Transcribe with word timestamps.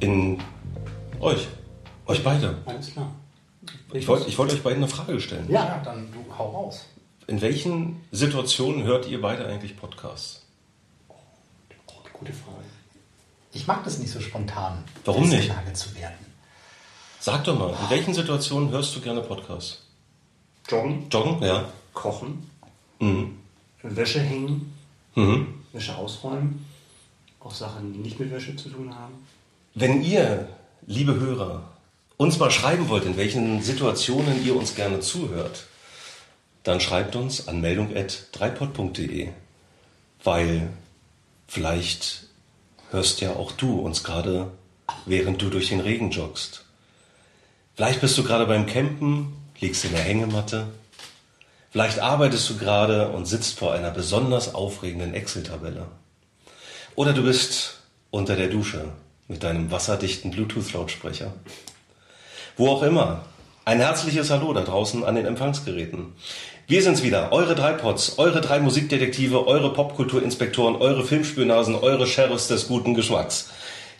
In 0.00 0.38
euch. 1.20 1.46
Euch 2.06 2.22
beide. 2.22 2.56
Alles 2.64 2.92
klar. 2.92 3.10
Ich 3.92 4.06
wollte 4.06 4.28
ich 4.28 4.38
wollte 4.38 4.54
euch 4.54 4.62
beiden 4.62 4.78
eine 4.82 4.88
Frage 4.92 5.20
stellen. 5.20 5.50
Ja, 5.50 5.80
dann 5.84 6.08
du 6.12 6.38
hau 6.38 6.50
raus. 6.50 6.86
In 7.26 7.40
welchen 7.40 8.00
Situationen 8.12 8.84
hört 8.84 9.06
ihr 9.08 9.20
beide 9.20 9.46
eigentlich 9.46 9.76
Podcasts? 9.76 10.42
Oh, 11.08 11.14
gute 12.12 12.32
Frage. 12.32 12.56
Ich 13.52 13.66
mag 13.66 13.82
das 13.84 13.98
nicht 13.98 14.10
so 14.12 14.20
spontan. 14.20 14.84
Warum 15.04 15.28
nicht? 15.28 15.50
Zu 15.74 15.94
werden. 15.96 16.14
Sag 17.18 17.42
doch 17.44 17.58
mal, 17.58 17.70
in 17.70 17.90
welchen 17.90 18.14
Situationen 18.14 18.70
hörst 18.70 18.94
du 18.94 19.00
gerne 19.00 19.22
Podcasts? 19.22 19.82
Joggen, 20.68 21.08
Joggen? 21.10 21.42
Ja. 21.42 21.64
kochen, 21.92 22.48
Mhm. 23.00 23.38
Wäsche 23.82 24.20
hängen, 24.20 24.72
Mhm. 25.14 25.54
Wäsche 25.72 25.96
ausräumen, 25.96 26.64
auch 27.40 27.54
Sachen, 27.54 27.92
die 27.92 27.98
nicht 28.00 28.20
mit 28.20 28.30
Wäsche 28.30 28.54
zu 28.56 28.68
tun 28.68 28.94
haben. 28.94 29.14
Wenn 29.78 30.02
ihr, 30.02 30.48
liebe 30.86 31.20
Hörer, 31.20 31.62
uns 32.16 32.38
mal 32.38 32.50
schreiben 32.50 32.88
wollt, 32.88 33.04
in 33.04 33.18
welchen 33.18 33.60
Situationen 33.60 34.42
ihr 34.42 34.56
uns 34.56 34.74
gerne 34.74 35.00
zuhört, 35.00 35.64
dann 36.62 36.80
schreibt 36.80 37.14
uns 37.14 37.46
an 37.46 37.60
meldung.dreipod.de, 37.60 39.28
weil 40.24 40.70
vielleicht 41.46 42.22
hörst 42.90 43.20
ja 43.20 43.36
auch 43.36 43.52
du 43.52 43.78
uns 43.80 44.02
gerade, 44.02 44.50
während 45.04 45.42
du 45.42 45.50
durch 45.50 45.68
den 45.68 45.80
Regen 45.80 46.10
joggst. 46.10 46.64
Vielleicht 47.74 48.00
bist 48.00 48.16
du 48.16 48.24
gerade 48.24 48.46
beim 48.46 48.64
Campen, 48.64 49.36
liegst 49.60 49.84
in 49.84 49.92
der 49.92 50.00
Hängematte. 50.00 50.68
Vielleicht 51.70 51.98
arbeitest 51.98 52.48
du 52.48 52.56
gerade 52.56 53.10
und 53.10 53.26
sitzt 53.26 53.58
vor 53.58 53.74
einer 53.74 53.90
besonders 53.90 54.54
aufregenden 54.54 55.12
Excel-Tabelle. 55.12 55.86
Oder 56.94 57.12
du 57.12 57.22
bist 57.22 57.82
unter 58.10 58.36
der 58.36 58.48
Dusche 58.48 58.90
mit 59.28 59.42
deinem 59.42 59.70
wasserdichten 59.70 60.30
Bluetooth-Lautsprecher. 60.30 61.32
Wo 62.56 62.68
auch 62.68 62.82
immer. 62.82 63.24
Ein 63.64 63.80
herzliches 63.80 64.30
Hallo 64.30 64.52
da 64.52 64.62
draußen 64.62 65.04
an 65.04 65.16
den 65.16 65.26
Empfangsgeräten. 65.26 66.12
Wir 66.68 66.82
sind's 66.82 67.02
wieder, 67.02 67.32
eure 67.32 67.54
drei 67.54 67.72
Pots, 67.72 68.18
eure 68.18 68.40
drei 68.40 68.60
Musikdetektive, 68.60 69.46
eure 69.46 69.72
Popkulturinspektoren, 69.72 70.76
eure 70.76 71.04
Filmspürnasen, 71.04 71.74
eure 71.74 72.06
Sheriffs 72.06 72.48
des 72.48 72.68
guten 72.68 72.94
Geschmacks. 72.94 73.50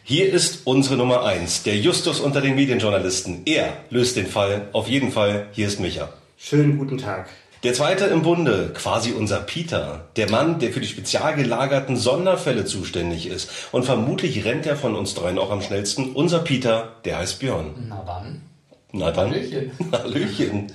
Hier 0.04 0.32
ist 0.32 0.68
unsere 0.68 0.96
Nummer 0.96 1.24
eins, 1.24 1.64
der 1.64 1.76
Justus 1.76 2.20
unter 2.20 2.40
den 2.40 2.54
Medienjournalisten. 2.54 3.42
Er 3.44 3.76
löst 3.90 4.16
den 4.16 4.28
Fall, 4.28 4.68
auf 4.72 4.88
jeden 4.88 5.10
Fall. 5.10 5.48
Hier 5.50 5.66
ist 5.66 5.80
Micha. 5.80 6.10
Schönen 6.38 6.78
guten 6.78 6.98
Tag. 6.98 7.28
Der 7.66 7.74
zweite 7.74 8.04
im 8.04 8.22
Bunde, 8.22 8.70
quasi 8.74 9.10
unser 9.10 9.40
Peter, 9.40 10.04
der 10.14 10.30
Mann, 10.30 10.60
der 10.60 10.72
für 10.72 10.78
die 10.78 10.86
spezial 10.86 11.34
gelagerten 11.34 11.96
Sonderfälle 11.96 12.64
zuständig 12.64 13.26
ist. 13.26 13.50
Und 13.72 13.84
vermutlich 13.84 14.44
rennt 14.44 14.66
er 14.66 14.76
von 14.76 14.94
uns 14.94 15.14
dreien 15.14 15.36
auch 15.36 15.50
am 15.50 15.60
schnellsten. 15.60 16.12
Unser 16.12 16.38
Peter, 16.38 16.92
der 17.04 17.18
heißt 17.18 17.40
Björn. 17.40 17.86
Na 17.88 18.04
dann. 18.06 18.42
Na 18.92 19.10
dann. 19.10 19.32
Hallöchen. 19.32 19.72
Hallöchen. 19.92 20.72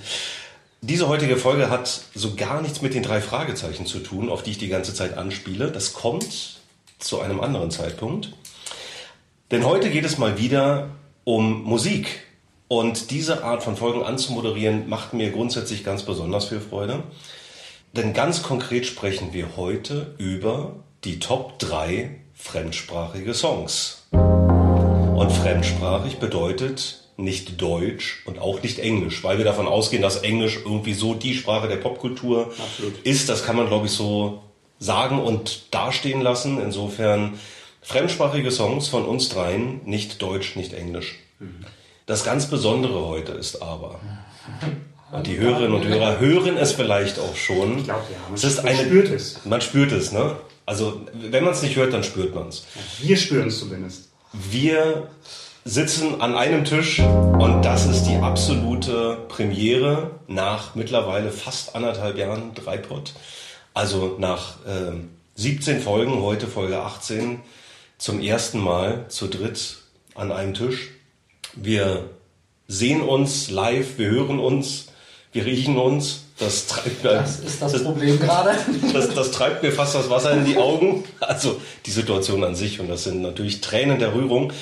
Diese 0.82 1.08
heutige 1.08 1.38
Folge 1.38 1.70
hat 1.70 2.02
so 2.14 2.34
gar 2.34 2.60
nichts 2.60 2.82
mit 2.82 2.92
den 2.92 3.02
drei 3.02 3.22
Fragezeichen 3.22 3.86
zu 3.86 4.00
tun, 4.00 4.28
auf 4.28 4.42
die 4.42 4.50
ich 4.50 4.58
die 4.58 4.68
ganze 4.68 4.92
Zeit 4.92 5.16
anspiele. 5.16 5.70
Das 5.70 5.94
kommt 5.94 6.60
zu 6.98 7.22
einem 7.22 7.40
anderen 7.40 7.70
Zeitpunkt. 7.70 8.34
Denn 9.50 9.64
heute 9.64 9.88
geht 9.88 10.04
es 10.04 10.18
mal 10.18 10.36
wieder 10.36 10.90
um 11.24 11.62
Musik. 11.62 12.20
Und 12.72 13.10
diese 13.10 13.44
Art 13.44 13.62
von 13.62 13.76
Folgen 13.76 14.02
anzumoderieren 14.02 14.88
macht 14.88 15.12
mir 15.12 15.30
grundsätzlich 15.30 15.84
ganz 15.84 16.04
besonders 16.04 16.46
viel 16.46 16.60
Freude. 16.60 17.02
Denn 17.92 18.14
ganz 18.14 18.42
konkret 18.42 18.86
sprechen 18.86 19.34
wir 19.34 19.58
heute 19.58 20.14
über 20.16 20.76
die 21.04 21.18
Top 21.18 21.58
3 21.58 22.18
fremdsprachige 22.32 23.34
Songs. 23.34 24.06
Und 24.12 25.30
fremdsprachig 25.30 26.16
bedeutet 26.16 27.10
nicht 27.18 27.60
Deutsch 27.60 28.22
und 28.24 28.38
auch 28.38 28.62
nicht 28.62 28.78
Englisch, 28.78 29.22
weil 29.22 29.36
wir 29.36 29.44
davon 29.44 29.66
ausgehen, 29.66 30.00
dass 30.00 30.22
Englisch 30.22 30.58
irgendwie 30.64 30.94
so 30.94 31.12
die 31.12 31.34
Sprache 31.34 31.68
der 31.68 31.76
Popkultur 31.76 32.54
Absolut. 32.58 33.02
ist. 33.04 33.28
Das 33.28 33.44
kann 33.44 33.56
man, 33.56 33.66
glaube 33.66 33.84
ich, 33.84 33.92
so 33.92 34.40
sagen 34.78 35.20
und 35.20 35.74
dastehen 35.74 36.22
lassen. 36.22 36.58
Insofern 36.58 37.38
fremdsprachige 37.82 38.50
Songs 38.50 38.88
von 38.88 39.04
uns 39.04 39.28
dreien, 39.28 39.82
nicht 39.84 40.22
Deutsch, 40.22 40.56
nicht 40.56 40.72
Englisch. 40.72 41.18
Das 42.06 42.24
ganz 42.24 42.46
Besondere 42.46 43.06
heute 43.06 43.32
ist 43.32 43.62
aber, 43.62 44.00
und 45.12 45.26
die 45.26 45.38
Hörerinnen 45.38 45.74
und 45.74 45.86
Hörer 45.86 46.20
hören 46.20 46.56
es 46.56 46.72
vielleicht 46.72 47.18
auch 47.18 47.36
schon. 47.36 47.78
Ich 47.78 47.84
glaube, 47.84 48.04
ja, 48.10 48.18
man 48.26 48.34
es 48.34 48.44
ist 48.44 48.56
man 48.64 48.68
eine, 48.68 48.84
spürt 48.84 49.10
es. 49.10 49.44
Man 49.44 49.60
spürt 49.60 49.92
es, 49.92 50.10
ne? 50.10 50.36
Also, 50.64 51.02
wenn 51.12 51.44
man 51.44 51.52
es 51.52 51.62
nicht 51.62 51.76
hört, 51.76 51.92
dann 51.92 52.02
spürt 52.02 52.34
man 52.34 52.48
es. 52.48 52.64
Wir 53.00 53.16
spüren 53.16 53.48
es 53.48 53.58
zumindest. 53.58 54.08
Wir 54.32 55.08
sitzen 55.64 56.20
an 56.20 56.34
einem 56.34 56.64
Tisch 56.64 56.98
und 56.98 57.62
das 57.62 57.86
ist 57.86 58.04
die 58.04 58.16
absolute 58.16 59.18
Premiere 59.28 60.12
nach 60.26 60.74
mittlerweile 60.74 61.30
fast 61.30 61.76
anderthalb 61.76 62.16
Jahren 62.16 62.54
Dreipod. 62.54 63.12
Also 63.74 64.16
nach 64.18 64.56
ähm, 64.66 65.10
17 65.36 65.80
Folgen, 65.80 66.22
heute 66.22 66.46
Folge 66.46 66.80
18, 66.80 67.40
zum 67.98 68.20
ersten 68.20 68.60
Mal 68.60 69.06
zu 69.08 69.28
dritt 69.28 69.76
an 70.14 70.32
einem 70.32 70.54
Tisch. 70.54 70.88
Wir 71.54 72.10
sehen 72.68 73.02
uns 73.02 73.50
live, 73.50 73.98
wir 73.98 74.10
hören 74.10 74.38
uns, 74.38 74.86
wir 75.32 75.44
riechen 75.44 75.76
uns. 75.76 76.24
Das 76.38 76.66
treibt 76.66 77.04
mir, 77.04 77.10
Das 77.10 77.38
ist 77.38 77.62
das 77.62 77.84
Problem 77.84 78.18
gerade. 78.18 78.56
das, 78.92 79.14
das 79.14 79.30
treibt 79.30 79.62
mir 79.62 79.70
fast 79.70 79.94
das 79.94 80.10
Wasser 80.10 80.32
in 80.32 80.44
die 80.44 80.56
Augen. 80.56 81.04
Also 81.20 81.60
die 81.86 81.90
Situation 81.90 82.42
an 82.42 82.54
sich 82.54 82.80
und 82.80 82.88
das 82.88 83.04
sind 83.04 83.22
natürlich 83.22 83.60
Tränen 83.60 83.98
der 83.98 84.14
Rührung. 84.14 84.52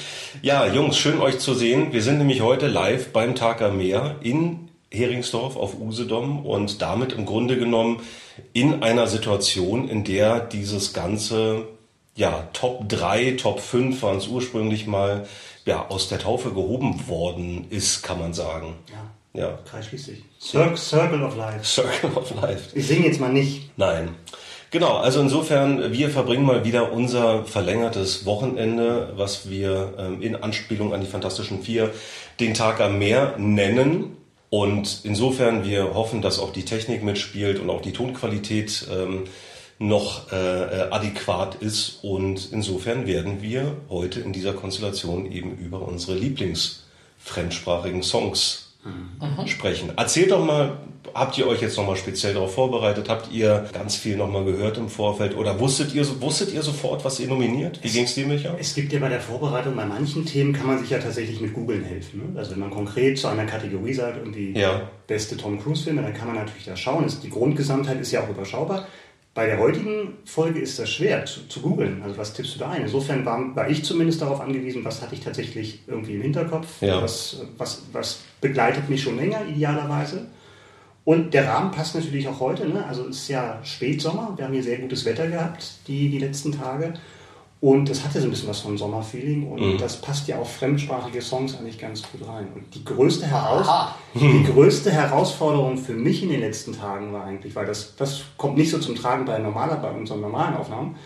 Ja, 0.42 0.66
Jungs, 0.66 0.98
schön 0.98 1.20
euch 1.20 1.38
zu 1.38 1.54
sehen. 1.54 1.92
Wir 1.92 2.02
sind 2.02 2.18
nämlich 2.18 2.42
heute 2.42 2.66
live 2.66 3.12
beim 3.12 3.34
Tag 3.34 3.62
am 3.62 3.78
Meer 3.78 4.16
in 4.20 4.68
Heringsdorf 4.92 5.56
auf 5.56 5.78
Usedom 5.80 6.44
und 6.44 6.82
damit 6.82 7.12
im 7.12 7.24
Grunde 7.24 7.56
genommen 7.56 8.02
in 8.52 8.82
einer 8.82 9.06
Situation, 9.06 9.88
in 9.88 10.04
der 10.04 10.40
dieses 10.40 10.92
ganze 10.92 11.66
ja, 12.16 12.48
Top 12.52 12.88
3, 12.88 13.32
Top 13.32 13.60
5 13.60 14.02
waren 14.02 14.18
es 14.18 14.26
ursprünglich 14.26 14.86
mal 14.86 15.26
ja, 15.64 15.86
aus 15.88 16.08
der 16.08 16.18
Taufe 16.18 16.50
gehoben 16.50 17.06
worden 17.08 17.66
ist, 17.70 18.02
kann 18.02 18.18
man 18.18 18.34
sagen. 18.34 18.74
Ja, 19.34 19.40
Ja, 19.40 19.58
Kreis 19.68 19.86
schließt 19.86 20.06
sich. 20.06 20.24
Cir 20.40 20.76
Circle 20.76 21.22
of 21.22 21.36
Life. 21.36 21.64
Circle 21.64 22.10
of 22.16 22.34
Life. 22.40 22.76
Ich 22.76 22.86
singe 22.86 23.06
jetzt 23.06 23.20
mal 23.20 23.32
nicht. 23.32 23.70
Nein. 23.76 24.16
Genau, 24.72 24.98
also 24.98 25.20
insofern, 25.20 25.92
wir 25.92 26.10
verbringen 26.10 26.44
mal 26.44 26.64
wieder 26.64 26.92
unser 26.92 27.44
verlängertes 27.44 28.24
Wochenende, 28.24 29.12
was 29.16 29.50
wir 29.50 29.94
ähm, 29.98 30.22
in 30.22 30.36
Anspielung 30.36 30.94
an 30.94 31.00
die 31.00 31.08
Fantastischen 31.08 31.62
Vier 31.62 31.90
den 32.38 32.54
Tag 32.54 32.80
am 32.80 32.98
Meer 32.98 33.34
nennen. 33.36 34.16
Und 34.48 35.00
insofern, 35.02 35.64
wir 35.64 35.94
hoffen, 35.94 36.22
dass 36.22 36.38
auch 36.38 36.52
die 36.52 36.64
Technik 36.64 37.02
mitspielt 37.02 37.58
und 37.58 37.68
auch 37.68 37.82
die 37.82 37.92
Tonqualität 37.92 38.86
ähm, 38.92 39.24
noch 39.82 40.30
äh, 40.30 40.36
äh, 40.36 40.90
adäquat 40.90 41.56
ist. 41.56 41.98
Und 42.04 42.50
insofern 42.52 43.06
werden 43.06 43.40
wir 43.42 43.76
heute 43.88 44.20
in 44.20 44.32
dieser 44.32 44.52
Konstellation 44.52 45.24
eben 45.32 45.56
über 45.56 45.80
unsere 45.82 46.16
Lieblingsfremdsprachigen 46.18 48.02
Songs 48.02 48.66
sprechen. 49.46 49.90
Erzählt 49.96 50.30
doch 50.30 50.42
mal, 50.42 50.78
habt 51.12 51.36
ihr 51.36 51.46
euch 51.46 51.60
jetzt 51.60 51.76
nochmal 51.76 51.96
speziell 51.96 52.32
darauf 52.32 52.54
vorbereitet? 52.54 53.10
Habt 53.10 53.30
ihr 53.30 53.68
ganz 53.74 53.94
viel 53.96 54.16
nochmal 54.16 54.44
gehört 54.44 54.78
im 54.78 54.88
Vorfeld? 54.88 55.36
Oder 55.36 55.60
wusstet 55.60 55.94
ihr, 55.94 56.02
so- 56.04 56.20
wusstet 56.22 56.52
ihr 56.54 56.62
sofort, 56.62 57.04
was 57.04 57.20
ihr 57.20 57.28
nominiert? 57.28 57.78
Wie 57.82 57.90
ging's 57.90 58.14
dir, 58.14 58.26
Micha? 58.26 58.54
Es 58.58 58.74
gibt 58.74 58.90
ja 58.94 58.98
bei 58.98 59.10
der 59.10 59.20
Vorbereitung, 59.20 59.76
bei 59.76 59.84
manchen 59.84 60.24
Themen 60.24 60.54
kann 60.54 60.66
man 60.66 60.78
sich 60.78 60.88
ja 60.88 60.98
tatsächlich 60.98 61.40
mit 61.42 61.52
Googeln 61.52 61.84
helfen. 61.84 62.32
Ne? 62.32 62.38
Also 62.38 62.52
wenn 62.52 62.60
man 62.60 62.70
konkret 62.70 63.18
zu 63.18 63.28
einer 63.28 63.44
Kategorie 63.44 63.92
sagt, 63.92 64.16
irgendwie 64.16 64.58
Ja. 64.58 64.88
beste 65.06 65.36
Tom 65.36 65.62
Cruise-Filme, 65.62 66.00
dann 66.02 66.14
kann 66.14 66.28
man 66.28 66.36
natürlich 66.36 66.64
da 66.64 66.74
schauen. 66.76 67.04
Es- 67.04 67.20
Die 67.20 67.28
Grundgesamtheit 67.30 68.00
ist 68.00 68.12
ja 68.12 68.22
auch 68.24 68.28
überschaubar. 68.30 68.86
Bei 69.32 69.46
der 69.46 69.58
heutigen 69.58 70.14
Folge 70.24 70.58
ist 70.58 70.78
das 70.78 70.90
schwer 70.90 71.24
zu, 71.24 71.46
zu 71.46 71.60
googeln. 71.60 72.02
Also 72.02 72.18
was 72.18 72.32
tippst 72.32 72.56
du 72.56 72.58
da 72.58 72.70
ein? 72.70 72.82
Insofern 72.82 73.24
war, 73.24 73.54
war 73.54 73.70
ich 73.70 73.84
zumindest 73.84 74.20
darauf 74.20 74.40
angewiesen, 74.40 74.84
was 74.84 75.00
hatte 75.02 75.14
ich 75.14 75.20
tatsächlich 75.20 75.82
irgendwie 75.86 76.14
im 76.16 76.22
Hinterkopf, 76.22 76.66
Ja. 76.82 77.00
was, 77.00 77.40
was, 77.56 77.82
was 77.92 78.20
begleitet 78.40 78.88
mich 78.90 79.02
schon 79.02 79.16
länger 79.16 79.46
idealerweise. 79.46 80.26
Und 81.04 81.32
der 81.32 81.46
Rahmen 81.48 81.70
passt 81.70 81.94
natürlich 81.94 82.26
auch 82.28 82.40
heute. 82.40 82.68
Ne? 82.68 82.84
Also 82.84 83.06
es 83.08 83.18
ist 83.18 83.28
ja 83.28 83.60
Spätsommer. 83.62 84.34
Wir 84.36 84.44
haben 84.46 84.52
hier 84.52 84.62
sehr 84.64 84.78
gutes 84.78 85.04
Wetter 85.04 85.28
gehabt, 85.28 85.64
die, 85.86 86.10
die 86.10 86.18
letzten 86.18 86.52
Tage. 86.52 86.94
Und 87.60 87.90
es 87.90 88.02
hatte 88.04 88.20
so 88.20 88.26
ein 88.26 88.30
bisschen 88.30 88.48
was 88.48 88.60
vom 88.60 88.78
Sommerfeeling 88.78 89.46
und 89.46 89.60
mhm. 89.60 89.78
das 89.78 89.98
passt 89.98 90.26
ja 90.28 90.38
auf 90.38 90.56
fremdsprachige 90.56 91.20
Songs 91.20 91.58
eigentlich 91.58 91.78
ganz 91.78 92.02
gut 92.10 92.26
rein. 92.26 92.48
Und 92.54 92.74
die 92.74 92.82
größte, 92.82 93.26
Heraus 93.26 93.68
die 94.14 94.44
größte 94.44 94.90
Herausforderung 94.90 95.76
für 95.76 95.92
mich 95.92 96.22
in 96.22 96.30
den 96.30 96.40
letzten 96.40 96.72
Tagen 96.72 97.12
war 97.12 97.24
eigentlich, 97.24 97.54
weil 97.54 97.66
das, 97.66 97.96
das 97.96 98.22
kommt 98.38 98.56
nicht 98.56 98.70
so 98.70 98.78
zum 98.78 98.96
Tragen 98.96 99.26
bei, 99.26 99.38
normaler, 99.38 99.76
bei 99.76 99.90
unseren 99.90 100.22
normalen 100.22 100.56
Aufnahmen, 100.56 100.96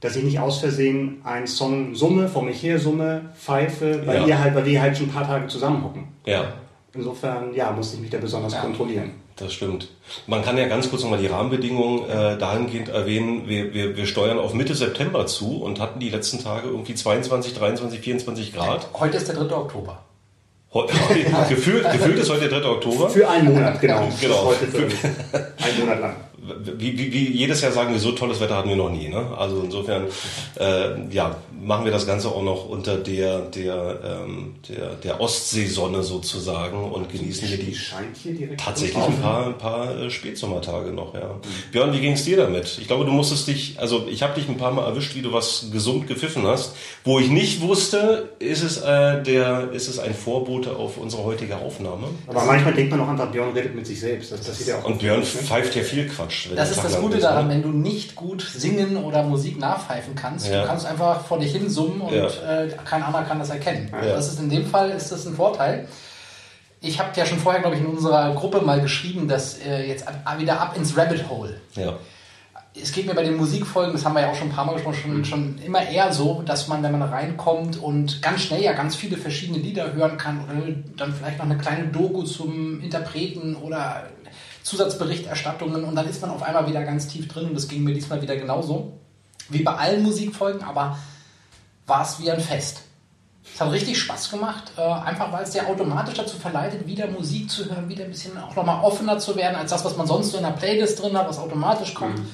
dass 0.00 0.14
ich 0.16 0.24
nicht 0.24 0.38
aus 0.38 0.58
Versehen 0.58 1.22
einen 1.24 1.46
Song 1.46 1.94
summe, 1.94 2.28
vor 2.28 2.42
mich 2.42 2.62
her 2.62 2.78
summe, 2.78 3.30
pfeife, 3.34 4.06
weil, 4.06 4.20
ja. 4.20 4.26
ihr 4.26 4.38
halt, 4.38 4.54
weil 4.54 4.66
wir 4.66 4.82
halt 4.82 4.98
schon 4.98 5.06
ein 5.06 5.12
paar 5.12 5.26
Tage 5.26 5.46
zusammenhocken. 5.46 6.08
Ja. 6.26 6.52
Insofern, 6.92 7.54
ja, 7.54 7.72
musste 7.72 7.96
ich 7.96 8.02
mich 8.02 8.10
da 8.10 8.18
besonders 8.18 8.52
ja. 8.52 8.60
kontrollieren. 8.60 9.12
Das 9.36 9.52
stimmt. 9.52 9.88
Man 10.26 10.44
kann 10.44 10.58
ja 10.58 10.68
ganz 10.68 10.90
kurz 10.90 11.02
nochmal 11.02 11.18
die 11.18 11.26
Rahmenbedingungen 11.26 12.08
äh, 12.08 12.36
dahingehend 12.38 12.88
erwähnen. 12.88 13.48
Wir, 13.48 13.72
wir, 13.72 13.96
wir 13.96 14.06
steuern 14.06 14.38
auf 14.38 14.52
Mitte 14.54 14.74
September 14.74 15.26
zu 15.26 15.62
und 15.62 15.80
hatten 15.80 16.00
die 16.00 16.10
letzten 16.10 16.42
Tage 16.42 16.68
irgendwie 16.68 16.94
22, 16.94 17.54
23, 17.54 18.00
24 18.00 18.52
Grad. 18.52 18.88
Heute 18.94 19.16
ist 19.16 19.28
der 19.28 19.36
3. 19.36 19.54
Oktober. 19.54 20.02
Gefühlt, 21.50 21.90
gefühlt 21.92 22.18
ist 22.18 22.30
heute 22.30 22.48
der 22.48 22.60
3. 22.60 22.68
Oktober. 22.68 23.10
Für 23.10 23.28
einen 23.28 23.52
Monat, 23.52 23.78
genau. 23.78 24.08
genau. 24.18 24.46
Heute 24.46 24.66
für, 24.66 24.88
einen 25.62 25.80
Monat 25.80 26.00
lang 26.00 26.16
wie, 26.42 26.98
wie, 26.98 27.12
wie 27.12 27.30
jedes 27.30 27.60
Jahr 27.60 27.72
sagen 27.72 27.92
wir, 27.92 28.00
so 28.00 28.12
tolles 28.12 28.40
Wetter 28.40 28.56
hatten 28.56 28.68
wir 28.68 28.76
noch 28.76 28.90
nie. 28.90 29.08
Ne? 29.08 29.24
Also 29.36 29.62
insofern, 29.62 30.06
äh, 30.58 31.08
ja, 31.10 31.36
machen 31.60 31.84
wir 31.84 31.92
das 31.92 32.06
Ganze 32.06 32.28
auch 32.28 32.42
noch 32.42 32.68
unter 32.68 32.96
der, 32.96 33.40
der, 33.40 34.24
ähm, 34.24 34.54
der, 34.68 34.94
der 34.96 35.20
Ostseesonne 35.20 36.02
sozusagen 36.02 36.90
und 36.90 37.10
genießen 37.10 37.46
hier 37.46 37.58
die 37.58 37.74
scheint 37.74 38.16
hier 38.16 38.34
direkt 38.34 38.60
tatsächlich 38.60 39.02
ein 39.02 39.20
paar, 39.20 39.46
ein 39.46 39.58
paar 39.58 39.96
äh, 39.96 40.10
Spätsommertage 40.10 40.90
noch. 40.90 41.14
Ja. 41.14 41.20
Mhm. 41.20 41.70
Björn, 41.70 41.92
wie 41.92 42.00
ging 42.00 42.14
es 42.14 42.24
dir 42.24 42.36
damit? 42.36 42.78
Ich 42.80 42.88
glaube, 42.88 43.04
du 43.04 43.12
musstest 43.12 43.46
dich, 43.46 43.78
also 43.78 44.06
ich 44.10 44.22
habe 44.22 44.34
dich 44.34 44.48
ein 44.48 44.56
paar 44.56 44.72
Mal 44.72 44.84
erwischt, 44.84 45.14
wie 45.14 45.22
du 45.22 45.32
was 45.32 45.66
gesund 45.72 46.08
gepfiffen 46.08 46.46
hast. 46.46 46.74
Wo 47.04 47.20
ich 47.20 47.28
nicht 47.28 47.60
wusste, 47.60 48.30
ist 48.40 48.62
es, 48.62 48.78
äh, 48.78 49.22
der, 49.22 49.70
ist 49.72 49.88
es 49.88 49.98
ein 49.98 50.14
Vorbote 50.14 50.74
auf 50.76 50.96
unsere 50.96 51.24
heutige 51.24 51.56
Aufnahme. 51.56 52.08
Aber 52.26 52.44
manchmal 52.44 52.74
denkt 52.74 52.90
man 52.90 53.00
auch 53.00 53.08
einfach, 53.08 53.30
Björn 53.30 53.52
redet 53.52 53.74
mit 53.74 53.86
sich 53.86 54.00
selbst. 54.00 54.32
Das, 54.32 54.44
das 54.44 54.66
ja 54.66 54.78
auch 54.78 54.84
und 54.84 54.98
Björn 54.98 55.22
pfeift 55.22 55.76
ja 55.76 55.82
viel 55.82 56.08
Quatsch. 56.08 56.31
Quatsch. 56.32 56.48
Das 56.56 56.70
ist 56.70 56.82
das 56.82 57.00
Gute 57.00 57.16
bist, 57.16 57.24
daran, 57.24 57.48
ne? 57.48 57.54
wenn 57.54 57.62
du 57.62 57.68
nicht 57.68 58.16
gut 58.16 58.42
singen 58.42 58.96
oder 58.96 59.22
Musik 59.22 59.58
nachpfeifen 59.58 60.14
kannst. 60.14 60.48
Ja. 60.48 60.62
Du 60.62 60.66
kannst 60.66 60.86
einfach 60.86 61.24
vor 61.24 61.38
dich 61.38 61.52
hin 61.52 61.68
summen 61.68 62.00
und 62.00 62.12
ja. 62.12 62.26
äh, 62.26 62.68
kein 62.84 63.02
anderer 63.02 63.24
kann 63.24 63.38
das 63.38 63.50
erkennen. 63.50 63.88
Ja. 63.92 63.98
Also 63.98 64.14
das 64.14 64.28
ist 64.28 64.40
in 64.40 64.50
dem 64.50 64.66
Fall 64.66 64.90
ist 64.90 65.12
das 65.12 65.26
ein 65.26 65.34
Vorteil. 65.34 65.88
Ich 66.80 66.98
habe 66.98 67.10
ja 67.14 67.24
schon 67.24 67.38
vorher, 67.38 67.60
glaube 67.60 67.76
ich, 67.76 67.82
in 67.82 67.86
unserer 67.86 68.34
Gruppe 68.34 68.60
mal 68.60 68.80
geschrieben, 68.80 69.28
dass 69.28 69.58
äh, 69.58 69.86
jetzt 69.86 70.04
wieder 70.38 70.60
ab 70.60 70.76
ins 70.76 70.96
Rabbit 70.96 71.28
Hole. 71.28 71.60
Ja. 71.74 71.94
Es 72.74 72.90
geht 72.90 73.06
mir 73.06 73.14
bei 73.14 73.22
den 73.22 73.36
Musikfolgen, 73.36 73.92
das 73.92 74.04
haben 74.04 74.14
wir 74.14 74.22
ja 74.22 74.30
auch 74.30 74.34
schon 74.34 74.48
ein 74.48 74.54
paar 74.54 74.64
Mal 74.64 74.72
gesprochen, 74.72 74.96
schon, 74.96 75.16
mhm. 75.18 75.24
schon 75.24 75.58
immer 75.58 75.86
eher 75.86 76.10
so, 76.10 76.42
dass 76.42 76.68
man, 76.68 76.82
wenn 76.82 76.92
man 76.92 77.02
reinkommt 77.02 77.80
und 77.80 78.22
ganz 78.22 78.40
schnell 78.40 78.62
ja 78.62 78.72
ganz 78.72 78.96
viele 78.96 79.18
verschiedene 79.18 79.58
Lieder 79.58 79.92
hören 79.92 80.16
kann 80.16 80.40
oder 80.44 80.74
dann 80.96 81.12
vielleicht 81.12 81.38
noch 81.38 81.44
eine 81.44 81.58
kleine 81.58 81.88
Doku 81.88 82.22
zum 82.22 82.80
Interpreten 82.80 83.56
oder 83.56 84.04
Zusatzberichterstattungen 84.62 85.84
und 85.84 85.94
dann 85.94 86.08
ist 86.08 86.20
man 86.22 86.30
auf 86.30 86.42
einmal 86.42 86.68
wieder 86.68 86.82
ganz 86.84 87.08
tief 87.08 87.28
drin 87.28 87.48
und 87.48 87.54
das 87.54 87.68
ging 87.68 87.82
mir 87.82 87.94
diesmal 87.94 88.22
wieder 88.22 88.36
genauso. 88.36 88.98
Wie 89.48 89.62
bei 89.62 89.74
allen 89.74 90.02
Musikfolgen, 90.02 90.62
aber 90.62 90.98
war 91.86 92.02
es 92.02 92.20
wie 92.20 92.30
ein 92.30 92.40
Fest. 92.40 92.82
Es 93.54 93.60
hat 93.60 93.72
richtig 93.72 93.98
Spaß 93.98 94.30
gemacht, 94.30 94.72
äh, 94.76 94.82
einfach 94.82 95.32
weil 95.32 95.42
es 95.42 95.50
dir 95.50 95.66
automatisch 95.66 96.14
dazu 96.14 96.36
verleitet, 96.36 96.86
wieder 96.86 97.08
Musik 97.08 97.50
zu 97.50 97.64
hören, 97.68 97.88
wieder 97.88 98.04
ein 98.04 98.10
bisschen 98.10 98.38
auch 98.38 98.54
nochmal 98.54 98.84
offener 98.84 99.18
zu 99.18 99.34
werden 99.34 99.56
als 99.56 99.70
das, 99.70 99.84
was 99.84 99.96
man 99.96 100.06
sonst 100.06 100.30
so 100.30 100.36
in 100.36 100.44
der 100.44 100.50
Playlist 100.50 101.02
drin 101.02 101.16
hat, 101.16 101.28
was 101.28 101.38
automatisch 101.38 101.92
kommt. 101.92 102.18
Mhm. 102.18 102.28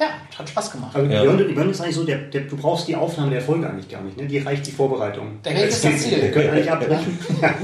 Ja, 0.00 0.10
hat 0.38 0.48
Spaß 0.48 0.70
gemacht. 0.70 0.94
Also 0.94 1.10
ja. 1.10 1.22
Björn, 1.22 1.54
Björn 1.54 1.70
ist 1.70 1.80
eigentlich 1.80 1.96
so, 1.96 2.04
der, 2.04 2.18
der, 2.18 2.42
du 2.42 2.56
brauchst 2.56 2.86
die 2.86 2.94
Aufnahme 2.94 3.32
der 3.32 3.40
Folge 3.40 3.68
eigentlich 3.68 3.88
gar 3.88 4.00
nicht. 4.00 4.16
Ne? 4.16 4.28
Die 4.28 4.38
reicht 4.38 4.64
die 4.64 4.70
Vorbereitung. 4.70 5.40
Der 5.44 5.56
Weg 5.56 5.68
ist 5.68 5.84
das 5.84 5.98
Ziel. 6.00 6.20
Der 6.20 6.30
könnte 6.30 6.52
eigentlich 6.52 6.70
abbrechen. 6.70 7.18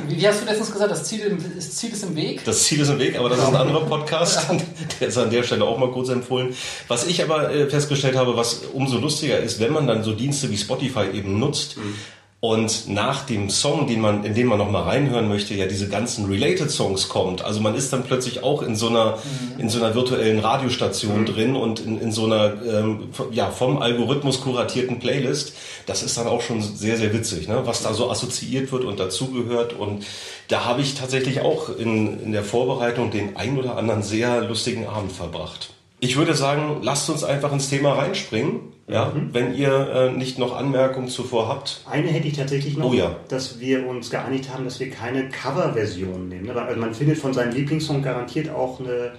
Wie, 0.09 0.21
wie, 0.21 0.27
hast 0.27 0.43
du 0.43 0.47
letztens 0.47 0.73
gesagt, 0.73 0.91
das 0.91 1.05
Ziel, 1.05 1.39
das 1.55 1.71
Ziel 1.77 1.93
ist 1.93 2.03
im 2.03 2.17
Weg? 2.17 2.45
Das 2.45 2.65
Ziel 2.65 2.81
ist 2.81 2.89
im 2.89 2.99
Weg, 2.99 3.17
aber 3.17 3.29
das 3.29 3.39
ist 3.39 3.47
ein 3.47 3.55
anderer 3.55 3.87
Podcast. 3.87 4.47
der 5.01 5.09
ist 5.09 5.17
an 5.17 5.31
der 5.31 5.45
Stelle 5.45 5.65
auch 5.65 5.79
mal 5.79 5.93
kurz 5.93 6.09
empfohlen. 6.09 6.57
Was 6.89 7.07
ich 7.07 7.23
aber 7.23 7.55
äh, 7.55 7.71
festgestellt 7.71 8.17
habe, 8.17 8.37
was 8.37 8.63
umso 8.73 8.99
lustiger 8.99 9.39
ist, 9.39 9.61
wenn 9.61 9.73
man 9.73 9.87
dann 9.87 10.03
so 10.03 10.13
Dienste 10.13 10.51
wie 10.51 10.57
Spotify 10.57 11.07
eben 11.13 11.39
nutzt, 11.39 11.77
mhm 11.77 11.95
und 12.45 12.91
nach 12.91 13.25
dem 13.25 13.49
Song, 13.49 13.87
den 13.87 14.03
man, 14.03 14.23
in 14.23 14.35
den 14.35 14.49
man 14.49 14.59
noch 14.59 14.71
mal 14.71 14.83
reinhören 14.83 15.31
möchte, 15.31 15.55
ja 15.55 15.65
diese 15.65 15.89
ganzen 15.89 16.27
Related 16.27 16.71
Songs 16.71 17.09
kommt. 17.09 17.43
Also 17.43 17.63
man 17.63 17.75
ist 17.75 17.91
dann 17.91 18.03
plötzlich 18.03 18.43
auch 18.43 18.61
in 18.61 18.77
so 18.77 18.89
einer 18.89 19.17
mhm. 19.17 19.61
in 19.61 19.71
so 19.71 19.83
einer 19.83 19.95
virtuellen 19.95 20.41
Radiostation 20.41 21.23
mhm. 21.23 21.25
drin 21.25 21.57
und 21.57 21.81
in, 21.81 21.99
in 21.99 22.13
so 22.13 22.27
einer 22.27 22.53
ähm, 22.63 23.09
ja 23.31 23.51
vom 23.51 23.79
Algorithmus 23.79 24.43
kuratierten 24.43 24.99
Playlist. 24.99 25.55
Das 25.87 26.03
ist 26.03 26.19
dann 26.19 26.27
auch 26.27 26.43
schon 26.43 26.61
sehr 26.61 26.99
sehr 26.99 27.15
witzig, 27.15 27.49
ne? 27.49 27.63
was 27.65 27.83
da 27.83 27.95
so 27.95 28.11
assoziiert 28.11 28.71
wird 28.73 28.85
und 28.85 29.01
dazugehört. 29.01 29.73
Und 29.73 30.05
da 30.49 30.67
habe 30.67 30.83
ich 30.83 30.97
tatsächlich 30.97 31.41
auch 31.41 31.71
in, 31.71 32.21
in 32.21 32.33
der 32.33 32.45
Vorbereitung 32.45 33.11
den 33.11 33.37
ein 33.37 33.59
oder 33.59 33.79
anderen 33.79 34.03
sehr 34.03 34.43
lustigen 34.43 34.87
Abend 34.87 35.13
verbracht. 35.13 35.71
Ich 36.01 36.19
würde 36.19 36.35
sagen, 36.35 36.81
lasst 36.83 37.09
uns 37.09 37.25
einfach 37.25 37.51
ins 37.55 37.71
Thema 37.71 37.95
reinspringen. 37.95 38.74
Ja, 38.87 39.13
mhm. 39.15 39.33
wenn 39.33 39.55
ihr 39.55 39.73
äh, 39.73 40.13
nicht 40.13 40.39
noch 40.39 40.55
Anmerkungen 40.55 41.09
zuvor 41.09 41.49
habt. 41.49 41.83
Eine 41.91 42.09
hätte 42.09 42.29
ich 42.29 42.37
tatsächlich 42.37 42.77
noch, 42.77 42.91
oh, 42.91 42.95
ja. 42.95 43.17
dass 43.29 43.59
wir 43.59 43.87
uns 43.87 44.11
geeinigt 44.11 44.53
haben, 44.53 44.65
dass 44.65 44.79
wir 44.79 44.91
keine 44.91 45.31
Coverversion 45.31 46.29
nehmen. 46.29 46.51
Also 46.51 46.81
man 46.81 46.93
findet 46.93 47.17
von 47.17 47.33
seinem 47.33 47.55
Lieblingssong 47.55 48.03
garantiert 48.03 48.51
auch 48.51 48.81
eine, 48.81 49.13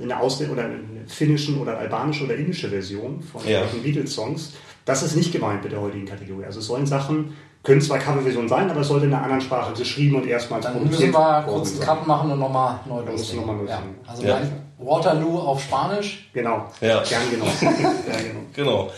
eine 0.00 0.20
Ausländer 0.20 0.52
oder 0.52 0.64
eine 0.64 0.78
finnischen 1.06 1.58
oder 1.58 1.78
albanische 1.78 2.24
oder 2.24 2.36
indische 2.36 2.68
Version 2.68 3.22
von 3.22 3.40
ja. 3.48 3.62
Beatles-Songs. 3.82 4.52
Das 4.84 5.02
ist 5.02 5.16
nicht 5.16 5.32
gemeint 5.32 5.62
mit 5.62 5.72
der 5.72 5.80
heutigen 5.80 6.04
Kategorie. 6.04 6.44
Also 6.44 6.60
es 6.60 6.66
sollen 6.66 6.86
Sachen 6.86 7.32
können 7.66 7.80
zwar 7.80 7.98
Coverversion 7.98 8.48
sein, 8.48 8.70
aber 8.70 8.80
es 8.80 8.88
sollte 8.88 9.06
in 9.06 9.12
einer 9.12 9.24
anderen 9.24 9.40
Sprache 9.40 9.72
geschrieben 9.72 10.14
und 10.14 10.26
erstmals 10.26 10.64
Dann 10.66 10.88
müssen 10.88 11.12
wir 11.12 11.44
kurz 11.48 11.72
einen 11.72 11.80
Cut 11.80 12.06
machen 12.06 12.30
und 12.30 12.38
nochmal 12.38 12.78
neu 12.86 13.02
loslegen. 13.02 13.44
Noch 13.44 13.54
mal 13.54 13.68
ja. 13.68 13.82
Also 14.06 14.22
ja. 14.22 14.40
Waterloo 14.78 15.40
auf 15.40 15.60
Spanisch. 15.60 16.28
Genau. 16.32 16.66
Ja. 16.80 17.02
Gern 17.02 17.22
genau. 17.28 17.44
ja, 17.60 17.70
genau. 18.22 18.40
genau. 18.54 18.90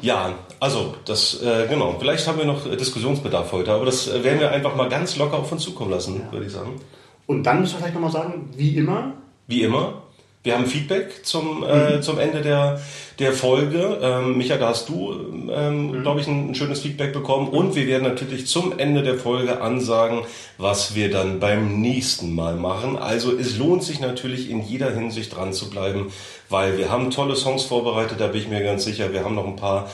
Ja. 0.00 0.32
also 0.58 0.94
das 1.04 1.42
äh, 1.42 1.66
genau. 1.68 1.96
Vielleicht 1.98 2.26
haben 2.26 2.38
wir 2.38 2.46
noch 2.46 2.64
Diskussionsbedarf 2.64 3.52
heute, 3.52 3.72
aber 3.72 3.84
das 3.84 4.10
werden 4.24 4.40
wir 4.40 4.52
einfach 4.52 4.74
mal 4.74 4.88
ganz 4.88 5.16
locker 5.16 5.36
auf 5.36 5.52
uns 5.52 5.62
zukommen 5.62 5.90
lassen, 5.90 6.22
würde 6.30 6.46
ich 6.46 6.52
sagen. 6.52 6.80
Und 7.26 7.42
dann 7.42 7.60
müssen 7.60 7.74
wir 7.74 7.78
vielleicht 7.80 7.94
nochmal 7.94 8.12
sagen, 8.12 8.48
wie 8.56 8.78
immer. 8.78 9.12
Wie 9.48 9.64
immer. 9.64 10.02
Wir 10.44 10.54
haben 10.54 10.66
Feedback 10.66 11.26
zum, 11.26 11.64
äh, 11.64 11.96
mhm. 11.96 12.02
zum 12.02 12.18
Ende 12.18 12.42
der, 12.42 12.80
der 13.18 13.32
Folge. 13.32 13.98
Ähm, 14.00 14.38
Micha, 14.38 14.56
da 14.56 14.68
hast 14.68 14.88
du, 14.88 15.12
ähm, 15.50 15.90
mhm. 15.90 16.02
glaube 16.02 16.20
ich, 16.20 16.28
ein, 16.28 16.50
ein, 16.50 16.54
schönes 16.54 16.80
Feedback 16.80 17.12
bekommen. 17.12 17.48
Und 17.48 17.74
wir 17.74 17.86
werden 17.88 18.04
natürlich 18.04 18.46
zum 18.46 18.78
Ende 18.78 19.02
der 19.02 19.16
Folge 19.16 19.60
ansagen, 19.60 20.22
was 20.56 20.94
wir 20.94 21.10
dann 21.10 21.40
beim 21.40 21.80
nächsten 21.80 22.34
Mal 22.34 22.54
machen. 22.54 22.96
Also 22.96 23.36
es 23.36 23.58
lohnt 23.58 23.82
sich 23.82 24.00
natürlich 24.00 24.48
in 24.48 24.62
jeder 24.62 24.92
Hinsicht 24.92 25.34
dran 25.34 25.52
zu 25.52 25.70
bleiben, 25.70 26.12
weil 26.48 26.78
wir 26.78 26.88
haben 26.90 27.10
tolle 27.10 27.34
Songs 27.34 27.64
vorbereitet, 27.64 28.20
da 28.20 28.28
bin 28.28 28.40
ich 28.40 28.48
mir 28.48 28.62
ganz 28.62 28.84
sicher. 28.84 29.12
Wir 29.12 29.24
haben 29.24 29.34
noch 29.34 29.46
ein 29.46 29.56
paar 29.56 29.90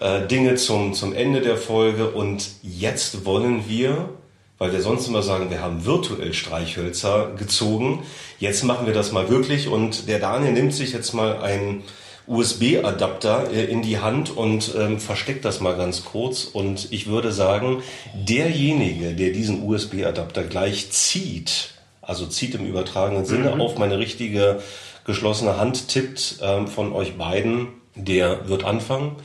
äh, 0.00 0.26
Dinge 0.26 0.54
zum, 0.54 0.94
zum 0.94 1.12
Ende 1.12 1.40
der 1.40 1.56
Folge. 1.56 2.10
Und 2.10 2.48
jetzt 2.62 3.24
wollen 3.24 3.64
wir 3.68 4.10
weil 4.58 4.72
wir 4.72 4.82
sonst 4.82 5.06
immer 5.06 5.22
sagen, 5.22 5.50
wir 5.50 5.62
haben 5.62 5.84
virtuell 5.84 6.34
Streichhölzer 6.34 7.32
gezogen. 7.36 8.02
Jetzt 8.38 8.64
machen 8.64 8.86
wir 8.86 8.94
das 8.94 9.12
mal 9.12 9.28
wirklich 9.30 9.68
und 9.68 10.08
der 10.08 10.18
Daniel 10.18 10.52
nimmt 10.52 10.74
sich 10.74 10.92
jetzt 10.92 11.14
mal 11.14 11.40
einen 11.40 11.84
USB-Adapter 12.26 13.50
äh, 13.52 13.64
in 13.64 13.82
die 13.82 13.98
Hand 13.98 14.36
und 14.36 14.74
ähm, 14.76 15.00
versteckt 15.00 15.44
das 15.44 15.60
mal 15.60 15.76
ganz 15.76 16.04
kurz. 16.04 16.44
Und 16.44 16.92
ich 16.92 17.06
würde 17.06 17.32
sagen, 17.32 17.82
derjenige, 18.14 19.14
der 19.14 19.30
diesen 19.30 19.62
USB-Adapter 19.62 20.44
gleich 20.44 20.90
zieht, 20.90 21.70
also 22.02 22.26
zieht 22.26 22.54
im 22.54 22.66
übertragenen 22.66 23.24
Sinne 23.24 23.54
mhm. 23.54 23.60
auf 23.60 23.78
meine 23.78 23.98
richtige 23.98 24.60
geschlossene 25.04 25.56
Hand 25.56 25.88
tippt 25.88 26.38
ähm, 26.42 26.66
von 26.68 26.92
euch 26.92 27.16
beiden, 27.16 27.68
der 27.94 28.48
wird 28.48 28.64
anfangen. 28.64 29.16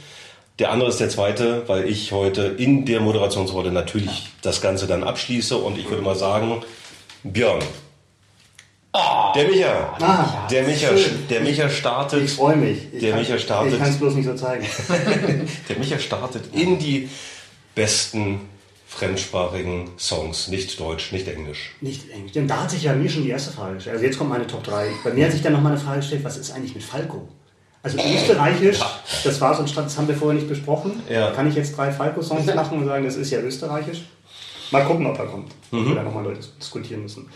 Der 0.60 0.72
andere 0.72 0.90
ist 0.90 1.00
der 1.00 1.10
zweite, 1.10 1.68
weil 1.68 1.90
ich 1.90 2.12
heute 2.12 2.44
in 2.44 2.86
der 2.86 3.00
Moderationsrolle 3.00 3.72
natürlich 3.72 4.30
das 4.44 4.62
Ganze 4.62 4.86
dann 4.86 5.04
abschließe 5.04 5.58
und 5.58 5.80
ich 5.80 5.90
würde 5.90 6.04
mal 6.04 6.16
sagen, 6.16 6.62
Björn. 7.24 7.64
Oh, 8.96 9.34
der 9.34 9.48
Micha, 9.48 9.98
ah, 10.00 10.48
der, 10.52 10.68
Micha 10.68 10.90
der 11.28 11.42
Micha 11.42 11.68
startet. 11.68 12.22
Ich 12.24 12.34
freue 12.34 12.56
mich. 12.56 12.94
Ich 12.94 13.00
der 13.00 13.12
kann, 13.12 13.20
Micha 13.22 13.40
startet. 13.40 13.74
Ich 13.74 13.80
kann 13.80 13.90
es 13.90 13.98
bloß 13.98 14.14
nicht 14.14 14.28
so 14.28 14.36
zeigen. 14.36 14.68
der 15.70 15.78
Micha 15.80 15.98
startet 15.98 16.44
in 16.54 16.78
die 16.78 17.10
besten 17.74 18.42
fremdsprachigen 18.88 19.90
Songs, 19.98 20.50
nicht 20.50 20.80
Deutsch, 20.80 21.12
nicht 21.12 21.28
Englisch. 21.28 21.74
Nicht 21.82 22.12
Englisch. 22.12 22.34
Denn 22.34 22.48
da 22.48 22.62
hat 22.62 22.70
sich 22.70 22.84
ja 22.84 22.94
mir 22.94 23.10
schon 23.10 23.24
die 23.24 23.30
erste 23.30 23.52
Frage 23.52 23.76
gestellt. 23.76 23.96
Also 23.96 24.06
jetzt 24.06 24.20
kommt 24.20 24.30
meine 24.30 24.46
Top 24.46 24.64
3. 24.64 24.92
Bei 25.04 25.12
mir 25.12 25.26
hat 25.26 25.32
sich 25.32 25.42
dann 25.42 25.54
noch 25.54 25.62
mal 25.62 25.72
eine 25.72 25.80
Frage 25.80 26.02
gestellt, 26.02 26.24
was 26.24 26.38
ist 26.38 26.52
eigentlich 26.52 26.76
mit 26.76 26.84
Falco? 26.84 27.28
Also 27.84 27.98
österreichisch, 27.98 28.80
das 29.26 29.42
war 29.42 29.54
so 29.54 29.62
ein 29.62 29.68
Stand, 29.68 29.88
das 29.88 29.98
haben 29.98 30.08
wir 30.08 30.16
vorher 30.16 30.40
nicht 30.40 30.48
besprochen. 30.48 31.02
Ja. 31.10 31.32
Kann 31.32 31.50
ich 31.50 31.56
jetzt 31.56 31.78
drei 31.78 31.92
Falco-Songs 31.92 32.46
machen 32.56 32.80
und 32.80 32.86
sagen, 32.86 33.04
das 33.04 33.18
ist 33.18 33.30
ja 33.30 33.42
österreichisch? 33.42 34.04
Mal 34.72 34.86
gucken, 34.86 35.06
ob 35.06 35.20
er 35.20 35.26
kommt. 35.26 35.52
Mhm. 35.72 35.90
Wir 35.90 35.96
da 35.96 36.04
nochmal 36.04 36.24
Leute 36.24 36.40
diskutieren 36.60 37.04
müssen. 37.04 37.28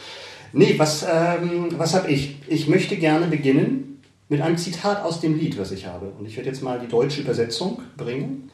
Nee, 0.54 0.76
was, 0.78 1.04
ähm, 1.04 1.68
was 1.78 1.94
habe 1.94 2.10
ich? 2.10 2.38
Ich 2.48 2.70
möchte 2.70 2.96
gerne 2.96 3.28
beginnen 3.28 4.02
mit 4.30 4.42
einem 4.42 4.58
Zitat 4.58 5.04
aus 5.04 5.20
dem 5.20 5.38
Lied, 5.38 5.60
was 5.60 5.72
ich 5.72 5.86
habe. 5.86 6.08
Und 6.18 6.26
ich 6.26 6.38
werde 6.38 6.50
jetzt 6.50 6.64
mal 6.64 6.80
die 6.80 6.88
deutsche 6.88 7.22
Übersetzung 7.22 7.82
bringen. 7.98 8.50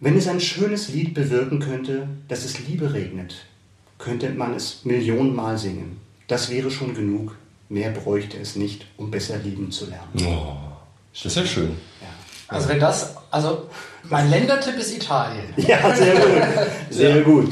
Wenn 0.00 0.16
es 0.16 0.26
ein 0.28 0.40
schönes 0.40 0.88
Lied 0.88 1.14
bewirken 1.14 1.60
könnte, 1.60 2.08
dass 2.26 2.44
es 2.44 2.66
Liebe 2.66 2.92
regnet, 2.92 3.46
könnte 3.98 4.30
man 4.30 4.54
es 4.54 4.84
Millionenmal 4.84 5.56
singen. 5.56 6.00
Das 6.26 6.50
wäre 6.50 6.70
schon 6.70 6.94
genug. 6.94 7.36
Mehr 7.68 7.90
bräuchte 7.90 8.38
es 8.38 8.56
nicht, 8.56 8.86
um 8.96 9.10
besser 9.10 9.38
lieben 9.38 9.70
zu 9.70 9.86
lernen. 9.86 10.12
Oh, 10.24 10.67
das 11.22 11.32
ist 11.32 11.36
ja 11.36 11.46
schön. 11.46 11.76
Also 12.50 12.68
wenn 12.70 12.80
das, 12.80 13.14
also 13.30 13.68
mein 14.04 14.30
Ländertipp 14.30 14.76
ist 14.78 14.96
Italien. 14.96 15.44
Ja, 15.58 15.94
sehr 15.94 16.14
gut. 16.14 16.42
Sehr 16.90 17.16
Ja, 17.16 17.22
gut. 17.22 17.44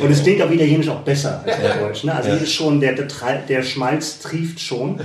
Und 0.00 0.10
es 0.10 0.20
auch- 0.20 0.22
klingt 0.22 0.42
auf 0.42 0.50
Italienisch 0.50 0.88
auch 0.88 1.00
besser 1.00 1.42
als 1.46 1.56
Ja. 1.62 1.70
auf 1.70 1.78
Deutsch. 1.78 2.04
Ne? 2.04 2.14
Also 2.14 2.28
Ja. 2.28 2.34
hier 2.34 2.42
ist 2.44 2.52
schon, 2.52 2.80
der, 2.80 2.92
der, 2.92 3.06
der 3.48 3.62
Schmalz 3.62 4.18
trieft 4.20 4.60
schon 4.60 5.00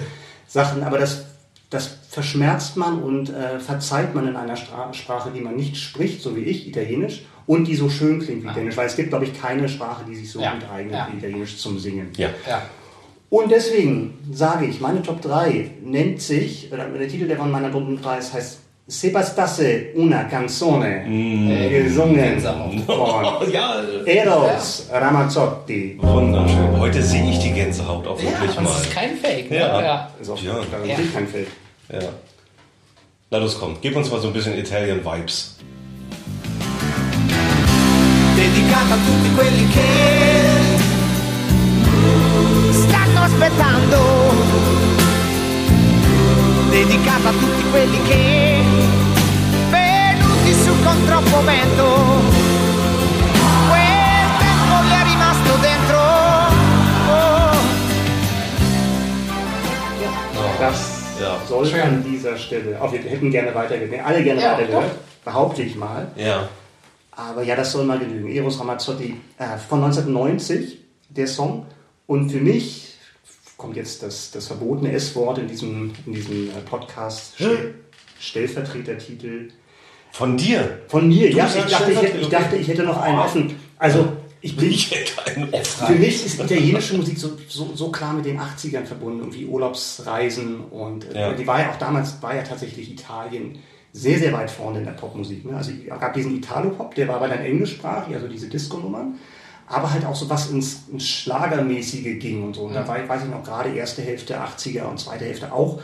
Sachen, 0.48 0.84
aber 0.84 0.98
das, 0.98 1.24
das 1.70 1.92
verschmerzt 2.10 2.76
man 2.76 3.02
und 3.02 3.30
äh, 3.30 3.60
verzeiht 3.60 4.14
man 4.16 4.28
in 4.28 4.36
einer 4.36 4.58
Stra 4.58 4.94
Sprache, 4.94 5.32
die 5.34 5.40
man 5.42 5.56
nicht 5.56 5.78
spricht, 5.78 6.22
so 6.22 6.36
wie 6.36 6.42
ich, 6.42 6.68
Italienisch, 6.68 7.22
und 7.46 7.66
die 7.70 7.76
so 7.78 7.90
schön 7.90 8.20
klingt 8.20 8.44
wie 8.44 8.48
Italienisch, 8.48 8.76
weil 8.76 8.88
es 8.88 8.98
gibt, 8.98 9.10
glaube 9.10 9.24
ich, 9.26 9.40
keine 9.40 9.70
Sprache, 9.70 10.04
die 10.10 10.16
sich 10.16 10.30
so 10.30 10.42
Ja. 10.42 10.54
gut 10.56 10.64
eignet 10.70 10.94
Ja. 10.96 11.08
wie 11.12 11.18
Italienisch 11.20 11.58
zum 11.58 11.80
Singen. 11.80 12.10
Ja. 12.18 12.30
Ja. 12.46 12.64
Und 13.30 13.52
deswegen 13.52 14.18
sage 14.32 14.66
ich, 14.68 14.80
meine 14.80 15.02
Top 15.02 15.22
3 15.22 15.72
nennt 15.84 16.22
sich, 16.22 16.72
oder 16.72 16.86
der 16.86 17.08
Titel 17.10 17.28
der 17.28 17.38
von 17.38 17.52
meiner 17.52 17.72
Top 17.72 17.84
3 18.02 18.18
ist, 18.20 18.34
heißt 18.34 18.60
Se 18.90 19.10
bastasse 19.10 19.88
una 19.96 20.24
canzone, 20.24 21.04
äh, 21.06 21.84
gesungen 21.84 22.40
von 22.40 22.82
ja, 23.52 23.82
Eros 24.06 24.88
Ramazzotti. 24.90 25.98
wunderschön. 26.02 26.80
Heute 26.80 27.02
sehe 27.04 27.30
ich 27.30 27.38
die 27.40 27.52
Gänsehaut 27.52 28.08
auch 28.08 28.18
Ja, 28.18 28.30
wirklich 28.30 28.56
das 28.56 28.64
mal. 28.64 28.70
ist 28.82 28.92
kein 28.92 29.18
Fake. 29.18 29.52
Ne? 29.52 29.58
Ja. 29.58 29.82
Ja. 29.82 30.12
Ist 30.22 30.30
auch 30.30 30.42
Ja. 30.42 30.54
garantiert 30.72 31.00
Ja. 31.00 31.06
kein 31.20 31.28
Feld. 31.28 31.48
Ja. 31.92 32.00
Na 33.30 33.38
los, 33.40 33.60
komm, 33.60 33.76
gib 33.82 33.94
uns 33.98 34.10
mal 34.10 34.22
so 34.22 34.28
ein 34.28 34.34
bisschen 34.34 34.58
Italian 34.58 35.04
Vibes. 35.04 35.58
dedicata 38.38 38.94
a 38.94 38.98
tutti 38.98 39.34
quelli 39.36 39.68
che 39.74 40.47
stanno 42.72 43.22
aspettando, 43.22 43.98
dedicata 46.70 47.30
a 47.30 47.32
tutti 47.32 47.64
quelli 47.72 48.02
che 48.04 48.62
venuti 49.70 50.54
su 50.54 50.72
con 50.84 51.06
troppo 51.06 51.44
vento, 51.44 51.86
quel 53.70 54.30
tempo 54.40 54.74
gli 54.86 54.92
è 54.92 55.04
rimasto 55.04 55.56
dentro. 55.62 56.00
Oh. 57.10 57.56
Das 60.60 60.96
Ja. 61.20 61.40
soll 61.48 61.66
Schön. 61.66 61.82
an 61.82 62.04
dieser 62.04 62.38
Stelle, 62.38 62.80
auch 62.80 62.92
wir 62.92 63.00
hätten 63.00 63.32
gerne 63.32 63.54
weitergehört, 63.56 64.06
alle 64.06 64.24
gerne 64.24 64.40
Ja, 64.42 64.52
weitergehört, 64.54 64.92
behaupte 65.26 65.64
ich 65.64 65.76
mal. 65.76 66.08
Ja. 66.16 66.48
Aber 67.12 67.42
ja, 67.42 67.56
das 67.56 67.72
soll 67.72 67.86
mal 67.86 67.98
genügen. 67.98 68.30
Eros 68.30 68.60
Ramazzotti 68.60 69.20
äh, 69.40 69.58
von 69.68 69.84
1990, 69.84 70.80
der 71.10 71.26
Song. 71.28 71.66
Und 72.08 72.30
für 72.32 72.40
mich 72.40 72.96
kommt 73.58 73.76
jetzt 73.76 74.02
das, 74.04 74.32
das 74.32 74.48
verbotene 74.48 74.92
S-Wort 74.94 75.38
in 75.40 75.48
diesem, 75.48 75.94
in 76.06 76.14
diesem 76.14 76.50
äh, 76.50 76.62
Podcast, 76.66 77.34
Stell, 77.36 77.76
Stellvertretertitel. 78.20 79.50
Von 80.12 80.38
dir. 80.38 80.80
Von 80.88 81.08
mir, 81.08 81.30
Du 81.30 81.38
ja, 81.38 81.48
ich 81.48 81.54
dachte 81.72 81.92
ich, 81.92 82.02
hätte, 82.02 82.18
ich 82.18 82.30
dachte, 82.30 82.56
ich 82.56 82.68
hätte 82.68 82.84
noch 82.84 82.98
einen 83.02 83.20
offen. 83.20 83.56
Also, 83.78 84.14
ich 84.42 84.56
bin, 84.56 84.70
Ich 84.72 84.92
hätte 84.92 85.26
einen 85.26 85.54
offen. 85.54 85.88
für 85.88 85.94
mich 85.96 86.26
ist 86.26 86.40
italienische 86.40 86.96
Musik 86.96 87.18
so, 87.18 87.38
so, 87.48 87.76
so 87.76 87.92
klar 87.92 88.14
mit 88.14 88.26
den 88.26 88.40
80ern 88.40 88.86
verbunden, 88.86 89.20
irgendwie 89.20 89.46
Urlaubsreisen 89.46 90.62
und 90.66 91.06
äh, 91.14 91.20
Ja. 91.20 91.34
die 91.34 91.46
war 91.46 91.60
ja 91.62 91.72
auch 91.72 91.78
damals, 91.78 92.22
war 92.22 92.36
ja 92.36 92.44
tatsächlich 92.44 92.92
Italien 92.92 93.60
sehr, 93.92 94.20
sehr 94.20 94.32
weit 94.34 94.50
vorne 94.52 94.80
in 94.80 94.86
der 94.86 94.92
Popmusik. 94.92 95.44
Ne? 95.46 95.58
Also 95.58 95.72
es 95.72 96.00
gab 96.00 96.14
diesen 96.14 96.36
Italo-Pop, 96.38 96.94
der 96.96 97.08
war 97.08 97.16
aber 97.16 97.28
dann 97.28 97.40
englischsprachig, 97.40 98.14
also 98.16 98.28
diese 98.28 98.48
Disco-Nummern, 98.48 99.16
aber 99.68 99.92
halt 99.92 100.06
auch 100.06 100.16
so 100.16 100.30
was 100.30 100.50
ins, 100.50 100.88
ins 100.92 101.08
Schlagermäßige 101.08 102.20
ging 102.20 102.44
und 102.44 102.56
so. 102.56 102.64
Und 102.64 102.74
da 102.74 102.88
war, 102.88 103.08
weiß 103.08 103.24
ich 103.24 103.30
noch, 103.30 103.44
gerade 103.44 103.70
erste 103.70 104.02
Hälfte 104.02 104.40
80er 104.40 104.84
und 104.84 105.00
zweite 105.00 105.26
Hälfte 105.26 105.52
auch, 105.52 105.82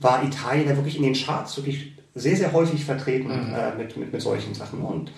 war 0.00 0.24
Italien 0.24 0.68
da 0.68 0.76
wirklich 0.76 0.96
in 0.96 1.02
den 1.02 1.14
Charts 1.14 1.56
wirklich 1.56 1.92
sehr, 2.14 2.36
sehr 2.36 2.52
häufig 2.52 2.84
vertreten 2.84 3.54
äh, 3.54 3.76
mit, 3.76 3.96
mit, 3.96 4.12
mit 4.12 4.22
solchen 4.22 4.54
Sachen. 4.54 4.80
Und 4.80 5.12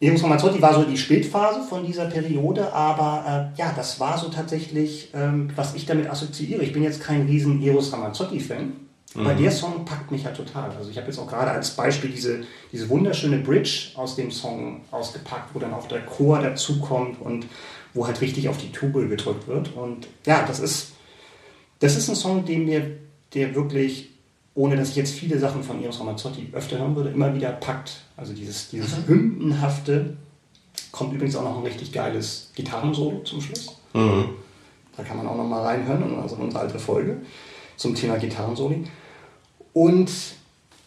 Eros 0.00 0.24
Ramazzotti 0.24 0.60
war 0.60 0.74
so 0.74 0.82
die 0.82 0.98
Spätphase 0.98 1.62
von 1.62 1.86
dieser 1.86 2.06
Periode, 2.06 2.72
aber 2.72 3.52
äh, 3.56 3.58
ja, 3.60 3.72
das 3.76 4.00
war 4.00 4.18
so 4.18 4.28
tatsächlich, 4.28 5.10
ähm, 5.14 5.50
was 5.54 5.76
ich 5.76 5.86
damit 5.86 6.10
assoziiere. 6.10 6.62
Ich 6.64 6.72
bin 6.72 6.82
jetzt 6.82 7.00
kein 7.00 7.26
riesen 7.26 7.62
Eros 7.62 7.92
Ramazzotti-Fan, 7.92 8.72
aber 9.14 9.34
der 9.34 9.50
Song 9.50 9.84
packt 9.84 10.10
mich 10.10 10.24
ja 10.24 10.30
total. 10.30 10.70
Also 10.70 10.90
ich 10.90 10.96
habe 10.96 11.06
jetzt 11.08 11.18
auch 11.18 11.26
gerade 11.26 11.50
als 11.50 11.72
Beispiel 11.72 12.10
diese, 12.10 12.44
diese 12.72 12.88
wunderschöne 12.88 13.38
Bridge 13.38 13.90
aus 13.94 14.16
dem 14.16 14.30
Song 14.30 14.80
ausgepackt, 14.90 15.54
wo 15.54 15.58
dann 15.58 15.74
auch 15.74 15.86
der 15.86 16.00
Chor 16.06 16.40
dazukommt 16.40 17.20
und 17.20 17.46
wo 17.94 18.06
halt 18.06 18.20
richtig 18.22 18.48
auf 18.48 18.56
die 18.56 18.72
Tube 18.72 19.08
gedrückt 19.08 19.46
wird. 19.48 19.76
Und 19.76 20.08
ja, 20.24 20.44
das 20.46 20.60
ist, 20.60 20.92
das 21.80 21.96
ist 21.96 22.08
ein 22.08 22.16
Song, 22.16 22.44
den 22.44 22.64
mir, 22.64 22.96
der 23.34 23.54
wirklich, 23.54 24.10
ohne 24.54 24.76
dass 24.76 24.90
ich 24.90 24.96
jetzt 24.96 25.12
viele 25.12 25.38
Sachen 25.38 25.62
von 25.62 25.82
Eros 25.82 26.00
Ramazzotti 26.00 26.48
öfter 26.52 26.78
hören 26.78 26.96
würde, 26.96 27.10
immer 27.10 27.34
wieder 27.34 27.52
packt. 27.52 28.00
Also 28.16 28.32
dieses, 28.32 28.70
dieses 28.70 28.96
Hymnenhafte. 29.06 30.16
Kommt 30.90 31.14
übrigens 31.14 31.36
auch 31.36 31.42
noch 31.42 31.58
ein 31.58 31.64
richtig 31.64 31.92
geiles 31.92 32.50
Gitarrensolo 32.54 33.20
zum 33.24 33.40
Schluss. 33.40 33.76
Da 34.96 35.02
kann 35.02 35.16
man 35.16 35.26
auch 35.26 35.36
noch 35.36 35.46
mal 35.46 35.62
reinhören 35.62 36.02
in 36.02 36.12
unsere, 36.12 36.42
unsere 36.42 36.62
alte 36.62 36.78
Folge 36.78 37.16
zum 37.76 37.94
Thema 37.94 38.16
Gitarrensoli. 38.18 38.84
Und 39.72 40.10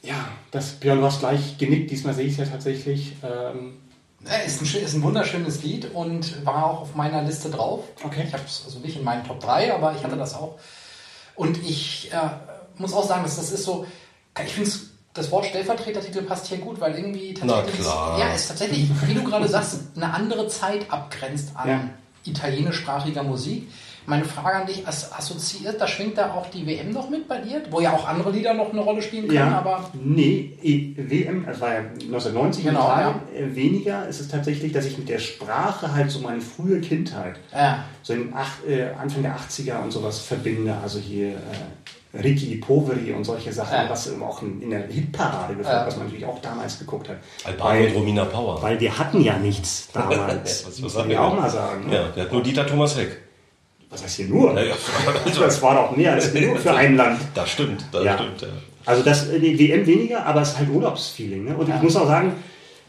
ja, 0.02 0.28
das 0.52 0.74
Björn, 0.74 1.00
du 1.00 1.06
hast 1.06 1.20
gleich 1.20 1.58
genickt, 1.58 1.90
diesmal 1.92 2.14
sehe 2.14 2.26
ich 2.26 2.34
es 2.34 2.38
ja 2.40 2.46
tatsächlich. 2.46 3.14
Ähm, 3.24 3.78
Ja, 4.26 4.36
Ist 4.46 4.62
ein, 4.62 4.84
ist 4.84 4.94
ein 4.94 5.04
wunderschönes 5.04 5.64
Lied 5.64 5.94
und 5.94 6.46
war 6.46 6.66
auch 6.66 6.82
auf 6.82 6.96
meiner 6.96 7.22
Liste 7.24 7.50
drauf. 7.50 7.84
Okay. 8.04 8.24
Ich 8.28 8.34
habe 8.34 8.44
es 8.46 8.64
also 8.66 8.80
nicht 8.80 8.98
in 8.98 9.04
meinen 9.04 9.24
Top 9.26 9.40
3, 9.40 9.74
aber 9.74 9.96
ich 9.96 10.04
hatte 10.04 10.16
das 10.18 10.34
auch. 10.36 10.56
Und 11.36 11.58
ich 11.68 12.12
äh, 12.14 12.18
muss 12.78 12.94
auch 12.94 13.08
sagen, 13.08 13.24
dass 13.24 13.36
das 13.38 13.52
ist 13.52 13.64
so, 13.64 13.86
ich 14.44 14.54
finde 14.54 14.72
das 15.14 15.32
Wort 15.32 15.46
Stellvertretertitel 15.46 16.22
passt 16.24 16.48
hier 16.48 16.58
gut, 16.58 16.80
weil 16.82 16.96
irgendwie 16.96 17.34
tatsächlich, 17.34 17.82
klar. 17.82 18.16
Ist, 18.16 18.22
ja, 18.22 18.34
ist 18.34 18.48
tatsächlich, 18.48 18.90
wie 19.08 19.14
du 19.14 19.24
gerade 19.24 19.48
sagst, 19.48 19.80
eine 19.96 20.14
andere 20.14 20.48
Zeit 20.48 20.92
abgrenzt 20.92 21.50
an 21.56 21.70
Ja. 21.70 21.90
italienischsprachiger 22.26 23.24
Musik. 23.24 23.68
Meine 24.08 24.24
Frage 24.26 24.58
an 24.58 24.68
dich, 24.68 24.88
as- 24.88 25.12
assoziiert, 25.12 25.82
da 25.82 25.88
schwingt 25.88 26.18
da 26.18 26.34
auch 26.34 26.48
die 26.52 26.66
WM 26.68 26.92
noch 26.92 27.10
mit 27.10 27.28
bei 27.28 27.40
dir, 27.40 27.62
wo 27.72 27.80
ja 27.82 27.92
auch 27.94 28.08
andere 28.08 28.32
Lieder 28.32 28.54
noch 28.54 28.72
eine 28.72 28.82
Rolle 28.82 29.02
spielen 29.02 29.26
können, 29.28 29.38
ja, 29.40 29.58
aber 29.58 29.90
nee, 29.94 30.52
WM, 30.96 31.46
das 31.46 31.60
war 31.60 31.74
ja 31.74 31.80
1990 31.80 32.66
Genau, 32.66 32.82
Italien, 32.86 33.16
äh, 33.36 33.56
weniger 33.56 34.08
ist 34.08 34.20
es 34.20 34.28
tatsächlich, 34.28 34.72
dass 34.74 34.86
ich 34.86 34.98
mit 34.98 35.10
der 35.10 35.20
Sprache 35.20 35.92
halt 35.94 36.12
so 36.12 36.20
meine 36.20 36.42
frühe 36.42 36.80
Kindheit, 36.82 37.38
ja. 37.54 37.84
so 38.04 38.14
in 38.14 38.34
acht, 38.34 38.66
äh, 38.68 38.90
Anfang 39.00 39.24
der 39.24 39.36
80er 39.38 39.82
und 39.84 39.92
sowas 39.92 40.20
verbinde. 40.20 40.76
Also 40.84 41.00
hier 41.00 41.30
äh, 41.30 42.18
Ricky, 42.22 42.56
Poveri 42.58 43.12
und 43.12 43.24
solche 43.26 43.52
Sachen, 43.52 43.74
Ja. 43.74 43.90
was 43.90 44.10
auch 44.22 44.42
in, 44.42 44.70
der 44.70 44.88
Hitparade 44.88 45.56
geführt, 45.56 45.74
Ja. 45.74 45.86
was 45.88 45.98
man 45.98 46.06
natürlich 46.06 46.26
auch 46.26 46.40
damals 46.42 46.80
geguckt 46.80 47.10
hat. 47.10 47.18
Albano 47.44 47.86
und 47.88 47.94
Romina 47.96 48.24
Power. 48.26 48.62
Weil 48.62 48.80
wir 48.80 48.98
hatten 48.98 49.20
ja 49.22 49.38
nichts 49.38 49.90
damals. 49.94 50.64
Was- 50.64 50.68
was 50.68 50.80
muss 50.80 50.96
man 50.96 51.08
wir 51.10 51.16
ja 51.16 51.22
auch 51.22 51.36
mal 51.38 51.50
sagen. 51.50 51.88
Ne? 51.88 51.96
Ja, 51.96 52.08
der 52.10 52.24
hat 52.26 52.32
nur 52.32 52.42
Dieter 52.44 52.66
Thomas 52.68 52.96
Heck. 52.98 53.18
Was 53.90 54.04
heißt 54.04 54.16
hier 54.18 54.28
nur? 54.28 54.54
Ja, 54.54 54.62
ja, 54.64 54.74
also, 55.26 55.40
Das 55.42 55.62
war 55.62 55.76
doch 55.76 55.96
mehr 55.96 56.14
als 56.14 56.34
genug 56.34 56.60
für 56.60 56.74
ein 56.74 56.96
Land. 56.98 57.20
Das 57.34 57.50
stimmt, 57.52 57.86
das 57.92 58.04
Ja. 58.04 58.18
stimmt. 58.18 58.42
Ja. 58.42 58.48
Also 58.86 59.04
das 59.04 59.30
äh, 59.30 59.40
die 59.40 59.58
WM 59.58 59.86
weniger, 59.86 60.26
aber 60.26 60.42
es 60.42 60.50
ist 60.50 60.58
halt 60.60 60.70
Urlaubsfeeling. 60.70 61.46
Ne? 61.46 61.56
Und 61.56 61.70
Ja. 61.70 61.78
ich 61.78 61.82
muss 61.82 61.96
auch 61.96 62.08
sagen, 62.08 62.34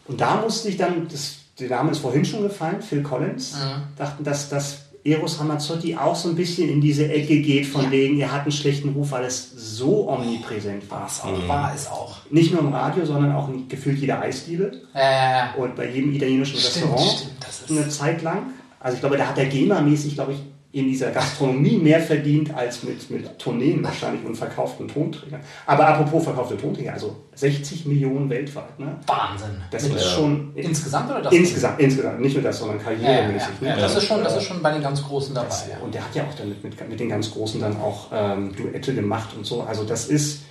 und 0.09 0.21
da 0.21 0.37
musste 0.41 0.69
ich 0.69 0.77
dann, 0.77 1.07
das, 1.11 1.37
der 1.59 1.69
Name 1.71 1.91
ist 1.93 1.99
vorhin 1.99 2.25
schon 2.25 2.43
gefallen, 2.43 2.83
Phil 2.83 3.03
Collins, 3.03 3.57
dachten, 3.97 4.23
dass 4.25 4.49
das 4.49 4.79
Eros 5.05 5.39
Ramazzotti 5.39 5.95
auch 5.97 6.17
so 6.17 6.29
ein 6.29 6.35
bisschen 6.35 6.69
in 6.69 6.81
diese 6.81 7.09
Ecke 7.09 7.41
geht, 7.41 7.67
von 7.67 7.85
Ja. 7.85 7.91
wegen, 7.93 8.19
er 8.21 8.33
hat 8.33 8.43
einen 8.43 8.51
schlechten 8.53 8.89
Ruf, 8.91 9.13
weil 9.13 9.25
es 9.25 9.53
so 9.57 10.09
omnipräsent 10.09 10.91
war. 10.91 11.05
Was 11.05 11.23
auch 11.23 11.49
war, 11.49 11.73
ist 11.75 11.91
auch. 11.91 12.17
Nicht 12.31 12.53
nur 12.53 12.61
im 12.61 12.73
Radio, 12.73 13.05
sondern 13.07 13.33
auch 13.35 13.49
in 13.49 13.69
gefühlt 13.69 13.99
jeder 13.99 14.21
Eisdiele 14.21 14.83
ja. 14.95 15.55
und 15.57 15.77
bei 15.77 15.89
jedem 15.89 16.13
italienischen 16.13 16.59
Stimmt, 16.59 16.75
Restaurant 16.93 17.19
stimmt, 17.19 17.33
das 17.41 17.61
ist- 17.61 17.71
eine 17.71 17.89
Zeit 17.89 18.23
lang. 18.23 18.39
Also 18.81 18.95
ich 18.97 19.01
glaube, 19.01 19.17
da 19.17 19.27
hat 19.29 19.37
der 19.37 19.47
GEMA-mäßig, 19.47 20.15
glaube 20.15 20.33
ich, 20.33 20.39
in 20.77 20.89
dieser 20.89 21.11
Gastronomie 21.11 21.79
mehr 21.79 22.01
verdient 22.01 22.55
als 22.55 22.83
mit, 22.83 23.09
mit 23.11 23.39
Tourneen 23.39 23.83
wahrscheinlich 23.83 24.23
und 24.27 24.35
verkauften 24.37 24.87
Tonträgern. 24.89 25.41
Aber 25.65 25.87
apropos 25.89 26.25
verkaufte 26.25 26.59
Tonträger, 26.59 26.93
also 26.93 27.17
60 27.35 27.87
Millionen 27.87 28.29
weltweit. 28.29 28.79
Ne? 28.79 28.95
Wahnsinn. 29.07 29.63
Das 29.71 29.85
Mit- 29.89 29.97
ist 29.97 30.11
schon 30.11 30.53
Insgesamt 30.55 31.11
oder 31.11 31.23
das? 31.23 31.33
insgesamt, 31.33 31.81
insgesamt, 31.81 32.21
nicht 32.21 32.35
nur 32.35 32.43
das, 32.43 32.59
sondern 32.59 32.79
Ja, 32.81 32.91
ja, 32.93 32.99
ja. 32.99 33.17
karrieremäßig. 33.17 33.49
ja, 33.63 33.75
ne? 33.75 33.81
das, 33.81 33.97
ist 33.97 34.05
schon, 34.05 34.23
das 34.23 34.37
ist 34.37 34.43
schon 34.43 34.61
bei 34.61 34.71
den 34.73 34.83
ganz 34.83 35.03
Großen 35.03 35.35
dabei. 35.35 35.47
Das, 35.49 35.65
und 35.83 35.95
der 35.95 36.05
hat 36.05 36.15
ja 36.15 36.25
auch 36.25 36.35
dann 36.35 36.51
mit, 36.51 36.63
mit, 36.63 36.89
mit 36.91 37.01
den 37.01 37.09
ganz 37.09 37.31
Großen 37.31 37.59
dann 37.59 37.79
auch 37.81 38.09
ähm, 38.13 38.55
Duette 38.55 38.95
gemacht 38.95 39.31
und 39.35 39.47
so. 39.47 39.63
Also 39.63 39.85
das 39.85 40.09
ist, 40.09 40.43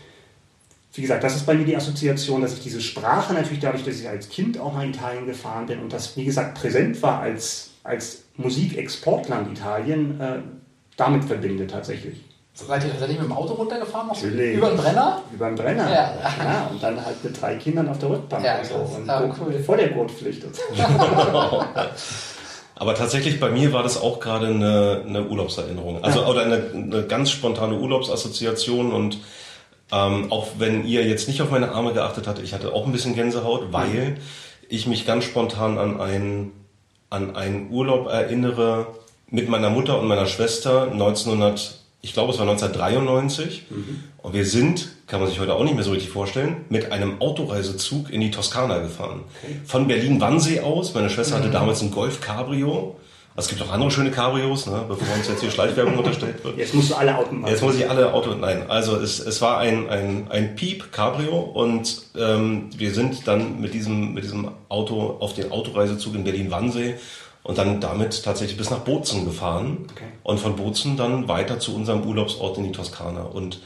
wie 0.94 1.02
gesagt, 1.04 1.24
das 1.24 1.36
ist 1.36 1.46
bei 1.46 1.54
mir 1.54 1.66
die 1.66 1.78
Assoziation, 1.78 2.42
dass 2.42 2.54
ich 2.54 2.62
diese 2.62 2.82
Sprache 2.82 3.34
natürlich 3.36 3.60
dadurch, 3.60 3.84
dass 3.84 4.00
ich 4.00 4.10
als 4.10 4.30
Kind 4.30 4.60
auch 4.60 4.74
nach 4.74 4.84
Italien 4.84 5.28
gefahren 5.28 5.68
bin 5.68 5.80
und 5.84 5.94
das, 5.94 6.18
wie 6.18 6.26
gesagt, 6.26 6.60
präsent 6.60 7.00
war 7.04 7.20
als, 7.20 7.70
als 7.86 8.24
Musikexportland 8.36 9.52
Italien, 9.58 10.20
äh, 10.20 10.40
damit 10.98 11.24
verbinde 11.24 11.68
tatsächlich. 11.68 12.22
Seid 12.54 12.84
ihr 12.86 12.92
tatsächlich 12.92 13.20
mit 13.20 13.28
dem 13.28 13.34
Auto 13.34 13.54
runtergefahren? 13.54 14.08
Noch 14.08 14.16
Natürlich. 14.16 14.58
Über 14.58 14.70
den 14.70 14.78
Brenner? 14.78 15.22
Über 15.34 15.48
den 15.48 15.56
Brenner. 15.56 15.90
Ja. 15.90 16.14
Ja, 16.44 16.68
und 16.72 16.82
dann 16.82 17.06
halt 17.06 17.22
mit 17.24 17.42
drei 17.42 17.56
Kindern 17.56 17.90
auf 17.90 18.00
der 18.00 18.10
Rückbank. 18.12 18.46
Ja, 18.46 18.60
und 18.60 18.66
so. 18.66 18.76
Und 18.76 19.06
Ja, 19.08 19.36
cool. 19.40 19.60
vor 19.60 19.76
der 19.78 19.90
Gurtpflicht. 19.90 20.44
Und 20.44 20.56
so. 20.56 20.62
Aber 22.78 22.94
tatsächlich 22.96 23.40
bei 23.40 23.50
mir 23.50 23.72
war 23.72 23.84
das 23.84 24.02
auch 24.02 24.20
gerade 24.20 24.48
eine, 24.48 25.04
eine 25.08 25.28
Urlaubserinnerung. 25.28 26.04
Also 26.04 26.26
oder 26.26 26.42
eine, 26.44 26.64
eine 26.74 27.04
ganz 27.04 27.32
spontane 27.32 27.78
Urlaubsassoziation 27.78 28.92
und 28.92 29.20
ähm, 29.92 30.32
auch 30.32 30.48
wenn 30.58 30.86
ihr 30.86 31.06
jetzt 31.06 31.28
nicht 31.28 31.42
auf 31.42 31.52
meine 31.52 31.72
Arme 31.72 31.94
geachtet 31.94 32.28
habt, 32.28 32.40
ich 32.40 32.54
hatte 32.54 32.74
auch 32.74 32.86
ein 32.86 32.92
bisschen 32.92 33.16
Gänsehaut, 33.16 33.72
weil 33.72 34.18
ich 34.68 34.88
mich 34.88 35.06
ganz 35.06 35.24
spontan 35.26 35.78
an 35.78 36.02
einen, 36.02 36.52
an 37.16 37.36
einen 37.36 37.72
Urlaub 37.72 38.08
erinnere 38.08 38.88
mit 39.30 39.50
meiner 39.50 39.70
Mutter 39.70 40.00
und 40.00 40.08
meiner 40.08 40.26
Schwester 40.26 40.92
1900, 40.92 41.80
ich 42.02 42.14
glaube 42.14 42.32
es 42.32 42.38
war 42.38 42.48
1993 42.48 43.66
und 44.18 44.34
wir 44.34 44.46
sind, 44.46 44.90
kann 45.08 45.20
man 45.22 45.30
sich 45.30 45.40
heute 45.40 45.54
auch 45.56 45.64
nicht 45.64 45.76
mehr 45.76 45.84
so 45.84 45.92
richtig 45.92 46.10
vorstellen, 46.10 46.66
mit 46.70 46.92
einem 46.92 47.22
Autoreisezug 47.22 48.12
in 48.12 48.22
die 48.22 48.32
Toskana 48.32 48.80
gefahren. 48.80 49.22
Von 49.66 49.88
Berlin-Wannsee 49.88 50.60
aus, 50.60 50.94
meine 50.94 51.10
Schwester 51.10 51.38
hatte 51.38 51.50
damals 51.50 51.82
ein 51.82 51.92
Golf 51.92 52.22
Cabrio. 52.22 52.98
Also 53.38 53.50
Es 53.50 53.58
gibt 53.58 53.68
auch 53.70 53.74
andere 53.74 53.92
schöne 53.92 54.12
Cabrios, 54.12 54.66
ne, 54.66 54.86
bevor 54.88 55.14
uns 55.14 55.28
jetzt 55.28 55.42
hier 55.42 55.52
Schleichwerbung 55.52 55.98
unterstellt 55.98 56.42
wird. 56.44 56.58
Jetzt 56.58 56.74
musst 56.74 56.92
du 56.92 56.96
alle 56.96 57.18
Autos 57.18 57.32
machen. 57.34 57.52
Jetzt 57.52 57.62
muss 57.64 57.76
ich 57.76 57.90
alle 57.90 58.14
Auto, 58.14 58.34
nein, 58.34 58.70
also 58.70 58.96
es, 58.96 59.20
es 59.20 59.42
war 59.42 59.58
ein, 59.58 59.90
ein, 59.90 60.28
ein 60.30 60.56
Piep 60.56 60.94
Cabrio 60.94 61.38
und 61.40 62.02
ähm, 62.18 62.70
wir 62.78 62.94
sind 62.94 63.28
dann 63.28 63.60
mit 63.60 63.74
diesem, 63.74 64.14
mit 64.14 64.24
diesem 64.24 64.50
Auto 64.70 65.18
auf 65.20 65.34
den 65.34 65.52
Autoreisezug 65.52 66.16
in 66.16 66.24
Berlin-Wannsee 66.24 66.96
und 67.44 67.58
dann 67.58 67.82
damit 67.82 68.24
tatsächlich 68.24 68.58
bis 68.58 68.70
nach 68.70 68.80
Bozen 68.80 69.26
gefahren 69.26 69.80
Okay. 69.92 70.06
und 70.24 70.40
von 70.40 70.56
Bozen 70.56 70.96
dann 70.96 71.28
weiter 71.28 71.60
zu 71.60 71.76
unserem 71.76 72.04
Urlaubsort 72.08 72.58
in 72.58 72.64
die 72.64 72.72
Toskana 72.72 73.24
und 73.24 73.60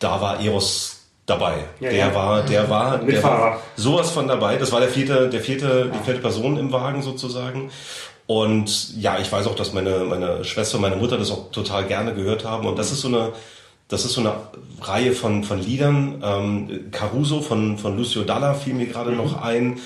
da 0.00 0.20
war 0.20 0.40
Eros 0.40 0.96
dabei. 1.24 1.64
Ja, 1.80 1.90
der 1.90 1.98
ja. 1.98 2.14
war, 2.14 2.42
der 2.42 2.70
war, 2.70 2.98
der 2.98 3.06
Mitfahrer. 3.06 3.40
war 3.40 3.60
sowas 3.76 4.10
von 4.10 4.28
dabei. 4.28 4.56
Das 4.56 4.72
war 4.72 4.80
der 4.80 4.88
vierte, 4.88 5.28
der 5.28 5.40
vierte, 5.40 5.90
die 5.94 6.04
vierte 6.04 6.20
Person 6.20 6.56
im 6.56 6.72
Wagen 6.72 7.02
sozusagen. 7.02 7.70
Und 8.28 8.94
ja, 9.00 9.18
ich 9.18 9.32
weiß 9.32 9.46
auch, 9.46 9.54
dass 9.54 9.72
meine, 9.72 10.00
meine 10.00 10.44
Schwester 10.44 10.76
und 10.76 10.82
meine 10.82 10.96
Mutter 10.96 11.16
das 11.16 11.30
auch 11.30 11.50
total 11.50 11.86
gerne 11.86 12.12
gehört 12.12 12.44
haben. 12.44 12.66
Und 12.66 12.78
das 12.78 12.92
ist 12.92 13.00
so 13.00 13.08
eine, 13.08 13.32
das 13.88 14.04
ist 14.04 14.12
so 14.12 14.20
eine 14.20 14.34
Reihe 14.82 15.12
von, 15.12 15.44
von 15.44 15.58
Liedern. 15.58 16.22
Ähm, 16.22 16.90
Caruso 16.90 17.40
von, 17.40 17.78
von 17.78 17.96
Lucio 17.96 18.24
Dalla 18.24 18.52
fiel 18.52 18.74
mir 18.74 18.84
gerade 18.84 19.12
noch 19.12 19.40
ein. 19.40 19.80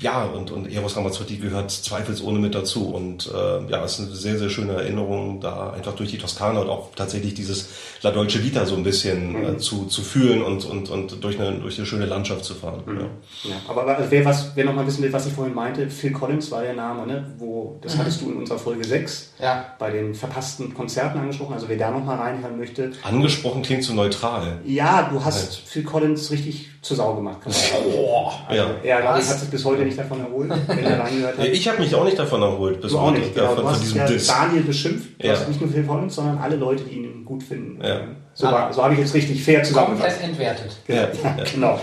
Ja, 0.00 0.24
und, 0.24 0.50
und 0.52 0.72
Eros 0.72 0.96
Ramazzotti 0.96 1.38
gehört 1.38 1.70
zweifelsohne 1.72 2.38
mit 2.38 2.54
dazu. 2.54 2.86
Und 2.88 3.26
äh, 3.34 3.70
ja, 3.70 3.84
es 3.84 3.98
ist 3.98 4.06
eine 4.06 4.14
sehr, 4.14 4.38
sehr 4.38 4.48
schöne 4.48 4.74
Erinnerung, 4.74 5.40
da 5.40 5.72
einfach 5.72 5.94
durch 5.96 6.10
die 6.10 6.18
Toskana 6.18 6.60
und 6.60 6.68
auch 6.68 6.90
tatsächlich 6.94 7.34
dieses 7.34 7.68
La 8.02 8.12
Dolce 8.12 8.44
Vita 8.44 8.64
so 8.64 8.76
ein 8.76 8.84
bisschen 8.84 9.34
äh, 9.54 9.58
zu, 9.58 9.86
zu 9.86 10.02
fühlen 10.02 10.42
und, 10.42 10.64
und, 10.66 10.88
und 10.88 11.24
durch, 11.24 11.40
eine, 11.40 11.58
durch 11.58 11.78
eine 11.78 11.86
schöne 11.86 12.06
Landschaft 12.06 12.44
zu 12.44 12.54
fahren. 12.54 12.82
Ja. 12.86 13.50
Ja, 13.50 13.56
aber 13.66 13.82
aber 13.82 14.08
wer, 14.08 14.24
was, 14.24 14.52
wer 14.54 14.64
noch 14.64 14.74
mal 14.74 14.86
wissen 14.86 15.02
will, 15.02 15.12
was 15.12 15.26
ich 15.26 15.32
vorhin 15.32 15.54
meinte, 15.54 15.90
Phil 15.90 16.12
Collins 16.12 16.50
war 16.50 16.62
der 16.62 16.74
Name, 16.74 17.06
ne? 17.06 17.34
Wo, 17.38 17.78
das 17.82 17.96
hattest 17.98 18.20
du 18.20 18.30
in 18.30 18.36
unserer 18.36 18.58
Folge 18.58 18.84
6 18.84 19.32
Ja. 19.40 19.74
bei 19.78 19.90
den 19.90 20.14
verpassten 20.14 20.74
Konzerten 20.74 21.18
angesprochen. 21.18 21.54
Also 21.54 21.68
wer 21.68 21.76
da 21.76 21.90
noch 21.90 22.04
mal 22.04 22.16
reinhören 22.16 22.56
möchte. 22.56 22.92
Angesprochen 23.02 23.62
klingt 23.62 23.82
so 23.82 23.94
neutral. 23.94 24.60
Ja, 24.64 25.08
du 25.10 25.24
hast 25.24 25.56
Phil 25.58 25.82
Collins 25.82 26.30
richtig 26.30 26.70
zur 26.88 26.96
Sau 26.96 27.14
gemacht. 27.14 27.38
Kann 27.42 27.52
man 27.52 27.60
sagen. 27.60 27.84
Boah. 27.92 28.32
Ja. 28.50 28.66
Er 28.82 29.00
glaub 29.00 29.14
ich, 29.14 29.20
Was? 29.20 29.30
hat 29.32 29.40
sich 29.40 29.50
bis 29.50 29.64
heute 29.64 29.82
nicht 29.82 29.98
davon 29.98 30.20
erholt, 30.20 30.50
wenn 30.66 30.84
er 30.84 30.98
reingehört 31.00 31.38
hat. 31.38 31.46
Ich 31.46 31.68
habe 31.68 31.78
mich 31.78 31.94
auch 31.94 32.04
nicht 32.04 32.18
davon 32.18 32.42
erholt, 32.42 32.80
bis 32.80 32.90
Du 32.92 32.98
auch 32.98 33.10
heute, 33.10 33.20
nicht, 33.20 33.36
ja, 33.36 33.42
genau. 33.42 33.54
Du 33.54 33.62
von 33.62 33.70
hast 33.70 33.82
diesem 33.82 33.98
ja 33.98 34.06
Diss. 34.06 34.26
Daniel 34.26 34.62
beschimpft. 34.62 35.08
Du 35.22 35.26
Ja. 35.26 35.32
hast 35.34 35.48
nicht 35.48 35.60
nur 35.60 35.70
Phil 35.70 35.84
Collins, 35.84 36.14
sondern 36.14 36.38
alle 36.38 36.56
Leute, 36.56 36.82
die 36.84 36.96
ihn 36.96 37.24
gut 37.24 37.42
finden. 37.42 37.82
Ja. 37.84 38.00
So, 38.34 38.46
war- 38.46 38.72
so 38.72 38.82
habe 38.82 38.94
ich 38.94 39.00
jetzt 39.00 39.14
richtig 39.14 39.42
fair 39.44 39.62
zusammengefasst. 39.62 40.20
Komplett 40.20 40.30
entwertet. 40.58 40.76
Ja, 40.88 40.94
Ja, 40.94 41.08
ja. 41.38 41.44
genau. 41.52 41.80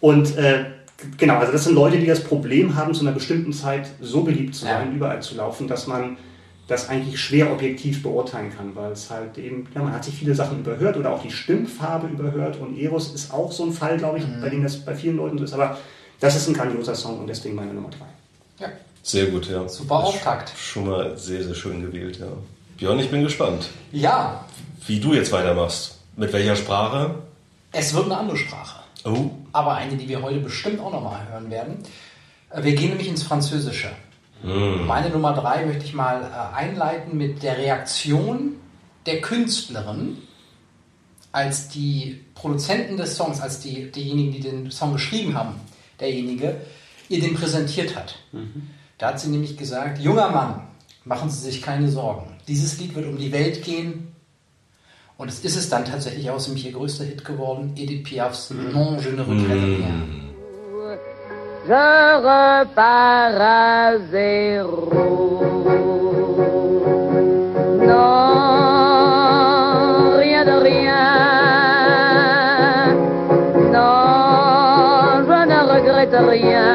Und 0.00 0.36
äh, 0.38 0.64
genau, 1.18 1.36
also 1.38 1.52
das 1.52 1.64
sind 1.64 1.74
Leute, 1.74 1.98
die 1.98 2.06
das 2.06 2.20
Problem 2.20 2.74
haben, 2.76 2.94
zu 2.94 3.02
einer 3.02 3.12
bestimmten 3.12 3.52
Zeit 3.52 3.88
so 4.00 4.22
beliebt 4.22 4.54
zu 4.54 4.64
sein, 4.64 4.88
Ja. 4.90 4.96
überall 4.96 5.20
zu 5.22 5.34
laufen, 5.36 5.68
dass 5.68 5.86
man 5.86 6.16
das 6.68 6.88
eigentlich 6.88 7.20
schwer 7.20 7.52
objektiv 7.52 8.02
beurteilen 8.02 8.52
kann, 8.56 8.74
weil 8.76 8.92
es 8.92 9.10
halt 9.10 9.36
eben, 9.36 9.66
ja, 9.74 9.82
man 9.82 9.92
hat 9.92 10.04
sich 10.04 10.14
viele 10.14 10.34
Sachen 10.34 10.60
überhört 10.60 10.96
oder 10.96 11.12
auch 11.12 11.22
die 11.22 11.30
Stimmfarbe 11.30 12.06
überhört 12.06 12.58
und 12.60 12.78
Eros 12.78 13.12
ist 13.12 13.32
auch 13.32 13.50
so 13.52 13.64
ein 13.64 13.72
Fall, 13.72 13.98
glaube 13.98 14.18
ich, 14.18 14.24
bei 14.40 14.48
dem 14.48 14.62
das 14.62 14.76
bei 14.78 14.94
vielen 14.94 15.16
Leuten 15.16 15.38
so 15.38 15.44
ist, 15.44 15.52
aber 15.52 15.76
das 16.20 16.36
ist 16.36 16.48
ein 16.48 16.54
grandioser 16.54 16.94
Song 16.94 17.18
und 17.20 17.26
deswegen 17.26 17.54
meine 17.56 17.74
Nummer 17.74 17.90
drei. 17.90 18.64
Ja. 18.64 18.72
Sehr 19.02 19.26
gut, 19.26 19.48
ja. 19.50 19.68
Super 19.68 19.96
Auftakt. 19.96 20.52
Schon 20.56 20.86
mal 20.86 21.16
sehr, 21.18 21.42
sehr 21.42 21.54
schön 21.54 21.82
gewählt, 21.82 22.18
ja. 22.20 22.26
Björn, 22.78 22.98
ich 23.00 23.10
bin 23.10 23.22
gespannt, 23.24 23.68
ja, 23.90 24.44
wie 24.86 25.00
du 25.00 25.14
jetzt 25.14 25.32
weitermachst. 25.32 25.98
Mit 26.16 26.32
welcher 26.32 26.56
Sprache? 26.56 27.14
es 27.72 27.94
wird 27.94 28.04
eine 28.04 28.18
andere 28.18 28.36
Sprache. 28.36 28.80
Oh, 29.04 29.30
aber 29.52 29.74
eine, 29.74 29.96
die 29.96 30.08
wir 30.08 30.22
heute 30.22 30.38
bestimmt 30.40 30.78
auch 30.80 30.92
nochmal 30.92 31.26
hören 31.28 31.50
werden. 31.50 31.78
Äh, 32.50 32.62
Wir 32.62 32.74
gehen 32.74 32.90
nämlich 32.90 33.08
ins 33.08 33.22
Französische. 33.22 33.88
Meine 34.42 35.10
Nummer 35.10 35.34
drei 35.34 35.64
möchte 35.66 35.84
ich 35.84 35.94
mal 35.94 36.22
äh, 36.22 36.56
einleiten 36.56 37.16
mit 37.16 37.42
der 37.42 37.58
Reaktion 37.58 38.56
der 39.06 39.20
Künstlerin, 39.20 40.18
als 41.30 41.68
die 41.68 42.20
Produzenten 42.34 42.96
des 42.96 43.16
Songs, 43.16 43.40
als 43.40 43.60
die, 43.60 43.90
diejenigen, 43.90 44.32
die 44.32 44.40
den 44.40 44.70
Song 44.70 44.92
geschrieben 44.92 45.34
haben, 45.34 45.54
derjenige, 46.00 46.60
ihr 47.08 47.20
den 47.20 47.34
präsentiert 47.34 47.96
hat. 47.96 48.18
Da 48.98 49.08
hat 49.08 49.20
sie 49.20 49.30
nämlich 49.30 49.56
gesagt, 49.56 49.98
junger 49.98 50.30
Mann, 50.30 50.62
machen 51.04 51.30
Sie 51.30 51.40
sich 51.40 51.62
keine 51.62 51.88
Sorgen. 51.88 52.36
Dieses 52.48 52.78
Lied 52.78 52.94
wird 52.94 53.06
um 53.06 53.18
die 53.18 53.32
Welt 53.32 53.64
gehen. 53.64 54.08
Und 55.16 55.28
es 55.28 55.40
ist 55.40 55.56
es 55.56 55.68
dann 55.68 55.84
tatsächlich 55.84 56.30
auch 56.30 56.44
nämlich 56.46 56.66
ihr 56.66 56.72
größter 56.72 57.04
Hit 57.04 57.24
geworden, 57.24 57.74
Edith 57.76 58.02
Piafs 58.04 58.50
Non, 58.50 58.98
je 58.98 59.12
ne 59.12 59.26
regrette 59.26 59.66
rien. 59.78 60.31
Je 61.66 62.16
repars 62.28 63.40
à 63.40 63.96
zéro. 64.10 64.88
Non, 67.88 68.26
rien 70.18 70.44
de 70.44 70.56
rien. 70.68 71.04
Non, 73.72 75.24
je 75.28 75.38
ne 75.50 75.58
regrette 75.72 76.16
rien. 76.28 76.71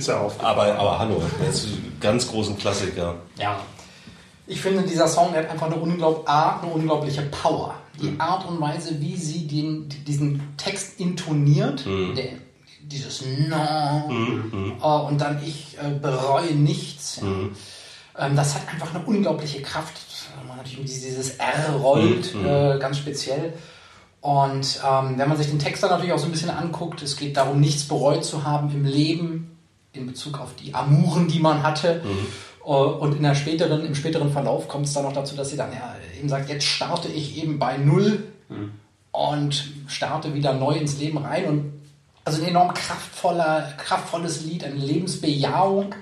Geschütze 0.00 0.18
auf. 0.18 0.42
aber, 0.42 0.74
aber 0.78 0.98
hallo, 0.98 1.22
das 1.44 1.64
ist 1.64 1.66
ein 1.66 1.96
ganz 2.00 2.28
großen 2.28 2.56
Klassiker. 2.56 3.16
Ja. 3.38 3.60
Ich 4.46 4.60
finde, 4.60 4.82
dieser 4.82 5.06
Song 5.06 5.32
hat 5.34 5.48
einfach 5.48 5.66
eine, 5.66 5.76
unglaub, 5.76 6.28
A, 6.28 6.58
eine 6.60 6.72
unglaubliche 6.72 7.22
Power. 7.22 7.74
Die 8.02 8.18
Art 8.18 8.48
und 8.48 8.60
Weise, 8.60 9.00
wie 9.00 9.14
sie 9.14 9.46
den, 9.46 9.88
diesen 10.06 10.56
Text 10.56 10.98
intoniert, 10.98 11.84
der, 11.86 12.24
dieses 12.82 13.22
No 13.48 14.10
äh, 14.80 15.06
und 15.06 15.20
dann 15.20 15.40
ich 15.44 15.76
äh, 15.78 15.90
bereue 15.90 16.54
nichts. 16.54 17.20
Ja. 17.22 18.26
Ähm, 18.26 18.36
das 18.36 18.54
hat 18.54 18.62
einfach 18.72 18.92
eine 18.94 19.04
unglaubliche 19.04 19.62
Kraft. 19.62 19.94
Wenn 20.38 20.48
man 20.48 20.56
natürlich 20.56 20.80
dieses 20.80 21.36
R 21.36 21.74
rollt, 21.80 22.34
äh, 22.34 22.78
ganz 22.78 22.98
speziell. 22.98 23.52
Und 24.20 24.80
ähm, 24.86 25.14
wenn 25.16 25.28
man 25.28 25.36
sich 25.36 25.48
den 25.48 25.58
Text 25.58 25.82
dann 25.82 25.90
natürlich 25.90 26.12
auch 26.12 26.18
so 26.18 26.26
ein 26.26 26.32
bisschen 26.32 26.50
anguckt, 26.50 27.02
es 27.02 27.16
geht 27.16 27.36
darum, 27.36 27.60
nichts 27.60 27.84
bereut 27.84 28.24
zu 28.24 28.44
haben 28.44 28.70
im 28.74 28.84
Leben 28.84 29.49
in 29.92 30.06
Bezug 30.06 30.38
auf 30.38 30.54
die 30.56 30.74
Amuren, 30.74 31.28
die 31.28 31.40
man 31.40 31.62
hatte. 31.62 32.02
Äh, 32.64 32.68
Und 32.68 33.16
in 33.16 33.22
der 33.22 33.34
späteren, 33.34 33.84
im 33.84 33.94
späteren 33.94 34.30
Verlauf 34.32 34.68
kommt 34.68 34.86
es 34.86 34.92
dann 34.92 35.04
noch 35.04 35.12
dazu, 35.12 35.34
dass 35.36 35.50
sie 35.50 35.56
dann 35.56 35.72
ja, 35.72 35.96
eben 36.18 36.28
sagt, 36.28 36.48
jetzt 36.48 36.64
starte 36.66 37.08
ich 37.08 37.36
eben 37.42 37.58
bei 37.58 37.76
Null 37.78 38.24
und 39.12 39.70
starte 39.88 40.34
wieder 40.34 40.52
neu 40.52 40.74
ins 40.74 40.98
Leben 40.98 41.18
rein. 41.18 41.44
Und 41.46 41.72
also 42.24 42.42
ein 42.42 42.48
enorm 42.48 42.74
kraftvoller, 42.74 43.72
kraftvolles 43.78 44.44
Lied, 44.44 44.62
eine 44.64 44.76
Lebensbejahung. 44.76 45.94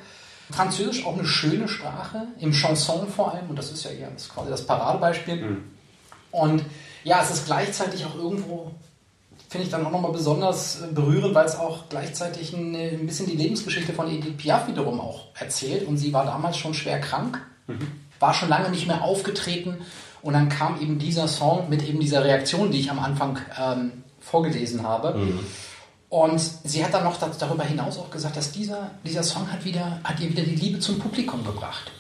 Französisch 0.51 1.05
auch 1.05 1.13
eine 1.17 1.27
schöne 1.27 1.69
Sprache, 1.69 2.27
im 2.41 2.53
Chanson 2.53 3.07
vor 3.07 3.35
allem, 3.35 3.51
und 3.51 3.57
das 3.57 3.71
ist 3.71 3.85
ja 3.85 3.91
eher 3.91 4.11
das, 4.11 4.31
quasi 4.31 4.49
das 4.51 4.67
Paradebeispiel. 4.67 5.43
Und 6.31 6.63
ja, 7.05 7.21
es 7.23 7.31
ist 7.31 7.45
gleichzeitig 7.45 8.07
auch 8.07 8.15
irgendwo, 8.15 8.71
finde 9.49 9.65
ich 9.67 9.71
dann 9.71 9.85
auch 9.87 9.91
nochmal 9.91 10.13
besonders 10.13 10.83
äh, 10.83 10.87
berührend, 10.93 11.35
weil 11.35 11.47
es 11.47 11.57
auch 11.57 11.89
gleichzeitig 11.89 12.53
ein, 12.53 12.75
ein 12.75 13.07
bisschen 13.07 13.27
die 13.27 13.37
Lebensgeschichte 13.37 13.93
von 13.93 14.09
Edith 14.11 14.37
Piaf 14.37 14.69
wiederum 14.69 15.01
auch 15.01 15.27
erzählt. 15.39 15.87
Und 15.87 15.97
sie 15.99 16.13
war 16.13 16.25
damals 16.25 16.57
schon 16.59 16.75
schwer 16.75 17.01
krank. 17.01 17.41
war 18.21 18.35
schon 18.35 18.49
lange 18.49 18.71
nicht 18.71 18.87
mehr 18.87 19.03
aufgetreten 19.05 19.77
und 20.23 20.33
dann 20.33 20.49
kam 20.49 20.81
eben 20.81 20.99
dieser 20.99 21.29
Song 21.29 21.69
mit 21.69 21.87
eben 21.89 22.01
dieser 22.01 22.25
Reaktion, 22.25 22.71
die 22.73 22.81
ich 22.81 22.91
am 22.91 22.99
Anfang 22.99 23.39
ähm, 23.61 23.93
vorgelesen 24.21 24.83
habe. 24.83 25.15
Und 26.09 26.41
sie 26.41 26.83
hat 26.85 26.93
dann 26.95 27.05
noch 27.05 27.19
da- 27.21 27.31
darüber 27.39 27.65
hinaus 27.65 27.99
auch 27.99 28.11
gesagt, 28.11 28.37
dass 28.37 28.51
dieser, 28.51 28.91
dieser 29.05 29.23
Song 29.23 29.53
hat, 29.53 29.65
wieder, 29.65 30.01
hat 30.03 30.19
ihr 30.21 30.31
wieder 30.31 30.43
die 30.43 30.57
Liebe 30.57 30.79
zum 30.81 30.99
Publikum 30.99 31.45
gebracht. 31.45 31.93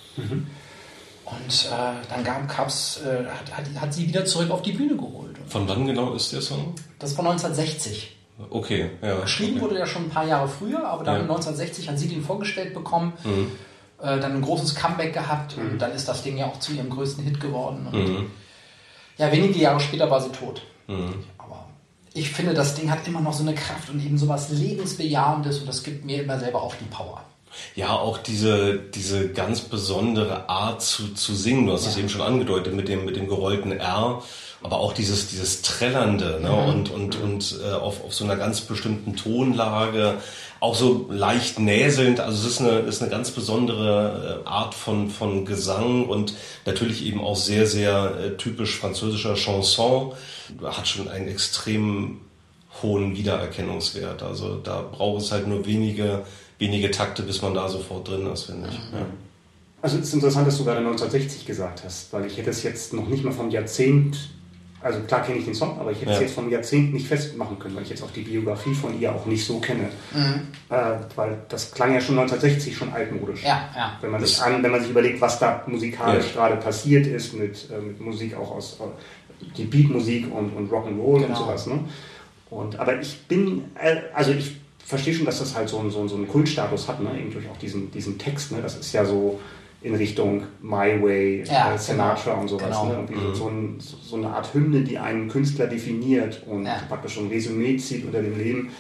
Und 1.25 1.69
äh, 1.71 1.93
dann 2.09 2.25
gab, 2.25 2.49
gab's, 2.57 3.01
äh, 3.05 3.25
hat, 3.27 3.57
hat, 3.57 3.81
hat 3.81 3.93
sie 3.95 4.09
wieder 4.09 4.25
zurück 4.25 4.51
auf 4.51 4.63
die 4.63 4.73
Bühne 4.73 4.97
geholt. 4.97 5.38
Von 5.49 5.69
wann 5.69 5.87
genau 5.87 6.15
ist 6.15 6.33
der 6.33 6.41
Song? 6.43 6.75
Das 6.99 7.17
war 7.17 7.25
1960. 7.25 8.17
Okay, 8.51 8.91
ja. 9.03 9.21
Geschrieben 9.21 9.53
okay. 9.55 9.61
wurde 9.63 9.75
der 9.77 9.87
schon 9.87 10.05
ein 10.05 10.11
paar 10.11 10.27
Jahre 10.27 10.49
früher, 10.49 10.87
aber 10.87 11.03
dann 11.05 11.17
Ja. 11.17 11.21
1960 11.23 11.89
hat 11.89 11.99
sie 11.99 12.09
den 12.09 12.23
vorgestellt 12.23 12.73
bekommen, 12.73 13.13
äh, 14.01 14.21
dann 14.21 14.37
ein 14.37 14.43
großes 14.43 14.77
Comeback 14.77 15.13
gehabt 15.13 15.57
und 15.57 15.79
dann 15.79 15.93
ist 15.93 16.07
das 16.07 16.23
Ding 16.23 16.39
ja 16.39 16.47
auch 16.47 16.61
zu 16.61 16.73
ihrem 16.73 16.89
größten 16.91 17.25
Hit 17.25 17.41
geworden. 17.41 17.89
Und 17.91 18.31
Ja, 19.17 19.33
wenige 19.33 19.59
Jahre 19.59 19.81
später 19.81 20.09
war 20.09 20.21
sie 20.21 20.31
tot. 20.31 20.63
Aber 21.39 21.69
ich 22.15 22.31
finde, 22.31 22.55
das 22.55 22.77
Ding 22.77 22.89
hat 22.91 23.07
immer 23.09 23.21
noch 23.21 23.33
so 23.33 23.43
eine 23.43 23.55
Kraft 23.55 23.91
und 23.91 24.05
eben 24.05 24.17
sowas 24.17 24.51
Lebensbejahendes 24.51 25.59
und 25.59 25.67
das 25.67 25.83
gibt 25.83 26.05
mir 26.05 26.23
immer 26.23 26.39
selber 26.39 26.63
auch 26.63 26.75
die 26.77 26.85
Power. 26.85 27.25
Ja, 27.75 27.95
auch 27.95 28.19
diese, 28.19 28.79
diese 28.79 29.29
ganz 29.29 29.61
besondere 29.61 30.49
Art 30.49 30.83
zu, 30.83 31.15
zu 31.15 31.35
singen. 31.35 31.67
Du 31.67 31.73
hast 31.73 31.87
es 31.87 31.97
eben 31.97 32.09
schon 32.09 32.21
angedeutet 32.21 32.75
mit 32.75 32.89
dem, 32.89 33.05
mit 33.05 33.17
dem 33.17 33.29
gerollten 33.29 33.73
R, 33.73 34.23
aber 34.63 34.79
auch 34.79 34.93
dieses, 34.93 35.29
dieses 35.29 35.63
Trällernde 35.63 36.41
ne? 36.43 36.53
und, 36.53 36.91
und, 36.91 37.21
und 37.21 37.61
äh, 37.65 37.73
auf, 37.73 38.05
auf 38.05 38.15
so 38.15 38.25
einer 38.25 38.37
ganz 38.37 38.61
bestimmten 38.63 39.15
Tonlage, 39.15 40.19
auch 40.61 40.75
so 40.75 41.07
leicht 41.11 41.59
näselnd. 41.61 42.21
Also 42.21 42.47
es 42.47 42.55
ist 42.55 42.61
eine, 42.61 42.81
ist 42.81 43.01
eine 43.01 43.11
ganz 43.11 43.31
besondere 43.31 44.43
äh, 44.45 44.49
Art 44.49 44.75
von, 44.75 45.11
von 45.11 45.45
Gesang 45.45 46.07
und 46.07 46.35
natürlich 46.67 47.05
eben 47.05 47.21
auch 47.21 47.37
sehr, 47.37 47.67
sehr 47.67 48.17
äh, 48.19 48.37
typisch 48.37 48.77
französischer 48.77 49.35
Chanson. 49.35 50.15
Hat 50.65 50.89
schon 50.89 51.09
einen 51.09 51.29
extrem 51.29 52.21
hohen 52.83 53.17
Wiedererkennungswert. 53.17 54.23
Also 54.23 54.57
da 54.57 54.83
braucht 54.83 55.23
es 55.23 55.33
halt 55.33 55.47
nur 55.47 55.67
wenige, 55.67 56.25
wenige 56.59 56.90
Takte, 56.90 57.23
bis 57.23 57.40
man 57.42 57.55
da 57.55 57.68
sofort 57.68 58.09
drin 58.09 58.27
ist, 58.27 58.44
finde 58.44 58.68
ich. 58.68 58.75
Ja. 58.77 59.07
Also 59.81 59.99
es 59.99 60.09
ist 60.09 60.14
interessant, 60.14 60.47
dass 60.49 60.59
du 60.59 60.64
gerade 60.64 60.79
1960 60.79 61.47
gesagt 61.47 61.85
hast, 61.85 62.12
weil 62.12 62.27
ich 62.27 62.37
hätte 62.37 62.51
es 62.51 62.62
jetzt 62.64 62.92
noch 62.92 63.07
nicht 63.09 63.23
mal 63.25 63.33
vom 63.33 63.49
Jahrzehnt, 63.51 64.31
also 64.81 64.99
klar 65.01 65.23
kenne 65.23 65.38
ich 65.38 65.44
den 65.44 65.55
Song, 65.55 65.79
aber 65.79 65.92
ich 65.92 66.01
hätte 66.01 66.11
es 66.11 66.16
Ja. 66.16 66.23
jetzt 66.23 66.35
vom 66.35 66.51
Jahrzehnt 66.51 66.92
nicht 66.92 67.07
festmachen 67.07 67.59
können, 67.61 67.77
weil 67.77 67.85
ich 67.85 67.90
jetzt 67.90 68.03
auch 68.03 68.11
die 68.11 68.23
Biografie 68.23 68.75
von 68.75 68.99
ihr 69.01 69.14
auch 69.14 69.25
nicht 69.27 69.44
so 69.44 69.61
kenne. 69.61 69.88
Äh, 70.68 70.75
weil 71.14 71.38
das 71.49 71.71
klang 71.73 71.94
ja 71.94 72.01
schon 72.01 72.18
1960 72.18 72.77
schon 72.77 72.92
altmodisch. 72.92 73.42
Ja, 73.44 73.68
ja. 73.77 73.97
Wenn 74.01 74.11
man, 74.11 74.25
sich 74.25 74.40
an, 74.42 74.61
wenn 74.62 74.71
man 74.73 74.81
sich 74.81 74.90
überlegt, 74.90 75.21
was 75.21 75.38
da 75.38 75.62
musikalisch 75.66 76.27
Ja. 76.35 76.47
gerade 76.49 76.57
passiert 76.57 77.07
ist, 77.07 77.35
mit, 77.35 77.68
äh, 77.71 77.81
mit 77.81 78.01
Musik 78.01 78.37
auch 78.37 78.51
aus 78.53 78.79
äh, 78.81 79.44
die 79.57 79.64
Beatmusik 79.64 80.27
und, 80.33 80.51
und 80.57 80.71
Rock'n'Roll 80.73 81.14
und 81.16 81.23
Genau. 81.23 81.38
sowas. 81.38 81.66
Ne? 81.68 81.79
Und, 82.51 82.79
aber 82.81 83.01
ich 83.01 83.21
bin, 83.29 83.64
äh, 83.81 83.97
also 84.14 84.33
ich 84.33 84.57
verstehe 84.88 85.14
schon, 85.14 85.27
dass 85.27 85.38
das 85.38 85.55
halt 85.55 85.68
so, 85.68 85.79
einen- 85.79 85.90
so, 85.90 86.01
einen- 86.01 86.09
so 86.09 86.16
einen 86.16 86.29
Kultstatus 86.29 86.88
hat, 86.88 87.01
ne? 87.03 87.11
eben 87.18 87.31
durch 87.33 87.48
auch 87.48 87.57
diesen, 87.59 87.90
diesen 87.90 88.18
Text. 88.18 88.53
Ne? 88.53 88.59
Das 88.62 88.77
ist 88.77 88.92
ja 88.92 89.05
so 89.05 89.38
in 89.83 89.94
Richtung 89.94 90.42
My 90.61 91.01
Way, 91.01 91.44
Ja, 91.46 91.74
äh, 91.74 91.79
Sinatra 91.79 92.31
genau. 92.31 92.42
und 92.42 92.48
sowas. 92.48 92.64
Genau. 92.66 92.87
Ne? 92.87 92.94
Irgendwie 92.94 93.37
so, 93.37 93.48
ein, 93.48 93.77
so, 93.79 94.16
eine 94.16 94.29
Art 94.31 94.53
Hymne, 94.55 94.81
die 94.81 94.98
einen 94.98 95.29
Künstler 95.29 95.66
definiert 95.66 96.42
und 96.46 96.64
Ja. 96.66 96.81
praktisch 96.88 97.14
so 97.14 97.20
ein 97.20 97.29
Resümee 97.29 97.77
zieht 97.77 98.05
unter 98.05 98.22
dem 98.22 98.37
Leben. 98.37 98.70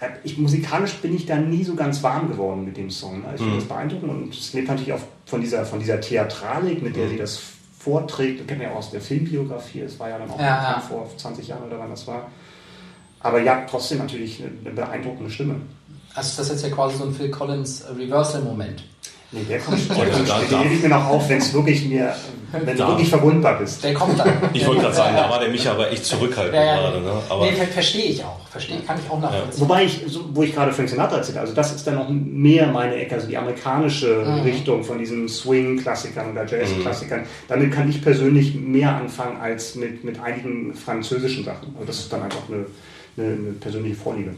Äh, 0.00 0.08
Ich, 0.24 0.36
musikalisch 0.38 0.94
bin 0.96 1.14
ich 1.14 1.26
da 1.26 1.36
nie 1.36 1.62
so 1.64 1.74
ganz 1.74 2.02
warm 2.02 2.28
geworden 2.28 2.64
mit 2.64 2.76
dem 2.76 2.90
Song. 2.90 3.20
ne? 3.20 3.28
Ich 3.34 3.40
finde 3.40 3.56
das 3.56 3.64
beeindruckend 3.66 4.10
und 4.10 4.34
es 4.34 4.52
lebt 4.52 4.68
natürlich 4.68 4.92
auch 4.92 5.00
von 5.26 5.40
dieser, 5.40 5.64
von 5.64 5.78
dieser 5.78 6.00
Theatralik, 6.00 6.82
mit 6.82 6.96
der 6.96 7.08
sie 7.08 7.16
das 7.16 7.40
vorträgt. 7.78 8.40
Das 8.40 8.46
kennt 8.48 8.58
man 8.60 8.68
ja 8.68 8.74
auch 8.74 8.78
aus 8.78 8.90
der 8.90 9.00
Filmbiografie. 9.00 9.80
Es 9.82 9.98
war 10.00 10.08
ja 10.08 10.18
dann 10.18 10.30
auch 10.30 10.40
ja. 10.40 10.82
vor 10.88 11.08
20 11.16 11.46
Jahren 11.48 11.64
oder 11.68 11.78
wann 11.78 11.90
das 11.90 12.06
war. 12.06 12.30
Aber 13.26 13.40
ja, 13.42 13.64
trotzdem 13.68 13.98
natürlich 13.98 14.40
eine, 14.40 14.50
eine 14.64 14.70
beeindruckende 14.74 15.30
Stimme. 15.30 15.56
Also 16.14 16.28
ist 16.30 16.38
das 16.38 16.48
jetzt 16.50 16.62
ja 16.64 16.70
quasi 16.70 16.96
so 16.96 17.04
ein 17.04 17.12
Phil 17.14 17.30
Collins 17.30 17.84
Reversal-Moment. 17.98 18.84
Nee, 19.32 19.40
der 19.48 19.58
kommt, 19.58 19.78
der 19.90 19.96
da- 19.96 20.04
kommt 20.12 20.28
da-. 20.30 20.38
Den 20.38 20.62
leg 20.62 20.72
ich 20.76 20.82
mir 20.82 20.88
noch 20.88 21.08
auf, 21.08 21.28
wenn 21.28 21.38
es 21.38 21.52
wirklich 21.52 21.84
mir, 21.88 22.14
wenn 22.52 22.64
du 22.64 22.74
Da- 22.76 22.88
wirklich 22.88 23.08
verwundbar 23.10 23.58
bist. 23.58 23.82
Der 23.82 23.92
kommt 23.92 24.18
dann. 24.20 24.30
Ich 24.52 24.64
wollte 24.64 24.82
gerade 24.82 24.94
sagen, 24.94 25.16
da 25.16 25.28
war 25.28 25.40
der 25.40 25.48
Micha 25.50 25.72
aber 25.72 25.90
echt 25.90 26.04
zurückhaltend 26.06 26.54
Ja, 26.54 26.64
ja. 26.64 26.76
gerade. 26.80 27.00
Ne? 27.00 27.10
Aber 27.28 27.44
nee, 27.44 27.52
ver 27.52 27.66
verstehe 27.66 28.04
ich 28.04 28.24
auch. 28.24 28.38
Verstehe, 28.48 28.78
kann 28.86 28.96
ich 29.04 29.10
auch 29.10 29.20
nachvollziehen. 29.20 29.60
Wobei 29.60 29.84
ich, 29.84 30.00
so, 30.06 30.24
wo 30.32 30.42
ich 30.44 30.54
gerade 30.54 30.72
Frank 30.72 30.88
Sinatra 30.88 31.16
erzählte, 31.16 31.40
also 31.40 31.52
das 31.54 31.74
ist 31.74 31.84
dann 31.86 31.96
noch 31.96 32.08
mehr 32.08 32.68
meine 32.68 32.94
Ecke, 32.94 33.16
also 33.16 33.26
die 33.26 33.36
amerikanische 33.36 34.42
Richtung 34.44 34.84
von 34.84 34.98
diesen 35.00 35.28
Swing-Klassikern 35.28 36.30
oder 36.30 36.46
Jazz-Klassikern. 36.46 37.24
Damit 37.48 37.72
kann 37.72 37.90
ich 37.90 38.00
persönlich 38.00 38.54
mehr 38.54 38.94
anfangen 38.94 39.38
als 39.40 39.74
mit, 39.74 40.04
mit 40.04 40.20
einigen 40.20 40.72
französischen 40.72 41.44
Sachen. 41.44 41.74
Also 41.74 41.84
das 41.86 41.98
ist 41.98 42.12
dann 42.12 42.22
einfach 42.22 42.42
eine, 42.48 42.64
eine, 43.16 43.26
eine 43.26 43.52
persönliche 43.52 43.96
Vorliebe. 43.96 44.34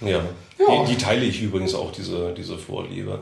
ja. 0.00 0.24
Ja. 0.58 0.84
Die, 0.84 0.94
die 0.94 0.96
teile 0.96 1.24
ich 1.26 1.42
übrigens 1.42 1.74
auch, 1.74 1.92
diese, 1.92 2.32
diese 2.32 2.56
Vorliebe. 2.56 3.20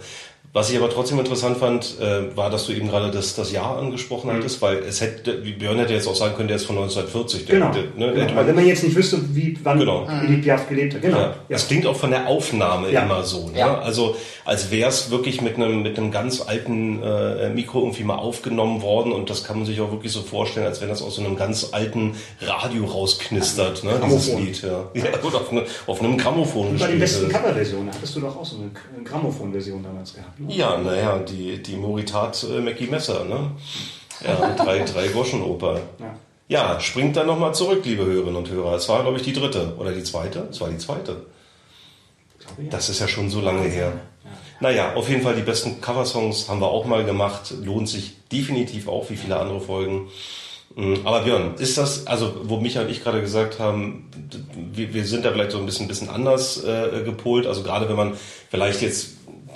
Was 0.56 0.70
ich 0.70 0.76
aber 0.78 0.88
trotzdem 0.88 1.18
interessant 1.18 1.56
fand, 1.58 1.98
äh, 2.00 2.34
war, 2.36 2.48
dass 2.48 2.66
du 2.66 2.72
eben 2.72 2.88
gerade 2.88 3.10
das, 3.10 3.34
das 3.34 3.50
Jahr 3.50 3.76
angesprochen 3.76 4.30
Mhm. 4.30 4.36
hattest, 4.36 4.62
weil 4.62 4.76
es 4.78 5.00
hätte, 5.00 5.44
wie 5.44 5.52
Björn 5.52 5.78
hätte 5.78 5.92
jetzt 5.92 6.06
auch 6.06 6.14
sagen 6.14 6.36
können, 6.36 6.46
der 6.46 6.58
ist 6.58 6.64
von 6.66 6.76
1940. 6.76 7.44
Der, 7.46 7.56
Genau. 7.58 7.72
Der, 7.72 7.82
ne, 7.82 7.90
genau. 7.96 8.06
hätte 8.12 8.20
Also 8.22 8.34
man- 8.36 8.46
wenn 8.46 8.54
man 8.54 8.66
jetzt 8.68 8.84
nicht 8.84 8.94
wüsste, 8.94 9.18
wie, 9.34 9.58
wann 9.64 9.80
Genau. 9.80 10.06
Edith 10.24 10.44
Piaf 10.44 10.68
gelebt 10.68 10.94
hat. 10.94 11.02
Genau. 11.02 11.16
Ja, 11.18 11.22
Ja. 11.24 11.34
das 11.48 11.66
klingt 11.66 11.86
auch 11.88 11.96
von 11.96 12.10
der 12.10 12.28
Aufnahme 12.28 12.88
Ja. 12.92 13.02
immer 13.02 13.24
so. 13.24 13.48
Ne? 13.48 13.58
Ja. 13.58 13.78
Also 13.80 14.14
als 14.44 14.70
wäre 14.70 14.88
es 14.90 15.10
wirklich 15.10 15.40
mit 15.40 15.56
einem 15.56 15.82
mit 15.82 15.98
einem 15.98 16.12
ganz 16.12 16.40
alten 16.40 17.02
äh, 17.02 17.48
Mikro 17.50 17.80
irgendwie 17.80 18.04
mal 18.04 18.14
aufgenommen 18.18 18.80
worden 18.80 19.10
und 19.12 19.30
das 19.30 19.42
kann 19.42 19.56
man 19.56 19.66
sich 19.66 19.80
auch 19.80 19.90
wirklich 19.90 20.12
so 20.12 20.22
vorstellen, 20.22 20.66
als 20.66 20.80
wenn 20.80 20.88
das 20.88 21.02
aus 21.02 21.16
so 21.16 21.24
einem 21.24 21.34
ganz 21.34 21.70
alten 21.72 22.14
Radio 22.40 22.84
rausknistert, 22.84 23.82
ne? 23.82 23.90
dieses 24.06 24.26
Grammophon. 24.28 24.46
Lied. 24.46 24.62
Ja. 24.62 24.84
Ja, 24.94 25.16
gut, 25.20 25.34
auf, 25.34 25.50
ne, 25.50 25.64
auf 25.88 26.00
einem 26.00 26.16
Grammophon 26.16 26.68
Und 26.68 26.78
bei 26.78 26.86
den 26.86 27.00
besten. 27.00 27.28
Coverversionen 27.28 27.92
hattest 27.92 28.14
du 28.14 28.20
doch 28.20 28.36
auch 28.36 28.44
so 28.44 28.56
eine 28.58 28.70
Grammophon-Version 29.04 29.82
damals 29.82 30.14
gehabt. 30.14 30.38
Ja, 30.48 30.76
naja, 30.78 31.18
die, 31.18 31.62
die 31.62 31.76
Moritat 31.76 32.44
äh, 32.44 32.60
Mackie 32.60 32.86
Messer, 32.86 33.24
ne? 33.24 33.52
Ja, 34.24 34.54
drei, 34.56 34.80
drei 34.80 35.08
Groschenoper. 35.08 35.80
Ja. 35.98 36.14
Ja, 36.46 36.78
springt 36.78 37.16
dann 37.16 37.26
nochmal 37.26 37.54
zurück, 37.54 37.84
liebe 37.84 38.04
Hörerinnen 38.04 38.36
und 38.36 38.50
Hörer. 38.50 38.74
Es 38.74 38.88
war, 38.88 39.02
glaube 39.02 39.16
ich, 39.16 39.22
die 39.22 39.32
dritte. 39.32 39.74
Oder 39.78 39.92
die 39.92 40.02
zweite? 40.02 40.46
Es 40.50 40.60
war 40.60 40.68
die 40.68 40.76
zweite. 40.76 41.24
Ich 42.38 42.46
glaube, 42.46 42.62
ja. 42.64 42.70
Das 42.70 42.90
ist 42.90 43.00
ja 43.00 43.08
schon 43.08 43.30
so 43.30 43.40
lange 43.40 43.62
her. 43.62 43.92
Naja, 44.60 44.94
auf 44.94 45.08
jeden 45.08 45.22
Fall 45.22 45.34
die 45.34 45.42
besten 45.42 45.80
Coversongs 45.80 46.48
haben 46.48 46.60
wir 46.60 46.68
auch 46.68 46.84
mal 46.84 47.04
gemacht. 47.04 47.54
Lohnt 47.62 47.88
sich 47.88 48.12
definitiv 48.30 48.88
auch, 48.88 49.08
wie 49.10 49.16
viele 49.16 49.38
andere 49.38 49.60
Folgen. 49.60 50.08
Mm, 50.76 50.94
Aber 51.04 51.22
Björn, 51.22 51.54
ist 51.56 51.78
das, 51.78 52.06
also 52.06 52.34
wo 52.44 52.58
Micha 52.60 52.82
und 52.82 52.90
ich 52.90 53.02
gerade 53.02 53.20
gesagt 53.20 53.58
haben, 53.58 54.10
wir, 54.72 54.92
wir 54.92 55.04
sind 55.04 55.24
da 55.24 55.32
vielleicht 55.32 55.50
so 55.50 55.58
ein 55.58 55.66
bisschen, 55.66 55.88
bisschen 55.88 56.10
anders 56.10 56.62
äh, 56.62 57.02
gepolt. 57.04 57.46
Also 57.46 57.62
gerade 57.62 57.88
wenn 57.88 57.96
man 57.96 58.14
vielleicht 58.50 58.82
jetzt 58.82 59.14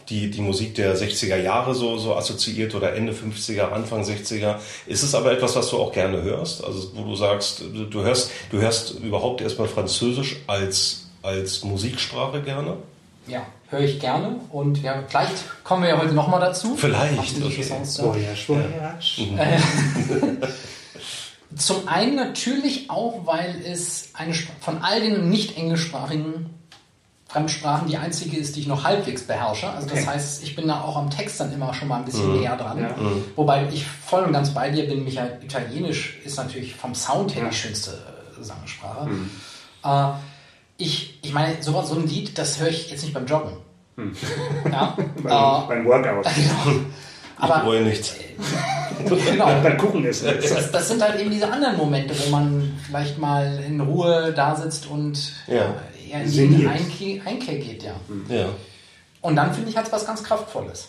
die, 0.09 0.31
die 0.31 0.40
Musik 0.40 0.75
der 0.75 0.97
60er 0.97 1.37
Jahre 1.37 1.75
so, 1.75 1.99
so 1.99 2.14
assoziiert 2.16 2.75
oder 2.75 2.94
Ende 2.94 3.12
50er, 3.12 3.71
Anfang 3.71 4.03
60er. 4.03 4.57
Ist 4.87 5.03
es 5.03 5.14
aber 5.14 5.33
etwas, 5.33 5.55
was 5.57 5.71
du 5.71 5.79
auch 5.79 5.92
gerne 5.92 6.23
hörst? 6.23 6.64
Also 6.64 6.90
wo 6.94 7.05
du 7.05 7.14
sagst, 7.14 7.62
du 7.90 8.03
hörst, 8.03 8.31
du 8.51 8.59
hörst 8.59 8.99
überhaupt 9.01 9.40
erstmal 9.40 9.68
Französisch 9.68 10.37
als, 10.47 11.09
als 11.23 11.62
Musiksprache 11.62 12.42
gerne? 12.42 12.77
Ja, 13.27 13.47
höre 13.68 13.81
ich 13.81 14.01
gerne. 14.01 14.40
Und 14.51 14.83
ja, 14.83 15.05
vielleicht 15.07 15.64
kommen 15.64 15.83
wir 15.83 15.90
ja 15.90 16.01
heute 16.01 16.14
nochmal 16.14 16.40
dazu. 16.40 16.75
Vielleicht, 16.77 17.42
okay. 17.42 17.62
Songs 17.62 17.94
da. 17.94 18.05
Voyage, 18.05 18.49
Voyage. 18.49 19.29
Zum 21.57 21.88
einen 21.88 22.14
natürlich 22.14 22.90
auch, 22.90 23.27
weil 23.27 23.62
es 23.66 24.11
eine, 24.14 24.33
von 24.35 24.79
all 24.83 25.01
den 25.01 25.29
nicht 25.29 25.57
englischsprachigen 25.57 26.58
Fremdsprachen 27.28 27.88
die 27.88 27.96
einzige 27.98 28.38
ist, 28.38 28.56
die 28.56 28.60
ich 28.60 28.66
noch 28.66 28.84
halbwegs 28.84 29.22
beherrsche. 29.22 29.68
Also 29.68 29.86
das 29.88 29.98
Okay. 29.98 30.06
heißt, 30.06 30.42
ich 30.42 30.56
bin 30.56 30.66
da 30.66 30.80
auch 30.80 30.96
am 30.96 31.10
Text 31.10 31.38
dann 31.40 31.52
immer 31.52 31.74
schon 31.74 31.88
mal 31.88 31.98
ein 31.98 32.04
bisschen 32.06 32.32
Mhm. 32.32 32.40
näher 32.40 32.56
dran. 32.56 32.80
Ja. 32.80 32.94
Wobei 33.36 33.68
ich 33.70 33.86
voll 33.86 34.24
und 34.24 34.32
ganz 34.32 34.50
bei 34.54 34.70
dir 34.70 34.88
bin, 34.88 35.04
Michael. 35.04 35.38
Italienisch 35.42 36.18
ist 36.24 36.36
natürlich 36.38 36.74
vom 36.74 36.94
Sound 36.94 37.34
her 37.34 37.42
Ja. 37.44 37.48
die 37.50 37.54
schönste 37.56 37.90
äh, 37.90 38.42
Sangsprache. 38.42 39.10
Äh, 39.84 40.08
ich, 40.78 41.18
ich 41.22 41.32
meine, 41.34 41.62
so, 41.62 41.80
so 41.82 41.96
ein 41.96 42.06
Lied, 42.06 42.38
das 42.38 42.58
höre 42.60 42.68
ich 42.68 42.90
jetzt 42.90 43.02
nicht 43.02 43.12
beim 43.14 43.26
Joggen. 43.26 43.52
Ja, 44.70 44.96
beim, 45.22 45.68
beim 45.68 45.84
Workout. 45.86 46.24
genau. 46.34 46.78
Ich 47.40 47.44
Aber 47.44 47.58
bereue 47.60 47.82
nichts. 47.82 48.14
genau. 49.06 49.46
beim 49.62 49.76
Kuchen 49.76 50.04
ist 50.04 50.24
es. 50.24 50.48
Das, 50.52 50.72
das 50.72 50.88
sind 50.88 51.02
halt 51.02 51.20
eben 51.20 51.30
diese 51.30 51.52
anderen 51.52 51.76
Momente, 51.76 52.14
wo 52.18 52.30
man 52.30 52.76
vielleicht 52.86 53.18
mal 53.18 53.62
in 53.66 53.80
Ruhe 53.80 54.32
da 54.34 54.56
sitzt 54.56 54.86
und 54.86 55.32
Ja. 55.46 55.74
Eher 56.11 56.23
in 56.23 56.57
die. 56.57 56.66
Einkehr, 56.66 57.27
Einkehr 57.27 57.59
geht, 57.59 57.83
ja. 57.83 57.94
Ja. 58.29 58.49
Und 59.21 59.37
dann 59.37 59.53
finde 59.53 59.71
ich, 59.71 59.77
hat 59.77 59.87
es 59.87 59.92
was 59.92 60.07
ganz 60.07 60.23
Kraftvolles. 60.23 60.88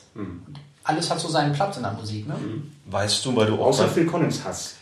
Alles 0.83 1.09
hat 1.09 1.19
so 1.19 1.27
seinen 1.27 1.53
Platz 1.53 1.77
in 1.77 1.83
der 1.83 1.93
Musik, 1.93 2.27
ne? 2.27 2.35
Weißt 2.85 3.25
du, 3.25 3.35
weil 3.35 3.47
du 3.47 3.55
auch 3.55 3.67
Außer 3.67 3.87
Phil 3.87 4.05
Collins 4.05 4.43
Hass. 4.43 4.75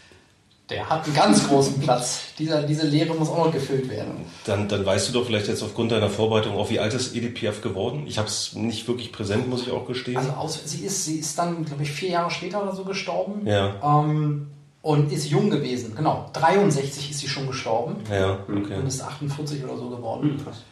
Der 0.70 0.90
hat 0.90 1.06
einen 1.06 1.16
ganz 1.16 1.48
großen 1.48 1.80
Platz. 1.80 2.20
Dieser, 2.38 2.64
diese 2.64 2.86
Leere 2.86 3.14
muss 3.14 3.30
auch 3.30 3.46
noch 3.46 3.54
gefüllt 3.54 3.90
werden. 3.90 4.26
Dann, 4.46 4.68
dann 4.68 4.86
weißt 4.86 5.08
du 5.08 5.14
doch 5.14 5.26
vielleicht 5.26 5.48
jetzt 5.48 5.64
aufgrund 5.64 5.94
deiner 5.94 6.10
Vorbereitung 6.10 6.58
auch, 6.58 6.70
wie 6.70 6.80
alt 6.80 6.94
ist 6.94 7.16
Edith 7.16 7.36
Piaf 7.36 7.62
geworden? 7.62 8.04
Ich 8.06 8.18
habe 8.18 8.28
es 8.28 8.54
nicht 8.54 8.86
wirklich 8.88 9.14
präsent, 9.14 9.50
muss 9.50 9.62
ich 9.62 9.72
auch 9.72 9.88
gestehen. 9.88 10.18
Also 10.18 10.32
aus, 10.32 10.60
sie, 10.66 10.86
ist, 10.86 11.06
sie 11.06 11.20
ist 11.20 11.40
dann, 11.40 11.64
glaube 11.64 11.84
ich, 11.84 11.92
vier 11.92 12.10
Jahre 12.10 12.32
später 12.32 12.62
oder 12.62 12.76
so 12.76 12.84
gestorben. 12.84 13.48
Ja. 13.48 13.76
Ähm, 13.82 14.48
und 14.82 15.12
ist 15.12 15.26
jung 15.30 15.50
gewesen. 15.50 15.96
Genau, 15.96 16.30
63 16.34 17.12
ist 17.12 17.20
sie 17.20 17.28
schon 17.28 17.48
gestorben. 17.48 17.98
ja, 18.12 18.40
okay. 18.48 18.76
Und 18.78 18.88
ist 18.88 19.02
48 19.02 19.64
oder 19.64 19.78
so 19.78 19.90
geworden. 19.90 20.38
Hm, 20.38 20.44
krass. 20.44 20.64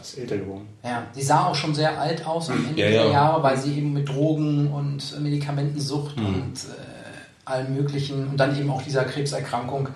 Ist 0.00 0.18
älter 0.18 0.36
geworden. 0.38 0.68
Ja, 0.84 1.06
sie 1.12 1.22
sah 1.22 1.46
auch 1.46 1.54
schon 1.54 1.74
sehr 1.74 1.98
alt 1.98 2.24
aus 2.24 2.50
am 2.50 2.64
Ende 2.68 2.80
Ja, 2.80 2.88
der 2.88 3.04
ja. 3.06 3.10
Jahre, 3.10 3.42
weil 3.42 3.56
sie 3.58 3.78
eben 3.78 3.92
mit 3.94 4.08
Drogen 4.08 4.70
und 4.72 5.20
Medikamentensucht 5.20 6.16
Mhm. 6.16 6.26
und 6.26 6.54
äh, 6.54 7.48
allem 7.50 7.74
möglichen 7.74 8.28
und 8.28 8.36
dann 8.36 8.56
eben 8.56 8.70
auch 8.70 8.82
dieser 8.82 9.04
Krebserkrankung 9.04 9.88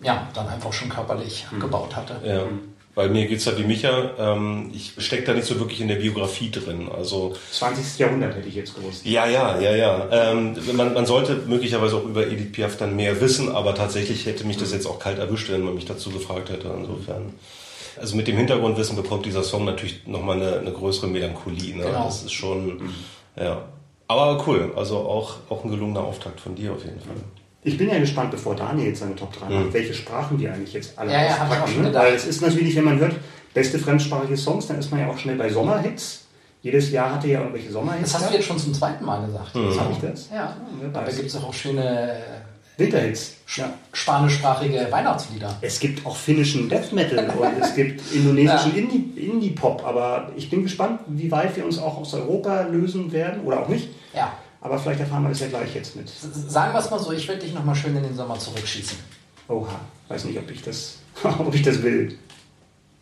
ja, 0.00 0.26
dann 0.34 0.48
einfach 0.48 0.72
schon 0.72 0.88
körperlich 0.88 1.46
Mhm. 1.50 1.56
abgebaut 1.56 1.96
hatte. 1.96 2.20
Ja. 2.24 2.42
Bei 2.94 3.08
mir 3.08 3.26
geht's 3.26 3.46
halt 3.46 3.58
wie 3.58 3.64
Micha. 3.64 4.10
Ähm, 4.18 4.70
ich 4.74 4.92
stecke 4.98 5.24
da 5.24 5.32
nicht 5.32 5.46
so 5.46 5.58
wirklich 5.58 5.80
in 5.80 5.88
der 5.88 5.96
Biografie 5.96 6.50
drin. 6.50 6.90
Also 6.94 7.34
20. 7.52 7.98
Jahrhundert 7.98 8.36
hätte 8.36 8.48
ich 8.48 8.54
jetzt 8.54 8.74
gewusst. 8.74 9.06
Ja, 9.06 9.26
ja, 9.26 9.58
ja, 9.58 9.74
ja. 9.74 10.08
Ähm, 10.10 10.56
man, 10.74 10.92
man 10.92 11.06
sollte 11.06 11.36
möglicherweise 11.46 11.96
auch 11.96 12.04
über 12.04 12.26
Edith 12.26 12.52
Piaf 12.52 12.76
dann 12.76 12.94
mehr 12.94 13.18
wissen, 13.20 13.50
aber 13.50 13.74
tatsächlich 13.74 14.26
hätte 14.26 14.44
mich 14.44 14.58
das 14.58 14.72
jetzt 14.72 14.86
auch 14.86 14.98
kalt 14.98 15.18
erwischt, 15.18 15.50
wenn 15.50 15.62
man 15.62 15.74
mich 15.74 15.86
dazu 15.86 16.10
gefragt 16.10 16.50
hätte. 16.50 16.70
Insofern. 16.78 17.32
Also 17.98 18.16
mit 18.16 18.28
dem 18.28 18.36
Hintergrundwissen 18.36 18.96
bekommt 18.96 19.24
dieser 19.24 19.42
Song 19.42 19.64
natürlich 19.64 20.06
nochmal 20.06 20.36
eine, 20.36 20.58
eine 20.58 20.72
größere 20.72 21.06
Melancholie. 21.06 21.76
Ne? 21.76 21.84
Genau. 21.84 22.04
Das 22.04 22.22
ist 22.22 22.32
schon, 22.32 22.92
ja. 23.36 23.62
Aber 24.08 24.46
cool. 24.46 24.72
Also 24.76 24.98
auch, 24.98 25.36
auch 25.48 25.64
ein 25.64 25.70
gelungener 25.70 26.04
Auftakt 26.04 26.40
von 26.40 26.54
dir 26.54 26.72
auf 26.72 26.84
jeden 26.84 27.00
Fall. 27.00 27.16
Ich 27.64 27.78
bin 27.78 27.88
ja 27.88 27.98
gespannt, 27.98 28.30
bevor 28.32 28.56
Daniel 28.56 28.88
jetzt 28.88 29.00
seine 29.00 29.14
Top 29.14 29.32
3 29.38 29.46
Mhm. 29.48 29.54
macht, 29.64 29.72
welche 29.74 29.94
Sprachen 29.94 30.36
die 30.36 30.48
eigentlich 30.48 30.72
jetzt 30.72 30.98
alle 30.98 31.12
Ja, 31.12 31.22
ja, 31.22 31.28
hab 31.30 31.34
ich 31.36 31.40
auch 31.40 31.46
auspacken. 31.50 31.72
schon 31.72 31.82
ne? 31.82 31.88
gedacht. 31.88 32.04
Weil 32.06 32.14
es 32.14 32.26
ist 32.26 32.42
natürlich, 32.42 32.74
wenn 32.76 32.84
man 32.84 32.98
hört, 32.98 33.14
beste 33.54 33.78
fremdsprachige 33.78 34.36
Songs, 34.36 34.66
dann 34.66 34.78
ist 34.78 34.90
man 34.90 35.00
ja 35.00 35.08
auch 35.08 35.18
schnell 35.18 35.36
bei 35.36 35.48
Sommerhits. 35.48 36.20
Jedes 36.62 36.90
Jahr 36.90 37.14
hatte 37.14 37.28
ja 37.28 37.40
irgendwelche 37.40 37.70
Sommerhits. 37.70 38.12
Das 38.12 38.22
hast 38.22 38.30
du 38.30 38.34
jetzt 38.36 38.46
schon 38.46 38.58
zum 38.58 38.72
zweiten 38.74 39.04
Mal 39.04 39.24
gesagt. 39.26 39.54
Mhm. 39.54 39.72
Sag 39.72 39.90
ich 39.92 39.98
das? 39.98 40.28
Ja, 40.34 40.56
dabei 40.92 41.06
weiß. 41.06 41.16
gibt 41.16 41.28
es 41.28 41.36
auch 41.36 41.52
schöne 41.54 42.16
Winterhits. 42.76 43.36
äh, 43.58 43.62
spanischsprachige 43.92 44.86
Weihnachtslieder. 44.90 45.56
Es 45.60 45.78
gibt 45.78 46.04
auch 46.06 46.16
finnischen 46.16 46.68
Death 46.68 46.92
Metal 46.92 47.18
und 47.38 47.60
es 47.62 47.74
gibt 47.74 48.00
indonesischen 48.12 48.74
Indie- 48.74 49.12
Indie-Pop, 49.20 49.84
aber 49.86 50.30
ich 50.36 50.50
bin 50.50 50.62
gespannt, 50.62 51.00
wie 51.06 51.30
weit 51.30 51.54
wir 51.56 51.64
uns 51.64 51.78
auch 51.78 51.98
aus 51.98 52.14
Europa 52.14 52.62
lösen 52.62 53.12
werden 53.12 53.42
oder 53.44 53.60
auch 53.60 53.68
nicht. 53.68 53.88
Ja, 54.14 54.32
Aber 54.62 54.78
vielleicht 54.78 55.00
erfahren 55.00 55.24
wir 55.24 55.30
das 55.30 55.40
ja 55.40 55.48
gleich 55.48 55.74
jetzt 55.74 55.96
mit. 55.96 56.08
Sagen 56.08 56.72
wir 56.72 56.78
es 56.78 56.88
mal 56.90 56.98
so, 57.00 57.12
ich 57.12 57.26
werde 57.26 57.40
dich 57.42 57.52
nochmal 57.52 57.74
schön 57.74 57.96
in 57.96 58.04
den 58.04 58.16
Sommer 58.16 58.38
zurückschießen. 58.38 58.96
Oha, 59.48 59.80
weiß 60.08 60.24
nicht, 60.24 60.38
ob 60.38 60.48
ich 60.50 60.62
das, 60.62 60.98
ob 61.24 61.52
ich 61.52 61.62
das 61.62 61.82
will. 61.82 62.16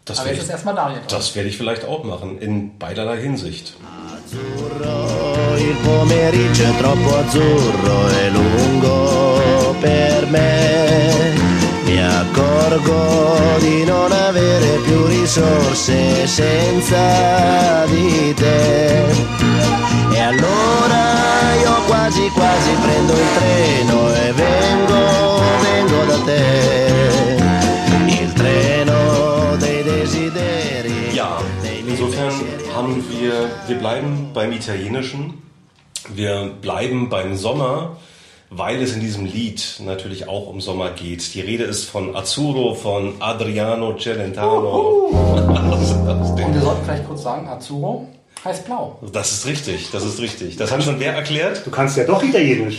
Das 0.07 0.19
Aber 0.19 0.27
werde 0.29 0.37
jetzt 0.37 0.45
ist 0.45 0.49
ich, 0.49 0.55
erstmal 0.55 0.75
Daniel 0.75 1.01
das 1.09 1.37
werde 1.37 1.49
ich 1.51 1.57
vielleicht 1.59 1.85
auch 1.85 2.03
machen, 2.03 2.39
in 2.39 2.79
beiderlei 2.79 3.21
Hinsicht. 3.21 3.75
Il 4.33 5.77
pomeriggio 5.85 6.65
è 6.65 6.77
troppo 6.79 7.17
azzurro 7.17 8.09
e 8.09 8.31
lungo 8.31 9.75
per 9.81 10.27
me. 10.27 11.35
Mi 11.85 12.01
accorgo 12.01 13.59
di 13.59 13.85
non 13.85 14.11
avere 14.13 14.79
più 14.85 15.10
risorse 15.31 16.27
senza 16.27 17.85
di 17.87 18.35
te. 18.35 19.05
E 20.13 20.21
allora 20.21 21.55
io 21.63 21.83
quasi 21.87 22.29
quasi 22.31 22.71
prendo 22.83 23.13
il 23.13 23.29
treno 23.39 24.13
e 24.13 24.33
vengo, 24.33 25.41
vengo 25.63 26.05
da 26.05 26.19
te. 26.25 27.43
Il 28.07 28.33
treno 28.33 29.57
dei 29.59 29.85
desideri. 29.85 31.13
Ja, 31.13 31.41
insofern 31.87 32.35
haben 32.75 33.05
wir, 33.09 33.51
wir 33.69 33.77
bleiben 33.77 34.33
beim 34.35 34.51
Italienischen, 34.51 35.41
wir 36.13 36.51
bleiben 36.61 37.09
beim 37.09 37.37
Sommer, 37.37 37.97
weil 38.51 38.83
es 38.83 38.95
in 38.95 39.01
diesem 39.01 39.25
Lied 39.25 39.81
natürlich 39.85 40.29
auch 40.29 40.49
um 40.49 40.61
Sommer 40.61 40.91
geht. 40.91 41.35
Die 41.35 41.41
Rede 41.41 41.65
ist 41.65 41.85
von 41.89 42.17
Azzurro, 42.17 42.75
von 42.75 43.15
Adriano 43.21 43.97
Celentano. 43.97 45.07
Und 45.11 46.55
wir 46.55 46.61
sollten 46.61 46.85
vielleicht 46.85 47.07
kurz 47.07 47.23
sagen, 47.23 47.49
Azzurro 47.49 48.09
heißt 48.45 48.65
blau. 48.65 48.99
Das 49.13 49.33
ist 49.33 49.47
richtig, 49.47 49.91
das 49.93 50.05
ist 50.05 50.21
richtig. 50.21 50.57
Das 50.57 50.71
hat 50.73 50.83
schon 50.83 50.99
wer 50.99 51.13
erklärt? 51.15 51.63
Du 51.67 51.71
kannst 51.71 51.97
ja 51.97 52.05
doch 52.05 52.23
Italienisch. 52.23 52.79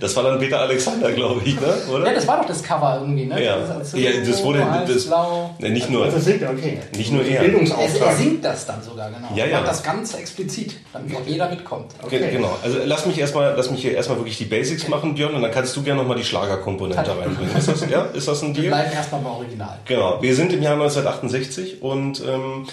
Das 0.00 0.16
war 0.16 0.22
dann 0.24 0.38
Peter 0.38 0.60
Alexander, 0.60 1.12
glaube 1.12 1.42
ich, 1.44 1.60
ne? 1.60 1.74
oder? 1.92 2.06
Ja, 2.06 2.14
das 2.14 2.26
war 2.26 2.38
doch 2.38 2.46
das 2.46 2.62
Cover 2.62 2.98
irgendwie, 3.02 3.26
ne? 3.26 3.42
Ja. 3.44 3.58
Das 3.58 3.92
Ja, 3.92 4.10
das 4.26 4.42
wurde- 4.42 4.64
heißt 4.70 4.94
das- 4.94 5.06
blau. 5.06 5.54
Ne, 5.58 5.70
nicht 5.70 5.90
nur. 5.90 6.06
Das 6.06 6.24
singt 6.24 6.42
er, 6.42 6.50
okay. 6.50 6.78
Nicht 6.96 7.12
nur 7.12 7.22
er. 7.24 7.42
Er, 7.42 7.52
er 7.52 8.16
singt 8.16 8.44
das 8.44 8.64
dann 8.66 8.82
sogar, 8.82 9.10
genau. 9.10 9.28
Ja, 9.34 9.44
Er 9.44 9.50
ja. 9.50 9.56
Macht 9.58 9.68
das 9.70 9.82
ganz 9.82 10.14
explizit, 10.14 10.74
damit 10.92 11.14
auch 11.16 11.26
jeder 11.26 11.48
mitkommt. 11.50 11.92
Ge- 12.08 12.30
Genau. 12.30 12.56
Also 12.62 12.78
lass 12.84 13.04
mich 13.06 13.18
erstmal, 13.18 13.54
lass 13.56 13.70
mich 13.70 13.82
hier 13.82 13.94
erstmal 13.94 14.18
wirklich 14.18 14.38
die 14.38 14.44
Basics 14.46 14.88
machen, 14.88 15.14
Björn, 15.14 15.34
und 15.34 15.42
dann 15.42 15.50
kannst 15.50 15.76
du 15.76 15.82
gerne 15.82 16.00
nochmal 16.00 16.16
die 16.16 16.24
Schlagerkomponente 16.24 17.10
reinbringen. 17.10 17.54
Ist 17.56 17.68
das, 17.68 17.88
ja? 17.90 18.02
Ist 18.14 18.26
das 18.26 18.42
ein 18.42 18.54
Wir 18.56 18.62
Deal? 18.62 18.74
bleiben 18.74 18.92
erstmal 18.92 19.20
beim 19.20 19.32
Original. 19.32 19.78
Genau, 19.84 20.22
wir 20.22 20.34
sind 20.34 20.52
im 20.52 20.62
Jahr 20.62 20.74
1968 20.74 21.82
und 21.82 22.22
ähm, 22.26 22.66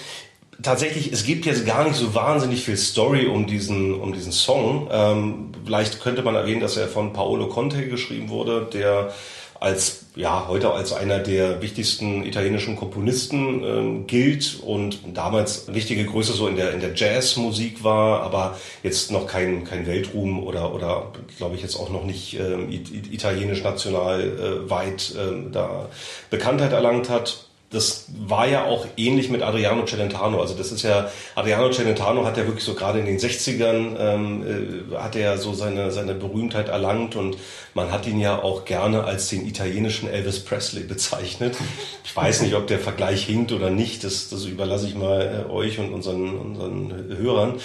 tatsächlich, 0.62 1.12
es 1.12 1.24
gibt 1.24 1.46
jetzt 1.46 1.66
gar 1.66 1.84
nicht 1.84 1.96
so 1.96 2.14
wahnsinnig 2.14 2.62
viel 2.64 2.76
Story 2.76 3.26
um 3.26 3.46
diesen, 3.46 3.94
um 3.94 4.12
diesen 4.12 4.32
Song. 4.32 4.88
Ähm, 4.90 5.52
vielleicht 5.64 6.00
könnte 6.00 6.22
man 6.22 6.34
erwähnen, 6.34 6.60
dass 6.60 6.76
er 6.76 6.88
von 6.88 7.12
Paolo 7.12 7.48
Conte 7.48 7.86
geschrieben 7.88 8.28
wurde, 8.28 8.68
der 8.72 9.12
als 9.60 10.06
ja 10.14 10.46
heute 10.46 10.70
als 10.70 10.92
einer 10.92 11.18
der 11.18 11.60
wichtigsten 11.62 12.24
italienischen 12.24 12.76
Komponisten 12.76 13.64
ähm, 13.64 14.06
gilt 14.06 14.60
und 14.62 15.00
damals 15.14 15.72
wichtige 15.74 16.04
Größe 16.04 16.32
so 16.32 16.46
in 16.46 16.54
der 16.54 16.72
in 16.74 16.80
der 16.80 16.94
Jazzmusik 16.94 17.82
war, 17.82 18.22
aber 18.22 18.56
jetzt 18.84 19.10
noch 19.10 19.26
kein 19.26 19.64
kein 19.64 19.84
Weltruhm 19.88 20.44
oder 20.44 20.72
oder 20.72 21.10
glaube 21.38 21.56
ich 21.56 21.62
jetzt 21.62 21.74
auch 21.74 21.90
noch 21.90 22.04
nicht 22.04 22.38
ähm, 22.38 22.70
it- 22.70 22.94
it- 22.94 23.12
italienisch 23.12 23.64
national 23.64 24.20
äh, 24.20 24.70
weit 24.70 25.12
ähm, 25.18 25.50
da 25.50 25.88
Bekanntheit 26.30 26.72
erlangt 26.72 27.08
hat. 27.10 27.47
Das 27.70 28.06
war 28.26 28.48
ja 28.48 28.64
auch 28.64 28.86
ähnlich 28.96 29.28
mit 29.28 29.42
Adriano 29.42 29.84
Celentano. 29.84 30.40
Also 30.40 30.54
das 30.54 30.72
ist 30.72 30.82
ja, 30.82 31.10
Adriano 31.34 31.70
Celentano 31.70 32.24
hat 32.24 32.38
ja 32.38 32.46
wirklich 32.46 32.64
so 32.64 32.72
gerade 32.74 32.98
in 32.98 33.04
den 33.04 33.18
60ern, 33.18 33.96
ähm, 33.98 34.90
äh, 34.92 34.96
hat 34.96 35.16
er 35.16 35.22
ja 35.22 35.36
so 35.36 35.52
seine, 35.52 35.90
seine 35.90 36.14
Berühmtheit 36.14 36.68
erlangt 36.68 37.14
und 37.14 37.36
man 37.74 37.92
hat 37.92 38.06
ihn 38.06 38.18
ja 38.18 38.42
auch 38.42 38.64
gerne 38.64 39.04
als 39.04 39.28
den 39.28 39.46
italienischen 39.46 40.08
Elvis 40.08 40.40
Presley 40.40 40.84
bezeichnet. 40.84 41.56
Ich 42.04 42.16
weiß 42.16 42.40
nicht, 42.40 42.54
ob 42.54 42.66
der 42.68 42.78
Vergleich 42.78 43.26
hinkt 43.26 43.52
oder 43.52 43.68
nicht, 43.68 44.02
das, 44.02 44.30
das 44.30 44.46
überlasse 44.46 44.86
ich 44.86 44.94
mal 44.94 45.46
äh, 45.46 45.52
euch 45.52 45.78
und 45.78 45.92
unseren, 45.92 46.38
unseren 46.38 47.18
Hörern. 47.18 47.60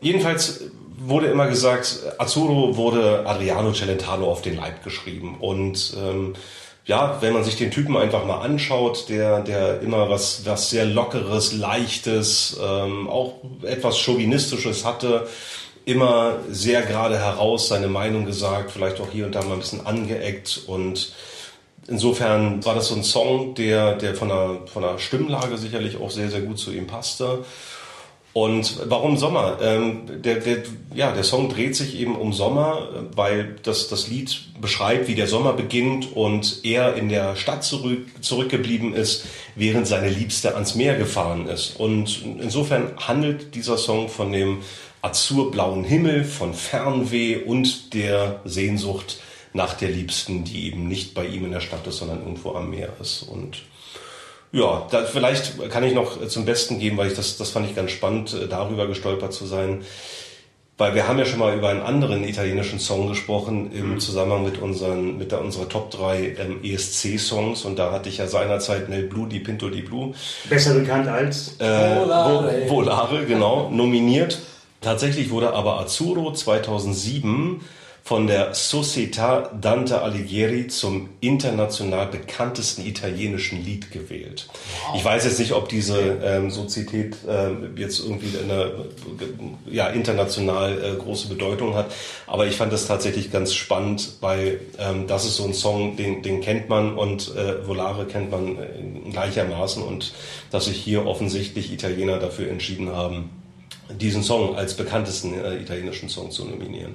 Jedenfalls 0.00 0.62
wurde 0.98 1.26
immer 1.26 1.46
gesagt, 1.46 1.98
Azzurro 2.18 2.76
wurde 2.76 3.26
Adriano 3.26 3.72
Celentano 3.72 4.30
auf 4.30 4.42
den 4.42 4.56
Leib 4.56 4.82
geschrieben 4.82 5.36
und 5.40 5.94
ähm, 6.02 6.34
ja, 6.86 7.20
wenn 7.20 7.32
man 7.32 7.42
sich 7.42 7.56
den 7.56 7.72
Typen 7.72 7.96
einfach 7.96 8.24
mal 8.24 8.38
anschaut, 8.38 9.08
der, 9.08 9.40
der 9.40 9.80
immer 9.80 10.08
was, 10.08 10.46
was 10.46 10.70
sehr 10.70 10.84
Lockeres, 10.84 11.52
Leichtes, 11.52 12.58
ähm, 12.62 13.08
auch 13.08 13.34
etwas 13.62 13.98
Chauvinistisches 13.98 14.84
hatte, 14.84 15.26
immer 15.84 16.38
sehr 16.48 16.82
gerade 16.82 17.18
heraus 17.18 17.68
seine 17.68 17.88
Meinung 17.88 18.24
gesagt, 18.24 18.70
vielleicht 18.70 19.00
auch 19.00 19.10
hier 19.10 19.26
und 19.26 19.34
da 19.34 19.42
mal 19.42 19.54
ein 19.54 19.60
bisschen 19.60 19.84
angeeckt 19.84 20.62
und 20.66 21.12
insofern 21.88 22.64
war 22.64 22.74
das 22.74 22.88
so 22.88 22.94
ein 22.94 23.04
Song, 23.04 23.54
der, 23.54 23.94
der 23.96 24.14
von 24.14 24.28
der, 24.28 24.60
von 24.66 24.82
der 24.82 24.98
Stimmlage 24.98 25.58
sicherlich 25.58 26.00
auch 26.00 26.10
sehr, 26.10 26.30
sehr 26.30 26.40
gut 26.42 26.58
zu 26.58 26.72
ihm 26.72 26.86
passte. 26.86 27.44
Und 28.36 28.80
warum 28.90 29.16
Sommer? 29.16 29.56
Ähm, 29.62 30.22
der, 30.22 30.40
der, 30.40 30.58
ja, 30.94 31.10
der 31.10 31.24
Song 31.24 31.48
dreht 31.48 31.74
sich 31.74 31.98
eben 31.98 32.14
um 32.14 32.34
Sommer, 32.34 33.06
weil 33.14 33.56
das, 33.62 33.88
das 33.88 34.08
Lied 34.08 34.60
beschreibt, 34.60 35.08
wie 35.08 35.14
der 35.14 35.26
Sommer 35.26 35.54
beginnt 35.54 36.14
und 36.14 36.60
er 36.62 36.96
in 36.96 37.08
der 37.08 37.36
Stadt 37.36 37.64
zurück, 37.64 38.06
zurückgeblieben 38.20 38.92
ist, 38.92 39.24
während 39.54 39.86
seine 39.86 40.10
Liebste 40.10 40.52
ans 40.52 40.74
Meer 40.74 40.98
gefahren 40.98 41.48
ist. 41.48 41.80
Und 41.80 42.26
insofern 42.38 42.90
handelt 42.98 43.54
dieser 43.54 43.78
Song 43.78 44.10
von 44.10 44.32
dem 44.32 44.58
azurblauen 45.00 45.84
Himmel, 45.84 46.22
von 46.22 46.52
Fernweh 46.52 47.36
und 47.36 47.94
der 47.94 48.42
Sehnsucht 48.44 49.18
nach 49.54 49.72
der 49.72 49.88
Liebsten, 49.88 50.44
die 50.44 50.66
eben 50.66 50.88
nicht 50.88 51.14
bei 51.14 51.24
ihm 51.24 51.46
in 51.46 51.52
der 51.52 51.60
Stadt 51.60 51.86
ist, 51.86 51.96
sondern 51.96 52.18
irgendwo 52.18 52.52
am 52.52 52.68
Meer 52.68 52.92
ist. 53.00 53.22
Und 53.22 53.62
ja, 54.52 54.86
da, 54.90 55.04
vielleicht 55.04 55.70
kann 55.70 55.84
ich 55.84 55.92
noch 55.94 56.26
zum 56.28 56.44
Besten 56.44 56.78
geben, 56.78 56.96
weil 56.96 57.08
ich 57.08 57.14
das, 57.14 57.36
das 57.36 57.50
fand 57.50 57.68
ich 57.68 57.76
ganz 57.76 57.90
spannend, 57.90 58.32
äh, 58.34 58.46
darüber 58.48 58.86
gestolpert 58.86 59.32
zu 59.32 59.46
sein. 59.46 59.82
Weil 60.78 60.94
wir 60.94 61.08
haben 61.08 61.18
ja 61.18 61.24
schon 61.24 61.38
mal 61.38 61.56
über 61.56 61.70
einen 61.70 61.80
anderen 61.80 62.22
italienischen 62.22 62.78
Song 62.78 63.08
gesprochen 63.08 63.72
im 63.72 63.98
Zusammenhang 63.98 64.44
mit 64.44 64.58
unseren, 64.60 65.16
mit 65.16 65.32
der, 65.32 65.40
unserer 65.40 65.70
Top 65.70 65.90
3 65.90 66.36
ähm, 66.38 66.60
ESC-Songs 66.62 67.64
und 67.64 67.78
da 67.78 67.92
hatte 67.92 68.10
ich 68.10 68.18
ja 68.18 68.26
seinerzeit 68.26 68.90
Nel 68.90 69.04
Blue, 69.04 69.26
die 69.26 69.40
Pinto 69.40 69.70
di 69.70 69.80
Blue, 69.80 70.12
Besser 70.50 70.74
bekannt 70.74 71.08
als. 71.08 71.56
äh, 71.60 71.96
Volare. 71.96 72.50
Vo- 72.66 72.68
Volare, 72.68 73.24
genau, 73.24 73.70
nominiert. 73.70 74.38
Tatsächlich 74.82 75.30
wurde 75.30 75.54
aber 75.54 75.80
Azzurro 75.80 76.34
2007 76.34 77.62
von 78.06 78.28
der 78.28 78.54
Società 78.54 79.50
Dante 79.60 80.00
Alighieri 80.00 80.68
zum 80.68 81.08
international 81.18 82.06
bekanntesten 82.06 82.86
italienischen 82.86 83.64
Lied 83.64 83.90
gewählt. 83.90 84.48
Ich 84.94 85.04
weiß 85.04 85.24
jetzt 85.24 85.40
nicht, 85.40 85.52
ob 85.52 85.68
diese 85.68 85.98
ähm, 86.22 86.52
Sozietät 86.52 87.16
ähm, 87.28 87.76
jetzt 87.76 87.98
irgendwie 87.98 88.38
eine 88.38 88.70
ja, 89.68 89.88
international 89.88 90.80
äh, 90.80 90.96
große 90.96 91.26
Bedeutung 91.26 91.74
hat, 91.74 91.92
aber 92.28 92.46
ich 92.46 92.54
fand 92.54 92.72
das 92.72 92.86
tatsächlich 92.86 93.32
ganz 93.32 93.54
spannend, 93.54 94.12
weil 94.20 94.60
ähm, 94.78 95.08
das 95.08 95.24
ist 95.24 95.34
so 95.34 95.44
ein 95.44 95.52
Song, 95.52 95.96
den, 95.96 96.22
den 96.22 96.40
kennt 96.42 96.68
man 96.68 96.96
und 96.96 97.34
äh, 97.34 97.66
Volare 97.66 98.06
kennt 98.06 98.30
man 98.30 98.56
äh, 98.56 99.10
gleichermaßen 99.10 99.82
und 99.82 100.14
dass 100.52 100.66
sich 100.66 100.76
hier 100.76 101.06
offensichtlich 101.06 101.72
Italiener 101.72 102.20
dafür 102.20 102.50
entschieden 102.50 102.92
haben, 102.92 103.30
diesen 104.00 104.22
Song 104.22 104.54
als 104.54 104.74
bekanntesten 104.74 105.34
äh, 105.34 105.56
italienischen 105.56 106.08
Song 106.08 106.30
zu 106.30 106.44
nominieren. 106.44 106.94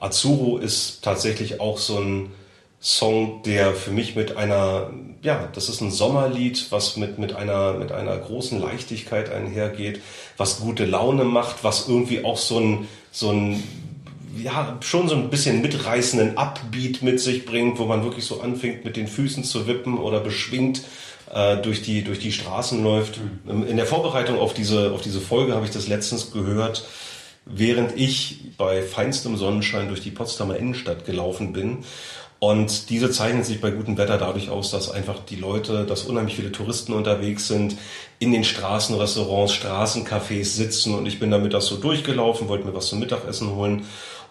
Azzurro 0.00 0.58
ist 0.58 1.02
tatsächlich 1.02 1.60
auch 1.60 1.78
so 1.78 1.98
ein 1.98 2.30
Song, 2.80 3.42
der 3.44 3.74
für 3.74 3.90
mich 3.90 4.14
mit 4.14 4.36
einer, 4.36 4.90
ja, 5.22 5.48
das 5.54 5.68
ist 5.68 5.80
ein 5.80 5.90
Sommerlied, 5.90 6.66
was 6.70 6.96
mit, 6.96 7.18
mit 7.18 7.34
einer, 7.34 7.72
mit 7.74 7.90
einer 7.90 8.16
großen 8.16 8.60
Leichtigkeit 8.60 9.30
einhergeht, 9.32 10.00
was 10.36 10.60
gute 10.60 10.84
Laune 10.84 11.24
macht, 11.24 11.64
was 11.64 11.88
irgendwie 11.88 12.24
auch 12.24 12.36
so 12.36 12.60
ein, 12.60 12.88
so 13.10 13.30
ein, 13.30 13.62
ja, 14.36 14.76
schon 14.82 15.08
so 15.08 15.14
ein 15.14 15.30
bisschen 15.30 15.62
mitreißenden 15.62 16.36
Upbeat 16.36 17.02
mit 17.02 17.18
sich 17.18 17.46
bringt, 17.46 17.78
wo 17.78 17.86
man 17.86 18.04
wirklich 18.04 18.26
so 18.26 18.40
anfängt, 18.40 18.84
mit 18.84 18.96
den 18.96 19.08
Füßen 19.08 19.42
zu 19.42 19.66
wippen 19.66 19.98
oder 19.98 20.20
beschwingt 20.20 20.82
äh, 21.32 21.56
durch, 21.56 21.82
die, 21.82 22.04
durch 22.04 22.18
die 22.18 22.32
Straßen 22.32 22.84
läuft. 22.84 23.18
In 23.46 23.76
der 23.76 23.86
Vorbereitung 23.86 24.38
auf 24.38 24.52
diese, 24.52 24.92
auf 24.92 25.00
diese 25.00 25.20
Folge 25.20 25.54
habe 25.54 25.64
ich 25.64 25.72
das 25.72 25.88
letztens 25.88 26.30
gehört, 26.30 26.84
während 27.46 27.96
ich 27.96 28.56
bei 28.58 28.82
feinstem 28.82 29.36
Sonnenschein 29.36 29.88
durch 29.88 30.00
die 30.00 30.10
Potsdamer 30.10 30.56
Innenstadt 30.56 31.06
gelaufen 31.06 31.52
bin. 31.52 31.84
Und 32.38 32.90
diese 32.90 33.10
zeichnet 33.10 33.46
sich 33.46 33.62
bei 33.62 33.70
gutem 33.70 33.96
Wetter 33.96 34.18
dadurch 34.18 34.50
aus, 34.50 34.70
dass 34.70 34.90
einfach 34.90 35.20
die 35.24 35.36
Leute, 35.36 35.86
dass 35.86 36.02
unheimlich 36.02 36.36
viele 36.36 36.52
Touristen 36.52 36.92
unterwegs 36.92 37.48
sind, 37.48 37.76
in 38.18 38.30
den 38.30 38.44
Straßenrestaurants, 38.44 39.54
Straßencafés 39.54 40.44
sitzen 40.44 40.94
und 40.94 41.06
ich 41.06 41.18
bin 41.18 41.30
damit 41.30 41.54
das 41.54 41.66
so 41.66 41.76
durchgelaufen, 41.76 42.48
wollte 42.48 42.66
mir 42.66 42.74
was 42.74 42.88
zum 42.88 42.98
Mittagessen 42.98 43.54
holen 43.54 43.86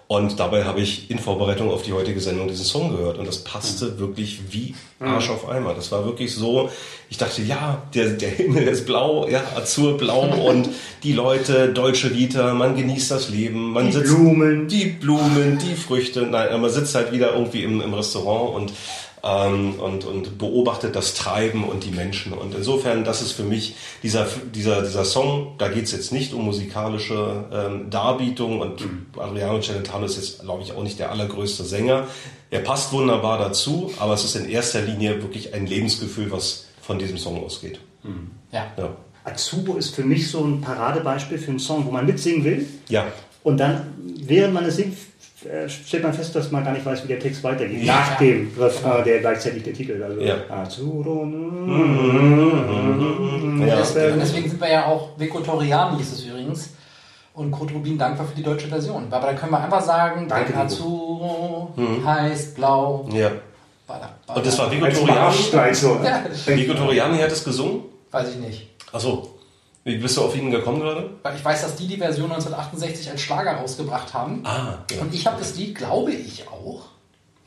und 0.08 0.40
dabei 0.40 0.66
habe 0.66 0.82
ich 0.82 1.10
in 1.10 1.18
Vorbereitung 1.18 1.72
auf 1.72 1.82
die 1.82 1.94
heutige 1.94 2.20
Sendung 2.20 2.48
diesen 2.48 2.66
Song 2.66 2.92
gehört 2.92 3.18
und 3.18 3.28
das 3.28 3.40
passte 3.44 3.98
wirklich 3.98 4.40
wie 4.52 4.76
Arsch 5.00 5.30
auf 5.32 5.50
Eimer. 5.50 5.74
Das 5.74 5.92
war 5.92 6.06
wirklich 6.06 6.34
so, 6.36 6.70
ich 7.10 7.18
dachte, 7.18 7.42
ja, 7.42 7.82
der, 7.96 8.10
der 8.10 8.30
Himmel 8.30 8.68
ist 8.68 8.86
blau, 8.86 9.28
ja, 9.28 9.42
azurblau 9.56 10.22
und 10.48 10.70
die 11.02 11.14
Leute, 11.14 11.74
deutsche 11.74 12.14
Vita, 12.16 12.54
man 12.54 12.76
genießt 12.76 13.10
das 13.10 13.30
Leben, 13.30 13.72
man 13.72 13.88
Die 13.88 13.94
sitzt, 13.94 14.16
Blumen. 14.16 14.68
die 14.68 14.86
Blumen, 14.86 15.58
die 15.58 15.76
Früchte, 15.76 16.22
nein, 16.22 16.62
man 16.62 16.70
sitzt 16.70 16.94
halt 16.94 17.12
wieder 17.12 17.34
irgendwie 17.34 17.64
im, 17.64 17.82
im 17.82 17.94
Restaurant 17.94 18.56
und 18.56 18.74
ähm, 19.26 19.80
und, 19.80 20.06
und 20.06 20.38
beobachtet 20.38 20.96
das 20.96 21.16
Treiben 21.16 21.64
und 21.64 21.84
die 21.84 21.92
Menschen. 21.92 22.32
Und 22.34 22.54
insofern, 22.54 23.04
das 23.04 23.22
ist 23.22 23.32
für 23.32 23.44
mich 23.44 23.76
dieser, 24.04 24.28
dieser, 24.54 24.84
dieser 24.84 25.04
Song, 25.04 25.56
da 25.58 25.68
geht 25.68 25.86
es 25.86 25.92
jetzt 25.92 26.12
nicht 26.12 26.34
um 26.34 26.46
musikalische 26.46 27.46
ähm, 27.52 27.90
Darbietung 27.90 28.62
und 28.62 28.88
Adriano 29.18 29.60
Celentano 29.60 30.06
ist 30.06 30.18
jetzt, 30.18 30.42
glaube 30.42 30.62
ich, 30.62 30.74
auch 30.74 30.84
nicht 30.84 31.00
der 31.00 31.12
allergrößte 31.12 31.64
Sänger. 31.64 32.08
Er 32.52 32.60
passt 32.60 32.94
wunderbar 32.94 33.40
dazu, 33.40 33.92
aber 34.00 34.14
es 34.14 34.24
ist 34.24 34.36
in 34.36 34.48
erster 34.48 34.82
Linie 34.82 35.22
wirklich 35.24 35.54
ein 35.54 35.66
Lebensgefühl, 35.66 36.32
was 36.32 36.68
von 36.82 37.00
diesem 37.00 37.18
Song 37.18 37.44
ausgeht. 37.44 37.80
Ja. 38.52 38.68
Ja. 38.78 38.96
Azubo 39.24 39.76
ist 39.76 39.96
für 39.96 40.04
mich 40.04 40.30
so 40.30 40.44
ein 40.44 40.62
Paradebeispiel 40.62 41.40
für 41.40 41.50
einen 41.50 41.60
Song, 41.60 41.88
wo 41.88 41.92
man 41.92 42.06
mitsingen 42.06 42.44
will. 42.46 42.68
ja. 42.90 43.08
Und 43.42 43.58
dann, 43.58 43.94
während 44.24 44.56
man 44.56 44.66
es 44.66 44.78
singt, 44.78 44.98
stellt 45.68 46.04
man 46.04 46.14
fest, 46.14 46.36
dass 46.36 46.52
man 46.52 46.64
gar 46.64 46.74
nicht 46.74 46.86
weiß, 46.86 47.04
wie 47.04 47.08
der 47.08 47.20
Text 47.20 47.44
weitergeht. 47.44 47.84
Ja. 47.84 47.96
Nach 47.96 48.18
dem 48.18 48.52
Refrain, 48.60 49.04
der 49.04 49.20
gleichzeitig 49.20 49.64
der 49.64 49.74
Titel. 49.74 50.02
Also 50.04 50.22
Ja. 50.22 50.36
Azzurro. 50.50 51.22
Und 51.22 51.36
Ja. 53.68 53.76
deswegen, 53.78 54.14
und 54.14 54.20
deswegen 54.20 54.50
sind 54.50 54.62
wir 54.62 54.72
ja 54.72 54.86
auch 54.86 55.10
Vico 55.18 55.40
Toriani 55.40 55.98
hieß 55.98 56.14
es 56.14 56.26
übrigens. 56.26 56.70
Und 57.34 57.52
Kurt 57.52 57.74
Rubin 57.74 57.98
dankbar 57.98 58.26
für 58.26 58.36
die 58.36 58.44
deutsche 58.44 58.68
Version. 58.70 59.08
Aber 59.12 59.28
da 59.28 59.34
können 59.34 59.52
wir 59.52 59.62
einfach 59.62 59.82
sagen, 59.82 60.26
Danke, 60.28 60.54
der 60.54 60.62
Vico. 60.62 60.66
Azzurro 60.66 61.74
heißt 62.06 62.56
blau. 62.56 63.08
ja. 63.12 63.30
Bada, 63.88 64.10
bada. 64.26 64.40
Und 64.40 64.48
das 64.48 64.58
war 64.58 64.72
Als 64.72 64.98
Toriani. 65.00 65.20
Marsch 65.20 65.52
gleich 65.52 65.78
so. 65.78 66.00
Ja. 66.04 66.24
Vico 66.58 66.74
Toriani 66.74 67.20
hat 67.20 67.32
es 67.32 67.44
gesungen? 67.44 67.82
Weiß 68.10 68.30
ich 68.30 68.38
nicht. 68.38 68.68
Ach 68.92 69.00
so. 69.00 69.35
Wie 69.86 69.98
bist 69.98 70.18
du 70.18 70.24
auf 70.24 70.36
ihn 70.36 70.50
gekommen 70.50 70.80
gerade? 70.80 71.12
Weil 71.22 71.36
ich 71.36 71.46
weiß, 71.46 71.62
dass 71.62 71.76
die 71.76 71.86
die 71.88 71.98
Version 71.98 72.32
1968 72.32 73.12
als 73.12 73.22
Schlager 73.22 73.52
rausgebracht 73.54 74.16
haben. 74.16 74.42
Ah, 74.44 74.80
ja. 74.92 75.00
Und 75.02 75.14
ich 75.14 75.28
habe 75.28 75.38
das 75.38 75.56
Lied, 75.56 75.76
glaube 75.76 76.12
ich 76.12 76.48
auch, 76.48 76.86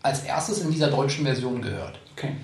als 0.03 0.23
erstes 0.23 0.61
in 0.61 0.71
dieser 0.71 0.87
deutschen 0.89 1.25
Version 1.25 1.61
gehört. 1.61 1.99
Okay. 2.17 2.37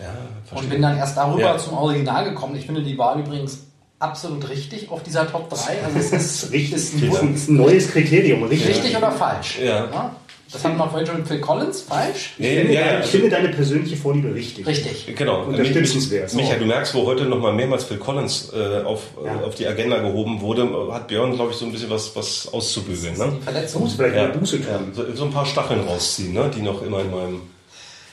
Ja, 0.00 0.06
Und 0.08 0.48
verstehe. 0.48 0.70
bin 0.70 0.82
dann 0.82 0.96
erst 0.98 1.16
darüber 1.16 1.40
Ja. 1.40 1.56
zum 1.58 1.74
Original 1.74 2.24
gekommen. 2.24 2.56
Ich 2.56 2.66
finde 2.66 2.82
die 2.82 2.98
Wahl 2.98 3.20
übrigens 3.20 3.60
absolut 4.00 4.48
richtig 4.48 4.90
auf 4.90 5.04
dieser 5.04 5.30
Top 5.30 5.48
3. 5.50 5.84
Also 5.84 5.98
es 5.98 6.12
ist, 6.44 6.50
Richtig. 6.52 6.72
ist 6.74 6.94
ein, 6.94 7.00
Dank. 7.10 7.32
Das 7.32 7.40
ist 7.42 7.48
ein 7.48 7.56
neues 7.56 7.90
Kriterium. 7.92 8.42
Richtig. 8.42 8.68
richtig 8.76 8.96
oder 8.96 9.12
falsch. 9.12 9.60
Ja. 9.60 10.12
Das 10.50 10.64
haben 10.64 10.78
wir 10.78 10.88
vorhin 10.88 11.06
schon 11.06 11.18
mit 11.18 11.28
Phil 11.28 11.40
Collins. 11.40 11.82
Falsch? 11.82 12.34
Ja, 12.38 12.48
Ich 12.48 12.56
finde, 12.58 12.72
ja, 12.74 12.80
deine- 12.80 12.92
ja. 12.98 13.00
ich 13.04 13.10
finde 13.10 13.28
deine 13.28 13.48
persönliche 13.50 13.96
Vorliebe 13.96 14.34
richtig. 14.34 14.66
Richtig. 14.66 15.14
Genau. 15.14 15.42
Unterstützenswert. 15.44 16.32
Micha, 16.34 16.54
du 16.56 16.64
merkst, 16.64 16.94
wo 16.94 17.04
heute 17.04 17.24
noch 17.26 17.38
mal 17.38 17.52
mehrmals 17.52 17.84
Phil 17.84 17.98
Collins 17.98 18.50
äh, 18.54 18.82
auf, 18.82 19.02
Ja. 19.24 19.40
auf 19.42 19.54
die 19.56 19.66
Agenda 19.66 19.98
gehoben 19.98 20.40
wurde, 20.40 20.66
hat 20.92 21.08
Björn, 21.08 21.34
glaube 21.34 21.52
ich, 21.52 21.58
so 21.58 21.66
ein 21.66 21.72
bisschen 21.72 21.90
was, 21.90 22.16
was 22.16 22.48
auszubügeln. 22.52 23.14
Die 23.14 23.20
Ne? 23.20 23.32
Verletzung. 23.44 23.82
musst 23.82 23.96
vielleicht 23.96 24.16
Ja. 24.16 24.24
eine 24.24 24.32
Buße 24.32 24.56
Ja, 24.58 24.78
tun. 24.78 24.92
so, 24.94 25.14
so 25.14 25.24
ein 25.24 25.30
paar 25.30 25.44
Stacheln 25.44 25.80
rausziehen, 25.86 26.32
ne? 26.32 26.50
die 26.54 26.62
noch 26.62 26.80
immer 26.82 27.00
in 27.02 27.10
meinem... 27.10 27.42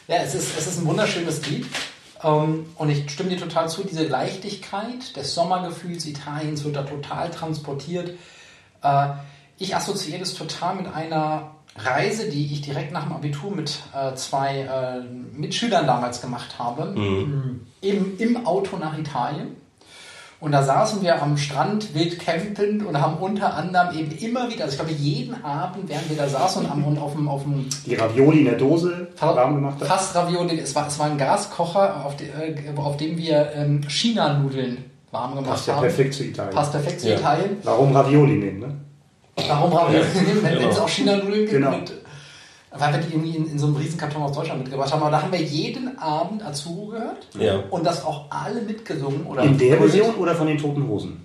Ja, 0.07 0.17
es 0.23 0.35
ist, 0.35 0.57
es 0.57 0.67
ist 0.67 0.79
ein 0.79 0.85
wunderschönes 0.87 1.47
Lied. 1.47 1.65
Ähm, 2.23 2.65
und 2.75 2.89
ich 2.89 3.09
stimme 3.09 3.29
dir 3.29 3.37
total 3.39 3.69
zu, 3.69 3.83
diese 3.83 4.03
Leichtigkeit 4.07 5.15
des 5.15 5.33
Sommergefühls 5.33 6.05
Italiens 6.05 6.63
wird 6.65 6.75
da 6.75 6.83
total 6.83 7.31
transportiert. 7.31 8.11
Äh, 8.83 9.07
ich 9.57 9.73
assoziiere 9.75 10.19
das 10.19 10.33
total 10.33 10.75
mit 10.75 10.87
einer 10.93 11.54
Reise, 11.77 12.29
die 12.29 12.45
ich 12.53 12.61
direkt 12.61 12.91
nach 12.93 13.03
dem 13.03 13.13
Abitur 13.13 13.51
mit 13.51 13.79
äh, 13.93 14.15
zwei 14.15 14.59
äh, 14.61 15.01
Mitschülern 15.37 15.85
damals 15.85 16.21
gemacht 16.21 16.57
habe. 16.57 16.95
Eben 17.81 18.15
im 18.17 18.45
Auto 18.47 18.77
nach 18.77 18.97
Italien. 18.97 19.55
Und 20.41 20.51
da 20.51 20.61
saßen 20.63 21.01
wir 21.01 21.21
am 21.23 21.37
Strand 21.37 21.95
wild 21.95 22.19
campend 22.19 22.85
und 22.85 23.01
haben 23.01 23.17
unter 23.17 23.55
anderem 23.55 23.97
eben 23.97 24.11
immer 24.11 24.49
wieder, 24.49 24.65
also 24.65 24.73
ich 24.75 24.79
glaube 24.79 24.91
jeden 25.01 25.43
Abend, 25.43 25.87
während 25.89 26.09
wir 26.09 26.17
da 26.17 26.27
saßen 26.27 26.65
und, 26.65 26.71
am, 26.71 26.83
und 26.83 26.97
auf 26.99 27.13
dem, 27.13 27.27
auf 27.27 27.43
dem 27.43 27.65
Die 27.85 27.95
Ravioli 27.95 28.39
in 28.39 28.45
der 28.45 28.57
Dose 28.57 29.07
warm 29.19 29.55
gemacht 29.55 29.77
hast. 29.79 29.87
Fast 29.87 30.15
Ravioli. 30.15 30.59
Es 30.59 30.75
war, 30.75 30.87
es 30.87 30.99
war 30.99 31.07
ein 31.07 31.17
Gaskocher, 31.17 32.05
auf, 32.05 32.15
de, 32.17 32.27
äh, 32.27 32.55
auf 32.77 32.97
dem 32.97 33.17
wir 33.17 33.51
ähm, 33.55 33.81
China-Nudeln 33.87 34.77
warm 35.11 35.31
gemacht 35.35 35.49
Passt 35.51 35.67
ja 35.67 35.75
haben. 35.75 35.83
perfekt 35.83 36.13
zu 36.13 36.23
Italien. 36.25 36.53
Passt 36.53 36.71
perfekt 36.73 37.01
zu 37.01 37.09
Ja. 37.09 37.15
Italien. 37.15 37.57
Warum 37.63 37.95
Ravioli 37.95 38.35
nehmen, 38.35 38.59
ne? 38.59 38.75
Warum 39.47 39.73
Ravioli 39.73 40.03
nehmen, 40.25 40.43
wenn 40.43 40.53
genau. 40.57 40.69
es 40.69 40.79
auch 40.79 40.89
China-Nudeln 40.89 41.39
gibt? 41.41 41.51
Genau. 41.51 41.71
Mit, 41.71 41.91
weil 42.77 42.93
wir 42.93 42.99
die 42.99 43.13
irgendwie 43.13 43.35
in, 43.37 43.51
in 43.51 43.59
so 43.59 43.67
einem 43.67 43.75
Riesenkarton 43.77 44.21
aus 44.23 44.33
Deutschland 44.33 44.61
mitgebracht 44.63 44.91
haben. 44.91 45.01
Aber 45.01 45.11
da 45.11 45.21
haben 45.21 45.31
wir 45.31 45.41
jeden 45.41 45.97
Abend 45.97 46.43
Azuro 46.43 46.87
gehört. 46.87 47.27
Ja. 47.39 47.63
Und 47.69 47.85
das 47.85 48.03
auch 48.03 48.25
alle 48.29 48.61
mitgesungen. 48.61 49.25
Oder 49.25 49.43
In 49.43 49.57
der. 49.57 49.77
Version 49.77 50.15
oder 50.15 50.35
von 50.35 50.47
den 50.47 50.57
Toten 50.57 50.87
Hosen? 50.87 51.21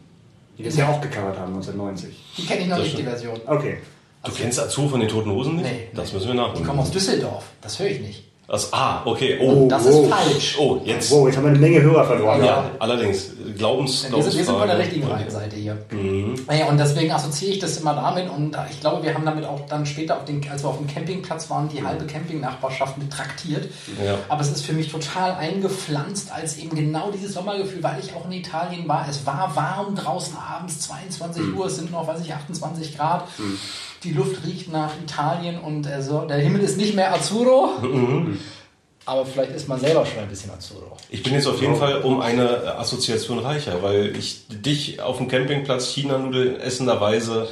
Die 0.58 0.62
das 0.64 0.76
ja 0.76 0.88
auch 0.88 1.00
gecovert 1.00 1.38
haben 1.38 1.54
1990. 1.54 2.14
Die 2.36 2.46
kenne 2.46 2.60
ich 2.62 2.66
noch 2.68 2.76
Das 2.76 2.84
nicht, 2.84 2.98
die 2.98 3.02
stimmt. 3.02 3.18
Version. 3.18 3.40
Okay. 3.46 3.78
Du 4.22 4.32
kennst 4.32 4.60
Azur 4.60 4.90
von 4.90 5.00
den 5.00 5.08
Toten 5.08 5.30
Hosen 5.30 5.56
nicht? 5.56 5.64
Nee. 5.70 5.88
Das 5.94 6.12
müssen 6.12 6.26
wir 6.26 6.32
Die 6.32 6.38
nachholen. 6.38 6.64
kommen 6.66 6.80
aus 6.80 6.90
Düsseldorf. 6.90 7.44
Das 7.62 7.78
höre 7.78 7.86
ich 7.88 8.00
nicht. 8.00 8.24
Das, 8.50 8.72
ah, 8.72 9.02
okay. 9.04 9.38
Oh, 9.40 9.68
Das 9.68 9.84
wow. 9.84 10.02
ist 10.02 10.10
falsch. 10.10 10.56
oh 10.58 10.80
jetzt. 10.84 11.08
Wow, 11.12 11.28
jetzt 11.28 11.36
haben 11.36 11.44
wir 11.44 11.50
eine 11.50 11.58
Menge 11.60 11.82
Hörer 11.82 12.04
verloren. 12.04 12.44
Ja, 12.44 12.68
allerdings. 12.80 13.30
Glaubens, 13.56 14.10
Wir 14.10 14.22
sind, 14.22 14.36
wir 14.38 14.44
sind 14.44 14.58
von 14.58 14.66
der 14.66 14.78
richtigen 14.78 15.06
Seite 15.28 15.54
hier. 15.54 15.78
Mhm. 15.92 16.34
Naja, 16.48 16.66
und 16.66 16.78
deswegen 16.78 17.12
assoziiere 17.12 17.52
ich 17.52 17.58
das 17.60 17.76
immer 17.76 17.94
damit 17.94 18.28
und 18.28 18.56
ich 18.70 18.80
glaube, 18.80 19.04
wir 19.04 19.14
haben 19.14 19.24
damit 19.24 19.44
auch 19.44 19.60
dann 19.68 19.86
später, 19.86 20.16
auf 20.16 20.24
den, 20.24 20.44
als 20.50 20.64
wir 20.64 20.70
auf 20.70 20.78
dem 20.78 20.88
Campingplatz 20.88 21.48
waren, 21.48 21.68
die 21.68 21.84
halbe 21.84 22.06
Campingnachbarschaft 22.06 22.98
mit 22.98 23.12
traktiert. 23.12 23.68
Ja. 24.04 24.14
Aber 24.28 24.40
es 24.40 24.50
ist 24.50 24.64
für 24.64 24.72
mich 24.72 24.90
total 24.90 25.34
eingepflanzt 25.34 26.32
als 26.32 26.58
eben 26.58 26.74
genau 26.74 27.10
dieses 27.12 27.34
Sommergefühl, 27.34 27.82
weil 27.82 28.00
ich 28.00 28.14
auch 28.14 28.24
in 28.24 28.32
Italien 28.32 28.88
war. 28.88 29.06
Es 29.08 29.26
war 29.26 29.54
warm 29.54 29.94
draußen 29.94 30.34
abends, 30.36 30.80
22 30.80 31.54
Uhr, 31.54 31.66
es 31.66 31.76
sind 31.76 31.92
noch, 31.92 32.06
weiß 32.08 32.20
ich, 32.22 32.34
28 32.34 32.96
Grad. 32.96 33.28
Die 34.02 34.12
Luft 34.12 34.46
riecht 34.46 34.72
nach 34.72 34.92
Italien 35.02 35.58
und 35.58 35.86
also, 35.86 36.22
der 36.22 36.38
Himmel 36.38 36.62
ist 36.62 36.76
nicht 36.76 36.94
mehr 36.94 37.12
Azzurro. 37.12 37.70
Aber 39.06 39.26
vielleicht 39.26 39.52
ist 39.52 39.66
man 39.66 39.80
selber 39.80 40.06
schon 40.06 40.20
ein 40.20 40.28
bisschen 40.28 40.50
Azzurro. 40.50 40.96
Ich 41.08 41.22
bin 41.22 41.32
jetzt 41.32 41.46
auf 41.46 41.60
jeden 41.60 41.76
Fall 41.76 42.02
um 42.02 42.20
eine 42.20 42.78
Assoziation 42.78 43.38
reicher, 43.38 43.82
weil 43.82 44.14
ich 44.16 44.46
dich 44.48 45.00
auf 45.00 45.16
dem 45.16 45.26
Campingplatz 45.26 45.88
China-Nudeln 45.88 46.60
essenderweise 46.60 47.48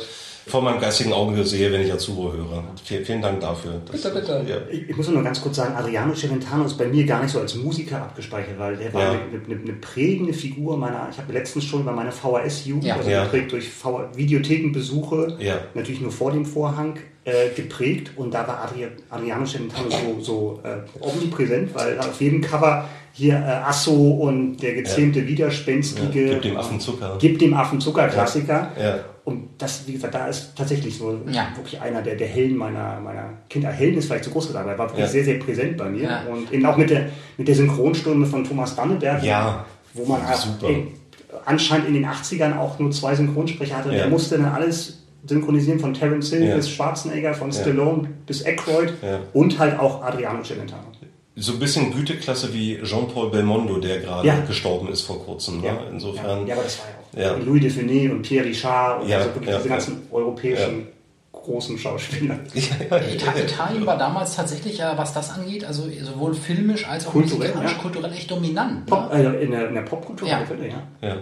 vor 0.49 0.63
meinem 0.63 0.81
geistigen 0.81 1.13
Auge 1.13 1.45
sehe, 1.45 1.71
wenn 1.73 1.83
ich 1.83 1.93
Azuro 1.93 2.33
höre. 2.33 2.65
Vielen, 2.85 3.05
vielen 3.05 3.23
Dank 3.23 3.41
dafür. 3.41 3.81
Das, 3.91 4.03
Bitte, 4.03 4.15
bitte. 4.19 4.45
Ja. 4.49 4.57
Ich, 4.71 4.89
ich 4.91 4.97
muss 4.97 5.09
nur 5.09 5.23
ganz 5.23 5.41
kurz 5.41 5.57
sagen, 5.57 5.75
Adriano 5.77 6.13
Celentano 6.15 6.65
ist 6.65 6.77
bei 6.79 6.87
mir 6.87 7.05
gar 7.07 7.23
nicht 7.23 7.33
so 7.33 7.41
als 7.41 7.55
Musiker 7.55 7.99
abgespeichert, 8.03 8.59
weil 8.59 8.77
der 8.77 8.93
war 8.95 9.03
Ja. 9.03 9.11
eine, 9.11 9.21
eine, 9.47 9.63
eine 9.63 9.73
prägende 9.75 10.33
Figur 10.33 10.77
meiner, 10.77 11.09
ich 11.11 11.19
habe 11.19 11.33
letztens 11.33 11.65
schon 11.65 11.83
über 11.83 11.93
meine 11.93 12.11
VHS-Jugend, 12.13 12.85
Ja. 12.85 12.97
also 12.97 13.11
Ja. 13.11 13.25
geprägt 13.25 13.53
durch 13.53 13.69
v 13.69 14.03
Videothekenbesuche, 14.15 15.37
Ja. 15.39 15.59
natürlich 15.75 16.01
nur 16.01 16.13
vor 16.13 16.33
dem 16.33 16.45
Vorhang, 16.45 16.95
äh, 17.25 17.51
geprägt 17.55 18.13
und 18.17 18.33
da 18.33 18.47
war 18.49 18.65
Adri 18.65 18.87
Adriano 19.11 19.45
Celentano 19.45 19.91
so, 19.91 20.21
so 20.23 20.61
äh, 20.65 20.79
omnipräsent, 21.01 21.75
weil 21.75 21.99
auf 21.99 22.19
jedem 22.21 22.41
Cover 22.41 22.89
hier 23.13 23.35
äh, 23.35 23.69
Asso 23.69 23.93
und 23.93 24.59
der 24.63 24.75
gezähmte, 24.75 25.27
widerspenstige 25.27 26.27
Ja, 26.27 26.33
gib 26.35 26.43
dem 26.43 26.57
Affen 26.57 26.81
Zucker. 26.81 27.17
Gib 27.19 27.39
dem 27.39 27.53
Affen 27.55 27.81
Zucker 27.81 28.09
Klassiker. 28.09 28.71
Ja. 28.81 28.95
Und 29.18 29.18
das, 29.59 29.87
wie 29.87 29.93
gesagt, 29.93 30.15
da 30.15 30.27
ist 30.29 30.53
tatsächlich 30.57 30.97
so 30.97 31.21
Ja. 31.31 31.49
wirklich 31.57 31.81
einer 31.81 32.01
der, 32.03 32.15
der 32.15 32.29
Helden 32.29 32.57
meiner, 32.57 33.01
meiner 33.01 33.25
Kinder. 33.51 33.71
Helden 33.71 33.99
ist 33.99 34.07
vielleicht 34.07 34.25
zu 34.25 34.31
groß 34.31 34.47
gesagt, 34.49 34.63
aber 34.65 34.73
er 34.73 34.79
war 34.79 34.87
wirklich 34.89 35.05
Ja. 35.07 35.11
sehr, 35.11 35.25
sehr 35.25 35.39
präsent 35.39 35.77
bei 35.77 35.89
mir. 35.89 36.03
Ja. 36.05 36.23
Und 36.31 36.53
eben 36.53 36.65
auch 36.67 36.77
mit 36.77 36.91
der, 36.91 37.07
mit 37.37 37.49
der 37.49 37.55
Synchronstimme 37.55 38.27
von 38.27 38.45
Thomas 38.45 38.75
Danneberg, 38.77 39.23
Ja. 39.23 39.67
wo 39.95 40.05
man 40.05 40.21
Super. 40.35 40.69
ey, 40.73 40.87
anscheinend 41.45 41.89
in 41.89 41.95
den 41.95 42.05
80ern 42.07 42.57
auch 42.57 42.79
nur 42.79 42.91
zwei 42.93 43.15
Synchronsprecher 43.15 43.77
hatte. 43.79 43.91
Ja. 43.91 43.97
Der 43.99 44.09
musste 44.09 44.39
dann 44.39 44.47
alles 44.53 45.03
synchronisieren 45.27 45.81
von 45.81 45.93
Terence 45.93 46.31
Hill 46.31 46.45
Ja. 46.47 46.55
bis 46.57 46.71
Schwarzenegger, 46.71 47.35
von 47.35 47.51
Ja. 47.51 47.61
Stallone 47.61 48.09
bis 48.27 48.45
Aykroyd 48.47 48.93
Ja. 49.03 49.19
und 49.33 49.59
halt 49.59 49.79
auch 49.79 50.03
Adriano 50.03 50.43
Celentano. 50.43 50.85
So 51.41 51.53
ein 51.53 51.59
bisschen 51.61 51.93
Güteklasse 51.93 52.53
wie 52.53 52.81
Jean-Paul 52.83 53.31
Belmondo, 53.31 53.79
der 53.79 54.01
gerade 54.01 54.27
Ja. 54.27 54.41
gestorben 54.41 54.89
ist 54.89 55.03
vor 55.03 55.25
kurzem. 55.25 55.61
Ne? 55.61 55.71
Insofern. 55.93 56.47
Ja, 56.47 56.55
aber 56.55 56.65
das 56.65 56.79
war 56.81 56.87
ja 56.87 56.98
Ja. 57.17 57.35
Louis 57.37 57.63
Define 57.63 58.13
und 58.13 58.23
Pierre 58.23 58.45
Richard 58.47 59.03
und 59.03 59.09
Ja, 59.09 59.19
also 59.19 59.35
wirklich 59.35 59.51
ja, 59.51 59.57
diese 59.57 59.69
ja. 59.69 59.75
ganzen 59.75 60.03
europäischen 60.13 60.89
großen 61.33 61.79
Schauspieler. 61.79 62.39
Ita 62.55 63.35
Italien 63.37 63.87
war 63.87 63.97
damals 63.97 64.37
tatsächlich, 64.37 64.79
ja, 64.79 64.97
was 64.99 65.15
das 65.15 65.31
angeht, 65.31 65.65
also 65.65 65.85
sowohl 66.03 66.35
filmisch 66.35 66.87
als 66.87 67.07
auch 67.07 67.13
Kulturell, 67.13 67.53
kulturell 67.81 68.13
echt 68.13 68.31
dominant. 68.31 68.87
Pop, 68.87 69.13
Ne? 69.13 69.25
äh, 69.39 69.45
in, 69.45 69.51
der, 69.53 69.69
in 69.69 69.75
der 69.75 69.83
Popkultur, 69.83 70.29
Ja. 70.29 70.43
ja. 71.01 71.09
Ja. 71.09 71.17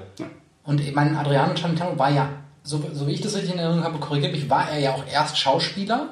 Und 0.64 0.80
ich 0.80 0.92
meine, 0.94 1.16
Adriano 1.18 1.54
Celentano 1.54 1.96
war 1.98 2.10
ja, 2.10 2.28
so, 2.64 2.82
so 2.92 3.06
wie 3.06 3.12
ich 3.12 3.20
das 3.20 3.36
richtig 3.36 3.52
in 3.52 3.58
Erinnerung 3.60 3.84
habe, 3.84 3.98
korrigiert 3.98 4.32
mich, 4.32 4.50
war 4.50 4.68
er 4.68 4.80
ja 4.80 4.94
auch 4.94 5.04
erst 5.12 5.38
Schauspieler 5.38 6.08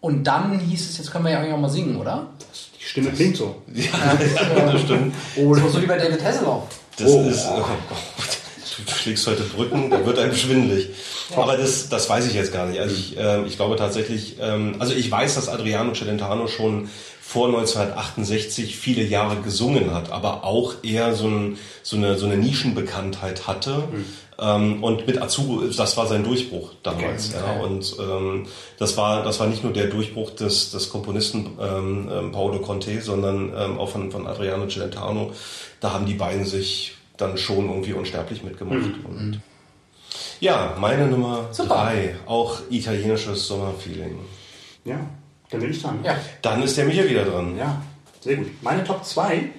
und 0.00 0.24
dann 0.26 0.58
hieß 0.58 0.88
es, 0.90 0.96
jetzt 0.98 1.10
können 1.12 1.24
wir 1.26 1.32
ja 1.32 1.40
eigentlich 1.40 1.52
auch 1.52 1.58
mal 1.58 1.68
singen, 1.68 1.96
oder? 1.96 2.28
Die 2.80 2.84
Stimme 2.84 3.10
klingt 3.10 3.36
so. 3.36 3.56
Ja, 3.74 3.82
das 4.72 4.80
stimmt. 4.80 5.14
So, 5.36 5.54
so 5.68 5.82
wie 5.82 5.86
bei 5.86 5.98
David 5.98 6.24
Hasselhoff. 6.24 6.62
Das 6.96 7.10
Oh. 7.10 7.28
ist. 7.28 7.46
Oh, 7.50 7.64
du 8.78 8.92
schlägst 8.92 9.26
heute 9.26 9.42
Brücken, 9.42 9.90
da 9.90 10.04
wird 10.04 10.18
einem 10.18 10.34
schwindelig. 10.34 10.88
Aber 11.36 11.56
das, 11.56 11.88
das 11.88 12.08
weiß 12.08 12.26
ich 12.26 12.34
jetzt 12.34 12.52
gar 12.52 12.66
nicht. 12.66 12.80
Also 12.80 12.94
ich, 12.94 13.16
ähm, 13.18 13.46
ich 13.46 13.56
glaube 13.56 13.76
tatsächlich, 13.76 14.36
ähm, 14.40 14.76
also 14.78 14.94
ich 14.94 15.10
weiß, 15.10 15.34
dass 15.34 15.48
Adriano 15.48 15.92
Celentano 15.92 16.46
schon 16.48 16.88
vor 17.20 17.46
1968 17.46 18.76
viele 18.76 19.02
Jahre 19.02 19.36
gesungen 19.36 19.94
hat, 19.94 20.12
aber 20.12 20.44
auch 20.44 20.74
eher 20.82 21.14
so, 21.14 21.28
ein, 21.28 21.58
so, 21.82 21.96
eine, 21.96 22.18
so 22.18 22.26
eine 22.26 22.36
Nischenbekanntheit 22.36 23.46
hatte. 23.46 23.84
Ähm, 24.38 24.82
und 24.82 25.06
mit 25.06 25.22
Azuro, 25.22 25.62
das 25.62 25.96
war 25.96 26.06
sein 26.06 26.24
Durchbruch 26.24 26.72
damals. 26.82 27.30
Okay. 27.34 27.44
Ja, 27.44 27.62
und 27.62 27.96
ähm, 27.98 28.46
das, 28.78 28.96
war, 28.96 29.22
das 29.22 29.40
war 29.40 29.46
nicht 29.46 29.62
nur 29.62 29.72
der 29.72 29.86
Durchbruch 29.86 30.30
des, 30.30 30.72
des 30.72 30.90
Komponisten 30.90 31.56
ähm, 31.60 32.10
ähm, 32.12 32.32
Paolo 32.32 32.58
Conte, 32.58 33.00
sondern 33.00 33.52
ähm, 33.56 33.78
auch 33.78 33.88
von, 33.88 34.10
von 34.10 34.26
Adriano 34.26 34.66
Celentano. 34.66 35.32
Da 35.80 35.92
haben 35.92 36.06
die 36.06 36.14
beiden 36.14 36.44
sich 36.44 36.96
dann 37.16 37.36
schon 37.36 37.68
irgendwie 37.68 37.92
unsterblich 37.92 38.42
mitgemacht. 38.42 38.90
Und 39.04 39.40
ja, 40.40 40.76
meine 40.78 41.06
Nummer 41.06 41.48
Super. 41.52 41.74
drei, 41.74 42.16
auch 42.26 42.60
italienisches 42.70 43.46
Sommerfeeling. 43.46 44.18
Ja, 44.84 44.98
dann 45.50 45.60
bin 45.60 45.70
ich 45.70 45.82
dran. 45.82 46.00
Ja. 46.02 46.16
Dann 46.42 46.62
ist 46.62 46.76
der 46.76 46.84
Michael 46.86 47.08
wieder 47.08 47.24
dran. 47.24 47.56
Ja, 47.56 47.80
sehr 48.20 48.36
gut. 48.36 48.48
Meine 48.62 48.84
Top 48.84 49.04
2. 49.04 49.50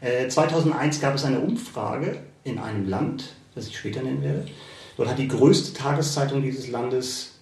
Äh, 0.00 0.28
2001 0.28 1.00
gab 1.00 1.14
es 1.14 1.24
eine 1.24 1.40
Umfrage 1.40 2.18
in 2.44 2.58
einem 2.58 2.88
Land, 2.88 3.34
das 3.54 3.68
ich 3.68 3.78
später 3.78 4.02
nennen 4.02 4.22
werde. 4.22 4.46
Dort 4.96 5.08
hat 5.08 5.18
die 5.18 5.28
größte 5.28 5.72
Tageszeitung 5.72 6.42
dieses 6.42 6.68
Landes 6.68 7.38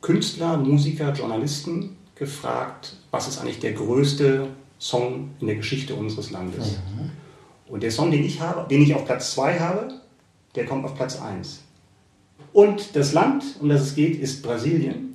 Künstler, 0.00 0.56
Musiker, 0.56 1.12
Journalisten 1.12 1.96
gefragt, 2.14 2.94
was 3.10 3.28
ist 3.28 3.38
eigentlich 3.38 3.58
der 3.60 3.72
größte 3.72 4.48
Song 4.78 5.30
in 5.40 5.46
der 5.48 5.56
Geschichte 5.56 5.94
unseres 5.94 6.30
Landes. 6.30 6.78
Und 7.68 7.82
der 7.82 7.90
Song, 7.90 8.10
den 8.10 8.24
ich 8.24 8.40
habe, 8.40 8.66
den 8.68 8.82
ich 8.82 8.94
auf 8.94 9.04
Platz 9.04 9.32
2 9.32 9.58
habe, 9.58 9.88
der 10.54 10.64
kommt 10.64 10.84
auf 10.84 10.94
Platz 10.94 11.20
1. 11.20 11.60
Und 12.52 12.96
das 12.96 13.12
Land, 13.12 13.44
um 13.60 13.68
das 13.68 13.82
es 13.82 13.94
geht, 13.94 14.18
ist 14.20 14.42
Brasilien. 14.42 15.14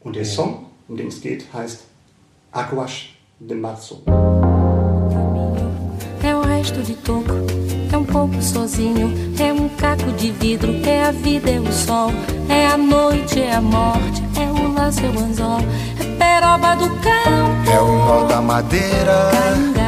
Und 0.00 0.14
der 0.14 0.24
Song, 0.24 0.66
um 0.88 0.96
den 0.96 1.08
es 1.08 1.20
geht, 1.20 1.52
heißt 1.52 1.84
Aguas 2.52 2.92
de 3.40 3.56
Março. 3.56 4.02
É 6.22 6.36
o 6.36 6.42
resto 6.42 6.80
de 6.82 6.94
toco, 6.94 7.32
é 7.92 7.96
um 7.96 8.04
pouco 8.04 8.40
sozinho, 8.40 9.12
é 9.40 9.52
um 9.52 9.68
caco 9.70 10.12
de 10.12 10.30
vidro, 10.30 10.72
é 10.86 11.02
a 11.02 11.10
vida, 11.10 11.50
é 11.50 11.58
o 11.58 11.72
sol, 11.72 12.10
é 12.48 12.66
a 12.68 12.76
noite, 12.76 13.40
é 13.40 13.54
a 13.54 13.60
morte, 13.60 14.22
é 14.38 14.48
o 14.48 14.72
laço, 14.72 15.00
é 15.00 15.08
o 15.08 15.18
anzol, 15.18 15.60
é 15.98 16.16
peroba 16.16 16.76
do 16.76 16.88
campo, 17.00 17.70
É 17.70 17.80
o 17.80 18.06
nó 18.06 18.26
da 18.28 18.40
madeira, 18.40 19.30
cangacandê, 19.32 19.81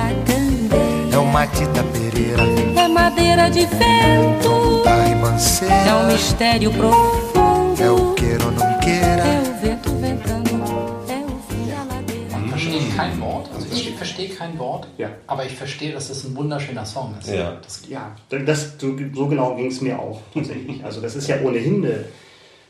é 1.15 1.19
o 1.19 1.25
Matita 1.27 1.83
Pereira, 1.93 2.43
é 2.77 2.89
madeira 2.89 3.49
de 3.51 3.67
vento, 3.67 4.83
da 4.85 4.91
é 4.91 4.97
um 4.97 5.09
ribanceira, 5.09 6.03
mistério 6.13 6.73
profundo, 6.73 7.83
é 7.83 7.91
o 7.91 8.15
queira 8.15 8.45
ou 8.45 8.51
não 8.53 8.67
é 8.67 8.79
queira. 8.81 9.25
o 9.25 9.61
vento 9.63 9.91
ventando, 9.97 10.51
é 11.09 11.25
o 11.25 11.39
fim 11.49 11.67
da 11.71 11.85
ladeira. 11.85 12.25
Ich 12.45 12.51
verstehe 12.51 12.91
kein 12.97 13.21
Wort, 13.21 13.51
also 13.55 13.67
ich 13.73 13.95
verstehe 13.97 14.29
kein 14.29 14.59
Wort, 14.59 14.89
Ja. 14.99 15.09
aber 15.27 15.45
ich 15.47 15.55
verstehe, 15.57 15.93
dass 15.93 16.09
das 16.09 16.25
ein 16.25 16.35
wunderschöner 16.37 16.85
Song 16.85 17.15
ist. 17.21 17.29
Ja. 17.29 17.59
Das, 17.63 17.83
Ja, 17.89 18.15
das, 18.29 18.75
so, 18.79 18.97
so 19.15 19.27
genau 19.29 19.55
ging 19.57 19.67
es 19.67 19.81
mir 19.81 19.99
auch 19.99 20.21
tatsächlich. 20.33 20.85
Also 20.85 21.01
das 21.01 21.15
ist 21.17 21.29
ja 21.29 21.37
ohnehin 21.43 21.85
eine, 21.85 22.05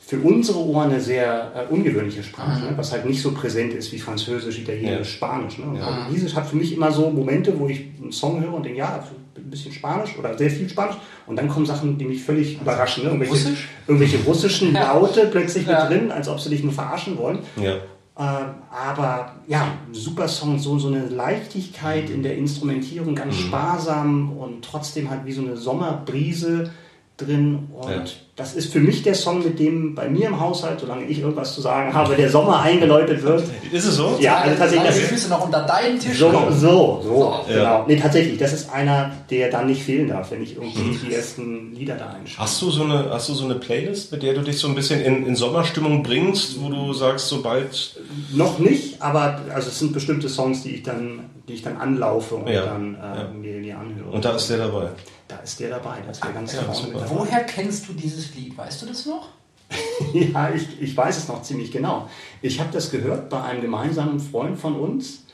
für 0.06 0.18
unsere 0.20 0.58
Ohren 0.58 0.90
eine 0.90 1.00
sehr 1.00 1.52
äh, 1.70 1.72
ungewöhnliche 1.72 2.22
Sprache, 2.22 2.62
ne? 2.64 2.72
was 2.76 2.92
halt 2.92 3.06
nicht 3.06 3.22
so 3.22 3.32
präsent 3.32 3.72
ist 3.72 3.90
wie 3.92 3.98
Französisch, 3.98 4.58
Italienisch, 4.58 4.98
Ja. 4.98 5.04
Spanisch. 5.16 5.58
Ne? 5.58 5.64
Und 5.66 5.80
Portugiesisch 5.80 6.34
hat 6.34 6.46
für 6.46 6.56
mich 6.56 6.72
immer 6.74 6.92
so 6.92 7.08
Momente, 7.10 7.58
wo 7.58 7.68
ich 7.68 7.86
einen 8.00 8.12
Song 8.12 8.40
höre 8.42 8.52
und 8.52 8.64
denke, 8.64 8.78
ja, 8.78 9.02
ein 9.36 9.50
bisschen 9.50 9.72
Spanisch 9.72 10.16
oder 10.18 10.36
sehr 10.36 10.50
viel 10.50 10.68
Spanisch 10.68 10.96
und 11.26 11.36
dann 11.36 11.48
kommen 11.48 11.64
Sachen, 11.66 11.96
die 11.98 12.04
mich 12.04 12.22
völlig 12.22 12.60
überraschen. 12.60 13.04
Ne? 13.04 13.10
Irgendwelche, 13.10 13.32
Russisch? 13.34 13.68
irgendwelche 13.86 14.18
russischen 14.24 14.74
Ja. 14.74 14.92
Laute 14.94 15.26
plötzlich 15.30 15.66
Ja. 15.66 15.88
mit 15.88 15.98
drin, 16.00 16.12
als 16.12 16.28
ob 16.28 16.38
sie 16.38 16.50
dich 16.50 16.62
nur 16.62 16.72
verarschen 16.72 17.16
wollen. 17.18 17.38
Ja. 17.56 17.74
Ähm, 18.16 18.46
aber 18.70 19.34
ja, 19.48 19.66
super 19.90 20.28
Song, 20.28 20.58
so, 20.58 20.78
so 20.78 20.86
eine 20.88 21.08
Leichtigkeit 21.08 22.10
in 22.10 22.22
der 22.22 22.36
Instrumentierung, 22.36 23.14
ganz 23.16 23.34
sparsam 23.36 24.36
und 24.36 24.64
trotzdem 24.64 25.10
halt 25.10 25.24
wie 25.24 25.32
so 25.32 25.42
eine 25.42 25.56
Sommerbrise 25.56 26.70
drin. 27.16 27.68
Und 27.72 27.90
Ja. 27.90 28.04
Das 28.36 28.54
ist 28.54 28.72
für 28.72 28.80
mich 28.80 29.04
der 29.04 29.14
Song, 29.14 29.44
mit 29.44 29.60
dem 29.60 29.94
bei 29.94 30.08
mir 30.08 30.26
im 30.26 30.40
Haushalt, 30.40 30.80
solange 30.80 31.04
ich 31.04 31.20
irgendwas 31.20 31.54
zu 31.54 31.60
sagen 31.60 31.94
habe, 31.94 32.16
der 32.16 32.28
Sommer 32.28 32.60
eingeläutet 32.62 33.22
wird. 33.22 33.44
Ist 33.70 33.84
es 33.86 33.94
so? 33.94 34.16
Ja, 34.18 34.38
also 34.38 34.56
tatsächlich. 34.58 34.88
Das 34.88 34.98
Füße 34.98 35.28
noch 35.28 35.44
unter 35.44 35.62
deinen 35.62 36.00
Tisch. 36.00 36.18
so, 36.18 36.30
kommen. 36.30 36.52
so, 36.52 37.00
so, 37.04 37.40
Ja. 37.48 37.54
genau. 37.54 37.84
Nee, 37.86 37.96
tatsächlich, 37.96 38.36
das 38.38 38.52
ist 38.52 38.72
einer, 38.72 39.12
der 39.30 39.50
dann 39.52 39.68
nicht 39.68 39.84
fehlen 39.84 40.08
darf, 40.08 40.32
wenn 40.32 40.42
ich 40.42 40.56
irgendwie 40.56 40.98
die 41.06 41.14
ersten 41.14 41.72
Lieder 41.74 41.94
da 41.94 42.06
einschaue. 42.10 42.44
Hast 42.44 42.60
du 42.60 42.70
so 42.70 42.82
eine, 42.82 43.08
hast 43.10 43.28
du 43.28 43.34
so 43.34 43.44
eine 43.44 43.54
Playlist, 43.54 44.10
mit 44.10 44.24
der 44.24 44.34
du 44.34 44.40
dich 44.40 44.58
so 44.58 44.66
ein 44.66 44.74
bisschen 44.74 45.00
in, 45.00 45.26
in 45.26 45.36
Sommerstimmung 45.36 46.02
bringst, 46.02 46.60
wo 46.60 46.70
du 46.70 46.92
sagst, 46.92 47.28
sobald 47.28 48.00
Noch 48.32 48.58
nicht, 48.58 49.00
aber 49.00 49.42
also 49.54 49.68
es 49.68 49.78
sind 49.78 49.92
bestimmte 49.92 50.28
Songs, 50.28 50.64
die 50.64 50.70
ich 50.76 50.82
dann, 50.82 51.20
die 51.46 51.52
ich 51.52 51.62
dann 51.62 51.76
anlaufe 51.76 52.34
und 52.34 52.48
Ja, 52.48 52.64
dann 52.66 52.96
äh, 52.96 52.98
ja. 52.98 53.28
mir, 53.32 53.60
mir 53.60 53.78
anhöre. 53.78 54.10
und 54.10 54.24
da 54.24 54.32
ist 54.32 54.50
der 54.50 54.58
dabei. 54.58 54.88
Da 55.26 55.36
ist 55.36 55.58
der 55.58 55.70
dabei, 55.70 55.96
das 56.06 56.22
wäre 56.22 56.34
ganz 56.34 56.52
Ja. 56.52 56.60
Woher 57.08 57.44
kennst 57.44 57.88
du 57.88 57.94
dieses 57.94 58.23
Lied? 58.34 58.56
Weißt 58.56 58.82
du 58.82 58.86
das 58.86 59.06
noch? 59.06 59.28
Ja, 60.12 60.50
ich, 60.54 60.80
ich 60.80 60.96
weiß 60.96 61.16
es 61.16 61.28
noch 61.28 61.42
ziemlich 61.42 61.72
genau. 61.72 62.08
Ich 62.42 62.60
habe 62.60 62.70
das 62.72 62.90
gehört 62.90 63.30
bei 63.30 63.42
einem 63.42 63.62
gemeinsamen 63.62 64.20
Freund 64.20 64.58
von 64.58 64.76
uns, 64.76 65.24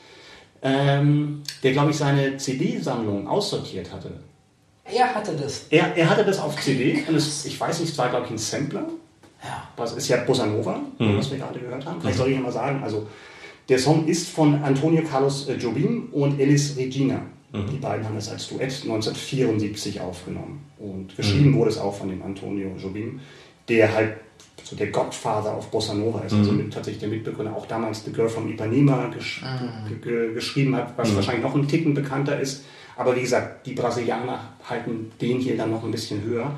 ähm, 0.63 1.43
der, 1.63 1.73
glaube 1.73 1.91
ich, 1.91 1.97
seine 1.97 2.37
CD-Sammlung 2.37 3.27
aussortiert 3.27 3.93
hatte. 3.93 4.13
Er 4.85 5.15
hatte 5.15 5.37
das. 5.37 5.67
Er, 5.71 5.97
er 5.97 6.11
hatte 6.11 6.25
das 6.25 6.39
auf 6.39 6.61
CD 6.61 7.05
und 7.09 7.15
es, 7.15 7.45
ich 7.45 7.59
weiß 7.59 7.81
nicht, 7.81 7.93
es 7.93 7.99
war, 7.99 8.09
glaube 8.09 8.27
ich, 8.27 8.33
ein 8.33 8.39
Sampler. 8.39 8.85
Ja. 9.43 9.69
Das 9.77 9.95
ist 9.95 10.09
ja 10.09 10.19
Bossa 10.19 10.47
Nova, 10.47 10.81
was 10.99 11.31
wir 11.31 11.39
gerade 11.39 11.59
gehört 11.59 11.87
haben. 11.87 12.01
Vielleicht 12.01 12.19
soll 12.19 12.31
ich 12.31 12.39
mal 12.39 12.53
sagen, 12.53 12.83
also 12.83 13.07
der 13.69 13.79
Song 13.79 14.07
ist 14.07 14.29
von 14.29 14.63
Antonio 14.63 15.03
Carlos 15.03 15.49
äh, 15.49 15.55
Jobim 15.55 16.09
und 16.13 16.39
Elis 16.41 16.77
Regina. 16.77 17.23
Die 17.53 17.79
beiden 17.79 18.05
haben 18.05 18.15
das 18.15 18.29
als 18.29 18.49
Duett 18.49 18.73
1974 18.83 20.01
aufgenommen. 20.01 20.65
Und 20.79 21.17
geschrieben 21.17 21.55
wurde 21.55 21.71
es 21.71 21.79
auch 21.79 21.95
von 21.95 22.09
dem 22.09 22.23
Antonio 22.23 22.71
Jobim, 22.81 23.21
der 23.69 23.93
halt 23.93 24.17
so 24.63 24.77
der 24.77 24.89
Godfather 24.89 25.55
auf 25.55 25.69
Bossa 25.71 25.95
Nova 25.95 26.21
ist, 26.21 26.33
also 26.33 26.53
mit, 26.53 26.73
tatsächlich 26.73 27.01
der 27.01 27.09
Mitbegründer, 27.09 27.57
auch 27.57 27.67
damals 27.67 28.05
The 28.05 28.13
Girl 28.13 28.29
from 28.29 28.49
Ipanema 28.51 29.07
gesch 29.09 29.43
ge 29.89 29.99
ge 29.99 30.35
geschrieben 30.35 30.77
hat, 30.77 30.97
was 30.97 31.15
wahrscheinlich 31.17 31.43
noch 31.43 31.55
ein 31.55 31.67
Ticken 31.67 31.95
bekannter 31.95 32.39
ist. 32.39 32.65
Aber 32.97 33.17
wie 33.17 33.23
gesagt, 33.23 33.67
die 33.67 33.73
Brasilianer 33.73 34.41
halten 34.69 35.11
den 35.21 35.39
hier 35.39 35.57
dann 35.57 35.71
noch 35.71 35.83
ein 35.83 35.91
bisschen 35.91 36.23
höher. 36.23 36.53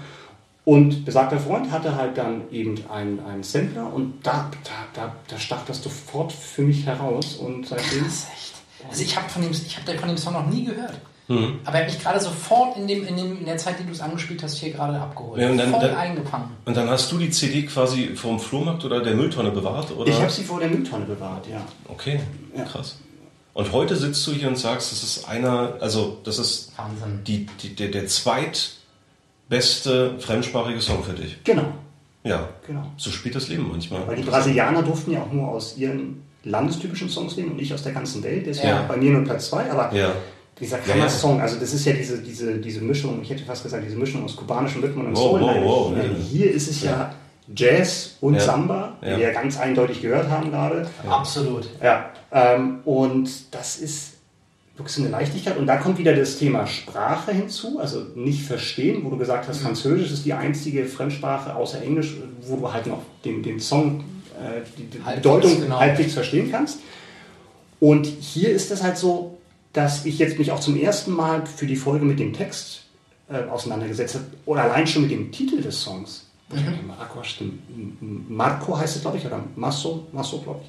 Und 0.65 1.05
besagter 1.05 1.39
Freund 1.39 1.71
hatte 1.71 1.97
halt 1.97 2.19
dann 2.19 2.43
eben 2.51 2.75
einen, 2.89 3.19
einen 3.21 3.43
Sampler 3.43 3.93
und 3.93 4.15
da, 4.23 4.51
da, 4.63 4.71
da, 4.95 5.17
da 5.27 5.39
stach 5.39 5.65
das 5.65 5.83
sofort 5.83 6.33
für 6.33 6.63
mich 6.63 6.87
heraus 6.87 7.37
und 7.37 7.67
seitdem... 7.67 8.03
Krass, 8.03 8.29
echt. 8.33 8.52
Also 8.91 9.03
ich 9.03 9.17
habe 9.17 9.29
von, 9.29 9.43
dem- 9.43 9.53
ich 9.53 9.77
von 9.99 10.09
dem 10.09 10.17
Song 10.19 10.33
noch 10.35 10.47
nie 10.47 10.65
gehört. 10.65 10.99
Mhm. 11.29 11.61
Aber 11.65 11.79
er 11.79 11.85
hat 11.87 11.93
mich 11.93 12.03
gerade 12.03 12.21
sofort 12.21 12.77
in, 12.77 12.87
dem, 12.89 13.07
in, 13.07 13.17
dem, 13.17 13.39
in 13.39 13.47
der 13.47 13.57
Zeit, 13.57 13.79
die 13.79 13.85
du 13.85 13.93
es 13.93 14.01
angespielt 14.01 14.43
hast, 14.43 14.59
hier 14.59 14.73
gerade 14.73 14.99
abgeholt. 15.01 15.41
Ja, 15.41 15.51
und 15.51 15.57
dann- 15.57 15.71
Voll 15.71 15.81
dann- 15.81 15.97
eingefangen. 15.97 16.49
Und 16.65 16.77
dann 16.77 16.91
hast 16.91 17.11
du 17.13 17.19
die 17.19 17.31
CD 17.31 17.63
quasi 17.63 18.17
vom 18.17 18.39
Flohmarkt 18.41 18.85
oder 18.85 19.01
der 19.01 19.15
Mülltonne 19.15 19.51
bewahrt, 19.53 19.97
oder? 19.97 20.11
Ich 20.11 20.21
habe 20.21 20.31
sie 20.31 20.43
vor 20.45 20.59
der 20.61 20.69
Mülltonne 20.69 21.05
bewahrt, 21.05 21.47
ja. 21.49 21.63
Okay, 21.89 22.21
Ja. 22.57 22.65
krass. 22.65 22.97
Und 23.55 23.71
heute 23.73 23.95
sitzt 23.97 24.27
du 24.27 24.33
hier 24.33 24.49
und 24.49 24.57
sagst, 24.59 24.91
das 24.93 25.03
ist 25.03 25.29
einer, 25.29 25.75
also 25.81 26.19
das 26.25 26.39
ist 26.39 26.73
Wahnsinn. 26.77 27.21
die, 27.25 27.47
die, 27.63 27.75
der, 27.77 27.89
der 27.89 28.07
zweitbeste 29.49 30.19
fremdsprachige 30.19 30.81
Song 30.81 31.05
für 31.05 31.13
dich. 31.13 31.43
Genau, 31.45 31.67
Ja, 32.25 32.49
genau. 32.67 32.87
so 32.97 33.11
spielt 33.11 33.35
das 33.35 33.49
Leben 33.49 33.69
manchmal. 33.71 34.07
Weil 34.07 34.17
die 34.17 34.23
Brasilianer 34.23 34.83
durften 34.83 35.13
ja 35.13 35.23
auch 35.23 35.33
nur 35.33 35.49
aus 35.49 35.77
ihren 35.77 36.23
landestypischen 36.45 37.09
Songs 37.09 37.37
wählen 37.37 37.51
und 37.51 37.57
nicht 37.57 37.73
aus 37.73 37.83
der 37.83 37.93
ganzen 37.93 38.23
Welt. 38.23 38.47
Deswegen 38.47 38.69
Ja. 38.69 38.85
bei 38.89 38.97
mir 38.97 39.11
nur 39.11 39.25
Platz 39.25 39.49
zwei. 39.49 39.71
Aber 39.71 39.95
Ja. 39.95 40.13
dieser. 40.59 40.79
Kammersong, 40.79 41.41
also 41.41 41.59
das 41.59 41.73
ist 41.73 41.85
ja 41.85 41.93
diese, 41.93 42.19
diese, 42.19 42.59
diese 42.59 42.81
Mischung, 42.81 43.21
ich 43.23 43.31
hätte 43.31 43.45
fast 43.45 43.63
gesagt, 43.63 43.85
diese 43.87 43.97
Mischung 43.97 44.25
aus 44.25 44.37
kubanischem 44.37 44.83
Rhythm 44.83 45.01
und 45.01 45.13
Wow, 45.17 45.19
Soul. 45.19 45.41
wow, 45.41 45.51
Nein, 45.51 45.65
wow, 45.65 45.93
hier, 45.95 46.05
ja. 46.05 46.11
hier 46.31 46.51
ist 46.53 46.69
es 46.69 46.83
ja, 46.83 47.15
Jazz 47.55 48.17
und 48.21 48.35
Ja. 48.35 48.41
Samba, 48.41 48.97
Ja. 49.03 49.11
die 49.15 49.21
wir 49.21 49.29
ja 49.29 49.33
ganz 49.33 49.59
eindeutig 49.59 50.01
gehört 50.03 50.29
haben 50.29 50.51
gerade. 50.51 50.89
Absolut. 51.09 51.69
Ja, 51.83 52.11
ähm, 52.33 52.79
und 52.85 53.29
das 53.55 53.77
ist 53.79 54.13
wirklich 54.77 54.95
so 54.95 55.03
eine 55.03 55.11
Leichtigkeit. 55.11 55.59
Und 55.59 55.67
da 55.67 55.77
kommt 55.77 55.99
wieder 55.99 56.15
das 56.15 56.39
Thema 56.39 56.67
Sprache 56.67 57.33
hinzu, 57.33 57.79
also 57.79 58.05
nicht 58.15 58.43
verstehen, 58.45 59.05
wo 59.05 59.11
du 59.11 59.19
gesagt 59.19 59.47
hast, 59.49 59.59
Französisch 59.59 60.11
ist 60.13 60.25
die 60.25 60.33
einzige 60.33 60.87
Fremdsprache 60.87 61.55
außer 61.55 61.83
Englisch, 61.83 62.17
wo 62.43 62.57
du 62.57 62.73
halt 62.73 62.87
noch 62.87 63.03
den, 63.25 63.43
den 63.43 63.61
Song, 63.61 64.03
die, 64.77 64.85
die 64.85 64.99
Halbwegs, 65.05 65.23
Bedeutung 65.23 65.61
genau. 65.61 65.81
halbwegs 65.81 66.15
verstehen 66.15 66.51
kannst. 66.51 66.81
Und 67.81 68.07
hier 68.07 68.51
ist 68.51 68.71
es 68.71 68.83
halt 68.83 68.97
so, 68.97 69.39
dass 69.73 70.05
ich 70.05 70.19
jetzt 70.19 70.39
mich 70.39 70.53
auch 70.53 70.61
zum 70.61 70.81
ersten 70.81 71.13
Mal 71.13 71.47
für 71.47 71.67
die 71.67 71.77
Folge 71.77 72.05
mit 72.05 72.21
dem 72.21 72.33
Text 72.33 72.85
äh, 73.29 73.45
auseinandergesetzt 73.45 74.15
habe, 74.15 74.25
oder 74.47 74.65
allein 74.65 74.87
schon 74.87 75.03
mit 75.03 75.11
dem 75.11 75.33
Titel 75.33 75.61
des 75.61 75.81
Songs. 75.81 76.27
Dachte, 76.51 76.73
Marco, 78.29 78.77
heißt 78.77 78.97
es, 78.97 79.03
glaube 79.03 79.17
ich, 79.17 79.25
oder 79.25 79.43
Masso, 79.57 80.07
Masso, 80.13 80.39
glaube 80.41 80.61
ich. 80.63 80.69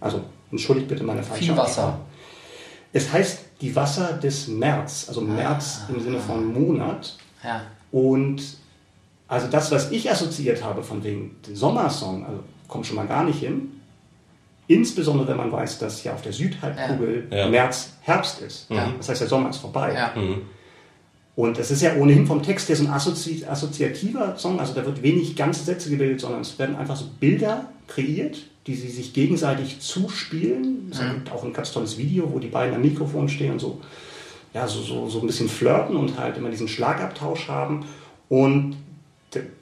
Also, 0.00 0.20
entschuldigt 0.52 0.86
bitte 0.86 1.02
meine 1.02 1.22
falsche 1.22 1.44
Viel 1.44 1.56
Wasser. 1.56 1.98
Es 2.92 3.12
heißt 3.12 3.40
die 3.60 3.74
Wasser 3.74 4.12
des 4.12 4.46
März, 4.46 5.06
also 5.08 5.20
März 5.20 5.80
im 5.88 6.00
Sinne 6.00 6.20
von 6.20 6.52
Monat. 6.52 7.16
Ja. 7.42 7.62
Und 7.90 8.42
also 9.26 9.48
das, 9.48 9.72
was 9.72 9.90
ich 9.90 10.10
assoziiert 10.10 10.62
habe 10.62 10.82
von 10.82 11.02
wegen 11.02 11.36
dem 11.46 11.56
Sommersong, 11.56 12.24
also 12.24 12.40
kommt 12.68 12.86
schon 12.86 12.96
mal 12.96 13.06
gar 13.06 13.24
nicht 13.24 13.40
hin. 13.40 13.80
Insbesondere 14.66 15.28
wenn 15.28 15.36
man 15.36 15.52
weiß, 15.52 15.78
dass 15.78 16.04
ja 16.04 16.14
auf 16.14 16.22
der 16.22 16.32
Südhalbkugel 16.32 17.28
Ja. 17.30 17.38
Ja. 17.38 17.48
März 17.48 17.92
Herbst 18.00 18.40
ist. 18.40 18.70
Ja. 18.70 18.92
Das 18.96 19.08
heißt, 19.08 19.20
der 19.20 19.28
Sommer 19.28 19.50
ist 19.50 19.58
vorbei. 19.58 19.92
Ja. 19.94 20.12
Und 21.36 21.58
es 21.58 21.70
ist 21.70 21.82
ja 21.82 21.96
ohnehin 21.96 22.26
vom 22.26 22.42
Text 22.42 22.68
her 22.68 22.76
so 22.76 22.84
ein 22.84 22.90
assozi 22.90 23.44
assoziativer 23.46 24.36
Song, 24.36 24.60
also 24.60 24.72
da 24.72 24.86
wird 24.86 25.02
wenig 25.02 25.34
ganze 25.34 25.64
Sätze 25.64 25.90
gebildet, 25.90 26.20
sondern 26.20 26.42
es 26.42 26.58
werden 26.58 26.76
einfach 26.76 26.96
so 26.96 27.06
Bilder 27.18 27.68
kreiert, 27.88 28.38
die 28.66 28.74
sie 28.74 28.88
sich 28.88 29.12
gegenseitig 29.12 29.80
zuspielen. 29.80 30.88
Es 30.92 31.00
gibt 31.00 31.32
auch 31.32 31.44
ein 31.44 31.52
ganz 31.52 31.72
tolles 31.72 31.98
Video, 31.98 32.32
wo 32.32 32.38
die 32.38 32.48
beiden 32.48 32.74
am 32.74 32.82
Mikrofon 32.82 33.28
stehen 33.28 33.52
und 33.52 33.58
so, 33.58 33.80
ja, 34.54 34.68
so, 34.68 34.80
so, 34.80 35.08
so 35.08 35.20
ein 35.20 35.26
bisschen 35.26 35.48
flirten 35.48 35.96
und 35.96 36.16
halt 36.18 36.36
immer 36.36 36.50
diesen 36.50 36.68
Schlagabtausch 36.68 37.48
haben. 37.48 37.84
Und 38.28 38.76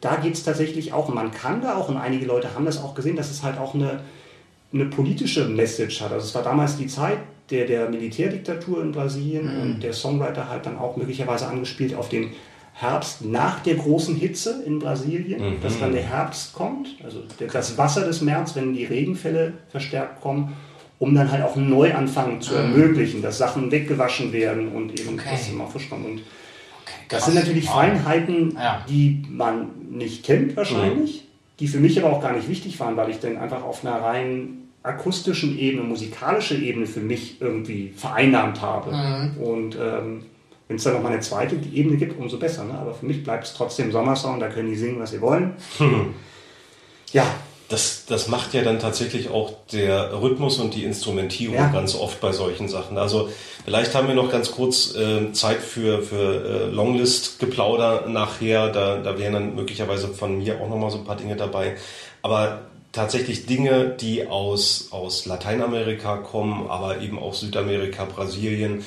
da 0.00 0.16
geht 0.16 0.34
es 0.34 0.44
tatsächlich 0.44 0.92
auch, 0.92 1.08
und 1.08 1.14
man 1.14 1.30
kann 1.30 1.62
da 1.62 1.76
auch, 1.76 1.88
und 1.88 1.96
einige 1.96 2.26
Leute 2.26 2.54
haben 2.54 2.64
das 2.64 2.82
auch 2.82 2.94
gesehen, 2.94 3.16
dass 3.16 3.30
es 3.30 3.42
halt 3.42 3.58
auch 3.58 3.74
eine, 3.74 4.00
eine 4.72 4.86
politische 4.86 5.46
Message 5.48 6.00
hat. 6.00 6.12
Also 6.12 6.26
es 6.26 6.34
war 6.34 6.42
damals 6.42 6.76
die 6.76 6.86
Zeit 6.86 7.18
der, 7.50 7.66
der 7.66 7.90
Militärdiktatur 7.90 8.82
in 8.82 8.92
Brasilien 8.92 9.48
und 9.60 9.82
der 9.82 9.92
Songwriter 9.92 10.48
hat 10.48 10.64
dann 10.66 10.78
auch 10.78 10.96
möglicherweise 10.96 11.46
angespielt 11.46 11.94
auf 11.94 12.08
den 12.08 12.30
Herbst 12.74 13.22
nach 13.24 13.60
der 13.60 13.74
großen 13.74 14.16
Hitze 14.16 14.62
in 14.64 14.78
Brasilien, 14.78 15.60
dass 15.62 15.78
dann 15.78 15.92
der 15.92 16.02
Herbst 16.04 16.54
kommt, 16.54 16.88
also 17.04 17.18
das 17.52 17.76
Wasser 17.76 18.06
des 18.06 18.22
März, 18.22 18.56
wenn 18.56 18.72
die 18.72 18.86
Regenfälle 18.86 19.52
verstärkt 19.68 20.22
kommen, 20.22 20.54
um 20.98 21.14
dann 21.14 21.30
halt 21.30 21.42
auch 21.42 21.54
einen 21.56 21.68
Neuanfang 21.68 22.40
zu 22.40 22.54
ermöglichen, 22.54 23.20
dass 23.20 23.36
Sachen 23.36 23.70
weggewaschen 23.70 24.32
werden 24.32 24.68
und 24.68 24.98
eben 24.98 25.14
Okay. 25.18 25.28
das 25.32 25.48
immer 25.50 25.66
frisch 25.66 25.90
kommt. 25.90 26.06
Und 26.06 26.22
das 27.08 27.26
sind 27.26 27.34
natürlich. 27.34 27.66
Feinheiten, 27.68 28.54
Ja. 28.56 28.84
die 28.88 29.22
man 29.30 29.70
nicht 29.90 30.24
kennt 30.24 30.56
wahrscheinlich, 30.56 31.24
die 31.60 31.68
für 31.68 31.78
mich 31.80 32.02
aber 32.02 32.12
auch 32.16 32.22
gar 32.22 32.32
nicht 32.32 32.48
wichtig 32.48 32.78
waren, 32.80 32.96
weil 32.96 33.10
ich 33.10 33.20
dann 33.20 33.36
einfach 33.36 33.62
auf 33.62 33.84
einer 33.84 34.00
rein 34.00 34.58
akustischen 34.82 35.56
Ebene, 35.58 35.82
musikalische 35.84 36.56
Ebene 36.56 36.86
für 36.86 37.00
mich 37.00 37.40
irgendwie 37.40 37.92
vereinnahmt 37.96 38.60
habe. 38.62 38.90
Und 39.40 39.76
ähm, 39.76 40.24
wenn 40.66 40.76
es 40.76 40.82
dann 40.84 40.94
noch 40.94 41.02
mal 41.02 41.12
eine 41.12 41.20
zweite 41.20 41.56
Ebene 41.72 41.96
gibt, 41.98 42.18
umso 42.18 42.38
besser. 42.38 42.64
Ne? 42.64 42.72
Aber 42.74 42.92
für 42.94 43.06
mich 43.06 43.22
bleibt 43.22 43.44
es 43.44 43.54
trotzdem 43.54 43.92
Sommersong, 43.92 44.40
da 44.40 44.48
können 44.48 44.70
die 44.70 44.76
singen, 44.76 44.98
was 44.98 45.10
sie 45.12 45.20
wollen. 45.20 45.52
Ja, 47.12 47.26
Das, 47.72 48.04
das 48.06 48.28
macht 48.28 48.52
ja 48.52 48.62
dann 48.62 48.78
tatsächlich 48.78 49.30
auch 49.30 49.54
der 49.72 50.20
Rhythmus 50.20 50.58
und 50.58 50.74
die 50.74 50.84
Instrumentierung 50.84 51.56
Ja. 51.56 51.68
ganz 51.68 51.94
oft 51.94 52.20
bei 52.20 52.32
solchen 52.32 52.68
Sachen. 52.68 52.98
Also 52.98 53.30
vielleicht 53.64 53.94
haben 53.94 54.08
wir 54.08 54.14
noch 54.14 54.30
ganz 54.30 54.50
kurz 54.50 54.94
äh, 54.94 55.32
Zeit 55.32 55.60
für, 55.60 56.02
für 56.02 56.66
äh, 56.68 56.70
Longlist-Geplauder 56.70 58.08
nachher. 58.08 58.68
Da, 58.68 58.98
da 58.98 59.18
wären 59.18 59.32
dann 59.32 59.54
möglicherweise 59.54 60.08
von 60.08 60.38
mir 60.38 60.60
auch 60.60 60.68
nochmal 60.68 60.90
so 60.90 60.98
ein 60.98 61.04
paar 61.04 61.16
Dinge 61.16 61.36
dabei. 61.36 61.76
Aber 62.20 62.62
tatsächlich 62.92 63.46
Dinge, 63.46 63.96
die 63.98 64.26
aus, 64.26 64.88
aus 64.90 65.24
Lateinamerika 65.24 66.18
kommen, 66.18 66.68
aber 66.68 67.00
eben 67.00 67.18
auch 67.18 67.32
Südamerika, 67.34 68.04
Brasilien, 68.04 68.84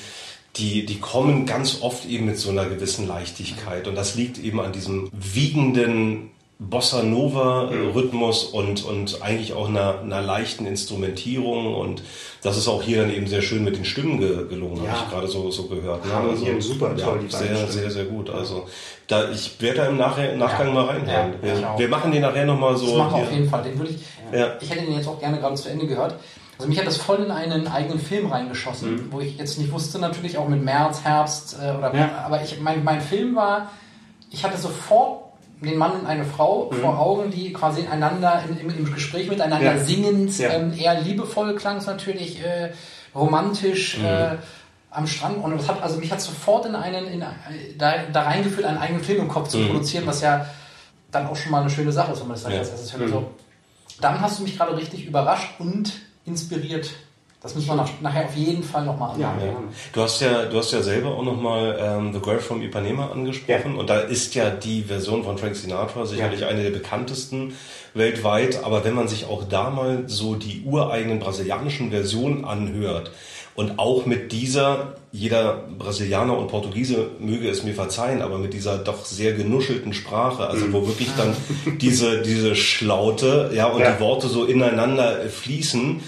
die, 0.56 0.86
die 0.86 1.00
kommen 1.00 1.44
ganz 1.44 1.82
oft 1.82 2.06
eben 2.06 2.26
mit 2.26 2.38
so 2.38 2.50
einer 2.50 2.66
gewissen 2.66 3.06
Leichtigkeit. 3.06 3.88
Und 3.88 3.94
das 3.94 4.14
liegt 4.14 4.38
eben 4.38 4.60
an 4.60 4.72
diesem 4.72 5.10
wiegenden 5.12 6.30
Bossa 6.58 7.02
Nova 7.02 7.70
äh, 7.70 7.92
Rhythmus 7.94 8.44
und, 8.44 8.82
und 8.86 9.20
eigentlich 9.22 9.52
auch 9.52 9.68
einer, 9.68 10.00
einer 10.00 10.22
leichten 10.22 10.64
Instrumentierung. 10.64 11.74
Und 11.74 12.02
das 12.42 12.56
ist 12.56 12.66
auch 12.66 12.82
hier 12.82 13.02
dann 13.02 13.12
eben 13.12 13.26
sehr 13.26 13.42
schön 13.42 13.62
mit 13.62 13.76
den 13.76 13.84
Stimmen 13.84 14.18
ge 14.18 14.48
gelungen, 14.48 14.82
Ja. 14.84 14.92
habe 14.92 15.00
ich 15.04 15.10
gerade 15.12 15.28
so, 15.28 15.50
so 15.50 15.64
gehört. 15.64 16.04
Ne? 16.06 16.12
Harmonieren 16.12 16.60
super 16.62 16.96
toll, 16.96 17.14
beiden 17.16 17.28
sehr, 17.30 17.56
Stimmen. 17.56 17.70
sehr, 17.70 17.90
sehr 17.90 18.04
gut. 18.06 18.30
Also 18.30 18.66
da, 19.06 19.30
ich 19.30 19.60
werde 19.60 19.78
da 19.78 19.86
im 19.88 19.98
Nachher, 19.98 20.34
Nachgang 20.36 20.68
Ja. 20.68 20.72
mal 20.72 20.84
reinhören. 20.86 21.34
Ja, 21.42 21.78
wir, 21.78 21.88
machen 21.88 22.10
den 22.10 22.22
nachher 22.22 22.46
nochmal 22.46 22.74
so. 22.76 22.86
Das 22.86 22.96
machen 22.96 23.16
wir 23.16 23.22
auf 23.24 23.32
jeden 23.32 23.50
Fall. 23.50 23.62
Den 23.62 23.78
würde 23.78 23.90
ich, 23.92 23.98
Ja. 24.32 24.54
ich 24.60 24.70
hätte 24.70 24.84
den 24.86 24.94
jetzt 24.94 25.08
auch 25.08 25.20
gerne 25.20 25.38
gerade 25.38 25.56
zu 25.56 25.68
Ende 25.68 25.86
gehört. 25.86 26.14
Also 26.58 26.70
mich 26.70 26.78
hat 26.78 26.86
das 26.86 26.96
voll 26.96 27.18
in 27.18 27.30
einen 27.30 27.68
eigenen 27.68 28.00
Film 28.00 28.28
reingeschossen, 28.32 28.94
Mhm. 28.94 29.08
wo 29.12 29.20
ich 29.20 29.36
jetzt 29.36 29.58
nicht 29.58 29.70
wusste, 29.72 29.98
natürlich 29.98 30.38
auch 30.38 30.48
mit 30.48 30.64
März, 30.64 31.02
Herbst, 31.04 31.58
äh, 31.62 31.76
oder, 31.76 31.94
Ja. 31.94 32.22
aber 32.24 32.42
ich, 32.42 32.58
mein, 32.62 32.82
mein 32.82 33.02
Film 33.02 33.36
war, 33.36 33.70
ich 34.30 34.42
hatte 34.42 34.56
sofort 34.56 35.25
den 35.60 35.78
Mann 35.78 35.92
und 35.92 36.06
eine 36.06 36.24
Frau 36.24 36.70
vor 36.70 36.98
Augen, 37.00 37.30
die 37.30 37.52
quasi 37.52 37.86
einander 37.86 38.42
im, 38.48 38.58
im, 38.68 38.78
im 38.78 38.92
Gespräch 38.94 39.28
miteinander 39.28 39.72
Mhm. 39.72 39.78
Ja. 39.78 39.84
singend, 39.84 40.38
Ja. 40.38 40.50
ähm, 40.50 40.72
eher 40.76 41.00
liebevoll 41.00 41.54
klang 41.56 41.78
es 41.78 41.86
natürlich, 41.86 42.44
äh, 42.44 42.72
romantisch 43.14 43.98
Mhm. 43.98 44.04
äh, 44.04 44.28
am 44.90 45.06
Strand. 45.06 45.42
Und 45.42 45.56
das 45.56 45.68
hat, 45.68 45.82
also 45.82 45.98
mich 45.98 46.10
hat 46.12 46.20
sofort 46.20 46.66
in 46.66 46.74
einen, 46.74 47.06
in, 47.06 47.24
da, 47.78 47.94
da 48.12 48.22
reingeführt, 48.22 48.66
einen 48.66 48.78
eigenen 48.78 49.02
Film 49.02 49.20
im 49.22 49.28
Kopf 49.28 49.48
zu 49.48 49.58
produzieren, 49.66 50.06
was 50.06 50.20
ja 50.20 50.46
dann 51.10 51.26
auch 51.26 51.36
schon 51.36 51.52
mal 51.52 51.60
eine 51.62 51.70
schöne 51.70 51.92
Sache 51.92 52.12
ist, 52.12 52.20
wenn 52.20 52.28
man 52.28 52.34
das 52.34 52.42
dann 52.44 52.52
Ja. 52.52 52.58
als 52.58 52.70
erstes 52.70 52.92
hört. 52.92 53.02
Also, 53.02 53.30
dann 54.00 54.20
hast 54.20 54.38
du 54.38 54.42
mich 54.42 54.56
gerade 54.58 54.76
richtig 54.76 55.06
überrascht 55.06 55.54
und 55.58 55.92
inspiriert. 56.26 56.90
Das 57.46 57.54
müssen 57.54 57.68
wir 57.68 57.76
nach, 57.76 57.88
nachher 58.00 58.24
auf 58.24 58.34
jeden 58.36 58.62
Fall 58.64 58.84
nochmal 58.84 59.14
anhören. 59.14 59.38
ja, 59.40 59.46
Ja. 59.46 59.56
Du 59.92 60.02
hast 60.02 60.20
ja, 60.20 60.44
du 60.46 60.58
hast 60.58 60.72
ja 60.72 60.82
selber 60.82 61.10
auch 61.16 61.22
nochmal 61.22 61.78
ähm, 61.80 62.12
The 62.12 62.18
Girl 62.20 62.40
from 62.40 62.60
Ipanema 62.60 63.10
angesprochen 63.12 63.74
Ja. 63.74 63.80
und 63.80 63.88
da 63.88 64.00
ist 64.00 64.34
ja 64.34 64.50
die 64.50 64.82
Version 64.82 65.22
von 65.22 65.38
Frank 65.38 65.54
Sinatra 65.54 66.06
sicherlich 66.06 66.44
eine 66.44 66.62
der 66.64 66.70
bekanntesten 66.70 67.54
weltweit, 67.94 68.64
aber 68.64 68.84
wenn 68.84 68.94
man 68.94 69.06
sich 69.08 69.26
auch 69.26 69.44
da 69.48 69.70
mal 69.70 70.04
so 70.06 70.34
die 70.34 70.62
ureigenen 70.66 71.18
brasilianischen 71.20 71.90
Versionen 71.90 72.44
anhört 72.44 73.12
und 73.54 73.78
auch 73.78 74.04
mit 74.04 74.32
dieser, 74.32 74.94
jeder 75.12 75.64
Brasilianer 75.78 76.36
und 76.36 76.48
Portugiese 76.48 77.08
möge 77.20 77.48
es 77.48 77.62
mir 77.62 77.72
verzeihen, 77.74 78.20
aber 78.20 78.36
mit 78.38 78.52
dieser 78.52 78.76
doch 78.76 79.06
sehr 79.06 79.32
genuschelten 79.32 79.94
Sprache, 79.94 80.46
also 80.46 80.70
wo 80.74 80.86
wirklich 80.86 81.08
dann 81.16 81.34
diese, 81.80 82.20
diese 82.20 82.54
Schlaute, 82.54 83.50
ja, 83.54 83.66
und 83.68 83.80
die 83.80 83.98
Worte 84.00 84.28
so 84.28 84.44
ineinander 84.44 85.20
fließen, 85.30 86.02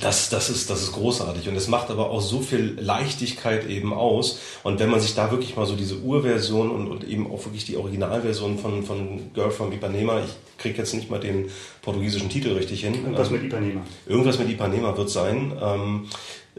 das, 0.00 0.28
das, 0.28 0.50
ist, 0.50 0.70
das 0.70 0.82
ist 0.82 0.92
großartig 0.92 1.48
und 1.48 1.56
es 1.56 1.68
macht 1.68 1.90
aber 1.90 2.10
auch 2.10 2.20
so 2.20 2.40
viel 2.40 2.76
Leichtigkeit 2.80 3.68
eben 3.68 3.92
aus. 3.92 4.40
Und 4.62 4.80
wenn 4.80 4.90
man 4.90 5.00
sich 5.00 5.14
da 5.14 5.30
wirklich 5.30 5.56
mal 5.56 5.66
so 5.66 5.76
diese 5.76 5.98
Urversion 5.98 6.70
und, 6.70 6.88
und 6.88 7.04
eben 7.04 7.30
auch 7.30 7.44
wirklich 7.44 7.64
die 7.64 7.76
Originalversion 7.76 8.58
von, 8.58 8.82
von 8.82 9.32
Girl 9.34 9.50
from 9.50 9.72
Ipanema, 9.72 10.20
ich 10.20 10.30
krieg 10.58 10.76
jetzt 10.78 10.94
nicht 10.94 11.10
mal 11.10 11.20
den 11.20 11.50
portugiesischen 11.82 12.28
Titel 12.28 12.52
richtig 12.54 12.80
hin. 12.80 12.94
irgendwas 12.94 13.28
Ähm, 13.28 13.34
mit 13.34 13.44
Ipanema. 13.44 13.80
Irgendwas 14.06 14.38
mit 14.38 14.50
Ipanema 14.50 14.96
wird 14.96 15.10
sein. 15.10 15.52
Ähm, 15.62 16.08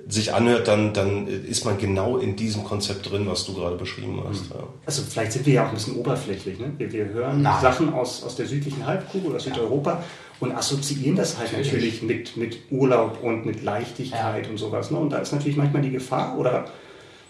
sich 0.08 0.34
anhört, 0.34 0.68
dann, 0.68 0.94
dann 0.94 1.28
ist 1.28 1.66
man 1.66 1.78
genau 1.78 2.18
in 2.18 2.36
diesem 2.36 2.64
Konzept 2.64 3.10
drin, 3.10 3.26
was 3.26 3.46
du 3.46 3.56
gerade 3.56 3.76
beschrieben 3.76 4.22
hast. 4.28 4.52
Ja. 4.52 4.58
Also 4.86 5.02
vielleicht 5.02 5.32
sind 5.32 5.46
wir 5.46 5.54
ja 5.54 5.64
auch 5.66 5.70
ein 5.70 5.74
bisschen 5.76 5.96
oberflächlich. 5.96 6.60
Ne? 6.60 6.74
Wir, 6.78 6.92
wir 6.92 7.06
hören 7.10 7.42
Nein. 7.42 7.62
Sachen 7.62 7.92
aus, 7.92 8.24
aus 8.24 8.36
der 8.36 8.46
südlichen 8.46 8.86
Halbkugel, 8.86 9.36
aus 9.36 9.46
Südeuropa 9.46 10.04
und 10.40 10.52
assoziieren 10.52 11.16
das 11.16 11.38
halt 11.40 11.54
natürlich, 11.58 12.04
mit, 12.04 12.38
mit 12.38 12.60
Urlaub 12.70 13.24
und 13.24 13.46
mit 13.46 13.64
Leichtigkeit 13.64 14.46
Ja. 14.46 14.52
und 14.52 14.58
sowas. 14.58 14.92
Ne? 14.92 15.00
Und 15.00 15.10
da 15.10 15.18
ist 15.18 15.32
natürlich 15.32 15.58
manchmal 15.58 15.82
die 15.82 15.92
Gefahr 15.92 16.38
oder 16.38 16.66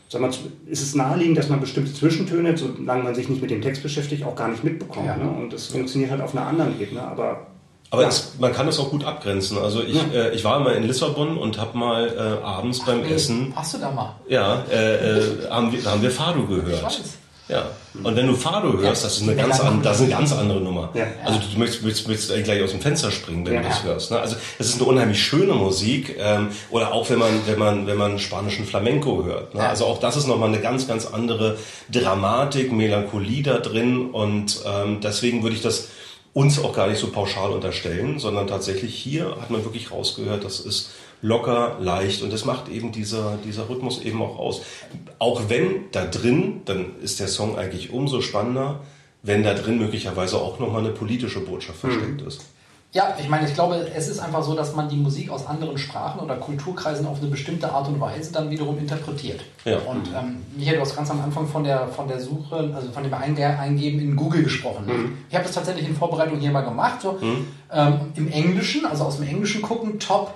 sag 0.09 0.21
mal, 0.21 0.31
ist 0.65 0.81
es 0.81 0.95
naheliegend, 0.95 1.37
dass 1.37 1.49
man 1.49 1.59
bestimmte 1.61 1.93
Zwischentöne, 1.93 2.57
solange 2.57 3.03
man 3.03 3.15
sich 3.15 3.29
nicht 3.29 3.41
mit 3.41 3.51
dem 3.51 3.61
Text 3.61 3.83
beschäftigt, 3.83 4.23
auch 4.23 4.35
gar 4.35 4.49
nicht 4.49 4.63
mitbekommt. 4.63 5.05
Ja. 5.05 5.15
Ne? 5.17 5.29
Und 5.29 5.53
das 5.53 5.67
funktioniert 5.67 6.11
halt 6.11 6.21
auf 6.21 6.35
einer 6.35 6.45
anderen 6.45 6.79
Ebene. 6.79 7.01
Aber 7.01 7.47
Aber 7.91 8.07
es, 8.07 8.33
man 8.39 8.51
kann 8.53 8.65
das 8.65 8.79
auch 8.79 8.89
gut 8.89 9.05
abgrenzen. 9.05 9.57
Also 9.57 9.81
ich, 9.81 9.95
äh, 10.13 10.33
ich 10.33 10.43
war 10.43 10.59
mal 10.59 10.73
in 10.73 10.83
Lissabon 10.83 11.37
und 11.37 11.57
habe 11.59 11.77
mal 11.77 12.07
äh, 12.41 12.43
abends 12.45 12.83
beim 12.85 13.01
Nee, 13.01 13.13
Essen, 13.13 13.53
Hast 13.55 13.73
du 13.75 13.77
da 13.77 13.91
mal? 13.91 14.15
ja, 14.27 14.63
äh, 14.71 15.17
äh, 15.19 15.49
haben, 15.49 15.71
wir, 15.71 15.83
haben 15.89 16.01
wir 16.01 16.11
Fado 16.11 16.45
gehört. 16.45 16.73
Ich 16.77 16.83
weiß. 16.83 16.99
Ja. 17.47 17.63
Und 18.03 18.15
wenn 18.15 18.25
du 18.25 18.33
Fado 18.33 18.73
hörst, 18.79 19.05
das 19.05 19.17
ist 19.17 19.21
eine 19.23 19.35
ganz, 19.35 19.59
an, 19.59 19.83
das 19.83 19.97
ist 19.97 20.01
eine 20.07 20.11
ganz 20.13 20.33
andere 20.33 20.59
Nummer. 20.59 20.89
Ja. 20.95 21.05
Also 21.23 21.39
du 21.53 21.59
möchtest, 21.59 21.83
möchtest, 21.83 22.07
möchtest 22.07 22.43
gleich 22.43 22.63
aus 22.63 22.71
dem 22.71 22.81
Fenster 22.81 23.11
springen, 23.11 23.45
wenn 23.45 23.53
Ja. 23.53 23.61
du 23.61 23.67
das 23.67 23.83
hörst. 23.83 24.09
Ne? 24.11 24.19
Also 24.19 24.35
es 24.57 24.69
ist 24.69 24.75
eine 24.81 24.85
unheimlich 24.85 25.21
schöne 25.23 25.53
Musik. 25.53 26.15
Ähm, 26.19 26.47
oder 26.71 26.91
auch 26.91 27.07
wenn 27.11 27.19
man, 27.19 27.29
wenn 27.45 27.59
man, 27.59 27.85
wenn 27.85 27.97
man 27.97 28.17
spanischen 28.17 28.65
Flamenco 28.65 29.23
hört. 29.25 29.53
Ne? 29.53 29.61
Ja. 29.61 29.69
Also 29.69 29.85
auch 29.85 29.99
das 29.99 30.17
ist 30.17 30.25
nochmal 30.27 30.49
eine 30.49 30.59
ganz, 30.59 30.87
ganz 30.87 31.05
andere 31.05 31.57
Dramatik, 31.91 32.71
Melancholie 32.71 33.43
da 33.43 33.59
drin. 33.59 34.09
Und 34.09 34.61
ähm, 34.65 34.99
deswegen 35.01 35.43
würde 35.43 35.55
ich 35.55 35.61
das 35.61 35.89
uns 36.35 36.61
auch 36.61 36.73
gar 36.73 36.89
nicht 36.89 36.99
so 36.99 37.11
pauschal 37.11 37.51
unterstellen, 37.51 38.19
sondern 38.19 38.45
tatsächlich 38.45 38.93
hier 38.93 39.37
hat 39.39 39.51
man 39.51 39.63
wirklich 39.63 39.89
rausgehört, 39.89 40.43
das 40.43 40.59
ist 40.59 40.91
locker, 41.21 41.77
leicht 41.79 42.23
und 42.23 42.33
das 42.33 42.43
macht 42.43 42.67
eben 42.67 42.91
dieser, 42.91 43.37
dieser 43.45 43.69
Rhythmus 43.69 44.01
eben 44.01 44.21
auch 44.21 44.37
aus. 44.37 44.61
Auch 45.17 45.43
wenn 45.47 45.85
da 45.93 46.05
drin, 46.05 46.61
dann 46.65 46.99
ist 47.01 47.21
der 47.21 47.29
Song 47.29 47.57
eigentlich 47.57 47.91
umso 47.91 48.19
spannender, 48.19 48.81
wenn 49.23 49.43
da 49.43 49.53
drin 49.53 49.77
möglicherweise 49.79 50.37
auch 50.37 50.59
nochmal 50.59 50.81
eine 50.81 50.91
politische 50.91 51.39
Botschaft 51.39 51.79
versteckt 51.79 52.21
ist. 52.21 52.41
Ja, 52.95 53.13
ich 53.19 53.27
meine, 53.27 53.45
ich 53.45 53.53
glaube, 53.53 53.75
es 53.93 54.07
ist 54.07 54.19
einfach 54.19 54.41
so, 54.41 54.55
dass 54.55 54.73
man 54.73 54.87
die 54.87 54.95
Musik 54.95 55.29
aus 55.29 55.45
anderen 55.45 55.77
Sprachen 55.77 56.21
oder 56.21 56.37
Kulturkreisen 56.37 57.05
auf 57.05 57.19
eine 57.19 57.29
bestimmte 57.29 57.69
Art 57.69 57.89
und 57.89 57.99
Weise 57.99 58.31
dann 58.31 58.49
wiederum 58.49 58.77
interpretiert. 58.77 59.41
Ja. 59.65 59.79
Und 59.79 60.07
ähm, 60.17 60.37
Michael, 60.55 60.77
du 60.77 60.81
hast 60.81 60.95
ganz 60.95 61.11
am 61.11 61.21
Anfang 61.21 61.45
von 61.45 61.65
der, 61.65 61.89
von 61.89 62.07
der 62.07 62.21
Suche, 62.21 62.71
also 62.73 62.89
von 62.93 63.03
dem 63.03 63.13
Einge 63.13 63.59
Eingeben 63.59 63.99
in 63.99 64.15
Google 64.15 64.43
gesprochen. 64.43 64.85
Mhm. 64.85 65.17
Ich 65.27 65.35
habe 65.35 65.43
das 65.43 65.53
tatsächlich 65.53 65.89
in 65.89 65.93
Vorbereitung 65.93 66.39
hier 66.39 66.51
mal 66.51 66.61
gemacht. 66.61 67.01
So, 67.01 67.19
ähm, 67.21 67.99
Im 68.15 68.31
Englischen, 68.31 68.85
also 68.85 69.03
aus 69.03 69.17
dem 69.17 69.27
Englischen 69.27 69.61
gucken, 69.61 69.99
Top, 69.99 70.33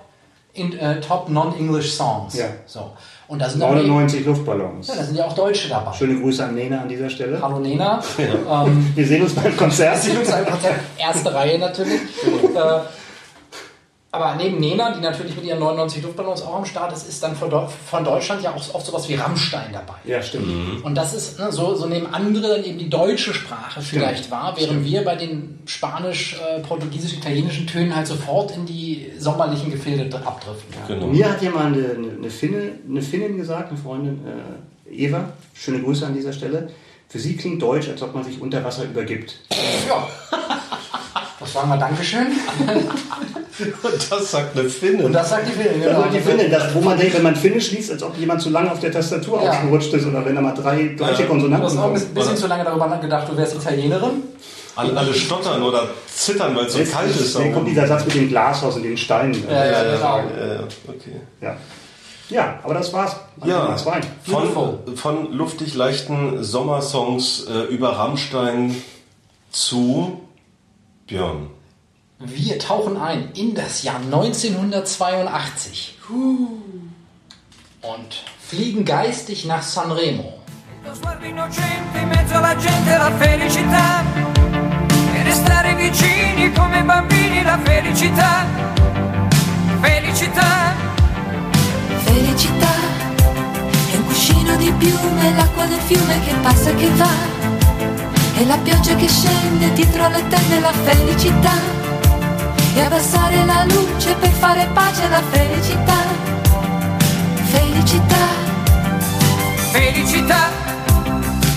in, 0.52 0.78
äh, 0.78 1.00
Top 1.00 1.30
Non-English 1.30 1.94
Songs. 1.94 2.38
Ja. 2.38 2.48
So. 2.66 2.92
Und 3.30 3.40
da 3.40 3.48
sind, 3.48 3.62
dann, 3.62 3.76
99 3.76 4.26
Luftballons. 4.26 4.88
ja, 4.88 4.96
da 4.96 5.04
sind 5.04 5.16
ja 5.16 5.26
auch 5.26 5.34
Deutsche 5.34 5.70
dabei. 5.70 5.94
Schöne 5.94 6.20
Grüße 6.20 6.44
an 6.44 6.56
Nena 6.56 6.82
an 6.82 6.90
dieser 6.90 7.12
Stelle. 7.12 7.40
Hallo 7.40 7.60
Nena. 7.60 8.02
Ähm, 8.20 8.92
Wir 8.96 9.06
sehen 9.06 9.22
uns 9.22 9.36
beim 9.36 9.56
Konzert. 9.56 9.98
Sie 10.02 10.18
uns 10.18 10.32
einfach 10.32 10.60
der 10.64 10.72
erste 10.98 11.32
Reihe 11.32 11.60
natürlich. 11.60 12.02
äh, 12.56 12.80
aber 14.12 14.36
neben 14.36 14.60
Nena, 14.60 14.92
die 14.96 15.02
natürlich 15.02 15.36
mit 15.36 15.46
ihren 15.46 15.60
99 15.60 16.02
Luftballons 16.02 16.42
auch 16.42 16.56
am 16.56 16.66
Start 16.66 16.92
ist, 16.94 17.08
ist 17.08 17.22
dann 17.22 17.36
von, 17.36 17.50
Deu- 17.52 17.68
von 17.68 18.04
Deutschland 18.04 18.42
ja 18.42 18.52
auch 18.56 18.74
oft 18.74 18.86
sowas 18.86 19.08
wie 19.08 19.14
Rammstein 19.14 19.72
dabei. 19.72 19.94
Ja, 20.04 20.20
stimmt. 20.24 20.84
Und 20.84 20.96
das 20.96 21.14
ist, 21.14 21.38
ne, 21.40 21.52
so, 21.52 21.76
so 21.76 21.86
nehmen 21.86 22.08
andere 22.12 22.56
dann 22.56 22.64
eben 22.64 22.80
die 22.80 22.90
deutsche 22.90 23.34
Sprache 23.36 23.82
vielleicht 23.82 24.32
wahr, 24.32 24.54
während 24.58 24.84
wir 24.84 25.04
bei 25.06 25.16
den 25.16 25.60
spanisch, 25.68 26.36
äh, 26.40 26.60
portugiesisch, 26.62 27.14
italienischen 27.14 27.68
Tönen 27.68 27.96
halt 27.96 28.08
sofort 28.08 28.50
in 28.56 28.66
die 28.66 29.12
sommerlichen 29.20 29.70
Gefilde 29.70 30.06
dr- 30.10 30.26
abdriften. 30.26 30.74
Genau. 30.88 31.06
Mir 31.06 31.30
hat 31.30 31.42
ja 31.44 31.52
mal 31.52 31.68
eine, 31.68 31.78
eine, 31.78 32.08
eine, 32.18 32.30
Finne, 32.32 32.72
eine 32.90 33.02
Finnin 33.04 33.38
gesagt, 33.38 33.70
eine 33.70 33.78
Freundin, 33.78 34.22
äh, 34.26 34.92
Eva, 34.92 35.34
schöne 35.54 35.84
Grüße 35.84 36.08
an 36.08 36.16
dieser 36.16 36.34
Stelle. 36.34 36.72
Für 37.10 37.20
sie 37.20 37.38
klingt 37.38 37.62
Deutsch, 37.62 37.88
als 37.90 38.02
ob 38.02 38.16
man 38.16 38.24
sich 38.24 38.42
unter 38.42 38.64
Wasser 38.64 38.86
übergibt. 38.86 39.40
Ja. 39.88 40.08
Das 41.40 41.54
sagen 41.54 41.70
wir 41.70 41.78
Dankeschön. 41.78 42.28
Und 43.60 44.12
das 44.12 44.32
sagt 44.32 44.58
eine 44.58 44.70
Finne. 44.70 45.06
Und 45.06 45.14
das 45.14 45.30
sagt 45.30 45.48
die 45.48 45.60
Also 45.88 46.02
genau. 46.02 46.04
die 46.12 46.20
Finnin, 46.20 46.52
das, 46.52 46.74
wo 46.74 46.82
man 46.82 46.98
denkt, 46.98 47.16
wenn 47.16 47.24
man 47.24 47.36
Finnisch 47.36 47.72
liest, 47.72 47.92
als 47.92 48.04
ob 48.04 48.18
jemand 48.18 48.42
zu 48.42 48.50
lange 48.50 48.72
auf 48.72 48.80
der 48.80 48.92
Tastatur 48.92 49.44
Ja. 49.44 49.52
ausgerutscht 49.52 49.94
ist 49.94 50.06
oder 50.06 50.24
wenn 50.26 50.36
da 50.36 50.42
mal 50.42 50.54
drei 50.54 50.84
gleiche 50.96 51.14
Ja. 51.14 51.28
Du 51.28 51.28
Konsonanten 51.28 51.66
hast 51.68 51.78
auch 51.78 51.94
ein 51.94 52.14
bisschen 52.14 52.38
zu 52.38 52.48
lange 52.48 52.64
darüber 52.64 52.88
nachgedacht, 52.88 53.28
du 53.30 53.38
wärst 53.38 53.56
Italienerin. 53.56 54.24
alle, 54.76 54.96
alle 54.98 55.14
stottern 55.14 55.62
oder 55.64 55.88
zittern, 56.08 56.56
weil 56.56 56.66
es 56.66 56.74
so 56.74 56.80
kalt 56.84 57.10
ist. 57.10 57.36
dann 57.36 57.54
kommt 57.54 57.68
dieser 57.68 57.88
Satz 57.88 58.06
mit 58.06 58.16
dem 58.16 58.30
Glashaus 58.30 58.76
und 58.78 58.84
den 58.84 58.96
Steinen. 58.98 59.36
Ja, 59.50 59.66
ja, 59.66 59.84
genau. 59.96 60.18
Äh, 60.20 60.60
okay. 60.88 61.22
Ja. 61.42 61.58
ja, 62.30 62.60
aber 62.64 62.76
das 62.76 62.94
war's. 62.94 63.16
Ja, 63.46 63.68
Das 63.68 63.86
war's. 63.86 64.06
von, 64.26 64.80
von 64.96 65.34
luftig 65.34 65.76
leichten 65.76 66.44
Sommersongs 66.44 67.46
äh, 67.50 67.64
über 67.74 67.90
Rammstein 67.98 68.76
zu 69.52 70.22
Björn. 71.08 71.48
Wir 72.22 72.60
tauchen 72.60 72.98
ein 72.98 73.30
in 73.34 73.56
das 73.56 73.84
Jahr 73.84 73.96
1982 73.96 75.98
und 77.82 78.24
fliegen 78.40 78.84
geistig 78.84 79.46
nach 79.46 79.64
Sanremo. 79.64 80.34
Lo 80.84 80.94
sguardo 80.94 81.26
innocente 81.26 81.98
in 82.02 82.10
mezzo 82.10 82.36
alla 82.36 82.58
gente 82.58 82.98
la 82.98 83.10
felicità. 83.18 84.04
E 85.16 85.24
restare 85.24 85.76
vicini 85.76 86.52
come 86.52 86.84
bambini 86.84 87.42
la 87.42 87.58
felicità. 87.64 88.46
Felicità. 89.82 90.76
Felicità. 92.04 92.74
È 93.92 93.96
un 93.96 94.06
cuscino 94.06 94.58
di 94.58 94.70
piume, 94.74 95.36
l'acqua 95.38 95.66
del 95.68 95.80
fiume 95.80 96.20
che 96.26 96.34
passa 96.42 96.70
e 96.70 96.76
che 96.76 96.90
va, 96.96 97.14
e 98.38 98.46
la 98.46 98.58
pioggia 98.58 98.94
che 98.96 99.08
scende 99.08 99.72
dietro 99.72 100.10
le 100.10 100.28
tende 100.28 100.60
la 100.60 100.74
felicità, 100.74 101.54
e 102.76 102.82
abbassare 102.82 103.46
la 103.46 103.66
luce 103.66 104.16
per 104.16 104.30
fare 104.32 104.68
pace 104.74 105.04
alla 105.04 105.22
felicità. 105.32 105.98
Felicità, 107.52 108.26
felicità 109.72 110.50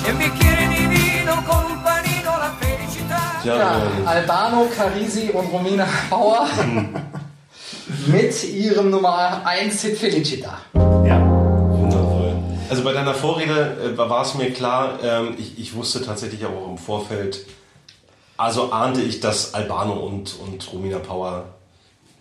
e 0.04 0.10
un 0.10 0.16
bicchiere 0.16 0.68
di 0.68 0.86
vino 0.86 1.42
con 1.46 1.64
un 1.70 1.82
panino 1.82 2.30
la 2.38 2.54
felicità 2.58 3.40
Ja, 3.42 3.80
Albano, 4.04 4.68
Carisi 4.68 5.30
und 5.32 5.50
Romina 5.50 5.86
Bauer 6.08 6.48
mit 8.06 8.44
ihrem 8.44 8.90
Nummer 8.90 9.42
1 9.44 9.82
Hit 9.82 9.98
Felicita. 9.98 10.58
Ja. 11.04 11.20
Wundervoll. 11.20 12.36
Also 12.70 12.82
bei 12.84 12.92
deiner 12.92 13.14
Vorrede 13.14 13.94
äh, 13.94 13.98
war 13.98 14.22
es 14.22 14.34
mir 14.34 14.50
klar, 14.52 14.98
ähm, 15.02 15.34
ich, 15.38 15.58
ich 15.58 15.74
wusste 15.74 16.02
tatsächlich 16.02 16.46
auch 16.46 16.68
im 16.68 16.78
Vorfeld, 16.78 17.44
also 18.42 18.70
ahnte 18.72 19.00
ich, 19.02 19.20
dass 19.20 19.54
Albano 19.54 19.94
und, 19.94 20.34
und 20.40 20.72
Romina 20.72 20.98
Power 20.98 21.44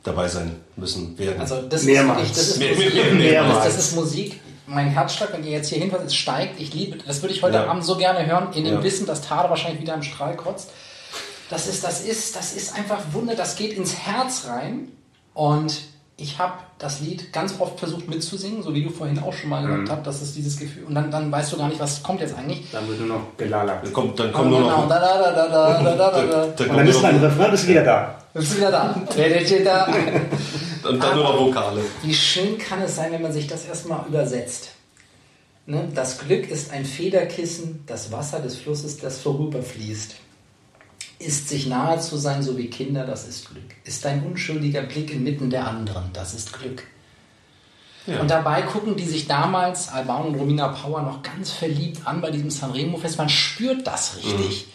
dabei 0.04 0.28
sein 0.28 0.56
müssen 0.76 1.18
werden. 1.18 1.40
Also 1.42 1.62
das 1.64 1.84
Mehrmals. 1.84 2.30
ist 2.30 2.38
das 2.38 2.48
ist 2.50 2.60
Mehr- 2.60 2.74
Musik. 2.76 2.94
mehr- 2.94 3.14
mehrmals. 3.14 3.66
Das, 3.66 3.76
das 3.76 3.86
ist 3.88 3.96
Musik. 3.96 4.40
Mein 4.68 4.88
Herzschlag, 4.90 5.34
wenn 5.34 5.44
ihr 5.44 5.52
jetzt 5.52 5.68
hier 5.70 5.80
hinfahrt, 5.80 6.06
es 6.06 6.16
steigt. 6.16 6.60
Ich 6.60 6.74
liebe, 6.74 6.98
das 7.06 7.22
würde 7.22 7.34
ich 7.34 7.44
heute 7.44 7.56
Ja. 7.58 7.68
Abend 7.68 7.84
so 7.84 7.98
gerne 7.98 8.26
hören, 8.26 8.54
in 8.54 8.64
dem 8.64 8.76
Ja. 8.76 8.84
Wissen, 8.84 9.06
dass 9.06 9.22
Tade 9.22 9.50
wahrscheinlich 9.50 9.82
wieder 9.82 9.94
im 9.94 10.04
Strahl 10.04 10.36
kotzt. 10.38 10.70
Das 11.50 11.68
ist, 11.68 11.84
das 11.84 12.02
ist, 12.02 12.36
das 12.36 12.54
ist 12.54 12.76
einfach 12.76 13.00
Wunder. 13.12 13.36
Das 13.36 13.56
geht 13.58 13.74
ins 13.74 13.96
Herz 13.98 14.46
rein. 14.48 14.88
Und 15.34 15.82
ich 16.22 16.38
habe 16.38 16.54
das 16.78 17.00
Lied 17.02 17.34
ganz 17.34 17.56
oft 17.60 17.80
versucht 17.80 18.08
mitzusingen, 18.08 18.64
so 18.64 18.74
wie 18.74 18.84
du 18.84 18.90
vorhin 18.90 19.20
auch 19.20 19.34
schon 19.34 19.50
mal 19.50 19.66
gesagt 19.66 20.08
hast. 20.08 20.22
Das 20.22 20.28
ist 20.30 20.36
dieses 20.36 20.58
Gefühl. 20.58 20.84
Und 20.86 20.96
dann, 20.96 21.10
dann 21.12 21.32
weißt 21.32 21.52
du 21.54 21.58
gar 21.58 21.68
nicht, 21.68 21.80
was 21.80 22.02
kommt 22.04 22.22
jetzt 22.22 22.38
eigentlich. 22.38 22.70
Dann 22.72 22.88
wird 22.88 23.00
nur 23.00 23.18
noch 23.18 23.38
gelalert. 23.38 23.84
Dann 23.84 23.94
kommt, 23.94 24.20
dann 24.20 24.32
kommt 24.32 24.50
nur 24.50 24.60
Genau, 24.60 24.82
noch. 24.82 24.90
da, 24.90 25.00
da, 25.00 25.32
da, 25.32 25.32
da, 25.32 25.48
da, 25.48 25.84
da, 25.84 26.12
da, 26.12 26.22
da. 26.26 26.48
Dann 26.58 26.70
Und 26.70 26.78
dann 26.78 26.88
ist 26.88 27.02
nur 27.02 27.10
ein 27.10 27.20
Refrain, 27.20 27.52
bist 27.52 27.64
du 27.64 27.68
wieder 27.70 27.84
da. 27.84 28.16
Bist 28.34 28.54
du 28.54 28.58
wieder 28.58 28.72
da? 28.72 28.96
Und 30.90 31.04
dann 31.04 31.16
nur 31.16 31.24
noch 31.26 31.40
Vokale. 31.40 31.82
Wie 32.02 32.14
schön 32.14 32.58
kann 32.58 32.82
es 32.82 32.96
sein, 32.96 33.12
wenn 33.12 33.22
man 33.22 33.34
sich 33.34 33.46
das 33.48 33.66
erstmal 33.66 34.06
übersetzt? 34.08 34.70
Ne? 35.66 35.90
Das 35.94 36.18
Glück 36.20 36.50
ist 36.50 36.72
ein 36.72 36.86
Federkissen, 36.86 37.84
das 37.88 38.12
Wasser 38.12 38.40
des 38.40 38.56
Flusses, 38.56 38.98
das 38.98 39.20
vorüberfließt. 39.20 40.16
Ist 41.26 41.50
sich 41.50 41.68
nahe 41.68 42.00
zu 42.00 42.18
sein, 42.18 42.42
so 42.42 42.58
wie 42.58 42.68
Kinder, 42.68 43.06
das 43.06 43.28
ist 43.28 43.50
Glück. 43.50 43.64
Ist 43.84 44.06
ein 44.06 44.26
unschuldiger 44.26 44.82
Blick 44.82 45.14
inmitten 45.14 45.50
der 45.50 45.68
anderen, 45.68 46.06
das 46.14 46.34
ist 46.34 46.52
Glück. 46.54 46.84
Und 48.08 48.32
dabei 48.32 48.64
gucken 48.64 48.96
die 48.96 49.06
sich 49.06 49.28
damals, 49.28 49.90
Alban 49.90 50.26
und 50.28 50.36
Romina 50.36 50.70
Power, 50.70 51.04
noch 51.04 51.22
ganz 51.22 51.52
verliebt 51.52 52.06
an 52.06 52.20
bei 52.20 52.32
diesem 52.32 52.50
Sanremo-Fest. 52.50 53.20
Man 53.20 53.30
spürt 53.30 53.86
das 53.86 54.18
richtig. 54.18 54.68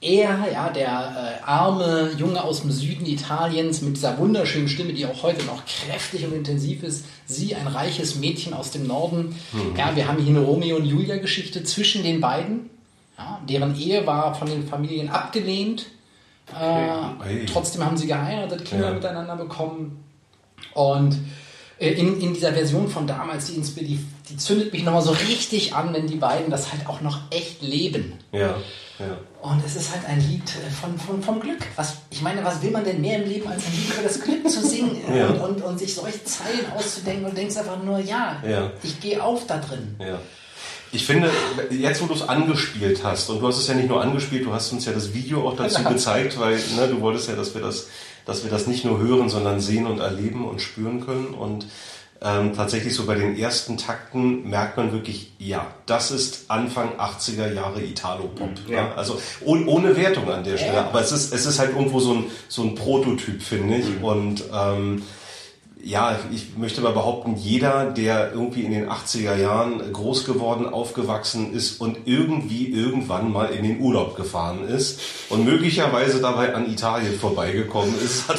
Er, 0.00 0.38
ja, 0.52 0.68
der 0.70 1.40
äh, 1.42 1.44
arme 1.44 2.12
Junge 2.18 2.42
aus 2.42 2.62
dem 2.62 2.70
Süden 2.70 3.06
Italiens 3.06 3.80
mit 3.80 3.96
dieser 3.96 4.18
wunderschönen 4.18 4.68
Stimme, 4.68 4.92
die 4.92 5.06
auch 5.06 5.22
heute 5.22 5.44
noch 5.46 5.62
kräftig 5.64 6.26
und 6.26 6.34
intensiv 6.34 6.82
ist. 6.82 7.06
Sie, 7.26 7.54
ein 7.54 7.66
reiches 7.66 8.16
Mädchen 8.16 8.52
aus 8.52 8.70
dem 8.70 8.86
Norden. 8.86 9.34
Ja, 9.78 9.96
wir 9.96 10.08
haben 10.08 10.22
hier 10.22 10.36
eine 10.36 10.44
Romeo 10.44 10.76
und 10.76 10.84
Julia-Geschichte 10.84 11.64
zwischen 11.64 12.02
den 12.02 12.20
beiden. 12.20 12.70
Ja, 13.18 13.40
deren 13.48 13.76
Ehe 13.78 14.06
war 14.06 14.34
von 14.34 14.48
den 14.48 14.66
Familien 14.66 15.08
abgelehnt. 15.10 15.86
Äh, 16.52 16.90
Hey. 17.24 17.46
trotzdem 17.46 17.84
haben 17.84 17.96
sie 17.96 18.06
geheiratet, 18.06 18.64
Kinder 18.64 18.88
Ja. 18.88 18.94
miteinander 18.94 19.36
bekommen. 19.36 20.04
Und 20.74 21.18
Äh, 21.80 21.90
In, 21.94 22.20
in 22.20 22.32
dieser 22.32 22.52
Version 22.52 22.86
von 22.88 23.04
damals, 23.04 23.46
die, 23.46 23.60
die, 23.60 23.98
die 24.28 24.36
zündet 24.36 24.72
mich 24.72 24.84
nochmal 24.84 25.02
so 25.02 25.10
richtig 25.10 25.74
an, 25.74 25.92
wenn 25.92 26.06
die 26.06 26.14
beiden 26.14 26.48
das 26.48 26.70
halt 26.72 26.86
auch 26.86 27.00
noch 27.00 27.18
echt 27.30 27.62
leben. 27.62 28.12
Ja, 28.30 28.54
ja. 29.00 29.18
Und 29.42 29.60
es 29.66 29.74
ist 29.74 29.90
halt 29.92 30.06
ein 30.08 30.20
Lied 30.20 30.44
äh, 30.44 30.70
von, 30.70 30.96
von, 30.96 31.20
vom 31.20 31.40
Glück. 31.40 31.58
Was, 31.74 31.96
ich 32.10 32.22
meine, 32.22 32.44
was 32.44 32.62
will 32.62 32.70
man 32.70 32.84
denn 32.84 33.00
mehr 33.00 33.20
im 33.20 33.28
Leben, 33.28 33.48
als 33.48 33.66
ein 33.66 33.72
Lied 33.72 33.92
über 33.92 34.02
das 34.04 34.20
Glück 34.20 34.48
zu 34.48 34.64
singen 34.64 35.00
Ja. 35.12 35.26
und, 35.30 35.40
und, 35.40 35.62
und 35.64 35.78
sich 35.80 35.92
solche 35.92 36.22
Zeilen 36.22 36.64
auszudenken 36.76 37.24
und 37.26 37.36
denkst 37.36 37.56
einfach 37.56 37.82
nur, 37.82 37.98
ja, 37.98 38.40
Ja. 38.48 38.70
ich 38.84 39.00
gehe 39.00 39.20
auf 39.20 39.44
da 39.48 39.58
drin. 39.58 39.96
Ja. 39.98 40.20
Ich 40.94 41.04
finde, 41.06 41.28
jetzt 41.70 42.00
wo 42.02 42.06
du 42.06 42.14
es 42.14 42.22
angespielt 42.22 43.02
hast, 43.02 43.28
und 43.28 43.40
du 43.40 43.46
hast 43.48 43.58
es 43.58 43.66
ja 43.66 43.74
nicht 43.74 43.88
nur 43.88 44.00
angespielt, 44.00 44.46
du 44.46 44.52
hast 44.52 44.72
uns 44.72 44.84
ja 44.86 44.92
das 44.92 45.12
Video 45.12 45.46
auch 45.46 45.56
dazu 45.56 45.82
Ja. 45.82 45.88
gezeigt, 45.90 46.38
weil 46.38 46.54
ne, 46.76 46.86
du 46.88 47.00
wolltest 47.00 47.28
ja, 47.28 47.34
dass 47.34 47.52
wir 47.54 47.60
das, 47.62 47.88
dass 48.26 48.44
wir 48.44 48.50
das 48.50 48.66
nicht 48.68 48.84
nur 48.84 48.98
hören, 49.00 49.28
sondern 49.28 49.58
sehen 49.60 49.86
und 49.86 49.98
erleben 49.98 50.44
und 50.48 50.60
spüren 50.62 51.04
können. 51.04 51.34
Und 51.34 51.66
ähm, 52.22 52.54
tatsächlich 52.54 52.94
so 52.94 53.06
bei 53.06 53.16
den 53.16 53.36
ersten 53.36 53.76
Takten 53.76 54.48
merkt 54.48 54.76
man 54.76 54.92
wirklich, 54.92 55.32
ja, 55.38 55.66
das 55.86 56.12
ist 56.12 56.44
Anfang 56.48 56.90
80er 56.96 57.52
Jahre 57.52 57.82
Italo-Pop. 57.82 58.50
Ja. 58.68 58.84
Ne? 58.84 58.94
Also 58.96 59.20
oh, 59.44 59.58
ohne 59.66 59.96
Wertung 59.96 60.30
an 60.30 60.44
der 60.44 60.56
Stelle, 60.58 60.74
Ja. 60.74 60.86
aber 60.86 61.00
es 61.00 61.10
ist, 61.10 61.34
es 61.34 61.44
ist 61.44 61.58
halt 61.58 61.70
irgendwo 61.70 61.98
so 61.98 62.14
ein, 62.14 62.24
so 62.48 62.62
ein 62.62 62.76
Prototyp, 62.76 63.42
finde 63.42 63.78
ich. 63.78 63.86
Und 64.00 64.44
ähm, 64.54 65.02
ja, 65.84 66.18
ich 66.32 66.56
möchte 66.56 66.80
mal 66.80 66.92
behaupten, 66.92 67.36
jeder, 67.36 67.90
der 67.90 68.32
irgendwie 68.32 68.62
in 68.62 68.72
den 68.72 68.88
80er 68.88 69.36
Jahren 69.36 69.92
groß 69.92 70.24
geworden, 70.24 70.66
aufgewachsen 70.66 71.52
ist 71.52 71.80
und 71.80 71.98
irgendwie 72.06 72.68
irgendwann 72.68 73.32
mal 73.32 73.46
in 73.46 73.64
den 73.64 73.80
Urlaub 73.80 74.16
gefahren 74.16 74.66
ist 74.66 75.00
und 75.28 75.44
möglicherweise 75.44 76.20
dabei 76.20 76.54
an 76.54 76.70
Italien 76.70 77.18
vorbeigekommen 77.18 77.94
ist, 78.02 78.28
hat 78.28 78.38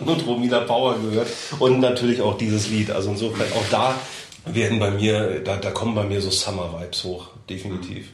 und 0.00 0.26
Romina 0.26 0.60
Power 0.60 0.96
gehört 0.98 1.28
und 1.58 1.80
natürlich 1.80 2.20
auch 2.20 2.38
dieses 2.38 2.68
Lied. 2.68 2.90
Also 2.90 3.10
insofern 3.10 3.46
auch 3.52 3.68
da 3.70 3.94
werden 4.44 4.78
bei 4.78 4.90
mir, 4.92 5.40
da, 5.40 5.56
da 5.56 5.70
kommen 5.70 5.94
bei 5.94 6.04
mir 6.04 6.20
so 6.20 6.30
Summer-Vibes 6.30 7.04
hoch, 7.04 7.28
definitiv. 7.50 8.06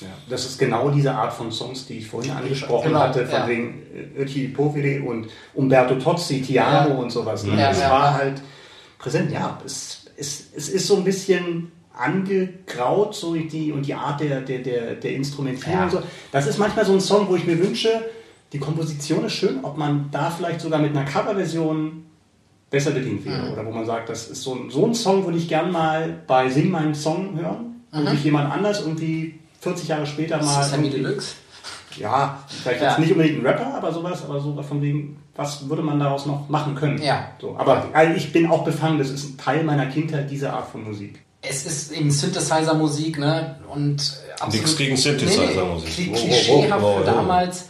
Ja, 0.00 0.08
das 0.28 0.44
ist 0.44 0.58
genau 0.58 0.90
diese 0.90 1.12
Art 1.12 1.32
von 1.32 1.52
Songs, 1.52 1.86
die 1.86 1.98
ich 1.98 2.06
vorhin 2.08 2.32
angesprochen 2.32 2.88
Genau, 2.88 3.00
hatte, 3.00 3.24
von 3.26 3.40
ja. 3.40 3.48
wegen 3.48 3.82
äh, 4.16 4.20
Ötchi 4.22 4.48
Poveri 4.48 4.98
und 4.98 5.28
Umberto 5.54 5.94
Tozzi, 5.96 6.42
Ti 6.42 6.58
Amo 6.58 6.88
Ja. 6.90 6.94
und 6.96 7.10
sowas. 7.12 7.44
Ne? 7.44 7.52
Ja, 7.60 7.68
das 7.68 7.80
war 7.80 8.12
halt 8.14 8.42
präsent. 8.98 9.30
Ja, 9.32 9.60
es, 9.64 10.06
es, 10.16 10.46
es 10.56 10.68
ist 10.68 10.86
so 10.88 10.96
ein 10.96 11.04
bisschen 11.04 11.70
angegraut, 11.96 13.14
so 13.14 13.34
die, 13.34 13.72
und 13.72 13.86
die 13.86 13.94
Art 13.94 14.20
der, 14.20 14.40
der, 14.40 14.58
der, 14.60 14.94
der 14.96 15.12
Instrumentierung 15.14 15.88
so. 15.90 16.02
Das 16.32 16.46
ist 16.46 16.58
manchmal 16.58 16.84
so 16.84 16.92
ein 16.92 17.00
Song, 17.00 17.28
wo 17.28 17.36
ich 17.36 17.46
mir 17.46 17.58
wünsche, 17.58 17.88
die 18.52 18.58
Komposition 18.58 19.24
ist 19.24 19.34
schön, 19.34 19.60
ob 19.62 19.76
man 19.76 20.08
da 20.10 20.30
vielleicht 20.30 20.60
sogar 20.60 20.80
mit 20.80 20.90
einer 20.96 21.04
Coverversion 21.04 22.04
besser 22.70 22.90
bedient 22.90 23.24
wäre. 23.24 23.46
Mhm. 23.46 23.52
Oder 23.52 23.66
wo 23.66 23.70
man 23.70 23.86
sagt, 23.86 24.08
das 24.08 24.28
ist 24.28 24.42
so 24.42 24.54
ein, 24.54 24.70
so 24.70 24.84
ein 24.86 24.94
Song, 24.94 25.24
würde 25.24 25.38
ich 25.38 25.48
gern 25.48 25.70
mal 25.70 26.14
bei 26.26 26.48
Sing 26.50 26.70
meinen 26.70 26.94
Song 26.94 27.38
hören, 27.38 27.82
wo 27.92 28.00
Mhm. 28.00 28.08
sich 28.08 28.24
jemand 28.24 28.52
anders 28.52 28.80
irgendwie 28.80 29.38
40 29.64 29.88
Jahre 29.88 30.06
später 30.06 30.36
mal. 30.36 30.54
Das 30.56 30.66
ist 30.66 30.70
Sammy 30.72 30.90
Deluxe. 30.90 31.34
Ja, 31.96 32.38
vielleicht 32.62 32.80
Ja. 32.82 32.90
jetzt 32.90 32.98
nicht 33.00 33.12
unbedingt 33.12 33.40
ein 33.40 33.46
Rapper, 33.46 33.74
aber 33.74 33.92
sowas, 33.92 34.22
aber 34.24 34.40
so 34.40 34.60
von 34.62 34.82
wegen, 34.82 35.16
was 35.36 35.68
würde 35.68 35.82
man 35.82 35.98
daraus 36.00 36.26
noch 36.26 36.48
machen 36.48 36.74
können? 36.74 37.00
Ja. 37.00 37.28
So, 37.40 37.56
aber 37.56 37.88
also 37.92 38.14
ich 38.14 38.32
bin 38.32 38.48
auch 38.50 38.64
befangen, 38.64 38.98
das 38.98 39.10
ist 39.10 39.24
ein 39.24 39.36
Teil 39.38 39.62
meiner 39.64 39.86
Kindheit, 39.86 40.30
diese 40.30 40.52
Art 40.52 40.68
von 40.70 40.84
Musik. 40.84 41.20
Es 41.42 41.66
ist 41.66 41.92
eben 41.92 42.10
Synthesizer-Musik, 42.10 43.18
ne? 43.18 43.56
Und 43.68 44.00
äh, 44.28 44.32
absolut- 44.32 44.54
Nichts 44.54 44.76
gegen 44.76 44.96
Synthesizer-Musik. 44.96 45.98
Nee, 45.98 46.06
Wow, 46.08 46.14
wow, 46.16 46.24
klischeehaft 46.24 46.70
wow, 46.72 46.82
wow, 46.82 46.94
für 47.00 47.06
wow. 47.06 47.14
damals. 47.16 47.64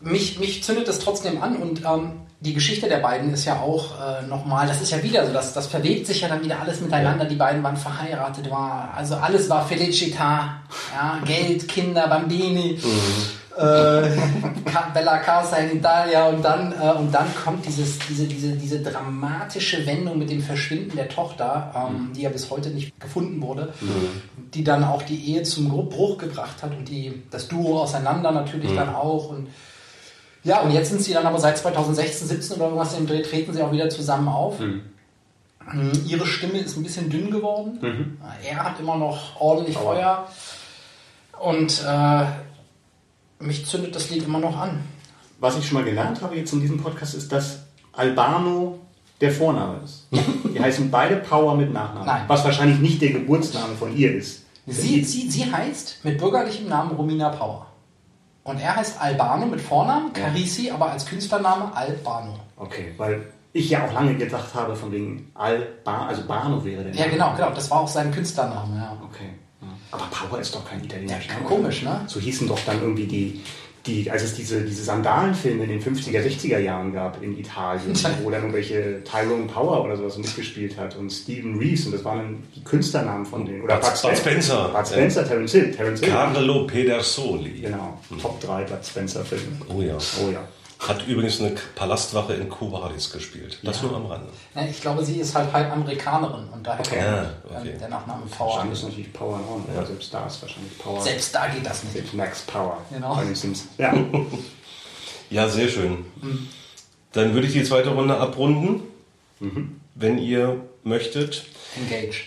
Mich, 0.00 0.38
mich 0.38 0.62
zündet 0.64 0.88
das 0.88 0.98
trotzdem 0.98 1.42
an 1.42 1.56
und 1.56 1.82
ähm, 1.84 2.12
die 2.40 2.54
Geschichte 2.54 2.88
der 2.88 2.98
beiden 2.98 3.32
ist 3.34 3.44
ja 3.44 3.60
auch 3.60 3.92
äh, 4.00 4.26
nochmal, 4.26 4.66
das 4.66 4.80
ist 4.80 4.90
ja 4.90 5.02
wieder 5.02 5.26
so, 5.26 5.32
das, 5.32 5.52
das 5.52 5.66
verwebt 5.66 6.06
sich 6.06 6.22
ja 6.22 6.28
dann 6.28 6.42
wieder 6.42 6.58
alles 6.60 6.80
miteinander. 6.80 7.26
Die 7.26 7.34
beiden 7.36 7.62
waren 7.62 7.76
verheiratet, 7.76 8.50
war, 8.50 8.94
also 8.96 9.16
alles 9.16 9.48
war 9.50 9.66
Felicita, 9.66 10.62
ja, 10.94 11.18
Geld, 11.26 11.68
Kinder, 11.68 12.08
Bambini. 12.08 12.78
Äh, 13.56 14.16
Ca- 14.64 14.90
Bella 14.94 15.18
Casa 15.18 15.56
in 15.56 15.78
Italia 15.78 16.28
und 16.28 16.42
dann, 16.42 16.72
äh, 16.72 16.92
und 16.98 17.12
dann 17.12 17.26
kommt 17.44 17.66
dieses, 17.66 17.98
diese, 18.08 18.24
diese, 18.26 18.52
diese 18.52 18.80
dramatische 18.80 19.84
Wendung 19.86 20.18
mit 20.18 20.30
dem 20.30 20.40
Verschwinden 20.40 20.96
der 20.96 21.08
Tochter, 21.08 21.70
ähm, 21.74 22.12
die 22.14 22.22
ja 22.22 22.30
bis 22.30 22.48
heute 22.48 22.70
nicht 22.70 22.98
gefunden 23.00 23.42
wurde, 23.42 23.72
die 24.54 24.64
dann 24.64 24.84
auch 24.84 25.02
die 25.02 25.32
Ehe 25.34 25.42
zum 25.42 25.68
Bruch 25.68 26.16
gebracht 26.16 26.62
hat 26.62 26.70
und 26.78 26.88
die, 26.88 27.22
das 27.30 27.48
Duo 27.48 27.80
auseinander 27.82 28.30
natürlich 28.30 28.74
dann 28.74 28.94
auch. 28.94 29.28
Und 29.30 29.48
ja, 30.42 30.60
und 30.60 30.70
jetzt 30.70 30.90
sind 30.90 31.02
sie 31.02 31.12
dann 31.12 31.26
aber 31.26 31.38
seit 31.38 31.58
2016, 31.58 32.28
17 32.28 32.56
oder 32.56 32.66
irgendwas 32.66 32.96
im 32.96 33.06
Dreh, 33.06 33.22
treten 33.22 33.52
sie 33.52 33.62
auch 33.62 33.72
wieder 33.72 33.90
zusammen 33.90 34.28
auf. 34.28 34.58
Mhm. 34.58 34.82
Mm, 35.72 35.92
Ihre 36.06 36.26
Stimme 36.26 36.58
ist 36.58 36.76
ein 36.76 36.82
bisschen 36.82 37.10
dünn 37.10 37.30
geworden. 37.30 38.18
Er 38.42 38.64
hat 38.64 38.80
immer 38.80 38.96
noch 38.96 39.40
ordentlich 39.40 39.76
Feuer. 39.76 40.26
Und 41.38 41.84
äh, 41.86 42.24
mich 43.38 43.66
zündet 43.66 43.94
das 43.94 44.10
Lied 44.10 44.24
immer 44.24 44.38
noch 44.38 44.58
an. 44.58 44.82
Was 45.38 45.56
ich 45.58 45.66
schon 45.66 45.78
mal 45.78 45.84
gelernt 45.84 46.20
habe 46.22 46.36
jetzt 46.36 46.52
in 46.52 46.60
diesem 46.60 46.82
Podcast 46.82 47.14
ist, 47.14 47.32
dass 47.32 47.60
Albano 47.92 48.78
der 49.20 49.32
Vorname 49.32 49.80
ist. 49.84 50.06
Die 50.54 50.60
heißen 50.60 50.90
beide 50.90 51.16
Power 51.16 51.54
mit 51.54 51.72
Nachnamen. 51.72 52.06
Nein. 52.06 52.24
Was 52.26 52.44
wahrscheinlich 52.44 52.80
nicht 52.80 53.00
der 53.00 53.12
Geburtsname 53.12 53.74
von 53.74 53.96
ihr 53.96 54.14
ist. 54.14 54.44
Sie, 54.66 55.02
sie, 55.02 55.30
sie 55.30 55.50
heißt 55.50 56.00
mit 56.04 56.18
bürgerlichem 56.18 56.68
Namen 56.68 56.92
Romina 56.92 57.30
Power. 57.30 57.66
Und 58.44 58.58
er 58.60 58.76
heißt 58.76 59.00
Albano 59.00 59.46
mit 59.46 59.60
Vornamen, 59.60 60.12
Carisi, 60.12 60.70
aber 60.70 60.90
als 60.92 61.04
Künstlername 61.06 61.74
Albano. 61.76 62.34
Okay, 62.56 62.94
weil 62.96 63.26
ich 63.52 63.68
ja 63.68 63.84
auch 63.86 63.92
lange 63.92 64.14
gedacht 64.14 64.54
habe, 64.54 64.74
von 64.76 64.90
wegen 64.92 65.30
Alba, 65.34 66.06
also 66.06 66.22
Bano 66.26 66.64
wäre 66.64 66.84
der 66.84 66.94
Ja, 66.94 67.00
Name. 67.00 67.12
genau, 67.12 67.34
genau. 67.36 67.50
Das 67.50 67.70
war 67.70 67.80
auch 67.80 67.88
sein 67.88 68.10
Künstlername, 68.12 68.76
ja. 68.76 68.96
Okay. 69.04 69.30
Ja. 69.60 69.68
Aber 69.90 70.04
Power 70.06 70.38
ist 70.40 70.54
doch 70.54 70.64
kein 70.64 70.82
italienischer 70.82 71.34
Name. 71.34 71.44
Komisch, 71.44 71.82
ne? 71.82 72.00
So 72.06 72.18
hießen 72.20 72.48
doch 72.48 72.58
dann 72.64 72.80
irgendwie 72.80 73.06
die, 73.06 73.44
die 73.86 74.10
als 74.10 74.22
es 74.22 74.34
diese, 74.34 74.60
diese 74.62 74.84
Sandalenfilme 74.84 75.64
in 75.64 75.70
den 75.70 75.80
50er, 75.82 76.20
60er 76.22 76.58
Jahren 76.58 76.92
gab 76.92 77.22
in 77.22 77.38
Italien, 77.38 77.92
wo 78.22 78.30
dann 78.30 78.40
irgendwelche 78.42 79.02
Tyrone 79.04 79.44
Power 79.46 79.84
oder 79.84 79.96
sowas 79.96 80.18
mitgespielt 80.18 80.76
hat 80.76 80.96
und 80.96 81.10
Stephen 81.10 81.56
Reeves 81.58 81.86
und 81.86 81.92
das 81.92 82.04
waren 82.04 82.18
dann 82.18 82.42
die 82.54 82.62
Künstlernamen 82.62 83.24
von 83.24 83.46
denen. 83.46 83.62
Oder 83.62 83.76
Bud- 83.78 84.02
Bud 84.02 84.16
Spencer. 84.16 84.68
Bud 84.68 84.86
Spencer, 84.86 85.26
Terence 85.26 85.52
Hill. 85.52 85.70
Terence 85.70 86.00
Hill. 86.00 86.10
Carlo 86.10 86.66
Pedersoli. 86.66 87.60
Genau, 87.62 87.98
Top 88.20 88.40
3 88.40 88.64
Bud 88.64 88.84
Spencer 88.84 89.24
Filme. 89.24 89.44
Oh 89.74 89.80
ja. 89.80 89.96
Oh 89.96 90.30
ja. 90.30 90.40
Hat 90.80 91.06
übrigens 91.06 91.40
eine 91.40 91.54
Palastwache 91.74 92.32
in 92.34 92.48
Covadis 92.48 93.12
gespielt. 93.12 93.58
Das 93.62 93.82
nur 93.82 93.94
am 93.94 94.06
Rande. 94.06 94.28
Ja, 94.54 94.64
ich 94.64 94.80
glaube, 94.80 95.04
sie 95.04 95.16
ist 95.20 95.34
halt 95.34 95.52
halb 95.52 95.70
Amerikanerin 95.70 96.48
und 96.48 96.66
daher 96.66 96.80
Okay. 96.80 96.96
kommt, 96.96 97.02
Ja, 97.02 97.22
ähm, 97.22 97.60
okay. 97.60 97.76
der 97.78 97.88
Nachname 97.90 98.22
Power. 98.26 98.58
Dann 98.60 98.72
ist 98.72 98.82
natürlich 98.84 99.12
Power 99.12 99.34
on, 99.34 99.64
aber 99.76 99.86
selbst 99.86 100.12
da 100.14 100.26
ist 100.26 100.40
wahrscheinlich 100.40 100.78
Power. 100.78 101.02
Selbst 101.02 101.34
da 101.34 101.48
geht 101.48 101.66
das 101.66 101.84
nicht. 101.84 101.92
Selbst 101.92 102.14
Max 102.14 102.40
Power. 102.42 102.78
Genau. 102.90 103.14
Bei 103.14 103.24
den 103.24 103.34
Simpsons. 103.34 103.68
Ja. 103.76 103.94
Ja, 105.28 105.48
sehr 105.48 105.68
schön. 105.68 106.06
Dann 107.12 107.34
würde 107.34 107.46
ich 107.46 107.52
die 107.52 107.62
zweite 107.62 107.90
Runde 107.90 108.16
abrunden, 108.16 108.82
wenn 109.94 110.18
ihr 110.18 110.60
möchtet. 110.82 111.44
Engage. 111.76 112.22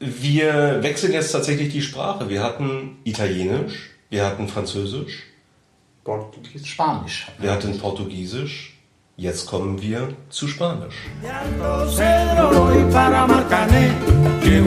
Wir 0.00 0.82
wechseln 0.82 1.12
jetzt 1.12 1.30
tatsächlich 1.32 1.72
die 1.72 1.82
Sprache. 1.82 2.28
Wir 2.28 2.42
hatten 2.42 2.98
Italienisch, 3.04 3.90
wir 4.10 4.26
hatten 4.26 4.48
Französisch, 4.48 5.22
Portugiesisch. 6.06 6.70
Spanisch. 6.70 7.26
wir 7.38 7.50
hatten 7.50 7.76
Portugiesisch. 7.80 8.78
Jetzt 9.16 9.46
kommen 9.46 9.82
wir 9.82 10.14
zu 10.28 10.46
Spanisch. 10.46 10.94
De 14.40 14.62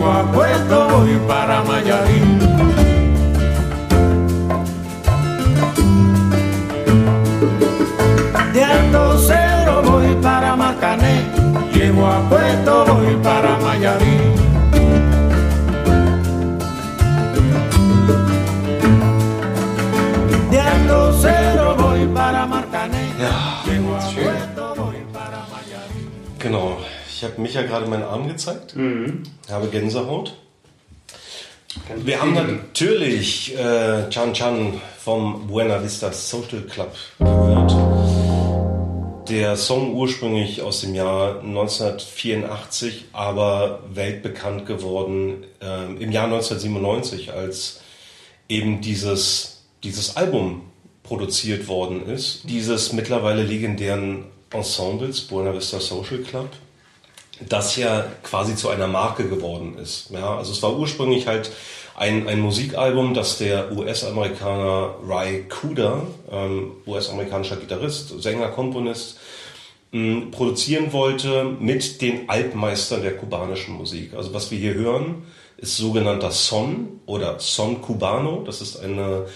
Genau. 26.49 26.79
Ich 27.07 27.23
habe 27.23 27.39
Micha 27.39 27.61
gerade 27.61 27.85
meinen 27.85 28.01
Arm 28.01 28.27
gezeigt, 28.27 28.75
habe 29.51 29.67
Gänsehaut. 29.67 30.35
Ich 31.67 32.05
Wir 32.07 32.19
haben 32.19 32.33
natürlich 32.33 33.55
äh, 33.55 34.09
Chan 34.09 34.33
Chan 34.33 34.81
vom 34.97 35.45
Buena 35.45 35.83
Vista 35.83 36.11
Social 36.11 36.61
Club 36.61 36.95
gehört. 37.19 37.75
Der 39.29 39.57
Song 39.57 39.93
ursprünglich 39.93 40.63
aus 40.63 40.81
dem 40.81 40.95
Jahr 40.95 41.41
1984, 41.41 43.05
aber 43.13 43.83
weltbekannt 43.93 44.65
geworden 44.65 45.45
ähm, 45.61 46.01
im 46.01 46.11
Jahr 46.11 46.25
1997, 46.25 47.31
als 47.31 47.81
eben 48.47 48.81
dieses, 48.81 49.65
dieses 49.83 50.17
Album 50.17 50.63
produziert 51.03 51.67
worden 51.67 52.07
ist. 52.07 52.41
Dieses 52.49 52.91
mittlerweile 52.91 53.43
legendären 53.43 54.25
Ensembles, 54.51 55.21
Buena 55.21 55.53
Vista 55.53 55.79
Social 55.79 56.19
Club. 56.19 56.49
das 57.47 57.75
ja 57.77 58.05
quasi 58.23 58.55
zu 58.55 58.69
einer 58.69 58.87
Marke 58.87 59.29
geworden 59.29 59.77
ist. 59.77 60.09
Ja, 60.11 60.37
also 60.37 60.51
es 60.51 60.61
war 60.61 60.77
ursprünglich 60.77 61.25
halt 61.27 61.51
ein, 61.95 62.27
ein 62.27 62.39
Musikalbum, 62.41 63.13
das 63.13 63.37
der 63.37 63.71
US-Amerikaner 63.71 64.95
Ry 65.07 65.45
Cooder, 65.47 66.03
ähm, 66.31 66.71
US-amerikanischer 66.85 67.57
Gitarrist, 67.57 68.21
Sänger, 68.21 68.49
Komponist, 68.49 69.17
mh, 69.91 70.27
produzieren 70.31 70.91
wollte 70.93 71.45
mit 71.59 72.01
den 72.01 72.29
Altmeistern 72.29 73.01
der 73.03 73.15
kubanischen 73.17 73.75
Musik. 73.75 74.13
Also 74.15 74.33
was 74.33 74.51
wir 74.51 74.59
hier 74.59 74.73
hören, 74.73 75.23
ist 75.57 75.77
sogenannter 75.77 76.31
Son 76.31 76.99
oder 77.05 77.39
Son 77.39 77.81
Cubano. 77.81 78.43
Das 78.45 78.61
ist 78.61 78.77
eine, 78.79 79.27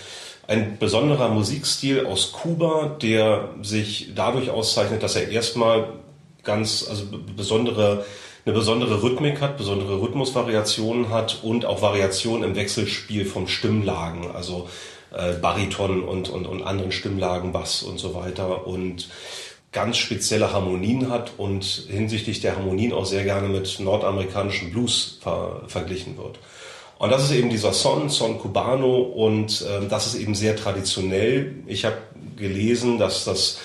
ein 0.47 0.77
besonderer 0.77 1.29
Musikstil 1.29 2.05
aus 2.05 2.33
Kuba, 2.33 2.97
der 3.01 3.49
sich 3.61 4.11
dadurch 4.15 4.49
auszeichnet, 4.49 5.01
dass 5.01 5.15
er 5.15 5.29
erstmal 5.29 5.93
ganz, 6.43 6.85
also 6.89 7.05
besondere, 7.35 8.05
eine 8.45 8.53
besondere 8.53 9.01
Rhythmik 9.01 9.39
hat, 9.39 9.57
besondere 9.57 10.01
Rhythmusvariationen 10.01 11.09
hat 11.09 11.39
und 11.43 11.65
auch 11.65 11.81
Variationen 11.81 12.49
im 12.49 12.55
Wechselspiel 12.55 13.25
von 13.25 13.47
Stimmlagen, 13.47 14.31
also 14.33 14.67
äh, 15.13 15.33
Bariton 15.33 16.03
und, 16.03 16.29
und, 16.29 16.45
und 16.45 16.61
anderen 16.61 16.91
Stimmlagen, 16.91 17.53
Bass 17.53 17.83
und 17.83 17.99
so 17.99 18.13
weiter 18.13 18.67
und 18.67 19.07
ganz 19.71 19.97
spezielle 19.97 20.51
Harmonien 20.51 21.09
hat 21.09 21.31
und 21.37 21.63
hinsichtlich 21.63 22.41
der 22.41 22.57
Harmonien 22.57 22.93
auch 22.93 23.05
sehr 23.05 23.23
gerne 23.23 23.47
mit 23.47 23.79
nordamerikanischen 23.79 24.71
Blues 24.71 25.19
ver 25.21 25.63
verglichen 25.67 26.17
wird. 26.17 26.37
Und 27.03 27.11
das 27.11 27.25
ist 27.25 27.31
eben 27.31 27.49
dieser 27.49 27.73
Son, 27.73 28.07
Son 28.07 28.39
Cubano 28.39 28.95
und 28.95 29.61
äh, 29.61 29.89
das 29.89 30.07
ist 30.07 30.15
eben 30.15 30.35
sehr 30.35 30.55
traditionell. 30.55 31.53
Ich 31.67 31.83
habe 31.83 31.97
gelesen, 32.37 32.97
dass 32.97 33.25
das 33.25 33.59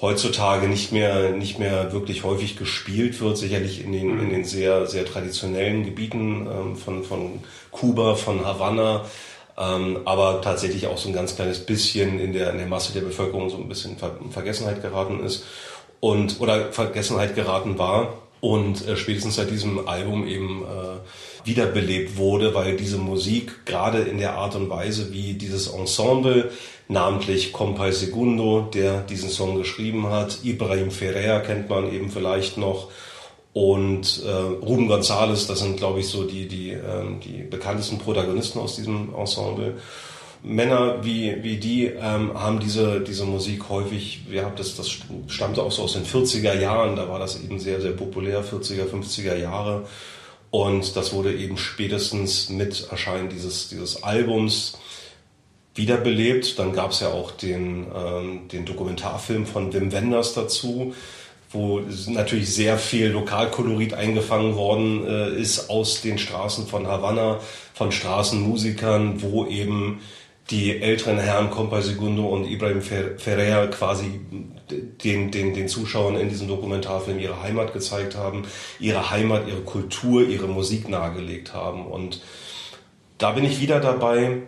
heutzutage 0.00 0.68
nicht 0.68 0.92
mehr, 0.92 1.30
nicht 1.32 1.58
mehr 1.58 1.92
wirklich 1.92 2.22
häufig 2.22 2.56
gespielt 2.56 3.20
wird, 3.20 3.38
sicherlich 3.38 3.82
in 3.82 3.90
den, 3.90 4.20
in 4.20 4.30
den 4.30 4.44
sehr, 4.44 4.86
sehr 4.86 5.04
traditionellen 5.04 5.84
Gebieten 5.84 6.46
ähm, 6.46 6.76
von, 6.76 7.02
von 7.02 7.40
Kuba, 7.72 8.14
von 8.14 8.44
Havanna, 8.44 9.04
ähm, 9.58 10.02
aber 10.04 10.40
tatsächlich 10.40 10.86
auch 10.86 10.96
so 10.96 11.08
ein 11.08 11.12
ganz 11.12 11.34
kleines 11.34 11.66
bisschen 11.66 12.20
in 12.20 12.32
der, 12.32 12.52
in 12.52 12.58
der 12.58 12.68
Masse 12.68 12.92
der 12.92 13.00
Bevölkerung 13.00 13.50
so 13.50 13.56
ein 13.56 13.68
bisschen 13.68 13.96
in 14.24 14.30
Vergessenheit 14.30 14.80
geraten 14.80 15.24
ist 15.24 15.44
und 15.98 16.38
oder 16.38 16.70
Vergessenheit 16.70 17.34
geraten 17.34 17.78
war 17.78 18.12
und 18.40 18.86
äh, 18.86 18.96
spätestens 18.96 19.34
seit 19.34 19.50
diesem 19.50 19.88
Album 19.88 20.24
eben 20.28 20.62
äh, 20.62 21.35
wiederbelebt 21.46 22.16
wurde, 22.16 22.54
weil 22.54 22.76
diese 22.76 22.98
Musik 22.98 23.64
gerade 23.64 24.02
in 24.02 24.18
der 24.18 24.34
Art 24.34 24.56
und 24.56 24.68
Weise, 24.68 25.12
wie 25.12 25.34
dieses 25.34 25.68
Ensemble 25.68 26.50
namentlich 26.88 27.52
Compay 27.52 27.92
Segundo, 27.92 28.68
der 28.72 29.00
diesen 29.02 29.30
Song 29.30 29.56
geschrieben 29.56 30.08
hat. 30.10 30.38
Ibrahim 30.44 30.90
Ferrer 30.90 31.40
kennt 31.40 31.68
man 31.68 31.92
eben 31.92 32.10
vielleicht 32.10 32.58
noch. 32.58 32.90
Und 33.52 34.22
äh, 34.22 34.30
Ruben 34.30 34.90
González, 34.90 35.48
das 35.48 35.60
sind, 35.60 35.78
glaube 35.78 36.00
ich, 36.00 36.08
so 36.08 36.24
die, 36.24 36.46
die, 36.46 36.72
ähm, 36.72 37.20
die 37.24 37.42
bekanntesten 37.42 37.98
Protagonisten 37.98 38.58
aus 38.58 38.76
diesem 38.76 39.14
Ensemble. 39.14 39.76
Männer 40.42 41.02
wie, 41.02 41.42
wie 41.42 41.56
die 41.56 41.86
ähm, 41.86 42.38
haben 42.38 42.60
diese, 42.60 43.00
diese 43.00 43.24
Musik 43.24 43.68
häufig, 43.70 44.20
ja, 44.30 44.52
das, 44.54 44.76
das 44.76 44.90
stammte 45.26 45.62
auch 45.62 45.72
so 45.72 45.84
aus 45.84 45.94
den 45.94 46.04
40er 46.04 46.60
Jahren, 46.60 46.96
da 46.96 47.08
war 47.08 47.18
das 47.18 47.42
eben 47.42 47.58
sehr, 47.58 47.80
sehr 47.80 47.92
populär, 47.92 48.44
40er, 48.44 48.84
50er 48.88 49.36
Jahre. 49.36 49.86
Und 50.56 50.96
das 50.96 51.12
wurde 51.12 51.34
eben 51.34 51.58
spätestens 51.58 52.48
mit 52.48 52.88
Erscheinen 52.90 53.28
dieses, 53.28 53.68
dieses 53.68 54.02
Albums 54.02 54.78
wiederbelebt. 55.74 56.58
Dann 56.58 56.72
gab 56.72 56.92
es 56.92 57.00
ja 57.00 57.08
auch 57.08 57.30
den, 57.30 57.86
ähm, 57.94 58.48
den 58.48 58.64
Dokumentarfilm 58.64 59.44
von 59.44 59.74
Wim 59.74 59.92
Wenders 59.92 60.32
dazu, 60.32 60.94
wo 61.50 61.82
natürlich 62.06 62.54
sehr 62.54 62.78
viel 62.78 63.08
Lokalkolorit 63.08 63.92
eingefangen 63.92 64.56
worden 64.56 65.06
äh, 65.06 65.38
ist 65.38 65.68
aus 65.68 66.00
den 66.00 66.16
Straßen 66.16 66.66
von 66.66 66.86
Havanna, 66.86 67.38
von 67.74 67.92
Straßenmusikern, 67.92 69.20
wo 69.20 69.44
eben 69.44 70.00
die 70.48 70.80
älteren 70.80 71.18
Herren 71.18 71.50
Compa 71.50 71.82
Segundo 71.82 72.28
und 72.28 72.46
Ibrahim 72.46 72.80
Ferrer 72.80 73.66
quasi 73.66 74.20
den, 74.70 75.30
den, 75.30 75.54
den 75.54 75.68
Zuschauern 75.68 76.16
in 76.16 76.28
diesem 76.28 76.48
Dokumentarfilm 76.48 77.18
ihre 77.18 77.42
Heimat 77.42 77.72
gezeigt 77.72 78.16
haben, 78.16 78.44
ihre 78.80 79.10
Heimat, 79.10 79.46
ihre 79.48 79.62
Kultur, 79.62 80.26
ihre 80.26 80.48
Musik 80.48 80.88
nahegelegt 80.88 81.54
haben. 81.54 81.86
Und 81.86 82.20
da 83.18 83.32
bin 83.32 83.44
ich 83.44 83.60
wieder 83.60 83.80
dabei, 83.80 84.42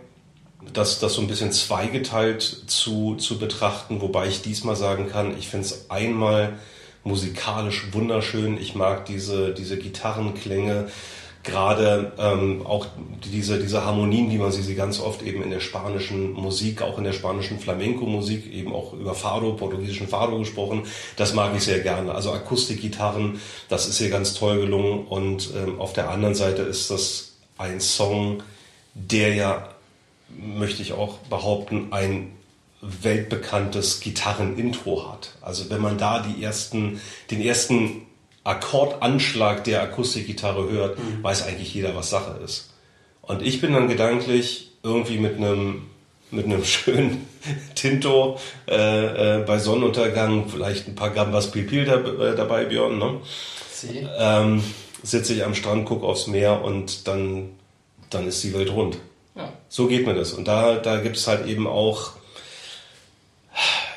das, 0.73 0.99
das 0.99 1.13
so 1.13 1.21
ein 1.21 1.27
bisschen 1.27 1.51
zweigeteilt 1.51 2.41
zu, 2.41 3.15
zu 3.15 3.39
betrachten, 3.39 4.01
wobei 4.01 4.27
ich 4.27 4.41
diesmal 4.41 4.75
sagen 4.75 5.07
kann, 5.09 5.37
ich 5.37 5.47
finde 5.47 5.65
es 5.65 5.89
einmal 5.89 6.59
musikalisch 7.03 7.87
wunderschön. 7.93 8.57
Ich 8.59 8.75
mag 8.75 9.05
diese, 9.05 9.53
diese 9.53 9.77
Gitarrenklänge, 9.77 10.89
gerade 11.43 12.11
ähm, 12.17 12.65
auch 12.65 12.87
diese, 13.23 13.59
diese 13.59 13.85
Harmonien, 13.85 14.29
wie 14.29 14.37
man 14.37 14.51
sie, 14.51 14.61
sie 14.61 14.75
ganz 14.75 14.99
oft 14.99 15.21
eben 15.21 15.41
in 15.41 15.49
der 15.49 15.61
spanischen 15.61 16.33
Musik, 16.33 16.81
auch 16.81 16.97
in 16.97 17.05
der 17.05 17.13
spanischen 17.13 17.59
Flamenco-Musik, 17.59 18.51
eben 18.51 18.73
auch 18.73 18.93
über 18.93 19.15
Fado, 19.15 19.53
portugiesischen 19.53 20.07
Fado 20.07 20.37
gesprochen, 20.37 20.83
das 21.15 21.33
mag 21.33 21.55
ich 21.55 21.63
sehr 21.63 21.79
gerne. 21.79 22.13
Also 22.13 22.31
Akustikgitarren, 22.33 23.39
das 23.69 23.87
ist 23.87 23.97
hier 23.97 24.09
ganz 24.09 24.33
toll 24.33 24.59
gelungen. 24.59 25.05
Und 25.05 25.51
ähm, 25.55 25.79
auf 25.79 25.93
der 25.93 26.09
anderen 26.09 26.35
Seite 26.35 26.63
ist 26.63 26.91
das 26.91 27.33
ein 27.57 27.79
Song, 27.79 28.43
der 28.93 29.33
ja 29.33 29.69
möchte 30.37 30.81
ich 30.81 30.93
auch 30.93 31.17
behaupten, 31.29 31.87
ein 31.91 32.31
weltbekanntes 32.81 33.99
Gitarrenintro 33.99 35.11
hat. 35.11 35.33
Also 35.41 35.69
wenn 35.69 35.81
man 35.81 35.97
da 35.97 36.19
die 36.19 36.43
ersten, 36.43 37.01
den 37.29 37.41
ersten 37.41 38.03
Akkordanschlag 38.43 39.63
der 39.63 39.83
Akustikgitarre 39.83 40.69
hört, 40.69 40.97
mhm. 40.97 41.23
weiß 41.23 41.45
eigentlich 41.45 41.73
jeder, 41.73 41.95
was 41.95 42.09
Sache 42.09 42.39
ist. 42.43 42.73
Und 43.21 43.41
ich 43.41 43.61
bin 43.61 43.73
dann 43.73 43.87
gedanklich 43.87 44.71
irgendwie 44.83 45.17
mit 45.17 45.37
einem 45.37 45.83
mit 46.31 46.45
einem 46.45 46.63
schönen 46.63 47.27
Tinto 47.75 48.37
äh, 48.67 49.39
äh, 49.39 49.43
bei 49.43 49.57
Sonnenuntergang, 49.57 50.47
vielleicht 50.47 50.87
ein 50.87 50.95
paar 50.95 51.09
Gambas 51.09 51.51
Pipil 51.51 51.85
da, 51.85 51.95
äh, 51.95 52.35
dabei, 52.35 52.65
Björn, 52.65 52.97
ne? 52.97 53.19
Ähm, 54.19 54.61
sitze 55.03 55.33
ich 55.33 55.45
am 55.45 55.55
Strand, 55.55 55.85
gucke 55.85 56.05
aufs 56.05 56.27
Meer 56.27 56.63
und 56.63 57.07
dann, 57.07 57.51
dann 58.09 58.27
ist 58.27 58.43
die 58.43 58.53
Welt 58.53 58.71
rund. 58.71 58.97
Ja. 59.35 59.53
So 59.69 59.87
geht 59.87 60.05
mir 60.05 60.15
das. 60.15 60.33
Und 60.33 60.47
da, 60.47 60.75
da 60.75 60.97
gibt 60.97 61.15
es 61.15 61.27
halt 61.27 61.47
eben 61.47 61.65
auch 61.65 62.11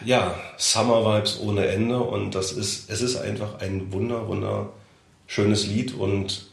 ja, 0.05 0.35
Summer 0.57 1.05
Vibes 1.05 1.41
ohne 1.41 1.67
Ende. 1.67 2.01
Und 2.01 2.35
das 2.35 2.53
ist, 2.53 2.91
es 2.91 3.03
ist 3.03 3.17
einfach 3.17 3.61
ein 3.61 3.93
wunder, 3.93 4.29
wunderschönes 4.29 5.67
Lied 5.67 5.95
und 5.95 6.47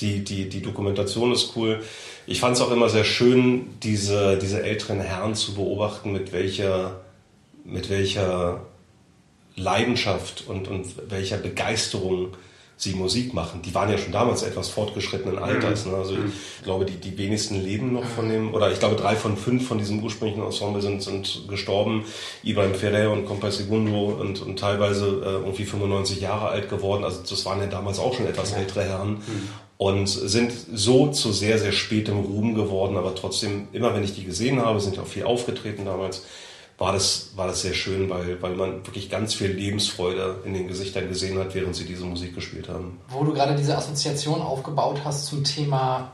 die, 0.00 0.24
die, 0.24 0.48
die 0.48 0.62
Dokumentation 0.62 1.32
ist 1.32 1.52
cool. 1.56 1.82
Ich 2.26 2.40
fand 2.40 2.56
es 2.56 2.62
auch 2.62 2.70
immer 2.70 2.88
sehr 2.88 3.04
schön, 3.04 3.78
diese, 3.82 4.38
diese 4.38 4.62
älteren 4.62 5.00
Herren 5.00 5.34
zu 5.34 5.54
beobachten, 5.54 6.12
mit 6.12 6.32
welcher, 6.32 7.00
mit 7.64 7.88
welcher 7.88 8.60
Leidenschaft 9.54 10.44
und, 10.46 10.68
und 10.68 11.10
welcher 11.10 11.38
Begeisterung 11.38 12.36
sie 12.78 12.94
Musik 12.94 13.32
machen. 13.32 13.62
Die 13.62 13.74
waren 13.74 13.90
ja 13.90 13.96
schon 13.96 14.12
damals 14.12 14.42
etwas 14.42 14.68
fortgeschrittenen 14.68 15.38
Alters. 15.38 15.86
Mhm. 15.86 15.92
Ne? 15.92 15.96
Also 15.96 16.12
ich 16.12 16.18
mhm. 16.18 16.32
glaube, 16.62 16.84
die, 16.84 16.96
die 16.96 17.16
wenigsten 17.16 17.62
leben 17.62 17.92
noch 17.92 18.04
von 18.04 18.28
dem, 18.28 18.52
oder 18.52 18.70
ich 18.70 18.78
glaube, 18.78 18.96
drei 18.96 19.16
von 19.16 19.36
fünf 19.36 19.66
von 19.66 19.78
diesem 19.78 20.02
ursprünglichen 20.02 20.44
Ensemble 20.44 20.82
sind, 20.82 21.02
sind 21.02 21.48
gestorben. 21.48 22.04
Ibrahim 22.42 22.74
Ferrer 22.74 23.10
und 23.10 23.24
Compa 23.24 23.50
Segundo 23.50 24.16
und, 24.20 24.42
und 24.42 24.58
teilweise 24.58 25.06
äh, 25.06 25.44
irgendwie 25.44 25.64
95 25.64 26.20
Jahre 26.20 26.48
alt 26.48 26.68
geworden. 26.68 27.04
Also 27.04 27.20
das 27.28 27.46
waren 27.46 27.60
ja 27.60 27.66
damals 27.66 27.98
auch 27.98 28.14
schon 28.14 28.26
etwas 28.26 28.52
ältere 28.52 28.84
Herren. 28.84 29.12
Mhm. 29.14 29.48
Und 29.78 30.08
sind 30.08 30.52
so 30.72 31.08
zu 31.08 31.32
sehr, 31.32 31.58
sehr 31.58 31.72
spätem 31.72 32.18
Ruhm 32.20 32.54
geworden, 32.54 32.96
aber 32.96 33.14
trotzdem, 33.14 33.68
immer 33.74 33.94
wenn 33.94 34.04
ich 34.04 34.14
die 34.14 34.24
gesehen 34.24 34.62
habe, 34.62 34.80
sind 34.80 34.96
ja 34.96 35.02
auch 35.02 35.06
viel 35.06 35.24
aufgetreten 35.24 35.84
damals, 35.84 36.24
war 36.78 36.92
das, 36.92 37.30
war 37.36 37.46
das 37.46 37.62
sehr 37.62 37.72
schön, 37.72 38.10
weil, 38.10 38.40
weil 38.42 38.54
man 38.54 38.86
wirklich 38.86 39.08
ganz 39.08 39.34
viel 39.34 39.50
Lebensfreude 39.50 40.42
in 40.44 40.52
den 40.52 40.68
Gesichtern 40.68 41.08
gesehen 41.08 41.38
hat, 41.38 41.54
während 41.54 41.74
sie 41.74 41.84
diese 41.84 42.04
Musik 42.04 42.34
gespielt 42.34 42.68
haben. 42.68 43.00
Wo 43.08 43.24
du 43.24 43.32
gerade 43.32 43.56
diese 43.56 43.76
Assoziation 43.76 44.42
aufgebaut 44.42 45.00
hast 45.04 45.26
zum 45.26 45.42
Thema 45.42 46.12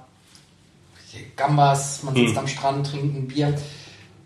Gambas, 1.37 2.03
man 2.05 2.15
sitzt 2.15 2.31
hm. 2.31 2.39
am 2.39 2.49
Strand, 2.49 2.87
trinkt 2.87 3.17
ein 3.17 3.29
Bier. 3.29 3.55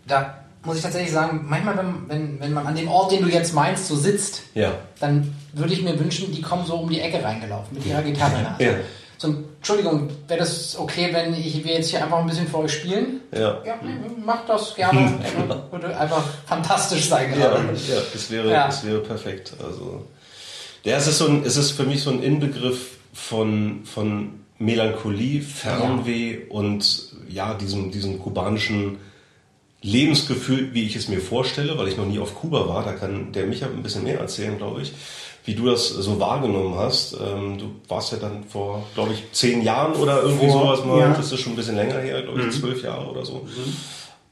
Da 0.05 0.43
muss 0.63 0.77
ich 0.77 0.83
tatsächlich 0.83 1.11
sagen, 1.11 1.45
manchmal, 1.47 1.77
wenn, 1.77 2.07
wenn, 2.07 2.39
wenn 2.39 2.53
man 2.53 2.67
an 2.67 2.75
dem 2.75 2.87
Ort, 2.87 3.11
den 3.11 3.23
du 3.23 3.29
jetzt 3.29 3.53
meinst, 3.53 3.87
so 3.87 3.95
sitzt, 3.95 4.43
ja. 4.53 4.73
dann 4.99 5.33
würde 5.53 5.73
ich 5.73 5.81
mir 5.81 5.99
wünschen, 5.99 6.31
die 6.31 6.41
kommen 6.41 6.65
so 6.65 6.75
um 6.75 6.89
die 6.89 6.99
Ecke 6.99 7.23
reingelaufen 7.23 7.77
mit 7.77 7.85
ihrer 7.85 8.03
Gitarre. 8.03 8.55
Ja 8.59 8.75
so, 9.17 9.33
Entschuldigung, 9.57 10.09
wäre 10.27 10.39
das 10.39 10.77
okay, 10.77 11.09
wenn 11.11 11.33
ich 11.33 11.63
wir 11.63 11.73
jetzt 11.73 11.89
hier 11.89 12.03
einfach 12.03 12.19
ein 12.19 12.27
bisschen 12.27 12.47
für 12.47 12.59
euch 12.59 12.73
spielen? 12.73 13.21
Ja. 13.33 13.63
Ja, 13.65 13.79
mach 14.23 14.45
das 14.45 14.75
gerne. 14.75 15.19
Würde 15.71 15.97
einfach 15.97 16.23
fantastisch 16.45 17.09
sein 17.09 17.33
gerade. 17.33 17.65
Ja, 17.87 17.95
ja, 17.95 18.01
das 18.13 18.29
wäre, 18.29 18.51
ja. 18.51 18.67
das 18.67 18.85
wäre 18.85 18.99
perfekt. 18.99 19.53
Also, 19.63 20.05
ja, 20.83 20.97
es 20.97 21.07
ist 21.07 21.17
so 21.17 21.27
ein, 21.27 21.43
es 21.43 21.57
ist 21.57 21.71
für 21.71 21.83
mich 21.83 22.03
so 22.03 22.11
ein 22.11 22.21
Inbegriff 22.21 22.97
von, 23.11 23.81
von 23.85 24.41
Melancholie, 24.59 25.41
Fernweh 25.41 26.33
ja. 26.33 26.39
und 26.49 27.11
ja, 27.27 27.55
diesem, 27.55 27.91
diesem 27.91 28.19
kubanischen 28.19 28.99
Lebensgefühl, 29.81 30.73
wie 30.73 30.85
ich 30.85 30.95
es 30.95 31.07
mir 31.07 31.21
vorstelle, 31.21 31.77
weil 31.77 31.87
ich 31.87 31.97
noch 31.97 32.05
nie 32.05 32.19
auf 32.19 32.35
Kuba 32.35 32.67
war. 32.67 32.83
Da 32.83 32.93
kann 32.93 33.31
der 33.31 33.47
Micha 33.47 33.65
ein 33.65 33.81
bisschen 33.81 34.03
mehr 34.03 34.19
erzählen, 34.19 34.57
glaube 34.57 34.83
ich 34.83 34.93
wie 35.47 35.55
du 35.55 35.65
das 35.65 35.87
so 35.87 36.19
wahrgenommen 36.19 36.75
hast. 36.75 37.13
Ähm, 37.13 37.57
du 37.57 37.71
warst 37.87 38.11
ja 38.11 38.17
dann 38.17 38.43
vor, 38.43 38.83
glaube 38.93 39.13
ich, 39.13 39.23
zehn 39.31 39.61
Jahren 39.61 39.93
oder 39.93 40.21
irgendwie 40.21 40.49
Vor- 40.49 40.75
sowas 40.75 40.85
mal. 40.85 40.99
ja. 40.99 41.13
Das 41.13 41.31
ist 41.31 41.39
schon 41.39 41.53
ein 41.53 41.55
bisschen 41.55 41.77
länger 41.77 41.99
her, 41.99 42.21
glaube 42.21 42.41
ich, 42.41 42.51
zwölf 42.59 42.83
Jahre 42.83 43.09
oder 43.09 43.23
so. 43.25 43.47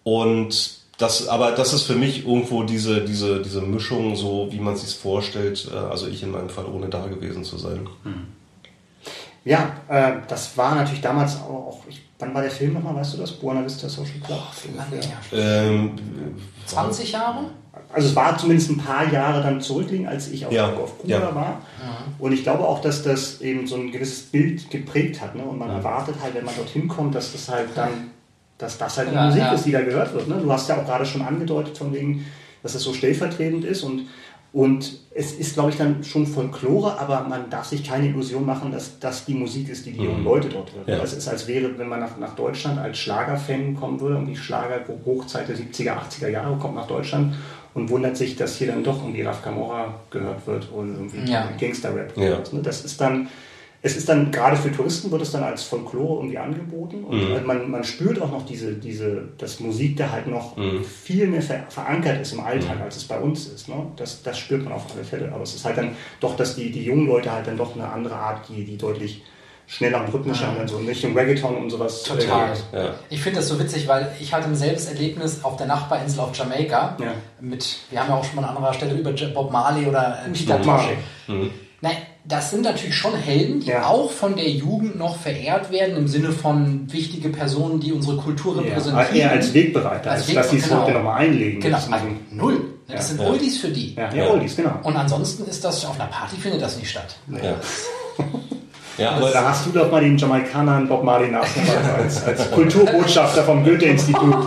Und 0.03 0.73
das, 0.97 1.27
aber 1.29 1.51
das 1.53 1.71
ist 1.73 1.83
für 1.83 1.95
mich 1.95 2.27
irgendwo 2.27 2.63
diese, 2.63 3.01
diese, 3.05 3.41
diese 3.41 3.61
Mischung, 3.61 4.17
so 4.17 4.47
wie 4.51 4.59
man 4.59 4.73
es 4.73 4.81
sich 4.81 4.93
vorstellt. 4.99 5.69
Äh, 5.73 5.77
also 5.77 6.07
ich 6.07 6.21
in 6.21 6.31
meinem 6.31 6.49
Fall, 6.49 6.65
ohne 6.65 6.89
da 6.89 7.07
gewesen 7.07 7.45
zu 7.45 7.57
sein. 7.57 7.87
Ja, 9.45 9.71
äh, 9.87 10.17
das 10.27 10.57
war 10.57 10.75
natürlich 10.75 11.01
damals 11.01 11.37
auch, 11.37 11.81
ich, 11.87 12.01
wann 12.19 12.33
war 12.33 12.41
der 12.41 12.51
Film 12.51 12.73
nochmal, 12.73 12.95
weißt 12.95 13.13
du 13.13 13.17
das? 13.19 13.31
Buena 13.31 13.63
Vista 13.63 13.87
Social 13.87 14.19
Club? 14.25 14.41
Lange 14.75 15.01
her. 15.01 15.17
Ähm, 15.31 15.91
20 16.65 17.11
Jahre? 17.13 17.45
Also 17.93 18.09
es 18.09 18.15
war 18.15 18.37
zumindest 18.37 18.69
ein 18.71 18.77
paar 18.77 19.11
Jahre 19.11 19.41
dann 19.41 19.61
zurückliegend, 19.61 20.07
als 20.07 20.27
ich 20.29 20.45
auf, 20.45 20.51
Ja, 20.51 20.67
auf 20.73 20.97
Kuba 20.99 21.13
ja. 21.13 21.35
war. 21.35 21.61
Und 22.19 22.31
ich 22.33 22.43
glaube 22.43 22.63
auch, 22.63 22.81
dass 22.81 23.03
das 23.03 23.41
eben 23.41 23.67
so 23.67 23.75
ein 23.75 23.91
gewisses 23.91 24.23
Bild 24.23 24.69
geprägt 24.69 25.21
hat. 25.21 25.35
Ne? 25.35 25.43
Und 25.43 25.57
man 25.59 25.69
erwartet 25.69 26.15
halt, 26.21 26.35
wenn 26.35 26.45
man 26.45 26.55
dorthin 26.55 26.87
kommt, 26.87 27.15
dass 27.15 27.31
das 27.31 27.49
halt 27.49 27.69
dann, 27.75 27.89
dass 28.57 28.77
das 28.77 28.97
halt 28.97 29.11
die 29.11 29.15
Ja, 29.15 29.25
Musik 29.27 29.41
ja. 29.41 29.53
ist, 29.53 29.65
die 29.65 29.71
da 29.71 29.81
gehört 29.81 30.13
wird. 30.13 30.27
Ne? 30.27 30.39
Du 30.41 30.51
hast 30.51 30.67
ja 30.69 30.77
auch 30.77 30.85
gerade 30.85 31.05
schon 31.05 31.21
angedeutet 31.21 31.77
von 31.77 31.93
wegen, 31.93 32.25
dass 32.63 32.75
es 32.75 32.83
so 32.83 32.93
stellvertretend 32.93 33.63
ist 33.63 33.83
und 33.83 34.07
und 34.53 34.99
es 35.13 35.33
ist, 35.33 35.55
glaube 35.55 35.71
ich, 35.71 35.75
dann 35.75 36.01
schon 36.05 36.25
Folklore, 36.25 36.97
aber 36.97 37.25
man 37.27 37.49
darf 37.49 37.65
sich 37.65 37.83
keine 37.83 38.07
Illusion 38.07 38.45
machen, 38.45 38.71
dass 38.71 38.99
das 38.99 39.25
die 39.25 39.33
Musik 39.33 39.67
ist, 39.67 39.85
die 39.85 39.91
die 39.91 40.01
jungen 40.05 40.23
Leute 40.23 40.47
dort 40.47 40.71
hören. 40.71 40.85
Mhm. 40.87 40.93
Ja. 40.93 41.03
Es 41.03 41.11
ist, 41.11 41.27
als 41.27 41.45
wäre, 41.49 41.77
wenn 41.77 41.89
man 41.89 41.99
nach, 41.99 42.17
nach 42.17 42.35
Deutschland 42.37 42.79
als 42.79 42.97
Schlagerfan 42.97 43.75
kommen 43.75 43.99
würde 43.99 44.15
und 44.15 44.27
die 44.27 44.37
Schlager-Hochzeit 44.37 45.49
der 45.49 45.57
70er, 45.57 45.97
80er 45.97 46.29
Jahre 46.29 46.55
kommt 46.55 46.75
nach 46.75 46.87
Deutschland 46.87 47.35
und 47.75 47.89
wundert 47.91 48.17
sich, 48.17 48.35
dass 48.35 48.55
hier 48.57 48.67
dann 48.67 48.83
doch 48.83 49.01
irgendwie 49.03 49.21
Raf 49.21 49.43
Camora 49.43 49.93
gehört 50.09 50.47
wird 50.47 50.69
und 50.71 50.93
irgendwie 50.95 51.31
Ja. 51.31 51.47
Gangster-Rap. 51.59 52.17
Ja. 52.17 52.39
Ne? 52.51 52.61
Das 52.63 52.83
ist 52.85 52.99
dann, 52.99 53.27
es 53.81 53.95
ist 53.97 54.09
dann, 54.09 54.31
gerade 54.31 54.55
für 54.55 54.71
Touristen 54.71 55.11
wird 55.11 55.21
es 55.21 55.31
dann 55.31 55.43
als 55.43 55.61
Folklore 55.63 56.15
irgendwie 56.21 56.37
angeboten 56.39 57.03
und 57.03 57.19
Mhm. 57.19 57.45
man, 57.45 57.69
man 57.69 57.83
spürt 57.83 58.19
auch 58.19 58.31
noch 58.31 58.43
diese, 58.45 58.73
diese, 58.73 59.25
dass 59.37 59.59
Musik 59.59 59.97
da 59.97 60.09
halt 60.09 60.25
noch 60.25 60.57
Mhm. 60.57 60.83
viel 60.83 61.27
mehr 61.27 61.41
ver 61.41 61.65
verankert 61.69 62.19
ist 62.21 62.33
im 62.33 62.39
Alltag, 62.39 62.79
als 62.81 62.95
es 62.95 63.03
bei 63.03 63.19
uns 63.19 63.45
ist. 63.47 63.67
Ne? 63.69 63.75
Das, 63.97 64.23
das 64.23 64.39
spürt 64.39 64.63
man 64.63 64.73
auf 64.73 64.85
alle 64.95 65.03
Fälle. 65.03 65.31
Aber 65.31 65.43
es 65.43 65.53
ist 65.53 65.65
halt 65.65 65.77
dann 65.77 65.91
doch, 66.19 66.35
dass 66.35 66.55
die, 66.55 66.71
die 66.71 66.83
jungen 66.85 67.05
Leute 67.05 67.31
halt 67.31 67.45
dann 67.45 67.57
doch 67.57 67.75
eine 67.75 67.87
andere 67.87 68.15
Art, 68.15 68.47
die, 68.49 68.63
die 68.63 68.77
deutlich 68.77 69.21
schneller 69.67 70.01
und 70.05 70.13
rhythmischer 70.13 70.49
und 70.49 70.59
dann 70.59 70.67
so 70.67 70.77
in 70.77 70.85
Richtung 70.87 71.17
Reggaeton 71.17 71.55
und 71.55 71.69
sowas. 71.69 72.03
Total. 72.03 72.53
Ja. 72.73 72.93
Ich 73.09 73.21
finde 73.21 73.39
das 73.39 73.47
so 73.49 73.59
witzig, 73.59 73.87
weil 73.87 74.11
ich 74.19 74.33
hatte 74.33 74.47
ein 74.47 74.55
selbes 74.55 74.85
Erlebnis 74.87 75.43
auf 75.43 75.57
der 75.57 75.67
Nachbarinsel 75.67 76.19
auf 76.19 76.35
Jamaika. 76.37 76.97
Ja. 77.01 77.13
Mit, 77.41 77.77
wir 77.89 77.99
haben 77.99 78.09
ja 78.09 78.15
auch 78.15 78.23
schon 78.23 78.35
mal 78.35 78.43
an 78.43 78.55
anderer 78.55 78.73
Stelle 78.73 78.93
über 78.93 79.11
Bob 79.11 79.51
Marley 79.51 79.85
oder 79.87 80.19
äh, 80.25 80.29
Peter 80.31 80.57
Bob 80.57 80.63
Tosh. 80.77 80.87
Marley. 81.27 81.51
Nein, 81.81 81.97
das 82.23 82.51
sind 82.51 82.63
natürlich 82.63 82.95
schon 82.95 83.13
Helden, 83.15 83.59
die 83.59 83.67
Ja. 83.67 83.85
auch 83.87 84.09
von 84.09 84.35
der 84.35 84.49
Jugend 84.49 84.97
noch 84.97 85.17
verehrt 85.17 85.71
werden, 85.71 85.97
im 85.97 86.07
Sinne 86.07 86.31
von 86.31 86.91
wichtige 86.91 87.29
Personen, 87.29 87.79
die 87.79 87.91
unsere 87.93 88.17
Kultur 88.17 88.55
Ja, 88.55 88.61
repräsentieren. 88.61 89.15
eher 89.15 89.31
als 89.31 89.53
Wegbereiter, 89.53 90.11
Als 90.11 90.21
als 90.27 90.33
dass 90.33 90.49
sie 90.51 90.57
es 90.57 90.71
heute 90.73 90.93
nochmal 90.93 91.21
einlegen. 91.25 91.59
Genau, 91.59 91.75
Das 91.77 91.85
ist 91.87 91.93
also 91.93 92.05
so- 92.07 92.35
null. 92.35 92.61
Das 92.87 92.95
Ja. 92.97 93.01
sind 93.01 93.21
Ja. 93.21 93.27
Oldies 93.27 93.57
für 93.59 93.69
die. 93.69 93.95
Ja, 93.95 94.13
ja, 94.13 94.27
Oldies, 94.29 94.55
genau. 94.55 94.79
Und 94.83 94.95
ansonsten 94.95 95.43
ist 95.45 95.63
das 95.63 95.83
auf 95.85 95.99
einer 95.99 96.09
Party 96.09 96.35
findet 96.37 96.61
das 96.61 96.77
nicht 96.77 96.89
statt. 96.89 97.15
Ja. 97.29 97.55
Ja, 98.97 99.11
aber 99.11 99.29
Da 99.31 99.43
hast 99.49 99.65
du 99.65 99.71
doch 99.71 99.91
mal 99.91 100.01
den 100.01 100.17
Jamaikanern 100.17 100.87
Bob 100.87 101.03
Marley 101.03 101.29
nachgemacht 101.31 101.77
als, 101.97 102.23
als 102.23 102.51
Kulturbotschafter 102.51 103.43
vom 103.43 103.63
Goethe-Institut. 103.63 104.35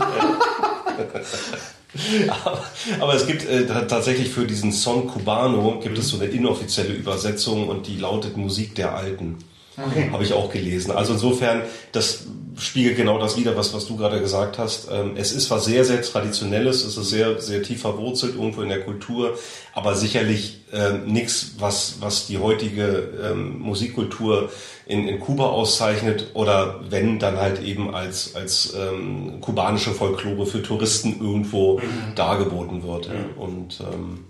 Aber 3.01 3.15
es 3.15 3.27
gibt 3.27 3.45
äh, 3.49 3.67
ta- 3.67 3.83
tatsächlich 3.83 4.29
für 4.31 4.47
diesen 4.47 4.73
Son 4.73 5.07
Cubano 5.07 5.79
gibt 5.83 5.99
es 5.99 6.09
so 6.09 6.19
eine 6.19 6.27
inoffizielle 6.27 6.93
Übersetzung 6.93 7.69
und 7.69 7.87
die 7.87 7.97
lautet 7.97 8.37
Musik 8.37 8.75
der 8.75 8.95
Alten. 8.95 9.37
Okay. 9.77 10.09
Habe 10.13 10.23
ich 10.25 10.33
auch 10.33 10.51
gelesen. 10.51 10.91
Also 10.91 11.13
insofern, 11.15 11.63
das 11.93 12.27
spiegelt 12.59 12.97
genau 12.97 13.19
das 13.19 13.37
wider, 13.37 13.57
was, 13.57 13.73
was 13.73 13.87
du 13.87 13.97
gerade 13.97 14.21
gesagt 14.21 14.59
hast. 14.59 14.89
Ähm, 14.91 15.13
es 15.17 15.33
ist 15.33 15.51
was 15.51 15.65
sehr, 15.65 15.85
sehr 15.85 16.03
Traditionelles, 16.03 16.85
es 16.85 16.97
ist 16.97 17.11
sehr, 17.11 17.41
sehr 17.41 17.63
tief 17.63 17.81
verwurzelt 17.81 18.35
irgendwo 18.35 18.63
in 18.63 18.69
der 18.69 18.83
Kultur, 18.83 19.39
aber 19.75 19.95
sicherlich 19.95 20.61
ähm, 20.73 21.07
nichts, 21.07 21.55
was, 21.59 21.97
was 22.01 22.27
die 22.27 22.39
heutige 22.39 23.11
ähm, 23.23 23.59
Musikkultur 23.61 24.51
in, 24.87 25.07
in 25.07 25.21
Kuba 25.21 25.47
auszeichnet 25.47 26.31
oder 26.35 26.81
wenn, 26.89 27.19
dann 27.19 27.37
halt 27.37 27.63
eben 27.63 27.95
als, 27.95 28.35
als 28.35 28.75
ähm, 28.75 29.41
kubanische 29.41 29.93
Folklore 29.93 30.47
für 30.47 30.63
Touristen 30.63 31.21
irgendwo 31.21 31.81
dargeboten 32.15 32.83
wird. 32.83 33.09
Und 33.37 33.81
ähm, 33.81 34.25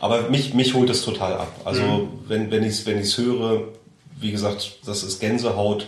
aber 0.00 0.30
mich, 0.30 0.54
mich 0.54 0.74
holt 0.74 0.90
es 0.90 1.02
total 1.02 1.34
ab. 1.34 1.52
Also 1.64 2.08
wenn, 2.26 2.50
wenn 2.50 2.62
ich 2.62 2.70
es 2.70 2.86
wenn 2.86 3.00
ich's 3.00 3.18
höre, 3.18 3.62
wie 4.20 4.30
gesagt, 4.30 4.78
das 4.86 5.02
ist 5.02 5.20
Gänsehaut. 5.20 5.86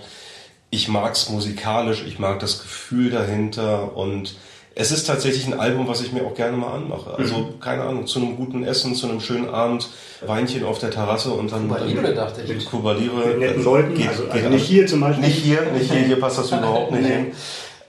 Ich 0.70 0.88
mag's 0.88 1.28
musikalisch, 1.28 2.04
ich 2.06 2.18
mag 2.18 2.38
das 2.38 2.60
Gefühl 2.62 3.10
dahinter 3.10 3.96
und 3.96 4.34
es 4.76 4.92
ist 4.92 5.04
tatsächlich 5.08 5.46
ein 5.48 5.58
Album, 5.58 5.88
was 5.88 6.00
ich 6.00 6.12
mir 6.12 6.22
auch 6.24 6.34
gerne 6.34 6.56
mal 6.56 6.72
anmache. 6.74 7.14
Also, 7.18 7.54
keine 7.60 7.82
Ahnung, 7.82 8.06
zu 8.06 8.20
einem 8.20 8.36
guten 8.36 8.62
Essen, 8.62 8.94
zu 8.94 9.08
einem 9.08 9.20
schönen 9.20 9.48
Abend, 9.48 9.88
Weinchen 10.24 10.64
auf 10.64 10.78
der 10.78 10.90
Terrasse 10.92 11.30
und 11.32 11.50
dann. 11.50 11.68
Kuba 11.68 11.80
Libre, 11.84 12.14
dachte 12.14 12.42
ich. 12.42 12.64
Kuba 12.66 12.92
Libre. 12.92 13.26
Mit 13.26 13.38
netten 13.40 13.64
Leuten, 13.64 13.94
Geht- 13.94 14.08
also, 14.10 14.22
geht 14.24 14.32
also 14.34 14.48
nicht 14.50 14.64
hier 14.66 14.86
zum 14.86 15.00
Beispiel. 15.00 15.26
Nicht 15.26 15.38
hier, 15.42 15.62
nicht 15.72 15.90
hier, 15.90 16.02
hier 16.02 16.20
passt 16.20 16.38
das 16.38 16.50
überhaupt 16.52 16.92
nicht 16.92 17.02
Nee. 17.02 17.08
hin. 17.08 17.26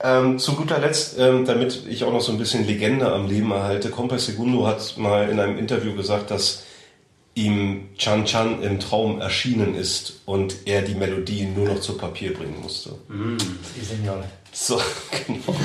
Ähm, 0.03 0.39
zu 0.39 0.53
guter 0.53 0.79
Letzt, 0.79 1.19
ähm, 1.19 1.45
damit 1.45 1.83
ich 1.87 2.03
auch 2.03 2.11
noch 2.11 2.21
so 2.21 2.31
ein 2.31 2.39
bisschen 2.39 2.65
Legende 2.65 3.11
am 3.13 3.27
Leben 3.29 3.51
erhalte, 3.51 3.91
Compay 3.91 4.17
Segundo 4.17 4.65
hat 4.65 4.95
mal 4.97 5.29
in 5.29 5.39
einem 5.39 5.59
Interview 5.59 5.93
gesagt, 5.95 6.31
dass 6.31 6.63
ihm 7.35 7.89
Chan 7.97 8.25
Chan 8.25 8.61
im 8.61 8.79
Traum 8.79 9.21
erschienen 9.21 9.75
ist 9.75 10.21
und 10.25 10.55
er 10.65 10.81
die 10.81 10.95
Melodie 10.95 11.45
nur 11.45 11.67
noch 11.69 11.79
zu 11.79 11.97
Papier 11.97 12.33
bringen 12.33 12.57
musste. 12.61 12.91
Seniore. 13.81 14.25
So, 14.51 14.79
genau. 15.27 15.55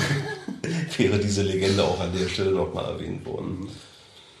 Wäre 0.97 1.19
diese 1.19 1.43
Legende 1.43 1.83
auch 1.83 1.99
an 1.99 2.11
der 2.17 2.27
Stelle 2.29 2.51
nochmal 2.51 2.85
erwähnt 2.85 3.25
worden. 3.25 3.67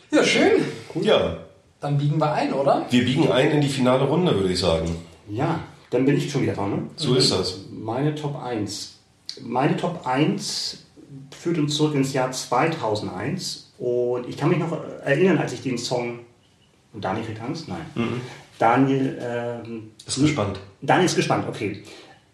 Ja, 0.09 0.23
schön. 0.23 0.63
Ja, 1.01 1.37
Dann 1.81 1.97
biegen 1.97 2.17
wir 2.17 2.31
ein, 2.31 2.53
oder? 2.53 2.85
wir 2.89 3.03
biegen 3.05 3.29
ein 3.29 3.51
in 3.51 3.61
die 3.61 3.67
finale 3.67 4.05
Runde, 4.05 4.33
würde 4.33 4.53
ich 4.53 4.59
sagen. 4.59 4.95
Ja, 5.29 5.59
dann 5.89 6.05
bin 6.05 6.15
ich 6.17 6.31
schon 6.31 6.43
wieder 6.43 6.53
dran. 6.53 6.71
Ne? 6.71 6.89
So 6.95 7.15
ist 7.15 7.31
das. 7.31 7.59
Meine 7.71 8.15
Top 8.15 8.41
1. 8.41 8.93
Meine 9.41 9.75
Top 9.75 10.07
1 10.07 10.77
führt 11.37 11.57
uns 11.57 11.75
zurück 11.75 11.93
ins 11.95 12.13
Jahr 12.13 12.31
2001 12.31 13.73
und 13.77 14.27
ich 14.27 14.37
kann 14.37 14.49
mich 14.49 14.59
noch 14.59 14.71
erinnern, 15.03 15.37
als 15.37 15.51
ich 15.53 15.61
den 15.61 15.77
Song 15.77 16.19
und 16.97 17.05
Daniel 17.05 17.25
kriegt 17.25 17.39
Angst? 17.41 17.67
Nein. 17.67 17.85
Daniel 18.57 19.19
ähm, 19.21 19.91
Ist 20.05 20.19
gespannt. 20.19 20.59
Daniel 20.81 21.05
ist 21.05 21.15
gespannt, 21.15 21.45
okay. 21.47 21.83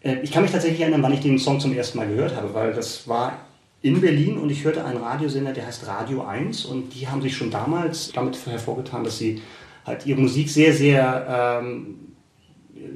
Äh, 0.02 0.22
Ich 0.24 0.32
kann 0.32 0.42
mich 0.42 0.54
tatsächlich 0.54 0.80
erinnern, 0.80 1.04
wann 1.04 1.12
ich 1.12 1.20
den 1.20 1.38
Song 1.38 1.60
zum 1.60 1.74
ersten 1.76 1.98
Mal 1.98 2.08
gehört 2.08 2.34
habe, 2.34 2.54
weil 2.54 2.74
das 2.74 3.06
war 3.10 3.40
in 3.82 4.00
Berlin 4.00 4.38
und 4.38 4.50
ich 4.50 4.64
hörte 4.64 4.86
einen 4.86 4.98
Radiosender, 5.04 5.52
der 5.52 5.68
heißt 5.68 5.86
Radio 5.86 6.24
1 6.24 6.64
und 6.64 6.92
die 6.96 7.10
haben 7.10 7.22
sich 7.22 7.36
schon 7.36 7.52
damals 7.52 8.14
damit 8.14 8.38
hervorgetan, 8.46 9.04
dass 9.04 9.18
sie 9.18 9.42
halt 9.86 10.06
ihre 10.06 10.22
Musik 10.22 10.50
sehr, 10.50 10.74
sehr, 10.74 11.60
ähm, 11.62 11.96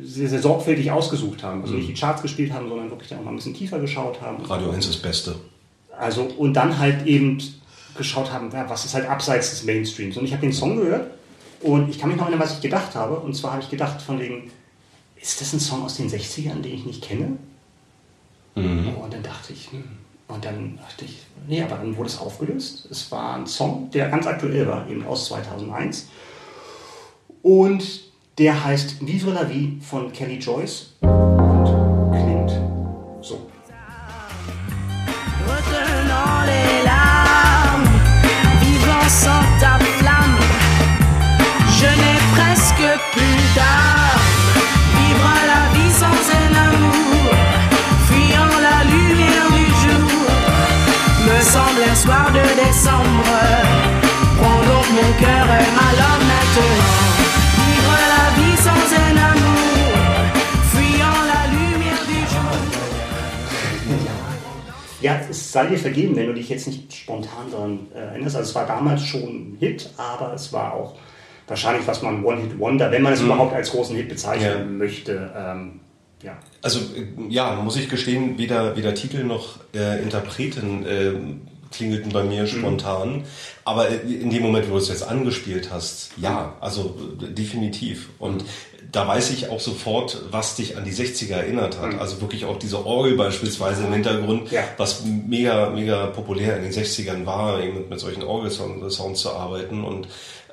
sehr, 0.02 0.30
sehr 0.30 0.40
sorgfältig 0.40 0.90
ausgesucht 0.90 1.44
haben. 1.44 1.64
Also 1.64 1.74
nicht 1.74 1.90
die 1.90 1.94
Charts 1.96 2.22
gespielt 2.22 2.54
haben, 2.54 2.70
sondern 2.70 2.90
wirklich 2.90 3.10
dann 3.10 3.20
auch 3.20 3.24
mal 3.24 3.32
ein 3.32 3.36
bisschen 3.36 3.56
tiefer 3.56 3.80
geschaut 3.80 4.22
haben. 4.22 4.42
Radio 4.46 4.70
1 4.70 4.86
ist 4.86 4.96
das 4.96 5.02
Beste. 5.02 5.36
Also, 6.00 6.22
und 6.22 6.54
dann 6.54 6.80
halt 6.80 7.06
eben 7.06 7.40
geschaut 7.98 8.32
haben, 8.32 8.54
was 8.54 8.86
ist 8.86 8.94
halt 8.94 9.10
abseits 9.10 9.50
des 9.50 9.66
Mainstreams. 9.66 10.16
Und 10.16 10.24
ich 10.24 10.32
habe 10.32 10.42
den 10.42 10.54
Song 10.54 10.78
gehört 10.78 11.17
und 11.62 11.90
ich 11.90 12.00
kann 12.00 12.10
mich 12.10 12.18
noch 12.18 12.26
erinnern, 12.26 12.42
was 12.42 12.56
ich 12.56 12.62
gedacht 12.62 12.96
habe. 12.96 13.20
Und 13.20 13.36
zwar 13.36 13.54
habe 13.54 13.62
ich 13.62 13.70
gedacht 13.70 14.02
von 14.02 14.20
wegen, 14.20 14.52
ist 15.20 15.42
das 15.42 15.54
ein 15.54 15.60
Song 15.60 15.84
aus 15.84 15.98
den 15.98 16.10
60ern, 16.10 16.62
den 16.62 16.74
ich 16.74 16.86
nicht 16.86 17.04
kenne? 17.04 17.38
Und 19.04 19.14
dann 19.14 19.24
dachte 19.24 19.54
ich, 19.54 19.72
hm. 19.72 19.84
Und 20.28 20.44
dann 20.44 20.78
dachte 20.78 21.06
ich, 21.06 21.20
nee, 21.48 21.64
aber 21.64 21.78
dann 21.78 21.96
wurde 21.96 22.10
es 22.10 22.20
aufgelöst. 22.20 22.88
Es 22.92 23.10
war 23.12 23.36
ein 23.36 23.48
Song, 23.48 23.90
der 23.92 24.10
ganz 24.10 24.28
aktuell 24.28 24.68
war, 24.68 24.88
eben 24.90 25.06
aus 25.06 25.28
2001. 25.28 26.10
Und 27.44 28.02
der 28.38 28.66
heißt 28.66 29.06
Vivre 29.06 29.32
la 29.32 29.50
Vie 29.50 29.80
von 29.82 30.12
Kelly 30.12 30.38
Joyce 30.38 30.94
Ja, 65.00 65.22
es 65.30 65.52
sei 65.52 65.68
dir 65.68 65.78
vergeben, 65.78 66.16
wenn 66.16 66.28
du 66.28 66.34
dich 66.34 66.50
jetzt 66.50 66.68
nicht 66.68 66.94
spontan 66.94 67.52
daran 67.52 67.80
äh, 67.94 68.00
erinnerst. 68.00 68.36
Also 68.36 68.50
es 68.50 68.56
war 68.56 68.66
damals 68.66 69.04
schon 69.04 69.22
ein 69.22 69.58
Hit, 69.60 69.90
aber 69.96 70.34
es 70.34 70.52
war 70.52 70.74
auch 70.74 70.96
wahrscheinlich, 71.48 71.88
was 71.88 72.02
man 72.02 72.24
One-Hit-Wonder, 72.24 72.92
wenn 72.92 73.02
man 73.02 73.14
es 73.14 73.20
Mhm. 73.22 73.28
überhaupt 73.28 73.54
als 73.54 73.72
großen 73.72 73.96
Hit 73.96 74.10
bezeichnen 74.10 74.50
Ja. 74.60 74.64
möchte, 74.66 75.32
ähm, 75.36 75.80
ja. 76.24 76.38
Also 76.62 76.80
äh, 76.80 77.06
ja, 77.30 77.56
muss 77.56 77.78
ich 77.78 77.90
gestehen, 77.90 78.38
weder, 78.38 78.76
weder 78.76 78.94
Titel 78.96 79.24
noch 79.24 79.60
äh, 79.76 80.02
Interpreten 80.02 80.86
äh, 80.86 81.12
klingelten 81.72 82.12
bei 82.12 82.24
mir 82.24 82.48
spontan. 82.48 83.24
Aber 83.66 83.90
äh, 83.90 83.96
in 83.98 84.30
dem 84.30 84.42
Moment, 84.42 84.68
wo 84.70 84.74
du 84.74 84.78
es 84.80 84.88
jetzt 84.90 85.08
angespielt 85.08 85.70
hast, 85.72 86.12
ja, 86.18 86.54
also 86.62 86.98
äh, 87.22 87.32
definitiv. 87.34 88.10
Und 88.20 88.44
da 88.90 89.06
weiß 89.06 89.32
ich 89.32 89.50
auch 89.50 89.60
sofort, 89.60 90.24
was 90.32 90.56
dich 90.56 90.78
an 90.78 90.86
die 90.86 90.94
60er 90.94 91.34
erinnert 91.36 91.78
hat. 91.82 92.00
Also 92.00 92.22
wirklich 92.22 92.46
auch 92.46 92.58
diese 92.58 92.86
Orgel 92.86 93.16
beispielsweise 93.18 93.84
im 93.84 93.92
Hintergrund, 93.92 94.50
Ja. 94.50 94.64
was 94.78 95.04
mega, 95.06 95.70
mega 95.72 96.06
populär 96.08 96.56
in 96.56 96.64
den 96.64 96.72
60ern 96.72 97.26
war, 97.26 97.62
eben 97.62 97.76
mit, 97.80 97.90
mit 97.90 98.00
solchen 98.00 98.24
Orgelsounds 98.24 99.20
zu 99.22 99.32
arbeiten 99.32 99.84
und 99.84 100.08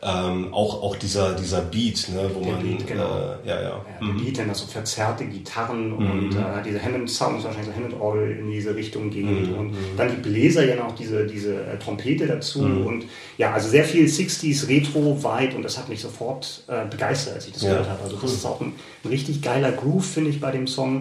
ähm, 0.07 0.53
auch, 0.53 0.83
auch 0.83 0.97
dieser, 0.97 1.33
dieser 1.35 1.63
Beat, 1.63 2.11
ne, 2.13 2.31
wo 2.35 2.41
Der 2.41 2.53
man, 2.53 2.63
Beat, 2.63 2.87
genau. 2.87 3.05
äh, 3.17 3.49
ja, 3.49 3.63
ja. 3.63 3.63
Ja, 3.63 4.07
der 4.07 4.23
Beat, 4.23 4.39
dann 4.39 4.55
so 4.55 4.67
verzerrte 4.67 5.25
Gitarren 5.25 5.93
und 5.95 6.29
Mhm. 6.31 6.37
äh, 6.37 6.63
diese 6.63 6.83
Hammond-Sounds, 6.83 7.43
wahrscheinlich 7.45 7.71
so 7.75 7.75
Hammond-Orgel 7.75 8.39
in 8.39 8.51
diese 8.51 8.75
Richtung 8.77 9.09
ging 9.11 9.49
Mhm. 9.53 9.55
und 9.59 9.75
dann 9.97 10.11
die 10.11 10.17
Bläser 10.21 10.65
ja 10.67 10.77
noch 10.77 10.95
diese, 10.95 11.27
diese 11.27 11.55
äh, 11.65 11.79
Trompete 11.79 12.27
dazu 12.27 12.61
Mhm. 12.63 12.87
und 12.87 13.05
ja, 13.39 13.53
also 13.55 13.69
sehr 13.71 13.85
viel 13.85 14.07
60s, 14.07 14.69
Retro-Vibe 14.69 15.57
und 15.57 15.63
das 15.63 15.79
hat 15.79 15.89
mich 15.89 16.01
sofort 16.03 16.65
äh, 16.69 16.85
begeistert, 16.91 17.37
als 17.37 17.47
ich 17.47 17.53
das 17.55 17.63
Ja, 17.63 17.71
gehört 17.71 17.89
habe. 17.89 18.03
Also 18.03 18.17
das 18.17 18.33
ist 18.33 18.45
auch 18.45 18.61
ein, 18.61 18.73
ein 19.05 19.09
richtig 19.09 19.41
geiler 19.41 19.73
Groove, 19.73 20.05
finde 20.05 20.29
ich, 20.31 20.39
bei 20.41 20.51
dem 20.51 20.67
Song. 20.67 21.01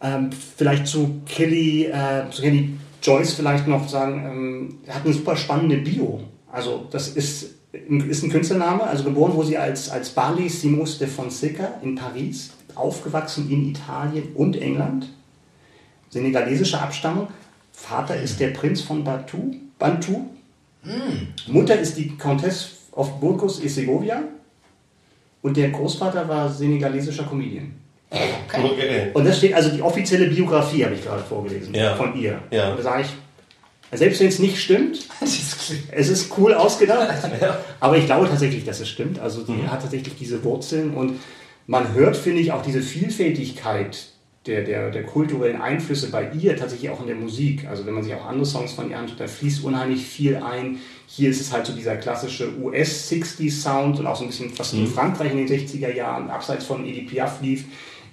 Ähm, 0.00 0.30
vielleicht 0.56 0.86
zu 0.86 1.20
Kelly, 1.26 1.86
äh, 1.86 2.30
zu 2.30 2.40
Kelly 2.42 2.70
Joyce 3.02 3.34
vielleicht 3.34 3.66
noch 3.66 3.86
sagen, 3.88 4.24
ähm, 4.24 4.78
er 4.86 4.94
hat 4.94 5.04
eine 5.04 5.12
super 5.12 5.36
spannende 5.36 5.76
Bio. 5.78 6.20
Also 6.50 6.86
das 6.90 7.08
ist, 7.08 7.57
ist 7.72 8.22
ein 8.22 8.30
Künstlername, 8.30 8.82
also 8.84 9.04
geboren 9.04 9.34
wurde 9.34 9.48
sie 9.48 9.58
als, 9.58 9.90
als 9.90 10.10
Barley 10.10 10.48
Simos 10.48 10.98
de 10.98 11.06
Fonseca 11.06 11.74
in 11.82 11.94
Paris, 11.94 12.50
aufgewachsen 12.74 13.50
in 13.50 13.68
Italien 13.70 14.32
und 14.34 14.56
England, 14.60 15.08
senegalesische 16.10 16.80
Abstammung. 16.80 17.28
Vater 17.72 18.16
ist 18.20 18.40
der 18.40 18.48
Prinz 18.48 18.80
von 18.80 19.04
Batu, 19.04 19.54
Bantu. 19.78 20.26
Mutter 21.46 21.78
ist 21.78 21.96
die 21.98 22.16
Countess 22.16 22.70
of 22.92 23.20
Burgos 23.20 23.62
y 23.62 23.68
Segovia 23.68 24.22
und 25.42 25.56
der 25.56 25.70
Großvater 25.70 26.26
war 26.28 26.50
senegalesischer 26.50 27.24
Comedian. 27.24 27.72
Okay. 28.10 29.10
Und 29.12 29.26
das 29.26 29.36
steht 29.36 29.52
also 29.52 29.68
die 29.70 29.82
offizielle 29.82 30.28
Biografie, 30.28 30.84
habe 30.84 30.94
ich 30.94 31.04
gerade 31.04 31.22
vorgelesen, 31.22 31.74
Ja. 31.74 31.94
von 31.94 32.18
ihr. 32.18 32.40
Ja. 32.50 32.70
Und 32.70 32.78
da 32.78 32.82
sage 32.82 33.02
ich, 33.02 33.08
selbst 33.92 34.20
wenn 34.20 34.28
es 34.28 34.38
nicht 34.38 34.58
stimmt, 34.62 34.98
es 35.20 36.08
ist 36.08 36.32
cool 36.38 36.54
ausgedacht, 36.54 37.14
aber 37.80 37.96
ich 37.96 38.06
glaube 38.06 38.28
tatsächlich, 38.28 38.64
dass 38.64 38.80
es 38.80 38.88
stimmt. 38.88 39.18
Also 39.18 39.42
die 39.42 39.52
Mhm. 39.52 39.70
hat 39.70 39.82
tatsächlich 39.82 40.14
diese 40.16 40.42
Wurzeln 40.44 40.94
und 40.94 41.20
man 41.66 41.92
hört, 41.94 42.16
finde 42.16 42.40
ich, 42.40 42.52
auch 42.52 42.62
diese 42.62 42.80
Vielfältigkeit 42.82 44.06
der, 44.46 44.62
der, 44.62 44.90
der 44.90 45.02
kulturellen 45.02 45.60
Einflüsse 45.60 46.10
bei 46.10 46.30
ihr 46.32 46.56
tatsächlich 46.56 46.88
auch 46.88 47.00
in 47.02 47.06
der 47.08 47.16
Musik. 47.16 47.66
Also 47.68 47.84
wenn 47.84 47.92
man 47.92 48.02
sich 48.02 48.14
auch 48.14 48.24
andere 48.24 48.46
Songs 48.46 48.72
von 48.72 48.88
ihr 48.90 48.98
anschaut, 48.98 49.20
da 49.20 49.26
fließt 49.26 49.62
unheimlich 49.64 50.06
viel 50.06 50.36
ein. 50.36 50.78
Hier 51.06 51.28
ist 51.28 51.40
es 51.40 51.52
halt 51.52 51.66
so 51.66 51.74
dieser 51.74 51.96
klassische 51.96 52.48
US-60s-Sound 52.58 53.98
und 53.98 54.06
auch 54.06 54.16
so 54.16 54.22
ein 54.24 54.28
bisschen, 54.28 54.50
was 54.58 54.72
in 54.72 54.82
Mhm. 54.82 54.86
Frankreich 54.88 55.32
in 55.32 55.38
den 55.38 55.48
60er 55.48 55.94
Jahren 55.94 56.30
abseits 56.30 56.64
von 56.64 56.86
Edith 56.86 57.10
Piaf 57.10 57.40
lief, 57.42 57.64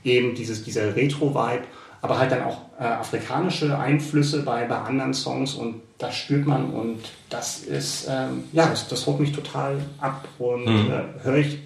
eben 0.03 0.36
dieses, 0.36 0.63
dieser 0.63 0.95
Retro-Vibe, 0.95 1.63
aber 2.06 2.20
halt 2.20 2.32
dann 2.32 2.43
auch 2.43 2.60
äh, 2.80 2.84
afrikanische 2.84 3.80
Einflüsse 3.80 4.43
bei, 4.43 4.66
bei 4.66 4.78
anderen 4.78 5.16
Songs 5.16 5.56
und 5.56 5.82
das 5.97 6.16
spürt 6.16 6.45
man 6.45 6.70
und 6.70 6.99
das 7.32 7.64
ist, 7.64 8.08
ähm, 8.08 8.43
ja, 8.53 8.68
das, 8.68 8.88
das 8.88 9.08
holt 9.08 9.20
mich 9.20 9.32
total 9.32 9.78
ab 9.99 10.28
und 10.38 10.66
Mhm. 10.66 10.91
äh, 10.91 11.24
höre 11.24 11.38
ich 11.38 11.58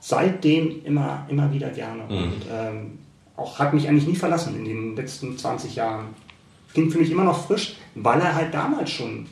seitdem 0.00 0.82
immer, 0.86 1.26
immer 1.28 1.52
wieder 1.52 1.68
gerne 1.68 2.04
Mhm. 2.04 2.10
und 2.16 2.42
ähm, 2.50 2.98
auch 3.36 3.58
hat 3.58 3.74
mich 3.74 3.86
eigentlich 3.86 4.06
nie 4.06 4.16
verlassen 4.16 4.56
in 4.56 4.64
den 4.64 4.96
letzten 4.96 5.36
20 5.36 5.76
Jahren. 5.76 6.06
Klingt 6.72 6.90
für 6.92 6.98
mich 6.98 7.10
immer 7.10 7.24
noch 7.24 7.46
frisch, 7.46 7.76
weil 7.94 8.18
er 8.20 8.34
halt 8.34 8.54
damals 8.54 8.90
schon 8.90 9.26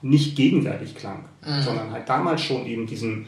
nicht 0.00 0.36
gegenwärtig 0.36 0.94
klang, 0.94 1.26
Mhm. 1.46 1.62
sondern 1.62 1.90
halt 1.92 2.08
damals 2.08 2.40
schon 2.40 2.64
eben 2.64 2.86
diesen, 2.86 3.26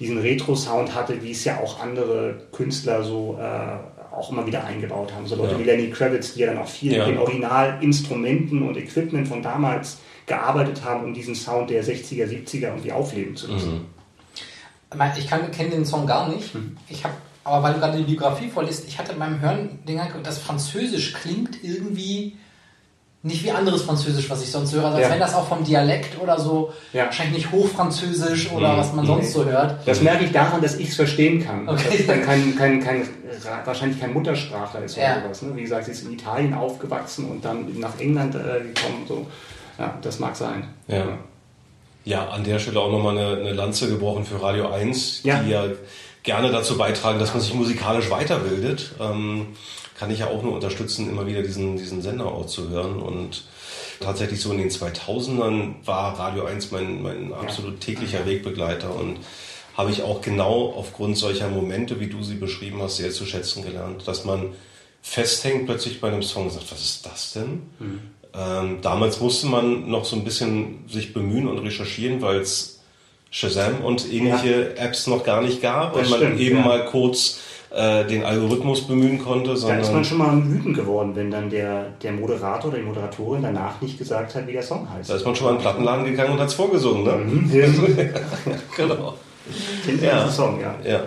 diesen 0.00 0.18
Retro-Sound 0.18 0.92
hatte, 0.92 1.22
wie 1.22 1.30
es 1.30 1.44
ja 1.44 1.58
auch 1.60 1.80
andere 1.80 2.48
Künstler 2.50 3.04
so 3.04 3.38
äh, 3.40 3.76
auch 4.12 4.30
immer 4.30 4.46
wieder 4.46 4.64
eingebaut 4.64 5.12
haben. 5.14 5.26
So 5.26 5.36
Leute 5.36 5.52
Ja. 5.52 5.58
wie 5.58 5.64
Lenny 5.64 5.90
Kravitz, 5.90 6.34
die 6.34 6.40
ja 6.40 6.46
dann 6.46 6.58
auch 6.58 6.68
viel 6.68 6.92
Ja. 6.92 7.06
mit 7.06 7.14
den 7.14 7.18
Originalinstrumenten 7.22 8.62
und 8.66 8.76
Equipment 8.76 9.28
von 9.28 9.42
damals 9.42 9.98
gearbeitet 10.26 10.84
haben, 10.84 11.04
um 11.04 11.14
diesen 11.14 11.34
Sound 11.34 11.70
der 11.70 11.82
60er, 11.84 12.26
70er 12.26 12.68
irgendwie 12.68 12.92
aufleben 12.92 13.36
zu 13.36 13.50
lassen. 13.52 13.72
Mhm. 13.72 15.00
Ich 15.16 15.28
kenne 15.28 15.70
den 15.70 15.84
Song 15.84 16.06
gar 16.06 16.28
nicht. 16.28 16.54
Mhm. 16.54 16.76
Ich 16.88 17.04
habe, 17.04 17.14
aber 17.44 17.62
weil 17.62 17.74
du 17.74 17.80
gerade 17.80 17.98
die 17.98 18.04
Biografie 18.04 18.48
vorliest, 18.48 18.86
ich 18.88 18.98
hatte 18.98 19.14
beim 19.14 19.40
Hören 19.40 19.78
den 19.86 19.96
Gedanken, 19.96 20.22
das 20.22 20.38
Französisch 20.38 21.12
klingt 21.14 21.62
irgendwie 21.62 22.36
nicht 23.22 23.44
wie 23.44 23.50
anderes 23.50 23.82
Französisch, 23.82 24.30
was 24.30 24.42
ich 24.42 24.50
sonst 24.50 24.72
höre. 24.72 24.84
Also 24.86 24.96
als 24.96 25.06
Ja. 25.06 25.12
wenn 25.12 25.20
das 25.20 25.34
auch 25.34 25.46
vom 25.46 25.62
Dialekt 25.62 26.18
oder 26.20 26.40
so, 26.40 26.72
Ja. 26.94 27.04
wahrscheinlich 27.04 27.36
nicht 27.44 27.52
Hochfranzösisch 27.52 28.50
oder 28.50 28.72
Mhm. 28.72 28.76
was 28.78 28.92
man 28.94 29.04
sonst 29.06 29.32
so 29.34 29.44
hört. 29.44 29.76
Das 29.86 30.00
merke 30.00 30.24
ich 30.24 30.32
daran, 30.32 30.62
dass 30.62 30.76
ich 30.76 30.88
es 30.88 30.96
verstehen 30.96 31.44
kann. 31.44 31.68
Okay. 31.68 32.04
Dann 32.06 32.22
kein, 32.24 32.56
kein, 32.56 32.82
kein, 32.82 33.06
wahrscheinlich 33.66 34.00
kein 34.00 34.14
Muttersprachler 34.14 34.84
ist 34.84 34.96
oder 34.96 35.04
Ja. 35.06 35.22
sowas. 35.22 35.42
Ne? 35.42 35.54
Wie 35.54 35.62
gesagt, 35.62 35.84
sie 35.84 35.90
ist 35.92 36.04
in 36.06 36.12
Italien 36.14 36.54
aufgewachsen 36.54 37.26
und 37.30 37.44
dann 37.44 37.78
nach 37.78 37.98
England 37.98 38.34
äh, 38.36 38.38
gekommen. 38.38 39.04
So. 39.06 39.26
Ja, 39.78 39.98
das 40.00 40.18
mag 40.18 40.34
sein. 40.36 40.64
Ja. 40.88 41.04
Ja, 42.06 42.28
an 42.28 42.42
der 42.44 42.58
Stelle 42.58 42.80
auch 42.80 42.90
nochmal 42.90 43.18
eine, 43.18 43.36
eine 43.40 43.52
Lanze 43.52 43.86
gebrochen 43.88 44.24
für 44.24 44.42
Radio 44.42 44.70
1, 44.70 45.20
Ja. 45.24 45.40
die 45.42 45.50
ja 45.50 45.64
gerne 46.22 46.50
dazu 46.50 46.78
beitragen, 46.78 47.18
dass 47.18 47.34
man 47.34 47.42
sich 47.42 47.52
musikalisch 47.52 48.08
weiterbildet. 48.10 48.92
Ähm, 48.98 49.48
kann 50.00 50.10
ich 50.10 50.20
ja 50.20 50.28
auch 50.28 50.42
nur 50.42 50.54
unterstützen, 50.54 51.10
immer 51.10 51.26
wieder 51.26 51.42
diesen, 51.42 51.76
diesen 51.76 52.00
Sender 52.00 52.24
auch 52.24 52.46
zu 52.46 52.70
hören. 52.70 53.02
Und 53.02 53.44
tatsächlich 54.00 54.40
so 54.40 54.50
in 54.50 54.56
den 54.56 54.70
2000ern 54.70 55.74
war 55.84 56.18
Radio 56.18 56.46
1 56.46 56.70
mein, 56.70 57.02
mein 57.02 57.34
absolut 57.34 57.82
täglicher 57.82 58.24
Wegbegleiter 58.24 58.96
und 58.96 59.18
habe 59.76 59.90
ich 59.90 60.02
auch 60.02 60.22
genau 60.22 60.72
aufgrund 60.74 61.18
solcher 61.18 61.48
Momente, 61.50 62.00
wie 62.00 62.06
du 62.06 62.22
sie 62.22 62.36
beschrieben 62.36 62.80
hast, 62.80 62.96
sehr 62.96 63.10
zu 63.10 63.26
schätzen 63.26 63.62
gelernt, 63.62 64.08
dass 64.08 64.24
man 64.24 64.54
festhängt 65.02 65.66
plötzlich 65.66 66.00
bei 66.00 66.08
einem 66.08 66.22
Song 66.22 66.44
und 66.44 66.52
sagt, 66.52 66.72
was 66.72 66.80
ist 66.80 67.04
das 67.04 67.32
denn? 67.34 67.62
Ähm, 68.34 68.78
damals 68.80 69.20
musste 69.20 69.48
man 69.48 69.90
noch 69.90 70.06
so 70.06 70.16
ein 70.16 70.24
bisschen 70.24 70.86
sich 70.88 71.12
bemühen 71.12 71.46
und 71.46 71.58
recherchieren, 71.58 72.22
weil 72.22 72.40
es 72.40 72.80
Shazam 73.30 73.84
und 73.84 74.10
ähnliche 74.10 74.78
Apps 74.78 75.06
noch 75.06 75.24
gar 75.24 75.42
nicht 75.42 75.60
gab 75.60 75.92
Das 75.92 76.04
und 76.04 76.10
man 76.10 76.20
stimmt, 76.20 76.40
eben 76.40 76.56
ja. 76.56 76.64
mal 76.64 76.84
kurz 76.86 77.40
äh, 77.70 78.04
den 78.04 78.24
Algorithmus 78.24 78.86
bemühen 78.86 79.18
konnte, 79.18 79.48
Da 79.50 79.54
ist 79.54 79.60
sondern 79.60 79.92
man 79.92 80.04
schon 80.04 80.18
mal 80.18 80.44
wütend 80.44 80.74
geworden, 80.74 81.12
wenn 81.14 81.30
dann 81.30 81.50
der, 81.50 81.86
der 82.02 82.12
Moderator 82.12 82.70
oder 82.70 82.78
die 82.78 82.84
Moderatorin 82.84 83.42
danach 83.42 83.80
nicht 83.80 83.96
gesagt 83.96 84.34
hat, 84.34 84.46
wie 84.46 84.52
der 84.52 84.62
Song 84.62 84.88
heißt. 84.92 85.08
da 85.08 85.14
ist 85.14 85.24
man 85.24 85.36
schon 85.36 85.46
mal 85.46 85.50
in 85.52 85.56
den 85.58 85.62
Plattenladen 85.62 86.04
gegangen 86.04 86.32
und 86.32 86.40
hat 86.40 86.48
es 86.48 86.54
vorgesungen. 86.54 87.04
Ne? 87.04 87.12
Mhm. 87.12 87.50
genau. 88.76 89.14
Den 89.86 90.02
Ja. 90.02 90.08
ja. 90.08 90.28
Song, 90.28 90.60
ja. 90.60 90.74
Ja. 90.84 91.00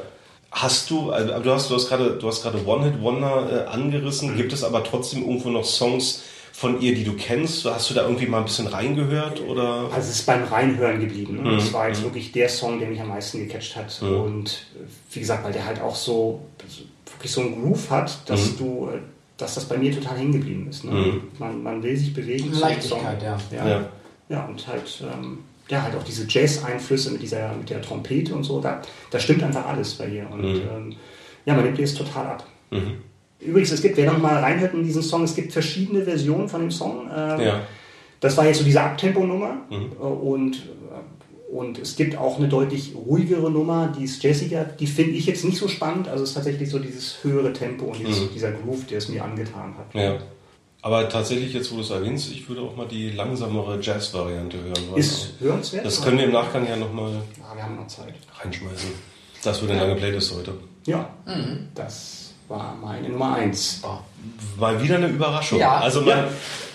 Hast 0.51 0.89
du, 0.89 1.11
also 1.11 1.39
du 1.39 1.51
hast, 1.51 1.70
du 1.70 1.76
hast 1.76 1.89
gerade, 1.89 2.11
du 2.11 2.28
hast 2.28 2.43
gerade 2.43 2.59
One 2.66 2.86
Hit 2.86 3.01
Wonder 3.01 3.66
äh, 3.68 3.70
angerissen. 3.70 4.32
Mhm. 4.34 4.38
Gibt 4.38 4.53
es 4.53 4.64
aber 4.64 4.84
trotzdem 4.84 5.24
irgendwo 5.24 5.49
noch 5.49 5.66
Songs 5.66 6.24
von 6.56 6.80
ihr, 6.80 6.93
die 6.95 7.04
du 7.04 7.14
kennst? 7.14 7.66
Hast 7.66 7.89
du 7.89 7.93
da 7.95 8.04
irgendwie 8.04 8.28
mal 8.28 8.38
ein 8.38 8.45
bisschen 8.45 8.68
reingehört 8.68 9.41
oder? 9.41 9.89
Also 9.93 10.10
es 10.10 10.20
ist 10.20 10.26
beim 10.26 10.43
Reinhören 10.43 10.99
geblieben. 11.01 11.41
Ne? 11.43 11.51
Mhm. 11.51 11.56
Das 11.58 11.74
war 11.74 11.88
jetzt 11.89 11.99
Mhm. 12.01 12.06
wirklich 12.06 12.32
der 12.32 12.47
Song, 12.47 12.80
der 12.80 12.88
mich 12.89 13.01
am 13.01 13.10
meisten 13.10 13.39
gecatcht 13.39 13.76
hat. 13.76 13.99
Mhm. 14.01 14.16
Und 14.22 14.66
wie 15.12 15.20
gesagt, 15.20 15.43
weil 15.43 15.51
der 15.51 15.66
halt 15.66 15.82
auch 15.82 15.95
so 15.95 16.41
wirklich 17.12 17.32
so 17.32 17.41
einen 17.41 17.60
Groove 17.62 17.89
hat, 17.89 18.30
dass 18.30 18.51
Mhm. 18.51 18.58
du, 18.58 18.89
äh, 18.93 18.99
dass 19.38 19.56
das 19.56 19.66
bei 19.66 19.78
mir 19.78 19.91
total 19.91 20.16
hängen 20.18 20.32
geblieben 20.34 20.68
ist. 20.70 20.84
Ne? 20.86 20.91
Mhm. 20.91 21.22
Man, 21.39 21.64
man 21.64 21.84
will 21.84 21.97
sich 21.97 22.14
bewegen. 22.14 22.54
Leichtigkeit, 22.54 22.84
Song. 22.84 23.01
ja. 23.51 23.58
ja. 23.58 23.68
Ja. 23.70 23.89
Ja, 24.30 24.45
und 24.45 24.65
halt, 24.68 25.03
ähm, 25.11 25.40
ja, 25.69 25.82
halt 25.82 25.95
auch 25.95 26.03
diese 26.03 26.26
Jazz-Einflüsse 26.30 27.11
mit 27.11 27.22
dieser, 27.23 27.52
mit 27.56 27.69
der 27.69 27.82
Trompete 27.82 28.34
und 28.36 28.44
so, 28.44 28.61
da, 28.61 28.82
da 29.10 29.19
stimmt 29.19 29.44
einfach 29.44 29.65
alles 29.65 29.95
bei 29.95 30.07
ihr. 30.07 30.30
Und 30.32 30.41
Mhm. 30.41 30.61
ähm, 30.73 30.95
ja, 31.45 31.56
man 31.56 31.64
nimmt 31.65 31.80
es 31.80 31.94
total 31.95 32.27
ab. 32.27 32.48
Mhm. 32.72 32.98
Übrigens, 33.45 33.72
es 33.72 33.82
gibt, 33.82 33.98
wer 33.98 34.11
noch 34.11 34.20
mal 34.20 34.38
reinhört 34.38 34.74
in 34.74 34.84
diesen 34.84 35.02
Song, 35.02 35.24
es 35.24 35.36
gibt 35.36 35.52
verschiedene 35.53 36.03
Versionen 36.03 36.48
von 36.49 36.61
dem 36.61 36.72
Song. 36.72 37.10
Ähm, 37.15 37.40
Ja. 37.41 37.61
Das 38.20 38.38
war 38.38 38.45
jetzt 38.45 38.60
so 38.60 38.64
diese 38.64 38.80
Abtempo-Nummer 38.82 39.57
Mhm. 39.70 39.91
äh, 39.99 40.03
und, 40.03 40.56
äh, 40.56 41.53
und 41.53 41.78
es 41.80 41.95
gibt 41.98 42.18
auch 42.18 42.38
eine 42.38 42.48
deutlich 42.48 42.94
ruhigere 42.95 43.52
Nummer, 43.52 43.94
die 43.98 44.06
ist 44.06 44.24
jazziger. 44.24 44.64
Die 44.64 44.88
finde 44.88 45.11
ich 45.18 45.26
jetzt 45.26 45.44
nicht 45.44 45.57
so 45.57 45.68
spannend. 45.68 46.07
Also 46.07 46.24
es 46.24 46.30
ist 46.30 46.36
tatsächlich 46.36 46.70
so 46.70 46.80
dieses 46.80 47.18
höhere 47.24 47.52
Tempo 47.52 47.86
und 47.88 47.99
dieses, 47.99 48.22
Mhm. 48.22 48.30
dieser 48.34 48.52
Groove, 48.52 48.86
der 48.88 48.98
es 48.99 49.10
mir 49.10 49.24
angetan 49.24 49.74
hat. 49.78 49.94
Ja. 49.94 50.18
Aber 50.82 51.07
tatsächlich, 51.10 51.53
jetzt 51.53 51.72
wo 51.72 51.76
du 51.76 51.82
es 51.82 51.90
erwähnst, 51.91 52.32
ich 52.32 52.48
würde 52.49 52.61
auch 52.61 52.76
mal 52.76 52.88
die 52.88 53.10
langsamere 53.11 53.80
Jazz-Variante 53.82 54.57
hören 54.57 54.74
wollen. 54.90 54.99
Ist 54.99 55.34
hörenswert? 55.40 55.86
Das 55.86 56.02
können 56.02 56.18
wir 56.18 56.26
im 56.26 56.32
Nachgang 56.32 56.68
ja 56.68 56.76
nochmal 56.78 57.11
Ja, 57.11 57.56
wir 57.56 57.64
haben 57.64 57.76
noch 57.76 57.88
Zeit. 57.88 58.14
reinschmeißen. 58.41 58.90
Das 59.44 59.61
wird 59.61 59.72
eine 59.72 59.82
lange 59.82 59.95
Playlist 59.95 60.34
heute. 60.36 60.53
Ja, 60.86 61.10
Mhm. 61.26 61.68
das 61.76 62.23
war 62.53 62.75
meine 62.81 63.09
Nummer 63.09 63.35
eins. 63.35 63.81
Oh, 63.84 63.97
mal 64.59 64.81
wieder 64.81 64.95
eine 64.97 65.07
Überraschung. 65.07 65.59
Ja. 65.59 65.77
also 65.80 66.01
man, 66.01 66.09
Ja. 66.09 66.27